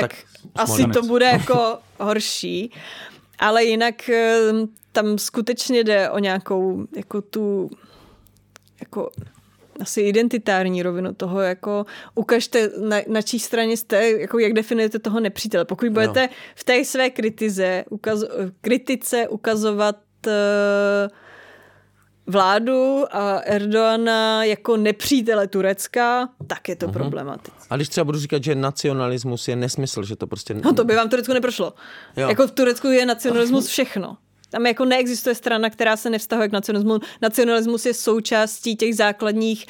tak, 0.00 0.10
Tak 0.10 0.24
asi 0.54 0.86
to 0.86 1.02
bude 1.02 1.26
jako 1.26 1.78
horší. 2.00 2.72
Ale 3.38 3.64
jinak 3.64 4.08
eh, 4.08 4.38
tam 4.92 5.18
skutečně 5.18 5.84
jde 5.84 6.10
o 6.10 6.18
nějakou 6.18 6.86
jako 6.96 7.22
tu 7.22 7.70
jako 8.80 9.10
asi 9.80 10.00
identitární 10.00 10.82
rovinu 10.82 11.14
toho, 11.14 11.40
jako 11.40 11.86
ukažte, 12.14 12.70
na, 12.80 12.96
na 13.08 13.22
čí 13.22 13.38
straně 13.38 13.76
jste, 13.76 14.10
jako 14.10 14.38
jak 14.38 14.52
definujete 14.52 14.98
toho 14.98 15.20
nepřítele. 15.20 15.64
Pokud 15.64 15.88
budete 15.88 16.28
v 16.54 16.64
té 16.64 16.84
své 16.84 17.10
kritize, 17.10 17.84
ukaz, 17.90 18.20
kritice 18.60 19.28
ukazovat 19.28 19.96
uh, 20.26 20.32
vládu 22.26 23.04
a 23.10 23.38
Erdoana 23.38 24.44
jako 24.44 24.76
nepřítele 24.76 25.46
Turecka, 25.46 26.28
tak 26.46 26.68
je 26.68 26.76
to 26.76 26.88
problematické. 26.88 27.60
A 27.70 27.76
když 27.76 27.88
třeba 27.88 28.04
budu 28.04 28.18
říkat, 28.18 28.44
že 28.44 28.54
nacionalismus 28.54 29.48
je 29.48 29.56
nesmysl, 29.56 30.02
že 30.02 30.16
to 30.16 30.26
prostě... 30.26 30.54
No 30.54 30.72
to 30.72 30.84
by 30.84 30.96
vám 30.96 31.06
v 31.06 31.10
Turecku 31.10 31.32
neprošlo. 31.32 31.72
Jo. 32.16 32.28
Jako 32.28 32.46
v 32.46 32.50
Turecku 32.50 32.86
je 32.86 33.06
nacionalismus 33.06 33.66
všechno. 33.66 34.16
Tam 34.50 34.66
jako 34.66 34.84
neexistuje 34.84 35.34
strana, 35.34 35.70
která 35.70 35.96
se 35.96 36.10
nevztahuje 36.10 36.48
k 36.48 36.52
nacionalismu. 36.52 36.98
Nacionalismus 37.22 37.86
je 37.86 37.94
součástí 37.94 38.76
těch 38.76 38.96
základních 38.96 39.66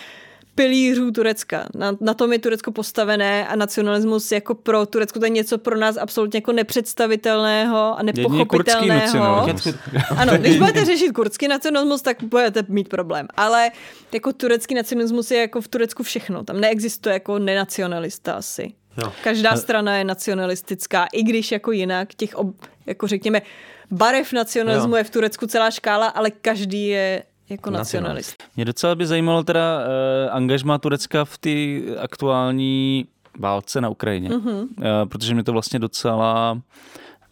pilířů 0.56 1.10
Turecka. 1.10 1.66
Na, 1.74 1.96
na 2.00 2.14
tom 2.14 2.32
je 2.32 2.38
Turecko 2.38 2.72
postavené 2.72 3.48
a 3.48 3.56
nacionalismus 3.56 4.32
jako 4.32 4.54
pro 4.54 4.86
Turecko 4.86 5.18
to 5.18 5.26
je 5.26 5.30
něco 5.30 5.58
pro 5.58 5.78
nás 5.78 5.96
absolutně 5.96 6.36
jako 6.36 6.52
nepředstavitelného 6.52 7.98
a 7.98 8.02
nepochopitelného. 8.02 9.46
Ano, 10.16 10.32
když 10.38 10.58
budete 10.58 10.84
řešit 10.84 11.12
kurdský 11.12 11.48
nacionalismus, 11.48 12.02
tak 12.02 12.22
budete 12.22 12.62
mít 12.68 12.88
problém. 12.88 13.28
Ale 13.36 13.70
jako 14.12 14.32
turecký 14.32 14.74
nacionalismus 14.74 15.30
je 15.30 15.40
jako 15.40 15.60
v 15.60 15.68
Turecku 15.68 16.02
všechno. 16.02 16.44
Tam 16.44 16.60
neexistuje 16.60 17.12
jako 17.12 17.38
nenacionalista 17.38 18.32
asi. 18.32 18.72
Jo. 19.02 19.12
Každá 19.24 19.56
strana 19.56 19.96
je 19.96 20.04
nacionalistická, 20.04 21.06
i 21.12 21.22
když 21.22 21.52
jako 21.52 21.72
jinak 21.72 22.14
těch, 22.14 22.34
ob, 22.34 22.54
jako 22.86 23.06
řekněme, 23.06 23.42
barev 23.90 24.32
nacionalismu 24.32 24.90
Jo. 24.90 24.96
je 24.96 25.04
v 25.04 25.10
Turecku 25.10 25.46
celá 25.46 25.70
škála, 25.70 26.06
ale 26.06 26.30
každý 26.30 26.88
je 26.88 27.22
jako 27.48 27.70
Nacionalist. 27.70 27.94
nacionalist. 27.94 28.56
Mě 28.56 28.64
docela 28.64 28.94
by 28.94 29.06
zajímalo 29.06 29.43
teda 29.43 29.78
uh, 29.78 30.35
angažma 30.35 30.78
Turecka 30.78 31.24
v 31.24 31.39
té 31.39 31.51
aktuální 31.98 33.06
válce 33.39 33.81
na 33.81 33.89
Ukrajině. 33.89 34.28
Mm-hmm. 34.31 34.60
Uh, 34.60 35.09
protože 35.09 35.35
mě 35.35 35.44
to 35.44 35.52
vlastně 35.52 35.78
docela 35.78 36.60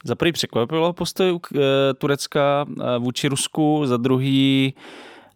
za 0.05 0.15
prvý 0.15 0.33
překvapilo 0.33 0.93
postoj 0.93 1.33
uh, 1.33 1.39
Turecka 1.99 2.67
uh, 2.69 2.85
vůči 2.99 3.29
Rusku, 3.29 3.83
za 3.87 3.97
druhý 3.97 4.75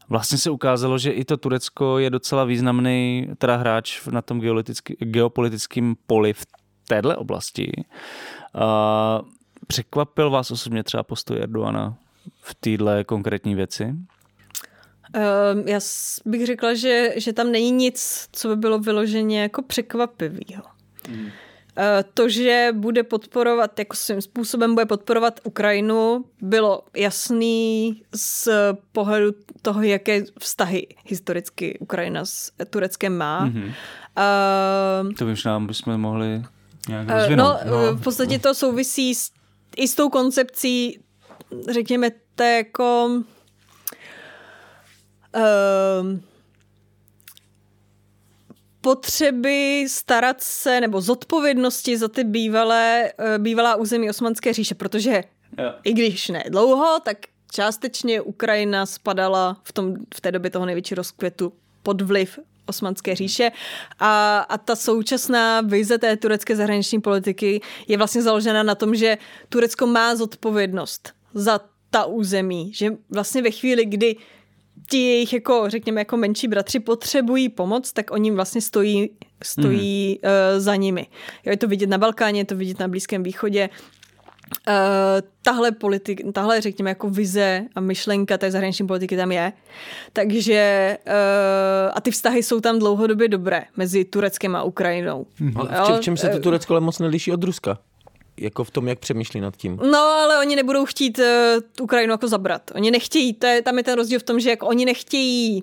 vlastně 0.08 0.38
se 0.38 0.50
ukázalo, 0.50 0.98
že 0.98 1.10
i 1.10 1.24
to 1.24 1.36
Turecko 1.36 1.98
je 1.98 2.10
docela 2.10 2.44
významný 2.44 3.28
teda 3.38 3.56
hráč 3.56 4.06
na 4.06 4.22
tom 4.22 4.40
geopolitickém 4.98 5.94
poli 6.06 6.32
v 6.32 6.46
téhle 6.88 7.16
oblasti. 7.16 7.72
Uh, 8.54 9.28
překvapil 9.66 10.30
vás 10.30 10.50
osobně 10.50 10.82
třeba 10.82 11.02
postoj 11.02 11.38
Erdoana 11.42 11.96
v 12.40 12.54
téhle 12.54 13.04
konkrétní 13.04 13.54
věci? 13.54 13.94
Um, 15.16 15.68
já 15.68 15.80
bych 16.24 16.46
řekla, 16.46 16.74
že, 16.74 17.12
že 17.16 17.32
tam 17.32 17.52
není 17.52 17.70
nic, 17.70 18.28
co 18.32 18.48
by 18.48 18.56
bylo 18.56 18.78
vyloženě 18.78 19.42
jako 19.42 19.62
překvapivého. 19.62 20.62
Mm. 21.08 21.28
To, 22.14 22.28
že 22.28 22.68
bude 22.72 23.02
podporovat, 23.02 23.78
jako 23.78 23.96
svým 23.96 24.22
způsobem 24.22 24.74
bude 24.74 24.86
podporovat 24.86 25.40
Ukrajinu, 25.44 26.24
bylo 26.42 26.82
jasný 26.96 28.02
z 28.14 28.48
pohledu 28.92 29.32
toho, 29.62 29.82
jaké 29.82 30.24
vztahy 30.40 30.86
historicky 31.04 31.78
Ukrajina 31.78 32.24
s 32.24 32.52
Tureckem 32.70 33.16
má. 33.16 33.46
Mm-hmm. 33.46 33.72
Uh, 35.06 35.12
To 35.12 35.26
už 35.26 35.44
nám 35.44 35.66
bychom 35.66 36.00
mohli 36.00 36.42
nějak 36.88 37.08
Eh, 37.10 37.14
rozvinout. 37.14 37.56
No, 37.64 37.70
no, 37.70 37.94
v 37.94 38.02
podstatě 38.02 38.38
to 38.38 38.54
souvisí 38.54 39.14
s, 39.14 39.30
i 39.76 39.88
s 39.88 39.94
tou 39.94 40.08
koncepcí, 40.08 41.00
řekněme, 41.70 42.10
té 42.34 42.56
jako 42.56 43.10
um, 45.34 46.22
potřeby 48.80 49.84
starat 49.88 50.42
se 50.42 50.80
nebo 50.80 51.00
zodpovědnosti 51.00 51.98
za 51.98 52.08
ty 52.08 52.24
bývalé, 52.24 53.12
eh, 53.18 53.38
bývalá 53.38 53.76
území 53.76 54.10
Osmanské 54.10 54.52
říše, 54.52 54.74
protože 54.74 55.24
Jo. 55.58 55.72
i 55.84 55.92
když 55.92 56.28
ne 56.28 56.44
dlouho, 56.48 57.00
tak 57.04 57.18
částečně 57.52 58.20
Ukrajina 58.20 58.86
spadala 58.86 59.56
v, 59.64 59.72
tom, 59.72 59.94
v 60.14 60.20
té 60.20 60.32
době 60.32 60.50
toho 60.50 60.66
největší 60.66 60.94
rozkvětu 60.94 61.52
pod 61.82 62.02
vliv 62.02 62.38
Osmanské 62.66 63.14
říše 63.14 63.50
a, 63.98 64.38
a 64.38 64.58
ta 64.58 64.76
současná 64.76 65.60
vize 65.60 65.98
té 65.98 66.16
turecké 66.16 66.56
zahraniční 66.56 67.00
politiky 67.00 67.60
je 67.88 67.96
vlastně 67.96 68.22
založena 68.22 68.62
na 68.62 68.74
tom, 68.74 68.94
že 68.94 69.18
Turecko 69.48 69.86
má 69.86 70.16
zodpovědnost 70.16 71.12
za 71.34 71.60
ta 71.90 72.04
území, 72.04 72.72
že 72.74 72.90
vlastně 73.10 73.42
ve 73.42 73.50
chvíli, 73.50 73.84
kdy 73.84 74.16
ti 74.90 74.98
jejich, 74.98 75.32
jako, 75.32 75.64
řekněme, 75.66 76.00
jako 76.00 76.16
menší 76.16 76.48
bratři 76.48 76.80
potřebují 76.80 77.48
pomoc, 77.48 77.92
tak 77.92 78.10
oni 78.10 78.30
vlastně 78.30 78.60
stojí, 78.60 79.10
stojí 79.42 80.20
mm. 80.24 80.30
uh, 80.30 80.60
za 80.60 80.76
nimi. 80.76 81.06
Jo, 81.44 81.50
je 81.50 81.56
to 81.56 81.68
vidět 81.68 81.88
na 81.88 81.98
Balkáně, 81.98 82.40
je 82.40 82.44
to 82.44 82.56
vidět 82.56 82.78
na 82.78 82.88
Blízkém 82.88 83.22
východě. 83.22 83.68
Uh, 84.68 84.74
tahle, 85.42 85.72
politik, 85.72 86.20
tahle, 86.32 86.60
řekněme, 86.60 86.90
jako 86.90 87.10
vize 87.10 87.64
a 87.74 87.80
myšlenka 87.80 88.38
té 88.38 88.50
zahraniční 88.50 88.86
politiky 88.86 89.16
tam 89.16 89.32
je. 89.32 89.52
Takže 90.12 90.98
uh, 91.06 91.92
a 91.94 92.00
ty 92.00 92.10
vztahy 92.10 92.42
jsou 92.42 92.60
tam 92.60 92.78
dlouhodobě 92.78 93.28
dobré 93.28 93.64
mezi 93.76 94.04
Tureckem 94.04 94.56
a 94.56 94.62
Ukrajinou. 94.62 95.26
Ale 95.54 95.68
v, 95.68 95.72
Jo, 95.72 95.86
čem, 95.86 95.96
v 95.96 96.00
čem 96.00 96.16
se 96.16 96.28
to 96.28 96.40
Turecko 96.40 96.72
ale 96.72 96.80
moc 96.80 96.98
neliší 96.98 97.32
od 97.32 97.44
Ruska? 97.44 97.78
Jako 98.38 98.64
v 98.64 98.70
tom, 98.70 98.88
jak 98.88 98.98
přemýšlí 98.98 99.40
nad 99.40 99.56
tím. 99.56 99.76
No, 99.90 99.98
ale 99.98 100.38
oni 100.38 100.56
nebudou 100.56 100.84
chtít 100.84 101.18
uh, 101.18 101.24
Ukrajinu 101.82 102.12
jako 102.12 102.28
zabrat. 102.28 102.70
Oni 102.74 102.90
nechtějí, 102.90 103.34
to 103.34 103.46
je, 103.46 103.62
tam 103.62 103.78
je 103.78 103.84
ten 103.84 103.94
rozdíl 103.94 104.18
v 104.20 104.22
tom, 104.22 104.40
že 104.40 104.50
jako 104.50 104.66
oni 104.66 104.84
nechtějí 104.84 105.62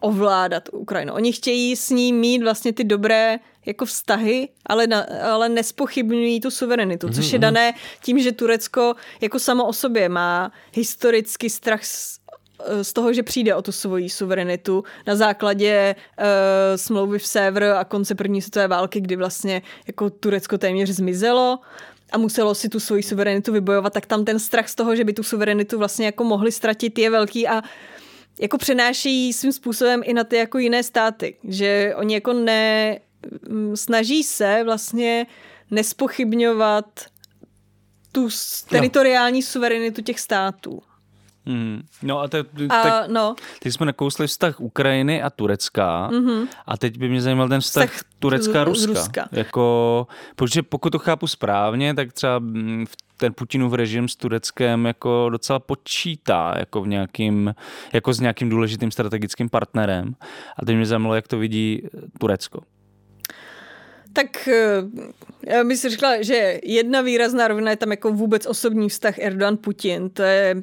ovládat 0.00 0.68
Ukrajinu. 0.72 1.14
Oni 1.14 1.32
chtějí 1.32 1.76
s 1.76 1.90
ní 1.90 2.12
mít 2.12 2.42
vlastně 2.42 2.72
ty 2.72 2.84
dobré 2.84 3.38
jako 3.66 3.84
vztahy, 3.84 4.48
ale, 4.66 4.86
na, 4.86 5.06
ale 5.32 5.48
nespochybňují 5.48 6.40
tu 6.40 6.50
suverenitu, 6.50 7.08
což 7.08 7.32
je 7.32 7.38
dané 7.38 7.74
tím, 8.02 8.18
že 8.18 8.32
Turecko 8.32 8.94
jako 9.20 9.38
samo 9.38 9.66
o 9.66 9.72
sobě 9.72 10.08
má 10.08 10.52
historický 10.74 11.50
strach 11.50 11.84
z, 11.84 12.18
z 12.82 12.92
toho, 12.92 13.12
že 13.12 13.22
přijde 13.22 13.54
o 13.54 13.62
tu 13.62 13.72
svoji 13.72 14.10
suverenitu 14.10 14.84
na 15.06 15.16
základě 15.16 15.94
uh, 15.98 16.24
smlouvy 16.76 17.18
v 17.18 17.26
Sévr 17.26 17.64
a 17.64 17.84
konce 17.84 18.14
první 18.14 18.42
světové 18.42 18.68
války, 18.68 19.00
kdy 19.00 19.16
vlastně 19.16 19.62
jako 19.86 20.10
Turecko 20.10 20.58
téměř 20.58 20.90
zmizelo 20.90 21.58
a 22.12 22.18
muselo 22.18 22.54
si 22.54 22.68
tu 22.68 22.80
svoji 22.80 23.02
suverenitu 23.02 23.52
vybojovat, 23.52 23.92
tak 23.92 24.06
tam 24.06 24.24
ten 24.24 24.38
strach 24.38 24.68
z 24.68 24.74
toho, 24.74 24.96
že 24.96 25.04
by 25.04 25.12
tu 25.12 25.22
suverenitu 25.22 25.78
vlastně 25.78 26.06
jako 26.06 26.24
mohli 26.24 26.52
ztratit, 26.52 26.98
je 26.98 27.10
velký 27.10 27.48
a 27.48 27.62
jako 28.40 28.58
přenášejí 28.58 29.32
svým 29.32 29.52
způsobem 29.52 30.00
i 30.04 30.12
na 30.12 30.24
ty 30.24 30.36
jako 30.36 30.58
jiné 30.58 30.82
státy, 30.82 31.36
že 31.44 31.94
oni 31.96 32.14
jako 32.14 32.32
ne, 32.32 32.98
mm, 33.48 33.76
snaží 33.76 34.22
se 34.22 34.62
vlastně 34.64 35.26
nespochybňovat 35.70 36.84
tu 38.12 38.28
teritoriální 38.70 39.42
suverenitu 39.42 40.02
těch 40.02 40.20
států. 40.20 40.82
Hmm. 41.48 41.82
No 42.02 42.20
a, 42.20 42.28
te, 42.28 42.38
A, 42.68 42.82
tak, 42.82 43.08
no, 43.08 43.34
teď 43.62 43.72
jsme 43.74 43.86
nakousli 43.86 44.26
vztah 44.26 44.60
Ukrajiny 44.60 45.22
a 45.22 45.30
Turecka 45.30 46.08
Mhm. 46.12 46.48
a 46.66 46.76
teď 46.78 46.98
by 46.98 47.08
mě 47.08 47.20
zajímal 47.20 47.48
ten 47.48 47.60
vztah, 47.60 47.90
Vztah 47.90 48.08
Turecka 48.18 48.60
a 48.60 48.64
Ruska. 48.64 48.86
Ruska. 48.92 49.28
Jako, 49.32 50.06
protože 50.36 50.62
pokud 50.62 50.90
to 50.90 50.98
chápu 50.98 51.26
správně, 51.26 51.94
tak 51.94 52.12
třeba 52.12 52.38
mm, 52.38 52.86
v- 52.86 52.96
ten 53.16 53.32
Putinův 53.34 53.72
režim 53.72 54.08
s 54.08 54.16
Tureckem 54.16 54.86
jako 54.86 55.28
docela 55.30 55.58
počítá 55.58 56.54
jako, 56.58 56.82
v 56.82 56.88
nějakým, 56.88 57.54
jako 57.92 58.12
s 58.14 58.20
nějakým 58.20 58.48
důležitým 58.48 58.90
strategickým 58.90 59.48
partnerem. 59.48 60.14
A 60.58 60.64
teď 60.66 60.76
mě 60.76 60.86
zajímalo, 60.86 61.14
jak 61.14 61.28
to 61.28 61.38
vidí 61.38 61.82
eh, 61.84 61.88
Turecko. 62.20 62.60
tak 64.12 64.48
eh, 64.48 64.82
já 65.46 65.64
bych 65.64 65.78
si 65.78 65.88
řekla, 65.88 66.22
že 66.22 66.60
jedna 66.64 67.00
výrazná 67.00 67.48
rovina 67.48 67.70
je 67.70 67.76
tam 67.76 67.90
jako 67.90 68.12
vůbec 68.12 68.46
osobní 68.46 68.88
vztah 68.88 69.18
Erdogan-Putin. 69.18 70.10
To 70.12 70.22
je 70.22 70.54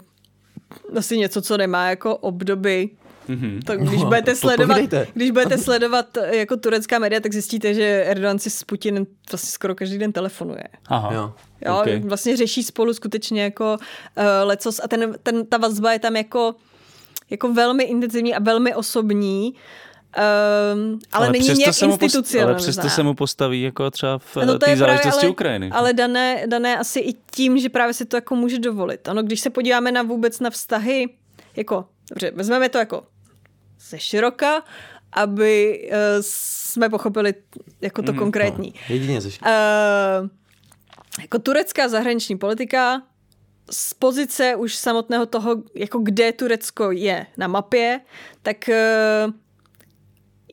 asi 0.98 1.18
něco, 1.18 1.42
co 1.42 1.58
nemá 1.58 1.90
jako 1.90 2.18
obdoby 2.18 2.90
Mhm. 3.28 3.60
Tak 3.66 3.80
když 3.84 4.00
No, 4.02 4.06
budete 4.06 4.32
to 4.32 4.38
sledovat, 4.38 4.80
když 5.14 5.32
budete 5.32 5.58
sledovat 5.58 6.18
jako 6.32 6.58
turecká 6.58 7.00
média, 7.00 7.20
tak 7.20 7.34
zjistíte, 7.34 7.74
že 7.74 8.04
Erdogan 8.08 8.40
si 8.40 8.50
s 8.50 8.64
Putinem 8.64 9.06
vlastně 9.32 9.50
skoro 9.52 9.76
každý 9.76 9.98
den 9.98 10.12
telefonuje. 10.12 10.64
Aha. 10.88 11.14
Jo. 11.14 11.34
Jo, 11.66 11.78
Okay. 11.82 12.00
vlastně 12.00 12.38
řeší 12.38 12.64
spolu 12.64 12.94
skutečně 12.94 13.44
jako 13.44 13.78
uh, 14.18 14.24
lecos 14.44 14.80
a 14.84 14.88
ten, 14.88 15.16
ten, 15.24 15.46
ta 15.46 15.58
vazba 15.58 15.94
je 15.94 16.00
tam 16.00 16.16
jako, 16.16 16.56
jako 17.30 17.54
velmi 17.54 17.84
intenzivní 17.84 18.36
a 18.36 18.40
velmi 18.40 18.76
osobní, 18.76 19.54
um, 20.76 21.00
ale, 21.12 21.30
není 21.32 21.44
přesto 21.44 21.60
nějak 21.60 21.76
se 21.76 21.88
mu 21.88 21.92
post- 21.92 22.04
institucionální. 22.04 22.52
Ale 22.52 22.58
přesto 22.58 22.90
se 22.90 23.04
mu 23.04 23.14
postaví 23.14 23.62
jako 23.62 23.92
třeba 23.92 24.18
v 24.18 24.36
No 24.36 24.46
no, 24.46 24.54
to 24.54 24.60
té 24.60 24.78
záležitosti 24.78 25.26
ale, 25.26 25.30
Ukrajiny. 25.30 25.70
Ale 25.72 25.94
dané, 25.94 26.44
dané 26.48 26.78
asi 26.78 27.00
i 27.00 27.14
tím, 27.32 27.58
že 27.58 27.70
právě 27.70 27.94
si 27.94 28.06
to 28.06 28.18
jako 28.18 28.36
může 28.36 28.60
dovolit. 28.60 29.08
Ano, 29.08 29.24
když 29.24 29.40
se 29.40 29.50
podíváme 29.50 29.92
na 29.92 30.04
vůbec 30.04 30.40
na 30.40 30.50
vztahy, 30.50 31.10
jako, 31.56 31.86
dobře, 32.10 32.32
vezmeme 32.36 32.70
to 32.70 32.78
jako 32.78 33.04
ze 33.90 34.00
široka, 34.00 34.64
aby 35.12 35.82
uh, 35.92 35.98
jsme 36.22 36.90
pochopili 36.90 37.34
jako 37.82 38.02
to 38.02 38.12
mm, 38.12 38.20
konkrétní. 38.20 38.74
Jedině 38.90 39.22
ze 39.22 39.30
Uh, 39.30 40.30
jako 41.22 41.40
turecká 41.40 41.88
zahraniční 41.90 42.38
politika 42.38 43.02
z 43.72 43.94
pozice 43.94 44.56
už 44.56 44.76
samotného 44.76 45.26
toho, 45.26 45.56
jako 45.76 46.00
kde 46.00 46.32
Turecko 46.32 46.92
je 46.92 47.26
na 47.38 47.48
mapě, 47.48 48.02
tak 48.42 48.70
uh, 49.28 49.34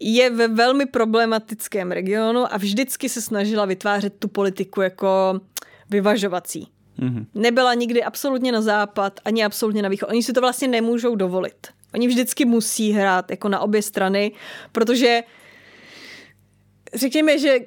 je 0.05 0.31
ve 0.31 0.49
velmi 0.49 0.87
problematickém 0.87 1.93
regionu 1.93 2.55
a 2.55 2.57
vždycky 2.57 3.09
se 3.09 3.21
snažila 3.23 3.65
vytvářet 3.65 4.15
tu 4.19 4.29
politiku 4.29 4.81
jako 4.81 5.41
vyvažovací. 5.91 6.69
Mhm. 6.99 7.27
Nebyla 7.35 7.75
nikdy 7.75 8.05
absolutně 8.05 8.53
na 8.53 8.61
západ, 8.61 9.21
ani 9.25 9.45
absolutně 9.45 9.83
na 9.83 9.89
východ. 9.89 10.11
Oni 10.11 10.23
si 10.23 10.33
to 10.33 10.41
vlastně 10.41 10.69
nemůžou 10.69 11.15
dovolit. 11.15 11.67
Oni 11.95 12.09
vždycky 12.09 12.45
musí 12.45 12.93
hrát 12.93 13.31
jako 13.31 13.49
na 13.49 13.61
obě 13.61 13.83
strany, 13.83 14.33
protože 14.73 15.23
řekněme, 16.95 17.39
že 17.39 17.59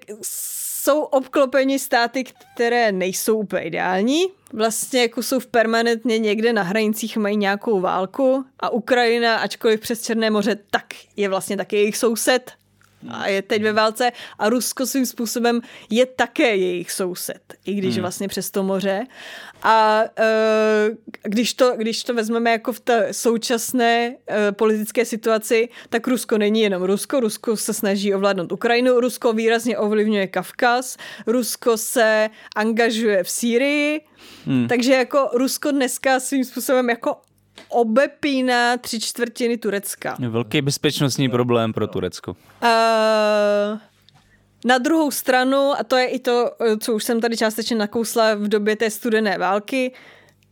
jsou 0.85 1.01
obklopeni 1.01 1.79
státy, 1.79 2.23
které 2.23 2.91
nejsou 2.91 3.37
úplně 3.37 3.61
ideální. 3.61 4.25
Vlastně 4.53 5.01
jako 5.01 5.23
jsou 5.23 5.39
v 5.39 5.47
permanentně 5.47 6.19
někde 6.19 6.53
na 6.53 6.63
hranicích, 6.63 7.17
mají 7.17 7.37
nějakou 7.37 7.79
válku 7.79 8.45
a 8.59 8.69
Ukrajina, 8.69 9.37
ačkoliv 9.37 9.79
přes 9.79 10.01
Černé 10.01 10.29
moře, 10.29 10.57
tak 10.71 10.85
je 11.15 11.29
vlastně 11.29 11.57
taky 11.57 11.75
jejich 11.75 11.97
soused 11.97 12.51
a 13.09 13.27
je 13.27 13.41
teď 13.41 13.63
ve 13.63 13.73
válce 13.73 14.11
a 14.39 14.49
Rusko 14.49 14.85
svým 14.85 15.05
způsobem 15.05 15.61
je 15.89 16.05
také 16.05 16.55
jejich 16.55 16.91
soused, 16.91 17.53
i 17.65 17.73
když 17.73 17.97
vlastně 17.97 18.27
přes 18.27 18.51
to 18.51 18.63
moře. 18.63 19.05
A 19.63 20.03
uh, 20.19 20.95
když, 21.23 21.53
to, 21.53 21.73
když 21.77 22.03
to 22.03 22.13
vezmeme 22.13 22.51
jako 22.51 22.73
v 22.73 22.79
té 22.79 23.07
současné 23.11 24.09
uh, 24.09 24.35
politické 24.51 25.05
situaci, 25.05 25.69
tak 25.89 26.07
Rusko 26.07 26.37
není 26.37 26.61
jenom 26.61 26.83
Rusko. 26.83 27.19
Rusko 27.19 27.57
se 27.57 27.73
snaží 27.73 28.13
ovládnout 28.13 28.51
Ukrajinu, 28.51 28.99
Rusko 28.99 29.33
výrazně 29.33 29.77
ovlivňuje 29.77 30.27
Kavkaz, 30.27 30.97
Rusko 31.27 31.77
se 31.77 32.29
angažuje 32.55 33.23
v 33.23 33.29
Sýrii, 33.29 34.01
hmm. 34.45 34.67
takže 34.67 34.93
jako 34.93 35.29
Rusko 35.33 35.71
dneska 35.71 36.19
svým 36.19 36.43
způsobem 36.43 36.89
jako 36.89 37.15
obepíná 37.69 38.77
tři 38.77 38.99
čtvrtiny 38.99 39.57
Turecka. 39.57 40.17
Velký 40.29 40.61
bezpečnostní 40.61 41.29
problém 41.29 41.73
pro 41.73 41.87
Turecko. 41.87 42.31
Uh, 42.31 43.79
na 44.65 44.77
druhou 44.77 45.11
stranu, 45.11 45.71
a 45.79 45.83
to 45.83 45.97
je 45.97 46.07
i 46.07 46.19
to, 46.19 46.51
co 46.79 46.93
už 46.93 47.03
jsem 47.03 47.21
tady 47.21 47.37
částečně 47.37 47.75
nakousla 47.75 48.35
v 48.35 48.47
době 48.47 48.75
té 48.75 48.89
studené 48.89 49.37
války, 49.37 49.93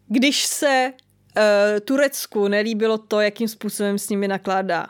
když 0.08 0.46
se 0.46 0.94
uh, 0.94 1.44
Turecku 1.80 2.48
nelíbilo 2.48 2.98
to, 2.98 3.22
jakým 3.22 3.48
způsobem 3.48 4.00
s 4.00 4.10
nimi 4.10 4.28
nakládá 4.28 4.88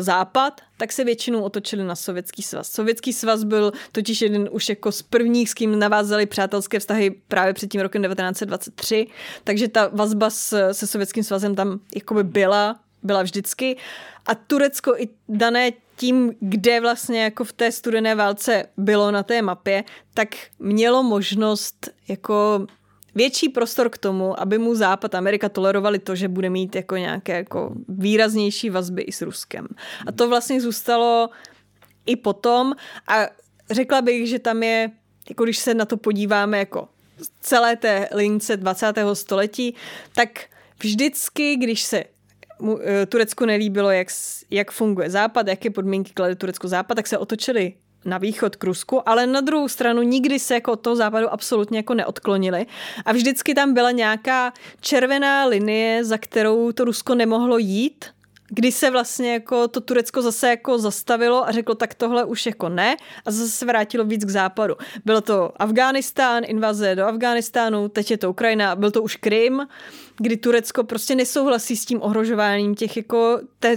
Západ, 0.00 0.60
tak 0.76 0.92
se 0.92 1.04
většinou 1.04 1.42
otočili 1.42 1.84
na 1.84 1.96
Sovětský 1.96 2.42
svaz. 2.42 2.72
Sovětský 2.72 3.12
svaz 3.12 3.44
byl 3.44 3.72
totiž 3.92 4.22
jeden 4.22 4.48
už 4.52 4.68
jako 4.68 4.92
z 4.92 5.02
prvních, 5.02 5.50
s 5.50 5.54
kým 5.54 5.78
navázali 5.78 6.26
přátelské 6.26 6.80
vztahy 6.80 7.10
právě 7.28 7.54
před 7.54 7.70
tím 7.70 7.80
rokem 7.80 8.02
1923, 8.02 9.06
takže 9.44 9.68
ta 9.68 9.90
vazba 9.92 10.30
s, 10.30 10.72
se 10.72 10.86
Sovětským 10.86 11.24
svazem 11.24 11.54
tam 11.54 11.80
jakoby 11.94 12.24
byla, 12.24 12.80
byla 13.02 13.22
vždycky. 13.22 13.76
A 14.26 14.34
Turecko 14.34 14.94
i 14.96 15.08
dané 15.28 15.72
tím, 15.96 16.32
kde 16.40 16.80
vlastně 16.80 17.22
jako 17.22 17.44
v 17.44 17.52
té 17.52 17.72
studené 17.72 18.14
válce 18.14 18.64
bylo 18.76 19.10
na 19.10 19.22
té 19.22 19.42
mapě, 19.42 19.84
tak 20.14 20.28
mělo 20.58 21.02
možnost 21.02 21.88
jako 22.08 22.66
větší 23.14 23.48
prostor 23.48 23.90
k 23.90 23.98
tomu, 23.98 24.40
aby 24.40 24.58
mu 24.58 24.74
Západ 24.74 25.14
Amerika 25.14 25.48
tolerovali 25.48 25.98
to, 25.98 26.16
že 26.16 26.28
bude 26.28 26.50
mít 26.50 26.76
jako 26.76 26.96
nějaké 26.96 27.32
jako 27.32 27.72
výraznější 27.88 28.70
vazby 28.70 29.02
i 29.02 29.12
s 29.12 29.22
Ruskem. 29.22 29.66
A 30.06 30.12
to 30.12 30.28
vlastně 30.28 30.60
zůstalo 30.60 31.30
i 32.06 32.16
potom 32.16 32.74
a 33.08 33.26
řekla 33.70 34.02
bych, 34.02 34.28
že 34.28 34.38
tam 34.38 34.62
je, 34.62 34.90
jako 35.28 35.44
když 35.44 35.58
se 35.58 35.74
na 35.74 35.84
to 35.84 35.96
podíváme 35.96 36.58
jako 36.58 36.88
celé 37.40 37.76
té 37.76 38.08
lince 38.12 38.56
20. 38.56 38.86
století, 39.12 39.74
tak 40.14 40.44
vždycky, 40.82 41.56
když 41.56 41.82
se 41.82 42.04
eh, 42.84 43.06
Turecku 43.06 43.44
nelíbilo, 43.44 43.90
jak, 43.90 44.08
jak 44.50 44.70
funguje 44.70 45.10
Západ, 45.10 45.48
jaké 45.48 45.70
podmínky 45.70 46.12
klade 46.12 46.34
Turecko 46.34 46.68
Západ, 46.68 46.96
tak 46.96 47.06
se 47.06 47.18
otočili 47.18 47.72
na 48.04 48.18
východ 48.18 48.56
k 48.56 48.64
Rusku, 48.64 49.08
ale 49.08 49.26
na 49.26 49.40
druhou 49.40 49.68
stranu 49.68 50.02
nikdy 50.02 50.38
se 50.38 50.54
jako 50.54 50.72
od 50.72 50.80
toho 50.80 50.96
západu 50.96 51.32
absolutně 51.32 51.78
jako 51.78 51.94
neodklonili. 51.94 52.66
A 53.04 53.12
vždycky 53.12 53.54
tam 53.54 53.74
byla 53.74 53.90
nějaká 53.90 54.52
červená 54.80 55.44
linie, 55.44 56.04
za 56.04 56.18
kterou 56.18 56.72
to 56.72 56.84
Rusko 56.84 57.14
nemohlo 57.14 57.58
jít, 57.58 58.04
kdy 58.48 58.72
se 58.72 58.90
vlastně 58.90 59.32
jako 59.32 59.68
to 59.68 59.80
Turecko 59.80 60.22
zase 60.22 60.48
jako 60.48 60.78
zastavilo 60.78 61.48
a 61.48 61.52
řeklo, 61.52 61.74
tak 61.74 61.94
tohle 61.94 62.24
už 62.24 62.46
jako 62.46 62.68
ne 62.68 62.96
a 63.24 63.30
zase 63.30 63.50
se 63.50 63.66
vrátilo 63.66 64.04
víc 64.04 64.24
k 64.24 64.30
západu. 64.30 64.74
Bylo 65.04 65.20
to 65.20 65.62
Afghánistán, 65.62 66.42
invaze 66.46 66.94
do 66.94 67.06
Afghánistánu, 67.06 67.88
teď 67.88 68.10
je 68.10 68.18
to 68.18 68.30
Ukrajina, 68.30 68.76
byl 68.76 68.90
to 68.90 69.02
už 69.02 69.16
Krym, 69.16 69.66
kdy 70.16 70.36
Turecko 70.36 70.84
prostě 70.84 71.14
nesouhlasí 71.14 71.76
s 71.76 71.84
tím 71.84 72.02
ohrožováním 72.02 72.74
těch 72.74 72.96
jako 72.96 73.40
té, 73.58 73.76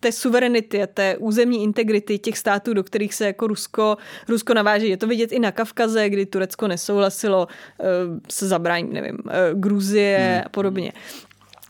té 0.00 0.12
suverenity 0.12 0.82
a 0.82 0.86
té 0.86 1.16
územní 1.16 1.62
integrity 1.62 2.18
těch 2.18 2.38
států, 2.38 2.74
do 2.74 2.84
kterých 2.84 3.14
se 3.14 3.26
jako 3.26 3.46
Rusko, 3.46 3.96
Rusko 4.28 4.54
naváží. 4.54 4.88
Je 4.88 4.96
to 4.96 5.06
vidět 5.06 5.32
i 5.32 5.38
na 5.38 5.52
Kavkaze, 5.52 6.08
kdy 6.08 6.26
Turecko 6.26 6.68
nesouhlasilo 6.68 7.48
uh, 7.78 7.86
se 8.30 8.48
zabráním, 8.48 8.92
nevím, 8.92 9.18
uh, 9.24 9.60
Gruzie 9.60 10.18
hmm. 10.18 10.42
a 10.46 10.48
podobně. 10.48 10.92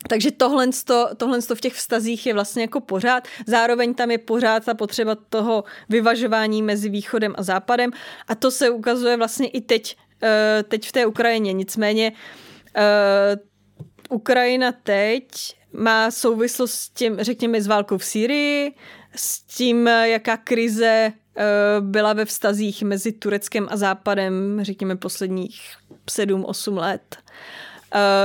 Takže 0.09 0.31
tohle, 0.31 0.69
tohle 1.17 1.41
v 1.55 1.61
těch 1.61 1.75
vztazích 1.75 2.27
je 2.27 2.35
vlastně 2.35 2.63
jako 2.63 2.81
pořád. 2.81 3.29
Zároveň 3.47 3.95
tam 3.95 4.11
je 4.11 4.19
pořád 4.19 4.65
ta 4.65 4.75
potřeba 4.75 5.17
toho 5.29 5.65
vyvažování 5.89 6.63
mezi 6.63 6.89
východem 6.89 7.35
a 7.39 7.43
západem 7.43 7.91
a 8.29 8.35
to 8.35 8.51
se 8.51 8.71
ukazuje 8.71 9.17
vlastně 9.17 9.49
i 9.49 9.61
teď, 9.61 9.97
eh, 10.23 10.65
teď 10.69 10.89
v 10.89 10.93
té 10.93 11.07
Ukrajině. 11.07 11.53
Nicméně 11.53 12.13
eh, 12.77 13.37
Ukrajina 14.11 14.73
teď 14.73 15.27
má 15.73 16.11
souvislost 16.11 16.75
s 16.75 16.89
tím, 16.89 17.17
řekněme, 17.21 17.63
s 17.63 17.67
válkou 17.67 17.99
v 17.99 18.05
Sýrii, 18.05 18.75
s 19.17 19.43
tím, 19.43 19.87
jaká 19.87 20.37
krize 20.37 21.13
eh, 21.37 21.45
byla 21.81 22.13
ve 22.13 22.25
vztazích 22.25 22.83
mezi 22.83 23.13
Tureckem 23.13 23.67
a 23.71 23.77
Západem, 23.77 24.59
řekněme, 24.63 24.97
posledních 24.97 25.61
7-8 26.11 26.77
let, 26.77 27.17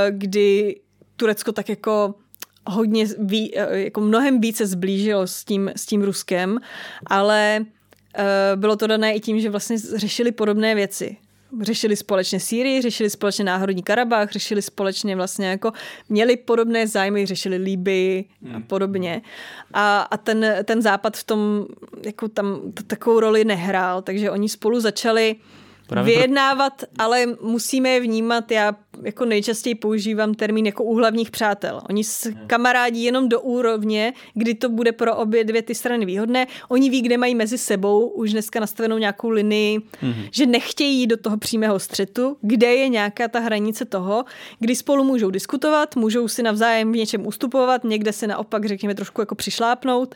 kdy 0.10 0.81
Turecko 1.22 1.52
tak 1.52 1.70
jako 1.70 2.16
hodně, 2.68 3.06
ví, 3.20 3.58
eh, 3.58 3.80
jako 3.80 4.02
mnohem 4.02 4.42
více 4.42 4.68
zblížilo 4.68 5.28
s 5.28 5.46
tím, 5.46 5.72
s 5.76 5.86
tím 5.86 6.02
Ruskem, 6.02 6.60
ale 7.06 7.66
bylo 8.56 8.76
to 8.76 8.88
dané 8.88 9.16
i 9.16 9.20
tím, 9.20 9.40
že 9.40 9.50
vlastně 9.50 9.78
řešili 9.80 10.32
podobné 10.32 10.76
věci 10.76 11.18
řešili 11.62 11.96
společně 11.96 12.40
Sýrii, 12.40 12.82
řešili 12.82 13.10
společně 13.10 13.44
náhodní 13.46 13.84
Karabach, 13.84 14.32
řešili 14.32 14.62
společně 14.62 15.16
vlastně 15.16 15.48
jako, 15.48 15.72
měli 16.10 16.38
podobné 16.38 16.88
zájmy, 16.88 17.26
řešili 17.26 17.58
Líbii 17.58 18.26
a 18.46 18.54
hmm. 18.54 18.64
podobně. 18.64 19.22
A, 19.74 20.02
a 20.02 20.18
ten, 20.18 20.56
ten 20.64 20.82
západ 20.82 21.18
v 21.18 21.24
tom 21.24 21.66
jako 22.06 22.28
tam 22.28 22.62
takovou 22.88 23.20
roli 23.20 23.46
nehrál, 23.46 24.02
takže 24.02 24.32
oni 24.32 24.50
spolu 24.50 24.80
začali 24.80 25.36
Právě 25.92 26.16
vyjednávat, 26.16 26.78
pro... 26.78 26.88
ale 27.06 27.26
musíme 27.42 27.90
je 27.90 28.00
vnímat, 28.00 28.52
já 28.52 28.76
jako 29.04 29.26
nejčastěji 29.26 29.76
používám 29.76 30.34
termín 30.34 30.66
jako 30.66 30.84
u 30.84 30.96
hlavních 30.96 31.32
přátel. 31.32 31.82
Oni 31.90 32.04
s 32.04 32.26
hmm. 32.26 32.48
kamarádí 32.48 33.04
jenom 33.04 33.30
do 33.30 33.42
úrovně, 33.42 34.14
kdy 34.34 34.54
to 34.54 34.70
bude 34.70 34.92
pro 34.92 35.16
obě 35.16 35.44
dvě 35.44 35.62
ty 35.62 35.76
strany 35.76 36.06
výhodné. 36.06 36.48
Oni 36.70 36.90
ví, 36.90 37.02
kde 37.02 37.18
mají 37.18 37.36
mezi 37.36 37.58
sebou 37.58 38.08
už 38.08 38.32
dneska 38.32 38.60
nastavenou 38.60 38.98
nějakou 38.98 39.30
linii, 39.30 39.80
mm-hmm. 39.80 40.30
že 40.32 40.46
nechtějí 40.46 41.00
jít 41.00 41.08
do 41.08 41.18
toho 41.18 41.38
přímého 41.38 41.80
střetu, 41.80 42.38
kde 42.42 42.76
je 42.76 42.90
nějaká 42.90 43.28
ta 43.28 43.40
hranice 43.40 43.86
toho, 43.86 44.26
kdy 44.60 44.76
spolu 44.76 45.04
můžou 45.04 45.30
diskutovat, 45.30 45.96
můžou 45.96 46.28
si 46.28 46.44
navzájem 46.44 46.92
v 46.92 46.96
něčem 46.96 47.28
ustupovat, 47.28 47.84
někde 47.84 48.14
se 48.14 48.28
naopak, 48.28 48.66
řekněme, 48.66 48.96
trošku 48.96 49.22
jako 49.22 49.36
přišlápnout 49.36 50.16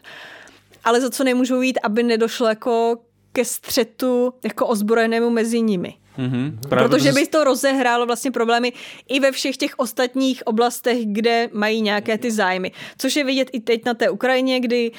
ale 0.86 1.02
za 1.02 1.10
co 1.10 1.24
nemůžou 1.24 1.62
jít, 1.62 1.80
aby 1.84 2.04
nedošlo 2.04 2.48
jako 2.48 2.98
ke 3.36 3.46
střetu 3.46 4.34
jako 4.44 4.68
ozbrojenému 4.68 5.30
mezi 5.30 5.62
nimi. 5.62 5.94
Mm-hmm, 6.18 6.60
Protože 6.70 7.12
by 7.12 7.28
to 7.28 7.44
rozehrálo 7.44 8.06
vlastně 8.06 8.32
problémy 8.32 8.74
i 9.10 9.20
ve 9.20 9.32
všech 9.32 9.58
těch 9.58 9.74
ostatních 9.78 10.48
oblastech, 10.48 10.98
kde 11.06 11.50
mají 11.54 11.82
nějaké 11.82 12.18
ty 12.18 12.32
zájmy. 12.32 12.72
Což 12.98 13.16
je 13.16 13.24
vidět 13.24 13.50
i 13.52 13.60
teď 13.60 13.86
na 13.86 13.94
té 13.94 14.10
Ukrajině, 14.10 14.60
kdy 14.60 14.92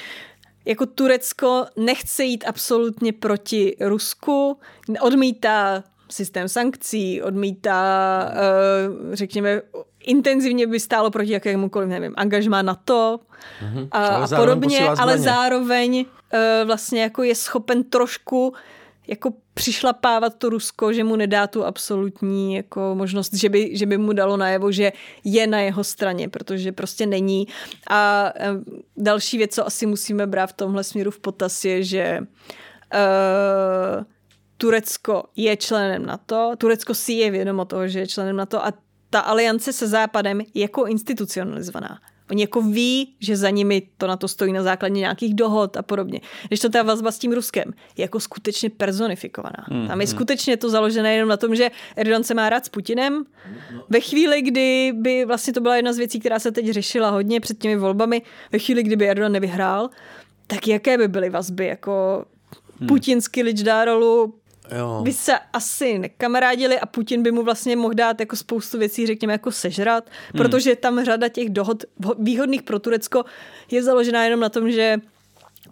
jako 0.65 0.85
Turecko 0.85 1.65
nechce 1.77 2.23
jít 2.23 2.43
absolutně 2.47 3.13
proti 3.13 3.75
Rusku, 3.81 4.59
odmítá 5.01 5.83
systém 6.11 6.47
sankcí, 6.49 7.21
odmítá, 7.21 8.31
uh, 9.09 9.15
řekněme, 9.15 9.61
intenzivně 10.03 10.67
by 10.67 10.79
stálo 10.79 11.11
proti 11.11 11.31
jakémukoliv, 11.31 11.89
nevím, 11.89 12.13
angažmá 12.17 12.63
to 12.75 13.19
mm-hmm. 13.61 13.87
a, 13.91 14.07
a 14.07 14.27
podobně, 14.27 14.89
ale 14.89 15.17
zároveň 15.17 16.05
vlastně 16.65 17.01
jako 17.01 17.23
je 17.23 17.35
schopen 17.35 17.83
trošku 17.83 18.53
jako 19.07 19.33
přišlapávat 19.53 20.35
to 20.37 20.49
Rusko, 20.49 20.93
že 20.93 21.03
mu 21.03 21.15
nedá 21.15 21.47
tu 21.47 21.65
absolutní 21.65 22.55
jako 22.55 22.95
možnost, 22.95 23.33
že 23.33 23.49
by, 23.49 23.77
že 23.77 23.85
by 23.85 23.97
mu 23.97 24.13
dalo 24.13 24.37
najevo, 24.37 24.71
že 24.71 24.91
je 25.23 25.47
na 25.47 25.59
jeho 25.59 25.83
straně, 25.83 26.29
protože 26.29 26.71
prostě 26.71 27.05
není. 27.05 27.47
A 27.89 28.31
uh, 28.35 28.63
další 28.97 29.37
věc, 29.37 29.55
co 29.55 29.67
asi 29.67 29.85
musíme 29.85 30.27
brát 30.27 30.47
v 30.47 30.53
tomhle 30.53 30.83
směru 30.83 31.11
v 31.11 31.19
potaz, 31.19 31.65
je, 31.65 31.83
že 31.83 32.19
uh, 32.19 34.03
Turecko 34.57 35.23
je 35.35 35.57
členem 35.57 36.05
NATO, 36.05 36.53
Turecko 36.57 36.93
si 36.93 37.13
je 37.13 37.31
vědomo 37.31 37.65
toho, 37.65 37.87
že 37.87 37.99
je 37.99 38.07
členem 38.07 38.35
NATO 38.35 38.65
a 38.65 38.73
ta 39.09 39.19
aliance 39.19 39.73
se 39.73 39.87
Západem 39.87 40.41
je 40.41 40.47
jako 40.53 40.85
institucionalizovaná. 40.85 41.99
Oni 42.31 42.41
jako 42.41 42.61
ví, 42.61 43.15
že 43.19 43.37
za 43.37 43.49
nimi 43.49 43.81
to 43.97 44.07
na 44.07 44.17
to 44.17 44.27
stojí 44.27 44.53
na 44.53 44.63
základě 44.63 44.93
nějakých 44.93 45.33
dohod 45.33 45.77
a 45.77 45.81
podobně. 45.81 46.21
Když 46.47 46.59
to 46.59 46.69
ta 46.69 46.83
vazba 46.83 47.11
s 47.11 47.19
tím 47.19 47.31
Ruskem 47.31 47.73
je 47.97 48.01
jako 48.01 48.19
skutečně 48.19 48.69
personifikovaná. 48.69 49.65
Mm, 49.71 49.87
Tam 49.87 50.01
je 50.01 50.07
mm. 50.07 50.11
skutečně 50.11 50.57
to 50.57 50.69
založené 50.69 51.13
jenom 51.13 51.29
na 51.29 51.37
tom, 51.37 51.55
že 51.55 51.71
Erdogan 51.95 52.23
se 52.23 52.33
má 52.33 52.49
rád 52.49 52.65
s 52.65 52.69
Putinem. 52.69 53.25
Ve 53.89 53.99
chvíli, 53.99 54.41
kdy 54.41 54.93
by 54.95 55.25
vlastně 55.25 55.53
to 55.53 55.61
byla 55.61 55.75
jedna 55.75 55.93
z 55.93 55.97
věcí, 55.97 56.19
která 56.19 56.39
se 56.39 56.51
teď 56.51 56.69
řešila 56.69 57.09
hodně 57.09 57.39
před 57.39 57.57
těmi 57.57 57.75
volbami, 57.75 58.21
ve 58.51 58.59
chvíli, 58.59 58.83
kdyby 58.83 59.09
Erdogan 59.09 59.31
nevyhrál, 59.31 59.89
tak 60.47 60.67
jaké 60.67 60.97
by 60.97 61.07
byly 61.07 61.29
vazby 61.29 61.65
jako 61.65 62.25
hmm. 62.79 62.87
putinský 62.87 63.43
Ličdárolu 63.43 64.33
Jo. 64.77 65.01
by 65.03 65.13
se 65.13 65.33
asi 65.53 65.99
nekamarádili 65.99 66.79
a 66.79 66.85
Putin 66.85 67.23
by 67.23 67.31
mu 67.31 67.43
vlastně 67.43 67.75
mohl 67.75 67.93
dát 67.93 68.19
jako 68.19 68.35
spoustu 68.35 68.77
věcí, 68.77 69.07
řekněme, 69.07 69.33
jako 69.33 69.51
sežrat, 69.51 70.09
hmm. 70.09 70.37
protože 70.37 70.75
tam 70.75 71.05
řada 71.05 71.29
těch 71.29 71.49
dohod 71.49 71.83
výhodných 72.19 72.63
pro 72.63 72.79
Turecko 72.79 73.23
je 73.71 73.83
založená 73.83 74.23
jenom 74.23 74.39
na 74.39 74.49
tom, 74.49 74.71
že 74.71 74.97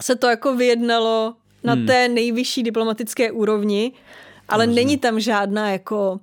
se 0.02 0.16
to 0.16 0.28
jako 0.28 0.56
vyjednalo 0.56 1.34
na 1.64 1.74
hmm. 1.74 1.86
té 1.86 2.08
nejvyšší 2.08 2.64
diplomatické 2.64 3.32
úrovni, 3.32 3.92
ale 4.48 4.68
Možná. 4.68 4.82
není 4.82 4.98
tam 4.98 5.20
žádná 5.20 5.72
jako 5.72 6.20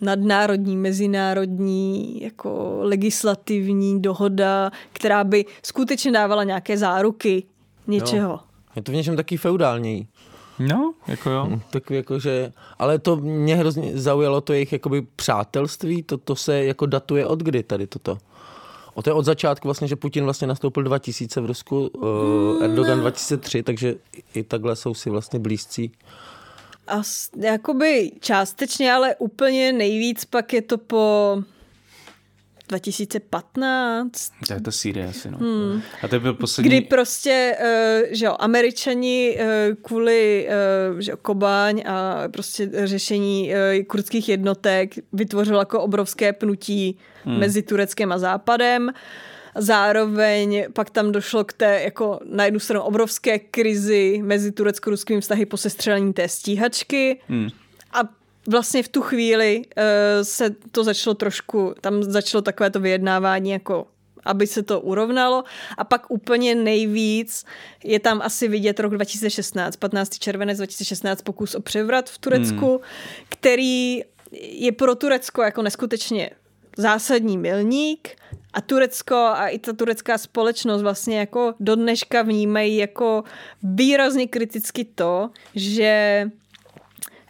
nadnárodní, 0.00 0.76
mezinárodní, 0.76 2.22
jako 2.22 2.78
legislativní 2.80 4.02
dohoda, 4.02 4.70
která 4.92 5.24
by 5.24 5.44
skutečně 5.62 6.12
dávala 6.12 6.44
nějaké 6.44 6.78
záruky 6.78 7.44
něčeho. 7.86 8.30
Jo. 8.30 8.38
Je 8.76 8.82
to 8.82 8.92
v 8.92 8.94
něčem 8.94 9.16
taky 9.16 9.36
feudální. 9.36 10.08
No, 10.68 10.94
jako 11.06 11.30
jo. 11.30 11.46
Hm, 11.50 11.60
tak 11.70 11.90
jako, 11.90 12.18
že, 12.18 12.52
ale 12.78 12.98
to 12.98 13.16
mě 13.16 13.56
hrozně 13.56 13.90
zaujalo 13.94 14.40
to 14.40 14.52
jejich 14.52 14.72
jakoby 14.72 15.02
přátelství, 15.16 16.02
to, 16.02 16.18
to 16.18 16.36
se 16.36 16.64
jako 16.64 16.86
datuje 16.86 17.26
od 17.26 17.38
kdy 17.38 17.62
tady 17.62 17.86
toto? 17.86 18.18
O 18.94 19.02
to 19.02 19.10
je 19.10 19.14
od 19.14 19.24
začátku 19.24 19.68
vlastně, 19.68 19.88
že 19.88 19.96
Putin 19.96 20.24
vlastně 20.24 20.46
nastoupil 20.46 20.82
2000 20.82 21.40
v 21.40 21.46
Rusku, 21.46 21.86
uh, 21.86 22.64
Erdogan 22.64 23.00
2003, 23.00 23.62
takže 23.62 23.94
i 24.34 24.42
takhle 24.42 24.76
jsou 24.76 24.94
si 24.94 25.10
vlastně 25.10 25.38
blízcí. 25.38 25.92
A 26.86 27.02
jakoby 27.36 28.12
částečně, 28.20 28.92
ale 28.92 29.14
úplně 29.18 29.72
nejvíc 29.72 30.24
pak 30.24 30.52
je 30.52 30.62
to 30.62 30.78
po 30.78 31.36
2015. 32.68 34.32
To 34.46 34.54
je 34.54 34.60
to 34.60 34.72
Sýrie 34.72 35.08
asi, 35.08 35.30
no. 35.30 35.38
Hmm. 35.38 35.82
A 36.02 36.08
to 36.08 36.20
byl 36.20 36.34
poslední... 36.34 36.68
Kdy 36.68 36.80
prostě, 36.80 37.56
uh, 37.60 38.08
že 38.10 38.26
jo, 38.26 38.36
američani 38.38 39.38
uh, 39.40 39.74
kvůli 39.82 40.48
uh, 40.92 40.98
že 41.00 41.10
jo, 41.10 41.16
Kobaň 41.16 41.82
a 41.86 42.28
prostě 42.28 42.70
řešení 42.84 43.52
kurdských 43.86 44.28
jednotek 44.28 44.94
vytvořilo 45.12 45.58
jako 45.58 45.80
obrovské 45.80 46.32
pnutí 46.32 46.98
hmm. 47.24 47.38
mezi 47.38 47.62
Tureckem 47.62 48.12
a 48.12 48.18
Západem. 48.18 48.90
Zároveň 49.56 50.66
pak 50.72 50.90
tam 50.90 51.12
došlo 51.12 51.44
k 51.44 51.52
té 51.52 51.80
jako 51.82 52.20
na 52.24 52.44
jednu 52.44 52.60
stranu 52.60 52.84
obrovské 52.84 53.38
krizi 53.38 54.20
mezi 54.24 54.52
turecko-ruskými 54.52 55.20
vztahy 55.20 55.46
po 55.46 55.56
sestřelení 55.56 56.12
té 56.12 56.28
stíhačky. 56.28 57.20
Hmm. 57.28 57.48
A 57.92 58.21
vlastně 58.48 58.82
v 58.82 58.88
tu 58.88 59.02
chvíli 59.02 59.62
uh, 59.66 59.82
se 60.22 60.50
to 60.70 60.84
začalo 60.84 61.14
trošku, 61.14 61.74
tam 61.80 62.02
začalo 62.02 62.42
takové 62.42 62.70
to 62.70 62.80
vyjednávání 62.80 63.50
jako 63.50 63.86
aby 64.24 64.46
se 64.46 64.62
to 64.62 64.80
urovnalo. 64.80 65.44
A 65.78 65.84
pak 65.84 66.10
úplně 66.10 66.54
nejvíc 66.54 67.44
je 67.84 68.00
tam 68.00 68.22
asi 68.22 68.48
vidět 68.48 68.80
rok 68.80 68.92
2016, 68.92 69.76
15. 69.76 70.18
červenec 70.18 70.58
2016, 70.58 71.22
pokus 71.22 71.54
o 71.54 71.60
převrat 71.60 72.10
v 72.10 72.18
Turecku, 72.18 72.68
hmm. 72.68 72.78
který 73.28 74.02
je 74.32 74.72
pro 74.72 74.94
Turecko 74.94 75.42
jako 75.42 75.62
neskutečně 75.62 76.30
zásadní 76.76 77.38
milník 77.38 78.08
a 78.52 78.60
Turecko 78.60 79.14
a 79.14 79.48
i 79.48 79.58
ta 79.58 79.72
turecká 79.72 80.18
společnost 80.18 80.82
vlastně 80.82 81.18
jako 81.18 81.54
do 81.60 81.76
dneška 81.76 82.22
vnímají 82.22 82.76
jako 82.76 83.24
výrazně 83.62 84.26
kriticky 84.26 84.84
to, 84.84 85.30
že 85.54 86.24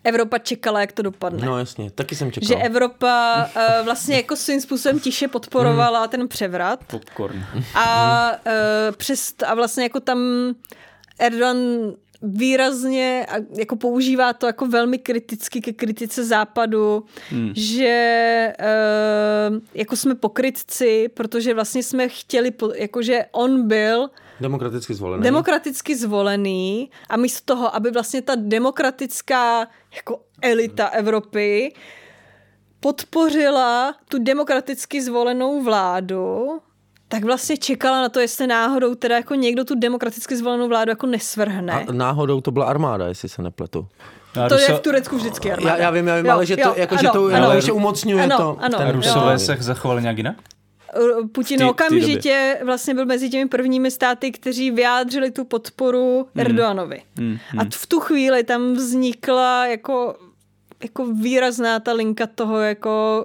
Evropa 0.04 0.38
čekala, 0.38 0.80
jak 0.80 0.92
to 0.92 1.02
dopadne. 1.02 1.46
No 1.46 1.58
jasně, 1.58 1.90
taky 1.90 2.16
jsem 2.16 2.32
čekal. 2.32 2.48
Že 2.48 2.54
Evropa 2.54 3.46
uh, 3.56 3.84
vlastně 3.84 4.16
jako 4.16 4.36
svým 4.36 4.60
způsobem 4.60 5.00
tiše 5.00 5.28
podporovala 5.28 6.02
mm. 6.02 6.08
ten 6.08 6.28
převrat. 6.28 6.84
Popcorn. 6.84 7.44
A, 7.74 8.30
uh, 8.32 8.96
přes, 8.96 9.34
a 9.46 9.54
vlastně 9.54 9.82
jako 9.82 10.00
tam 10.00 10.18
Erdogan 11.18 11.56
výrazně 12.22 13.26
jako 13.58 13.76
používá 13.76 14.32
to 14.32 14.46
jako 14.46 14.66
velmi 14.66 14.98
kriticky 14.98 15.60
ke 15.60 15.72
kritice 15.72 16.24
západu, 16.24 17.04
hmm. 17.30 17.52
že 17.56 18.52
uh, 18.60 19.58
jako 19.74 19.96
jsme 19.96 20.14
pokrytci, 20.14 21.08
protože 21.14 21.54
vlastně 21.54 21.82
jsme 21.82 22.08
chtěli, 22.08 22.52
jakože 22.74 23.24
on 23.32 23.68
byl 23.68 24.10
Demokraticky 24.40 24.94
zvolený. 24.94 25.22
Demokraticky 25.22 25.96
zvolený 25.96 26.90
a 27.10 27.16
místo 27.16 27.54
toho, 27.54 27.76
aby 27.76 27.90
vlastně 27.90 28.22
ta 28.22 28.32
demokratická 28.36 29.66
jako 29.96 30.20
elita 30.42 30.86
Evropy 30.86 31.74
podpořila 32.80 33.94
tu 34.08 34.18
demokraticky 34.18 35.02
zvolenou 35.02 35.62
vládu, 35.62 36.48
tak 37.08 37.24
vlastně 37.24 37.56
čekala 37.56 38.00
na 38.00 38.08
to, 38.08 38.20
jestli 38.20 38.46
náhodou 38.46 38.94
teda 38.94 39.16
jako 39.16 39.34
někdo 39.34 39.64
tu 39.64 39.74
demokraticky 39.74 40.36
zvolenou 40.36 40.68
vládu 40.68 40.90
jako 40.90 41.06
nesvrhne. 41.06 41.84
A 41.88 41.92
náhodou 41.92 42.40
to 42.40 42.50
byla 42.50 42.66
armáda, 42.66 43.06
jestli 43.06 43.28
se 43.28 43.42
nepletu. 43.42 43.88
Já 44.36 44.48
to 44.48 44.54
Ruso... 44.54 44.72
je 44.72 44.78
v 44.78 44.80
Turecku 44.80 45.16
vždycky 45.16 45.52
armáda. 45.52 45.76
Já, 45.76 45.82
já 45.82 45.90
vím, 45.90 46.06
já 46.06 46.16
vím, 46.16 46.26
jo, 46.26 46.32
ale 46.32 46.46
že 46.46 46.56
to, 46.56 46.68
jo, 46.68 46.74
jako, 46.76 46.94
ano, 46.94 47.02
že 47.02 47.08
to 47.08 47.26
ano, 47.26 47.60
že 47.60 47.72
umocňuje 47.72 48.24
ano, 48.24 48.36
to. 48.36 48.56
Ano, 48.60 48.78
ten 48.78 48.90
Rusové 48.90 49.38
se 49.38 49.56
zachovali 49.60 50.02
nějak 50.02 50.16
jinak? 50.16 50.36
Putin 51.32 51.58
té 51.58 51.64
okamžitě 51.64 52.58
vlastně 52.64 52.94
byl 52.94 53.06
mezi 53.06 53.30
těmi 53.30 53.48
prvními 53.48 53.90
státy, 53.90 54.32
kteří 54.32 54.70
vyjádřili 54.70 55.30
tu 55.30 55.44
podporu 55.44 56.26
Hmm. 56.34 56.46
Erdoganovi. 56.46 57.02
A 57.58 57.64
v 57.74 57.86
tu 57.86 58.00
chvíli 58.00 58.44
tam 58.44 58.72
vznikla 58.72 59.66
jako 59.66 60.16
jako 60.82 61.06
výrazná 61.06 61.80
ta 61.80 61.92
linka 61.92 62.26
toho, 62.26 62.58
jako, 62.58 63.24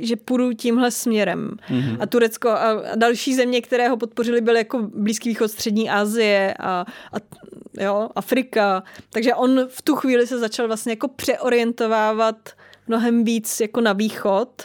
že 0.00 0.16
půjdu 0.16 0.52
tímhle 0.52 0.90
směrem. 0.90 1.56
Mm-hmm. 1.70 1.96
A 2.00 2.06
Turecko 2.06 2.48
a, 2.48 2.70
a 2.70 2.96
další 2.96 3.34
země, 3.34 3.60
které 3.62 3.88
ho 3.88 3.96
podpořili, 3.96 4.40
byly 4.40 4.58
jako 4.58 4.78
Blízký 4.82 5.28
východ, 5.28 5.50
Střední 5.50 5.90
Asie 5.90 6.54
a, 6.58 6.84
a 7.12 7.16
jo, 7.80 8.08
Afrika. 8.14 8.82
Takže 9.10 9.34
on 9.34 9.66
v 9.68 9.82
tu 9.82 9.96
chvíli 9.96 10.26
se 10.26 10.38
začal 10.38 10.66
vlastně 10.66 10.92
jako 10.92 11.08
přeorientovávat 11.08 12.50
mnohem 12.88 13.24
víc 13.24 13.60
jako 13.60 13.80
na 13.80 13.92
východ, 13.92 14.62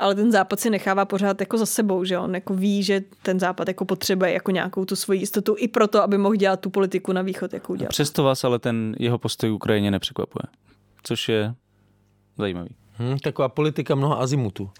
ale 0.00 0.14
ten 0.14 0.32
západ 0.32 0.60
si 0.60 0.70
nechává 0.70 1.04
pořád 1.04 1.40
jako 1.40 1.58
za 1.58 1.66
sebou, 1.66 2.04
že 2.04 2.18
on 2.18 2.34
jako 2.34 2.54
ví, 2.54 2.82
že 2.82 3.02
ten 3.22 3.40
západ 3.40 3.68
jako 3.68 3.84
potřebuje 3.84 4.32
jako 4.32 4.50
nějakou 4.50 4.84
tu 4.84 4.96
svoji 4.96 5.20
jistotu 5.20 5.54
i 5.58 5.68
proto, 5.68 6.02
aby 6.02 6.18
mohl 6.18 6.36
dělat 6.36 6.60
tu 6.60 6.70
politiku 6.70 7.12
na 7.12 7.22
východ, 7.22 7.52
jakou 7.52 7.74
dělá. 7.74 7.88
Přesto 7.88 8.22
vás 8.22 8.44
ale 8.44 8.58
ten 8.58 8.94
jeho 8.98 9.18
postoj 9.18 9.50
k 9.50 9.54
Ukrajině 9.54 9.90
nepřekvapuje. 9.90 10.42
Což 11.02 11.28
je 11.28 11.54
zajímavý. 12.38 12.70
Hmm, 12.92 13.18
taková 13.18 13.48
politika 13.48 13.94
mnoha 13.94 14.14
azimutů. 14.14 14.70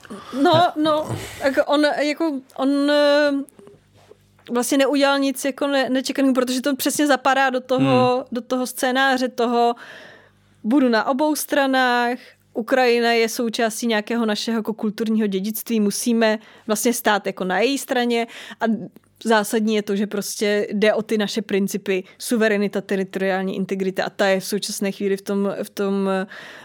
No, 0.43 0.73
no, 0.83 1.17
tak 1.43 1.55
on 1.67 1.85
jako, 1.85 2.41
on 2.57 2.91
eh, 2.91 3.31
vlastně 4.51 4.79
neudělal 4.79 5.19
nic 5.19 5.45
jako 5.45 5.67
ne, 5.67 5.91
nečekaného, 5.91 6.35
protože 6.35 6.61
to 6.61 6.77
přesně 6.77 7.07
zapadá 7.07 7.51
do 7.51 7.61
toho, 7.61 8.17
hmm. 8.17 8.25
do 8.33 8.41
toho 8.41 8.67
scénáře 8.67 9.29
toho, 9.29 9.75
budu 10.65 10.89
na 10.89 11.05
obou 11.05 11.37
stranách, 11.37 12.19
Ukrajina 12.61 13.13
je 13.13 13.29
součástí 13.29 13.87
nějakého 13.87 14.27
našeho 14.27 14.59
jako 14.59 14.75
kulturního 14.75 15.27
dědictví, 15.27 15.81
musíme 15.81 16.39
vlastně 16.67 16.93
stát 16.93 17.27
jako 17.27 17.45
na 17.45 17.59
její 17.59 17.79
straně 17.79 18.27
a 18.61 18.65
zásadní 19.25 19.75
je 19.75 19.83
to, 19.83 19.97
že 19.97 20.07
prostě 20.07 20.67
jde 20.73 20.95
o 20.95 21.03
ty 21.03 21.19
naše 21.19 21.43
principy, 21.43 22.05
suverenita, 22.19 22.81
teritoriální 22.81 23.57
integrita 23.57 24.05
a 24.05 24.11
ta 24.11 24.27
je 24.27 24.41
v 24.41 24.45
současné 24.45 24.93
chvíli 24.93 25.17
v 25.17 25.23
tom, 25.23 25.55
v 25.63 25.71
tom 25.71 26.09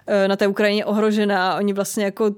eh, 0.07 0.27
na 0.27 0.35
té 0.35 0.47
Ukrajině 0.47 0.85
ohrožená 0.85 1.51
a 1.51 1.57
oni 1.57 1.73
vlastně 1.73 2.05
jako 2.05 2.35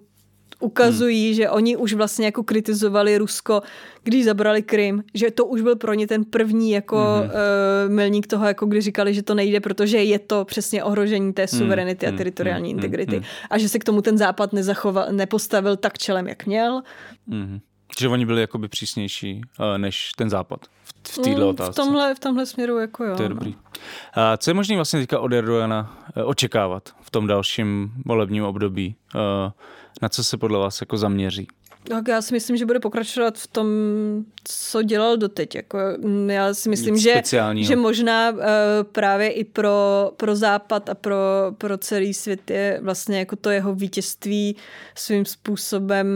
ukazují, 0.60 1.28
hmm. 1.28 1.36
že 1.36 1.50
oni 1.50 1.78
už 1.78 1.94
vlastně 1.94 2.26
jako 2.26 2.44
kritizovali 2.44 3.18
Rusko, 3.18 3.62
když 4.04 4.26
zabrali 4.26 4.64
Krym, 4.64 5.04
že 5.14 5.32
to 5.32 5.46
už 5.46 5.62
byl 5.62 5.76
pro 5.76 5.94
ně 5.94 6.08
ten 6.08 6.26
první 6.26 6.72
jako 6.72 6.98
hmm. 6.98 7.30
uh, 7.30 7.94
milník 7.94 8.28
toho, 8.28 8.46
jako 8.46 8.66
když 8.66 8.84
říkali, 8.84 9.14
že 9.14 9.24
to 9.24 9.34
nejde, 9.34 9.60
protože 9.60 9.98
je 9.98 10.20
to 10.20 10.46
přesně 10.46 10.84
ohrožení 10.84 11.34
té 11.34 11.48
suverenity 11.48 12.06
hmm. 12.06 12.16
a 12.16 12.18
teritoriální 12.18 12.70
hmm. 12.70 12.78
integrity 12.78 13.16
hmm. 13.16 13.26
a 13.50 13.58
že 13.58 13.70
se 13.70 13.80
k 13.80 13.84
tomu 13.84 14.02
ten 14.02 14.18
západ 14.18 14.54
nezachoval, 14.54 15.08
nepostavil 15.12 15.76
tak 15.76 15.98
čelem, 15.98 16.28
jak 16.28 16.46
měl. 16.46 16.82
Hmm. 17.28 17.60
Že 18.00 18.08
oni 18.08 18.26
byli 18.26 18.42
jakoby 18.42 18.68
přísnější 18.68 19.42
uh, 19.60 19.78
než 19.78 20.12
ten 20.18 20.30
západ 20.30 20.60
v, 20.84 21.10
v 21.10 21.16
této 21.16 21.30
mm, 21.30 21.48
otázce. 21.48 21.72
V 21.72 21.76
tomhle, 21.86 22.16
v 22.16 22.20
tomhle 22.20 22.46
směru 22.46 22.78
jako 22.78 23.04
jo. 23.04 23.16
To 23.16 23.24
je 23.24 23.30
no. 23.30 23.36
dobrý. 23.36 23.56
A 24.14 24.38
co 24.38 24.50
je 24.50 24.54
možné 24.54 24.76
vlastně 24.76 25.00
teďka 25.00 25.20
od 25.20 25.34
Erdogana 25.34 25.98
uh, 26.18 26.30
očekávat 26.30 26.90
v 27.02 27.12
tom 27.12 27.28
dalším 27.28 27.92
volebním 28.06 28.44
období? 28.44 28.96
Uh, 29.16 29.22
na 30.02 30.10
co 30.10 30.24
se 30.24 30.38
podle 30.38 30.60
vás 30.60 30.82
jako 30.82 30.98
zaměří? 30.98 31.48
Tak 31.84 32.08
já 32.08 32.22
si 32.22 32.34
myslím, 32.34 32.58
že 32.58 32.66
bude 32.66 32.80
pokračovat 32.80 33.38
v 33.38 33.48
tom, 33.48 33.68
co 34.44 34.84
dělal 34.84 35.18
doteď. 35.18 35.56
Jako, 35.56 35.78
já 36.28 36.54
si 36.54 36.70
myslím, 36.70 36.94
Nic 36.94 37.04
že, 37.04 37.12
speciálního. 37.12 37.68
že 37.68 37.76
možná 37.76 38.32
uh, 38.32 38.40
právě 38.92 39.30
i 39.30 39.44
pro, 39.44 40.12
pro 40.18 40.36
Západ 40.36 40.90
a 40.90 40.96
pro, 40.96 41.18
pro 41.58 41.78
celý 41.78 42.14
svět 42.14 42.50
je 42.50 42.80
vlastně 42.84 43.20
jako 43.20 43.36
to 43.36 43.50
jeho 43.50 43.76
vítězství 43.76 44.56
svým 44.96 45.26
způsobem 45.26 46.08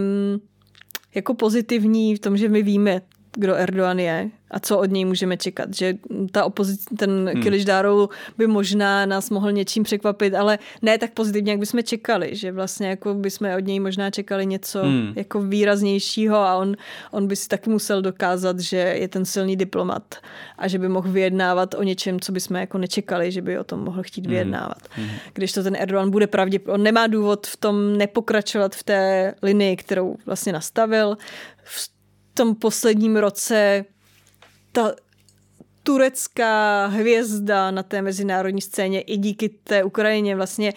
jako 1.15 1.33
pozitivní 1.33 2.15
v 2.15 2.19
tom, 2.19 2.37
že 2.37 2.49
my 2.49 2.63
víme, 2.63 3.01
kdo 3.33 3.55
Erdogan 3.55 3.99
je 3.99 4.31
a 4.51 4.59
co 4.59 4.79
od 4.79 4.91
něj 4.91 5.05
můžeme 5.05 5.37
čekat. 5.37 5.73
Že 5.73 5.93
ta 6.31 6.45
opozice, 6.45 6.83
ten 6.97 7.29
hmm. 7.33 7.43
Kilišdárou 7.43 8.09
by 8.37 8.47
možná 8.47 9.05
nás 9.05 9.29
mohl 9.29 9.51
něčím 9.51 9.83
překvapit, 9.83 10.33
ale 10.33 10.59
ne 10.81 10.97
tak 10.97 11.11
pozitivně, 11.11 11.51
jak 11.51 11.59
bychom 11.59 11.83
čekali. 11.83 12.35
Že 12.35 12.51
vlastně 12.51 12.87
jako 12.87 13.13
bychom 13.13 13.55
od 13.57 13.65
něj 13.65 13.79
možná 13.79 14.09
čekali 14.09 14.45
něco 14.45 14.81
hmm. 14.83 15.13
jako 15.15 15.41
výraznějšího 15.41 16.37
a 16.37 16.55
on, 16.55 16.75
on 17.11 17.27
by 17.27 17.35
si 17.35 17.47
taky 17.47 17.69
musel 17.69 18.01
dokázat, 18.01 18.59
že 18.59 18.77
je 18.77 19.07
ten 19.07 19.25
silný 19.25 19.55
diplomat 19.55 20.15
a 20.57 20.67
že 20.67 20.79
by 20.79 20.89
mohl 20.89 21.11
vyjednávat 21.11 21.73
o 21.73 21.83
něčem, 21.83 22.19
co 22.19 22.31
bychom 22.31 22.57
jako 22.57 22.77
nečekali, 22.77 23.31
že 23.31 23.41
by 23.41 23.59
o 23.59 23.63
tom 23.63 23.79
mohl 23.79 24.03
chtít 24.03 24.25
vyjednávat. 24.25 24.81
Hmm. 24.89 25.09
Když 25.33 25.51
to 25.51 25.63
ten 25.63 25.75
Erdogan 25.75 26.09
bude 26.09 26.27
pravděpodobně, 26.27 26.73
on 26.73 26.83
nemá 26.83 27.07
důvod 27.07 27.47
v 27.47 27.57
tom 27.57 27.97
nepokračovat 27.97 28.75
v 28.75 28.83
té 28.83 29.33
linii, 29.43 29.75
kterou 29.75 30.15
vlastně 30.25 30.53
nastavil. 30.53 31.17
V 31.63 31.91
tom 32.33 32.55
posledním 32.55 33.17
roce 33.17 33.85
ta 34.71 34.95
turecká 35.83 36.85
hvězda 36.85 37.71
na 37.71 37.83
té 37.83 38.01
mezinárodní 38.01 38.61
scéně 38.61 39.01
i 39.01 39.17
díky 39.17 39.49
té 39.49 39.83
Ukrajině 39.83 40.35
vlastně 40.35 40.73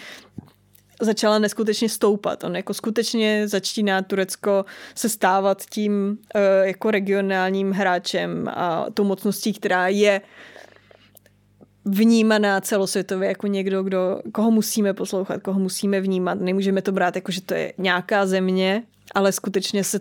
začala 1.01 1.39
neskutečně 1.39 1.89
stoupat. 1.89 2.45
On 2.45 2.57
jako 2.57 2.75
skutečně 2.75 3.49
začíná 3.49 4.03
Turecko 4.03 4.65
se 4.95 5.09
stávat 5.09 5.63
tím 5.71 6.19
uh, 6.35 6.41
jako 6.67 6.91
regionálním 6.91 7.73
hráčem 7.73 8.49
a 8.49 8.87
tou 8.95 9.05
mocností, 9.05 9.53
která 9.53 9.89
je 9.89 10.21
vnímaná 11.85 12.61
celosvětově 12.61 13.29
jako 13.29 13.47
někdo, 13.47 13.83
kdo, 13.83 14.21
koho 14.33 14.51
musíme 14.51 14.95
poslouchat, 14.95 15.43
koho 15.43 15.61
musíme 15.61 16.01
vnímat. 16.01 16.41
Nemůžeme 16.41 16.83
to 16.83 16.93
brát 16.93 17.17
jako, 17.17 17.33
že 17.33 17.41
to 17.41 17.55
je 17.55 17.73
nějaká 17.79 18.27
země, 18.27 18.83
ale 19.15 19.33
skutečně 19.33 19.85
se 19.85 20.01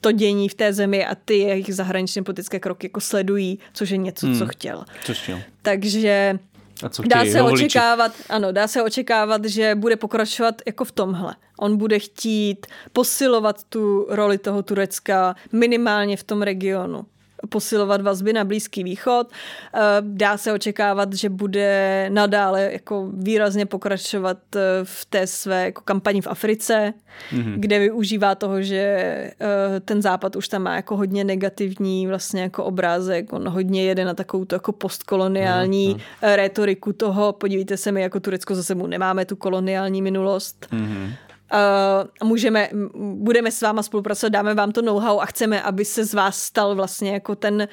to 0.00 0.12
dění 0.12 0.48
v 0.48 0.54
té 0.54 0.72
zemi 0.72 1.06
a 1.06 1.14
ty 1.14 1.38
jejich 1.38 1.74
zahraničně 1.74 2.22
politické 2.22 2.60
kroky 2.60 2.86
jako 2.86 3.00
sledují, 3.00 3.58
což 3.72 3.90
je 3.90 3.96
něco, 3.96 4.26
hmm. 4.26 4.38
co 4.38 4.46
chtěl. 4.46 4.84
Což 5.04 5.18
chtěl. 5.18 5.40
Takže 5.62 6.38
A 6.82 6.88
co 6.88 7.02
dá 7.02 7.24
se 7.24 7.42
voliči? 7.42 7.64
očekávat, 7.64 8.12
ano, 8.28 8.52
dá 8.52 8.68
se 8.68 8.82
očekávat, 8.82 9.44
že 9.44 9.74
bude 9.74 9.96
pokračovat 9.96 10.62
jako 10.66 10.84
v 10.84 10.92
tomhle. 10.92 11.34
On 11.58 11.76
bude 11.76 11.98
chtít 11.98 12.66
posilovat 12.92 13.64
tu 13.64 14.06
roli 14.08 14.38
toho 14.38 14.62
Turecka 14.62 15.34
minimálně 15.52 16.16
v 16.16 16.24
tom 16.24 16.42
regionu 16.42 17.06
posilovat 17.48 18.00
vazby 18.00 18.32
na 18.32 18.44
Blízký 18.44 18.84
východ. 18.84 19.32
Eh, 19.74 19.80
Dá 20.00 20.36
se 20.36 20.52
očekávat, 20.52 21.12
že 21.12 21.28
bude 21.28 22.06
nadále 22.12 22.72
jako 22.72 23.10
výrazně 23.12 23.66
pokračovat 23.66 24.38
eh, 24.56 24.60
v 24.84 25.04
té 25.04 25.26
své 25.26 25.64
jako 25.64 25.80
kampani 25.80 26.20
v 26.20 26.26
Africe, 26.26 26.94
mm-hmm. 27.32 27.54
kde 27.56 27.78
využívá 27.78 28.34
toho, 28.34 28.62
že 28.62 28.76
eh, 28.76 29.80
ten 29.80 30.02
západ 30.02 30.36
už 30.36 30.48
tam 30.48 30.62
má 30.62 30.76
jako 30.76 30.96
hodně 30.96 31.24
negativní 31.24 32.06
vlastně 32.06 32.42
jako 32.42 32.64
obrázek. 32.64 33.32
On 33.32 33.48
hodně 33.48 33.84
jede 33.84 34.04
na 34.04 34.14
takovou 34.14 34.44
tu 34.44 34.54
jako 34.54 34.72
postkoloniální 34.72 35.94
mm-hmm. 35.94 36.34
retoriku 36.34 36.92
toho, 36.92 37.32
podívejte 37.32 37.76
se, 37.76 37.92
my 37.92 38.02
jako 38.02 38.20
Turecko 38.20 38.54
za 38.54 38.62
sebou 38.62 38.86
nemáme 38.86 39.24
tu 39.24 39.36
koloniální 39.36 40.02
minulost. 40.02 40.66
Mm-hmm. 40.72 41.12
Uh, 41.52 42.28
můžeme, 42.28 42.68
budeme 43.14 43.50
s 43.50 43.62
váma 43.62 43.82
spolupracovat, 43.82 44.32
dáme 44.32 44.54
vám 44.54 44.72
to 44.72 44.82
know-how 44.82 45.20
a 45.20 45.26
chceme, 45.26 45.62
aby 45.62 45.84
se 45.84 46.04
z 46.04 46.14
vás 46.14 46.42
stal 46.42 46.74
vlastně 46.74 47.12
jako 47.12 47.36
ten, 47.36 47.68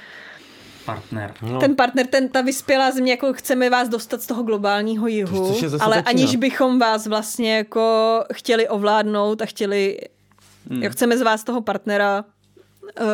Partner. 0.86 1.34
No. 1.41 1.60
ten 1.60 1.76
partner, 1.76 2.08
ten, 2.08 2.30
ta 2.30 2.41
vyspělá 2.41 2.91
země, 2.91 3.12
jako 3.12 3.34
chceme 3.34 3.70
vás 3.70 3.90
dostat 3.90 4.22
z 4.22 4.28
toho 4.28 4.44
globálního 4.44 5.08
jihu, 5.08 5.58
je 5.62 5.70
zase 5.70 5.84
ale 5.84 5.95
začíná. 5.95 6.10
aniž 6.10 6.36
bychom 6.36 6.80
vás 6.80 7.08
vlastně 7.08 7.58
jako 7.58 8.24
chtěli 8.34 8.68
ovládnout 8.68 9.41
a 9.41 9.45
chtěli, 9.45 9.98
hmm. 10.70 10.84
jako 10.84 10.94
chceme 10.94 11.18
z 11.18 11.22
vás 11.22 11.44
toho 11.44 11.62
partnera, 11.62 12.26
uh, 13.02 13.08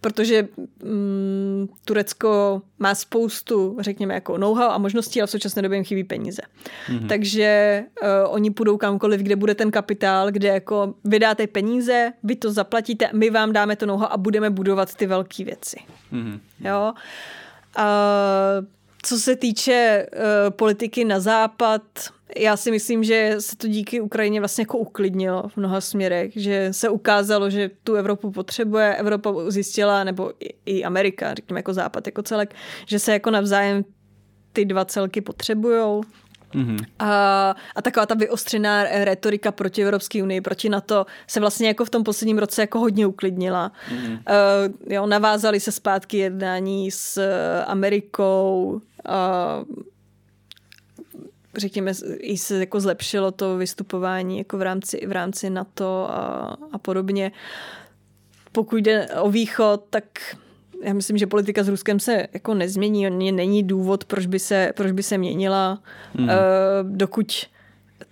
protože 0.00 0.48
mm, 0.82 1.68
Turecko 1.84 2.62
má 2.78 2.94
spoustu, 2.94 3.76
řekněme, 3.80 4.14
jako 4.14 4.38
know-how 4.38 4.70
a 4.70 4.78
možností, 4.78 5.20
ale 5.20 5.26
v 5.26 5.30
současné 5.30 5.62
době 5.62 5.76
jim 5.76 5.84
chybí 5.84 6.04
peníze. 6.04 6.42
Mm-hmm. 6.88 7.08
Takže 7.08 7.82
uh, 8.02 8.08
oni 8.34 8.50
půjdou 8.50 8.76
kamkoliv, 8.76 9.20
kde 9.20 9.36
bude 9.36 9.54
ten 9.54 9.70
kapitál, 9.70 10.30
kde 10.30 10.48
jako 10.48 10.94
vydáte 11.04 11.46
peníze, 11.46 12.12
vy 12.22 12.36
to 12.36 12.52
zaplatíte, 12.52 13.10
my 13.12 13.30
vám 13.30 13.52
dáme 13.52 13.76
to 13.76 13.86
know-how 13.86 14.08
a 14.10 14.16
budeme 14.16 14.50
budovat 14.50 14.94
ty 14.94 15.06
velké 15.06 15.44
věci. 15.44 15.76
Mm-hmm. 16.12 16.40
Jo? 16.60 16.92
A 17.76 17.86
co 19.02 19.18
se 19.18 19.36
týče 19.36 20.06
uh, 20.12 20.20
politiky 20.50 21.04
na 21.04 21.20
západ, 21.20 21.82
já 22.36 22.56
si 22.56 22.70
myslím, 22.70 23.04
že 23.04 23.34
se 23.38 23.56
to 23.56 23.68
díky 23.68 24.00
Ukrajině 24.00 24.40
vlastně 24.40 24.62
jako 24.62 24.78
uklidnilo 24.78 25.48
v 25.48 25.56
mnoha 25.56 25.80
směrech, 25.80 26.32
že 26.36 26.68
se 26.70 26.88
ukázalo, 26.88 27.50
že 27.50 27.70
tu 27.84 27.94
Evropu 27.94 28.30
potřebuje, 28.30 28.94
Evropa 28.94 29.32
zjistila, 29.48 30.04
nebo 30.04 30.32
i, 30.40 30.54
i 30.66 30.84
Amerika, 30.84 31.34
řekněme 31.34 31.58
jako 31.58 31.74
západ 31.74 32.06
jako 32.06 32.22
celek, 32.22 32.54
že 32.86 32.98
se 32.98 33.12
jako 33.12 33.30
navzájem 33.30 33.84
ty 34.52 34.64
dva 34.64 34.84
celky 34.84 35.20
potřebujou. 35.20 36.02
Mm-hmm. 36.54 36.84
A, 36.98 37.54
a 37.76 37.82
taková 37.82 38.06
ta 38.06 38.14
vyostřená 38.14 38.84
retorika 38.84 39.52
proti 39.52 39.82
Evropské 39.82 40.22
unii, 40.22 40.40
proti 40.40 40.68
NATO 40.68 41.06
se 41.26 41.40
vlastně 41.40 41.68
jako 41.68 41.84
v 41.84 41.90
tom 41.90 42.04
posledním 42.04 42.38
roce 42.38 42.62
jako 42.62 42.78
hodně 42.78 43.06
uklidnila. 43.06 43.72
Mm. 43.92 44.12
Uh, 44.12 44.18
jo, 44.92 45.06
navázali 45.06 45.60
se 45.60 45.72
zpátky 45.72 46.16
jednání 46.16 46.90
s 46.90 47.16
uh, 47.16 47.70
Amerikou, 47.70 48.80
uh, 49.08 49.84
řekněme, 51.58 51.92
i 52.18 52.38
se 52.38 52.58
jako 52.58 52.80
zlepšilo 52.80 53.30
to 53.30 53.56
vystupování 53.56 54.38
jako 54.38 54.58
v 54.58 54.62
rámci, 54.62 55.06
v 55.06 55.12
rámci 55.12 55.50
NATO 55.50 56.06
a, 56.10 56.56
a 56.72 56.78
podobně. 56.78 57.32
Pokud 58.52 58.76
jde 58.76 59.08
o 59.20 59.30
východ, 59.30 59.84
tak 59.90 60.04
já 60.82 60.92
myslím, 60.92 61.18
že 61.18 61.26
politika 61.26 61.62
s 61.62 61.68
Ruskem 61.68 62.00
se 62.00 62.26
jako 62.32 62.54
nezmění, 62.54 63.32
není 63.32 63.62
důvod, 63.62 64.04
proč 64.04 64.26
by 64.26 64.38
se, 64.38 64.72
proč 64.76 64.92
by 64.92 65.02
se 65.02 65.18
měnila, 65.18 65.82
mm. 66.14 66.28
dokud 66.82 67.32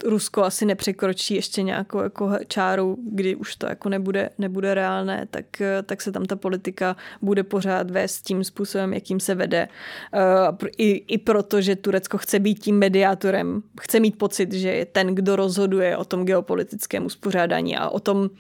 Rusko 0.05 0.43
asi 0.43 0.64
nepřekročí 0.64 1.35
ještě 1.35 1.62
nějakou 1.62 1.98
jako 1.98 2.32
čáru, 2.48 2.98
kdy 3.10 3.36
už 3.36 3.56
to 3.56 3.66
jako 3.66 3.89
nebude, 3.89 4.31
nebude 4.39 4.74
reálné, 4.74 5.27
tak, 5.31 5.44
tak 5.86 6.02
se 6.02 6.12
tam 6.12 6.24
ta 6.24 6.36
politika 6.36 6.97
bude 7.23 7.43
pořád 7.43 7.90
vést 7.90 8.23
tím 8.23 8.44
způsobem, 8.44 8.94
jakým 8.94 9.20
se 9.20 9.35
vede. 9.35 9.68
Uh, 10.14 10.68
I, 10.78 11.05
I 11.09 11.18
proto, 11.18 11.60
že 11.60 11.77
Turecko 11.77 12.18
chce 12.18 12.39
být 12.39 12.59
tím 12.59 12.78
mediátorem, 12.78 13.62
chce 13.81 14.01
mít 14.01 14.18
pocit, 14.18 14.52
že 14.52 14.68
je 14.68 14.85
ten, 14.85 15.14
kdo 15.14 15.36
rozhoduje 15.36 15.97
o 15.97 16.05
tom 16.05 16.24
geopolitickém 16.24 17.05
uspořádání 17.05 17.77
a 17.77 17.89
o 17.89 18.01
tom 18.01 18.31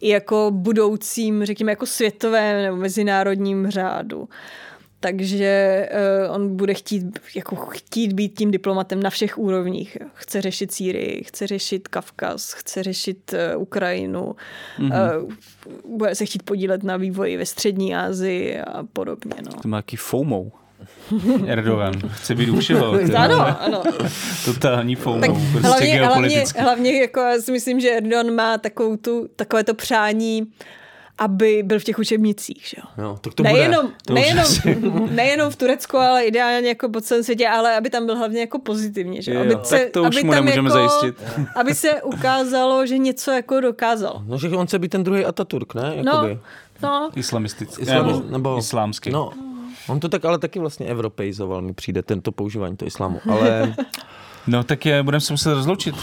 i 0.00 0.08
jako 0.08 0.50
budoucím, 0.54 1.44
řekněme, 1.44 1.72
jako 1.72 1.86
světovém 1.86 2.62
nebo 2.62 2.76
mezinárodním 2.76 3.70
řádu 3.70 4.28
takže 5.02 5.88
uh, 6.26 6.34
on 6.34 6.56
bude 6.56 6.74
chtít, 6.74 7.18
jako 7.34 7.56
chtít 7.56 8.12
být 8.12 8.38
tím 8.38 8.50
diplomatem 8.50 9.02
na 9.02 9.10
všech 9.10 9.38
úrovních. 9.38 9.98
Chce 10.14 10.40
řešit 10.40 10.72
Sýrii, 10.72 11.24
chce 11.24 11.46
řešit 11.46 11.88
Kavkaz, 11.88 12.52
chce 12.52 12.82
řešit 12.82 13.34
uh, 13.54 13.62
Ukrajinu, 13.62 14.36
mm-hmm. 14.78 15.22
uh, 15.22 15.96
bude 15.96 16.14
se 16.14 16.24
chtít 16.24 16.42
podílet 16.42 16.82
na 16.82 16.96
vývoji 16.96 17.36
ve 17.36 17.46
střední 17.46 17.96
Asii 17.96 18.60
a 18.60 18.82
podobně. 18.92 19.34
No. 19.44 19.52
To 19.62 19.68
má 19.68 19.76
jaký 19.76 19.96
FOMO. 19.96 20.52
Erdogan. 21.46 21.94
Chce 22.08 22.34
být 22.34 22.48
u 22.48 22.60
všeho. 22.60 22.92
Ano, 23.16 23.62
ano. 23.62 23.82
Totální 24.44 24.94
FOMO. 24.94 25.20
Tak 25.20 25.30
prostě 25.52 25.68
hlavně, 25.68 26.06
hlavně, 26.06 26.44
hlavně 26.58 27.00
jako 27.00 27.20
já 27.20 27.40
si 27.40 27.52
myslím, 27.52 27.80
že 27.80 27.90
Erdogan 27.90 28.34
má 28.34 28.58
takovou 28.58 28.96
tu, 28.96 29.28
takové 29.36 29.64
to 29.64 29.74
přání 29.74 30.52
aby 31.22 31.62
byl 31.62 31.78
v 31.78 31.84
těch 31.84 31.98
učebnicích. 31.98 32.66
Že? 32.68 32.76
No, 32.98 33.18
tak 33.20 33.34
to 33.34 33.42
nejenom, 33.42 33.86
bude. 33.86 33.96
To 34.06 34.14
nejenom, 34.14 34.46
nejenom 35.10 35.50
v 35.50 35.56
Turecku, 35.56 35.96
ale 35.98 36.24
ideálně 36.24 36.68
jako 36.68 36.88
po 36.88 37.00
celém 37.00 37.24
světě, 37.24 37.48
ale 37.48 37.76
aby 37.76 37.90
tam 37.90 38.06
byl 38.06 38.16
hlavně 38.16 38.40
jako 38.40 38.58
pozitivně. 38.58 39.22
Že? 39.22 39.40
Aby 39.40 39.52
jo, 39.52 39.60
se, 39.62 39.78
tak 39.78 39.90
to 39.90 40.02
už 40.02 40.16
aby 40.16 40.24
mu 40.24 40.32
tam 40.32 40.44
nemůžeme 40.44 40.70
jako, 40.70 40.78
zajistit. 40.78 41.22
Aby 41.56 41.74
se 41.74 42.02
ukázalo, 42.02 42.86
že 42.86 42.98
něco 42.98 43.30
jako 43.30 43.60
dokázal. 43.60 44.22
No, 44.26 44.38
že 44.38 44.48
on 44.48 44.66
chce 44.66 44.78
být 44.78 44.88
ten 44.88 45.04
druhý 45.04 45.24
Ataturk, 45.24 45.74
ne? 45.74 45.92
Jakoby. 45.94 46.38
No, 46.82 46.88
no. 46.88 47.10
Islamistický. 47.16 47.82
Islam, 47.82 48.06
nebo, 48.06 48.22
nebo 48.30 48.58
islámský. 48.58 49.10
No, 49.10 49.30
on 49.88 50.00
to 50.00 50.08
tak 50.08 50.24
ale 50.24 50.38
taky 50.38 50.58
vlastně 50.58 50.86
evropeizoval, 50.86 51.62
mi 51.62 51.72
přijde 51.72 52.02
tento 52.02 52.32
používání 52.32 52.76
to 52.76 52.86
islámu. 52.86 53.20
Ale 53.30 53.74
No 54.46 54.64
tak 54.64 54.86
je, 54.86 55.02
budeme 55.02 55.20
se 55.20 55.32
muset 55.32 55.54
rozloučit 55.54 55.94
uh, 55.94 56.00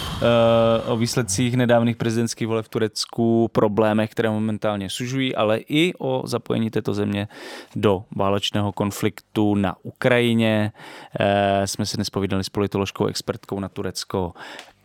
o 0.92 0.98
výsledcích 0.98 1.58
nedávných 1.58 1.96
prezidentských 1.96 2.48
voleb 2.48 2.66
v 2.66 2.70
Turecku, 2.70 3.48
problémech, 3.52 4.10
které 4.10 4.30
momentálně 4.30 4.90
sužují, 4.90 5.36
ale 5.36 5.58
i 5.58 5.94
o 6.00 6.24
zapojení 6.26 6.70
této 6.70 6.94
země 6.94 7.28
do 7.76 8.04
válečného 8.16 8.72
konfliktu 8.72 9.56
na 9.56 9.76
Ukrajině. 9.84 10.72
Uh, 11.20 11.26
jsme 11.66 11.86
si 11.86 11.98
dnes 11.98 12.10
povídali 12.10 12.44
s 12.44 12.50
politoložkou 12.50 13.06
expertkou 13.06 13.60
na 13.60 13.70
Turecko 13.70 14.34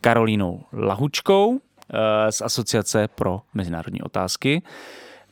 Karolínou 0.01 0.65
Lahučkou 0.73 1.49
uh, 1.49 1.59
z 2.31 2.43
Asociace 2.43 3.09
pro 3.09 3.41
mezinárodní 3.55 4.03
otázky. 4.03 4.63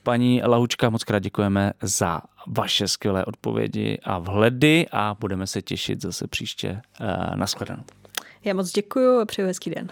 Paní 0.02 0.42
Lahučka, 0.44 0.90
moc 0.90 1.04
krát 1.04 1.18
děkujeme 1.18 1.72
za 1.82 2.20
vaše 2.46 2.88
skvělé 2.88 3.24
odpovědi 3.24 3.98
a 4.04 4.18
vhledy 4.18 4.86
a 4.92 5.16
budeme 5.20 5.46
se 5.46 5.62
těšit 5.62 6.02
zase 6.02 6.26
příště 6.26 6.80
na 7.34 7.46
shledanou. 7.46 7.82
Já 8.44 8.54
moc 8.54 8.72
děkuji 8.72 9.20
a 9.20 9.24
přeju 9.24 9.48
hezký 9.48 9.70
den. 9.70 9.88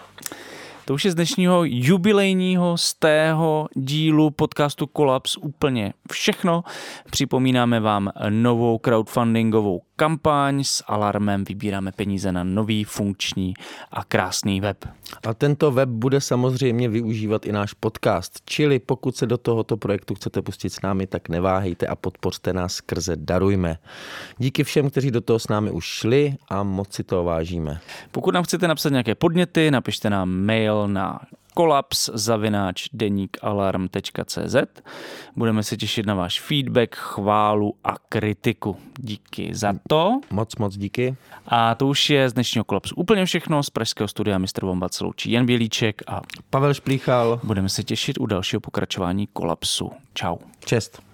To 0.85 0.93
už 0.93 1.05
je 1.05 1.11
z 1.11 1.15
dnešního 1.15 1.61
jubilejního 1.63 2.77
z 2.77 2.93
tého 2.93 3.67
dílu 3.75 4.29
podcastu 4.29 4.87
Kolaps 4.87 5.37
úplně 5.37 5.93
všechno. 6.11 6.63
Připomínáme 7.11 7.79
vám 7.79 8.11
novou 8.29 8.77
crowdfundingovou 8.77 9.81
kampaň 10.01 10.63
s 10.63 10.83
alarmem. 10.87 11.43
Vybíráme 11.43 11.91
peníze 11.91 12.31
na 12.31 12.43
nový 12.43 12.83
funkční 12.83 13.53
a 13.91 14.03
krásný 14.03 14.61
web. 14.61 14.85
A 15.27 15.33
tento 15.33 15.71
web 15.71 15.89
bude 15.89 16.21
samozřejmě 16.21 16.89
využívat 16.89 17.45
i 17.45 17.51
náš 17.51 17.73
podcast. 17.73 18.41
Čili 18.45 18.79
pokud 18.79 19.15
se 19.15 19.25
do 19.25 19.37
tohoto 19.37 19.77
projektu 19.77 20.15
chcete 20.15 20.41
pustit 20.41 20.69
s 20.69 20.81
námi, 20.81 21.07
tak 21.07 21.29
neváhejte 21.29 21.87
a 21.87 21.95
podpořte 21.95 22.53
nás 22.53 22.73
skrze 22.73 23.15
Darujme. 23.15 23.77
Díky 24.37 24.63
všem, 24.63 24.89
kteří 24.89 25.11
do 25.11 25.21
toho 25.21 25.39
s 25.39 25.47
námi 25.47 25.71
už 25.71 25.85
šli 25.85 26.35
a 26.49 26.63
moc 26.63 26.93
si 26.93 27.03
to 27.03 27.23
vážíme. 27.23 27.79
Pokud 28.11 28.33
nám 28.33 28.43
chcete 28.43 28.67
napsat 28.67 28.89
nějaké 28.89 29.15
podněty, 29.15 29.71
napište 29.71 30.09
nám 30.09 30.29
mail 30.29 30.87
na 30.87 31.19
kolaps 31.53 32.09
zavináč 32.13 32.87
deníkalarm.cz. 32.93 34.55
Budeme 35.35 35.63
se 35.63 35.77
těšit 35.77 36.05
na 36.05 36.13
váš 36.15 36.41
feedback, 36.41 36.95
chválu 36.95 37.75
a 37.83 37.95
kritiku. 38.09 38.77
Díky 38.99 39.49
za 39.55 39.73
to. 39.89 40.19
Moc, 40.31 40.55
moc 40.55 40.77
díky. 40.77 41.15
A 41.47 41.75
to 41.75 41.87
už 41.87 42.09
je 42.09 42.29
z 42.29 42.33
dnešního 42.33 42.63
kolapsu 42.63 42.95
úplně 42.95 43.25
všechno. 43.25 43.63
Z 43.63 43.69
pražského 43.69 44.07
studia 44.07 44.37
Mr. 44.37 44.61
Bomba 44.61 44.89
se 44.91 45.03
loučí 45.03 45.31
Jan 45.31 45.45
Bělíček 45.45 46.01
a 46.07 46.21
Pavel 46.49 46.73
Šplíchal. 46.73 47.39
budeme 47.43 47.69
se 47.69 47.83
těšit 47.83 48.19
u 48.19 48.25
dalšího 48.25 48.59
pokračování 48.59 49.27
kolapsu. 49.27 49.91
Čau. 50.13 50.37
Čest. 50.65 51.10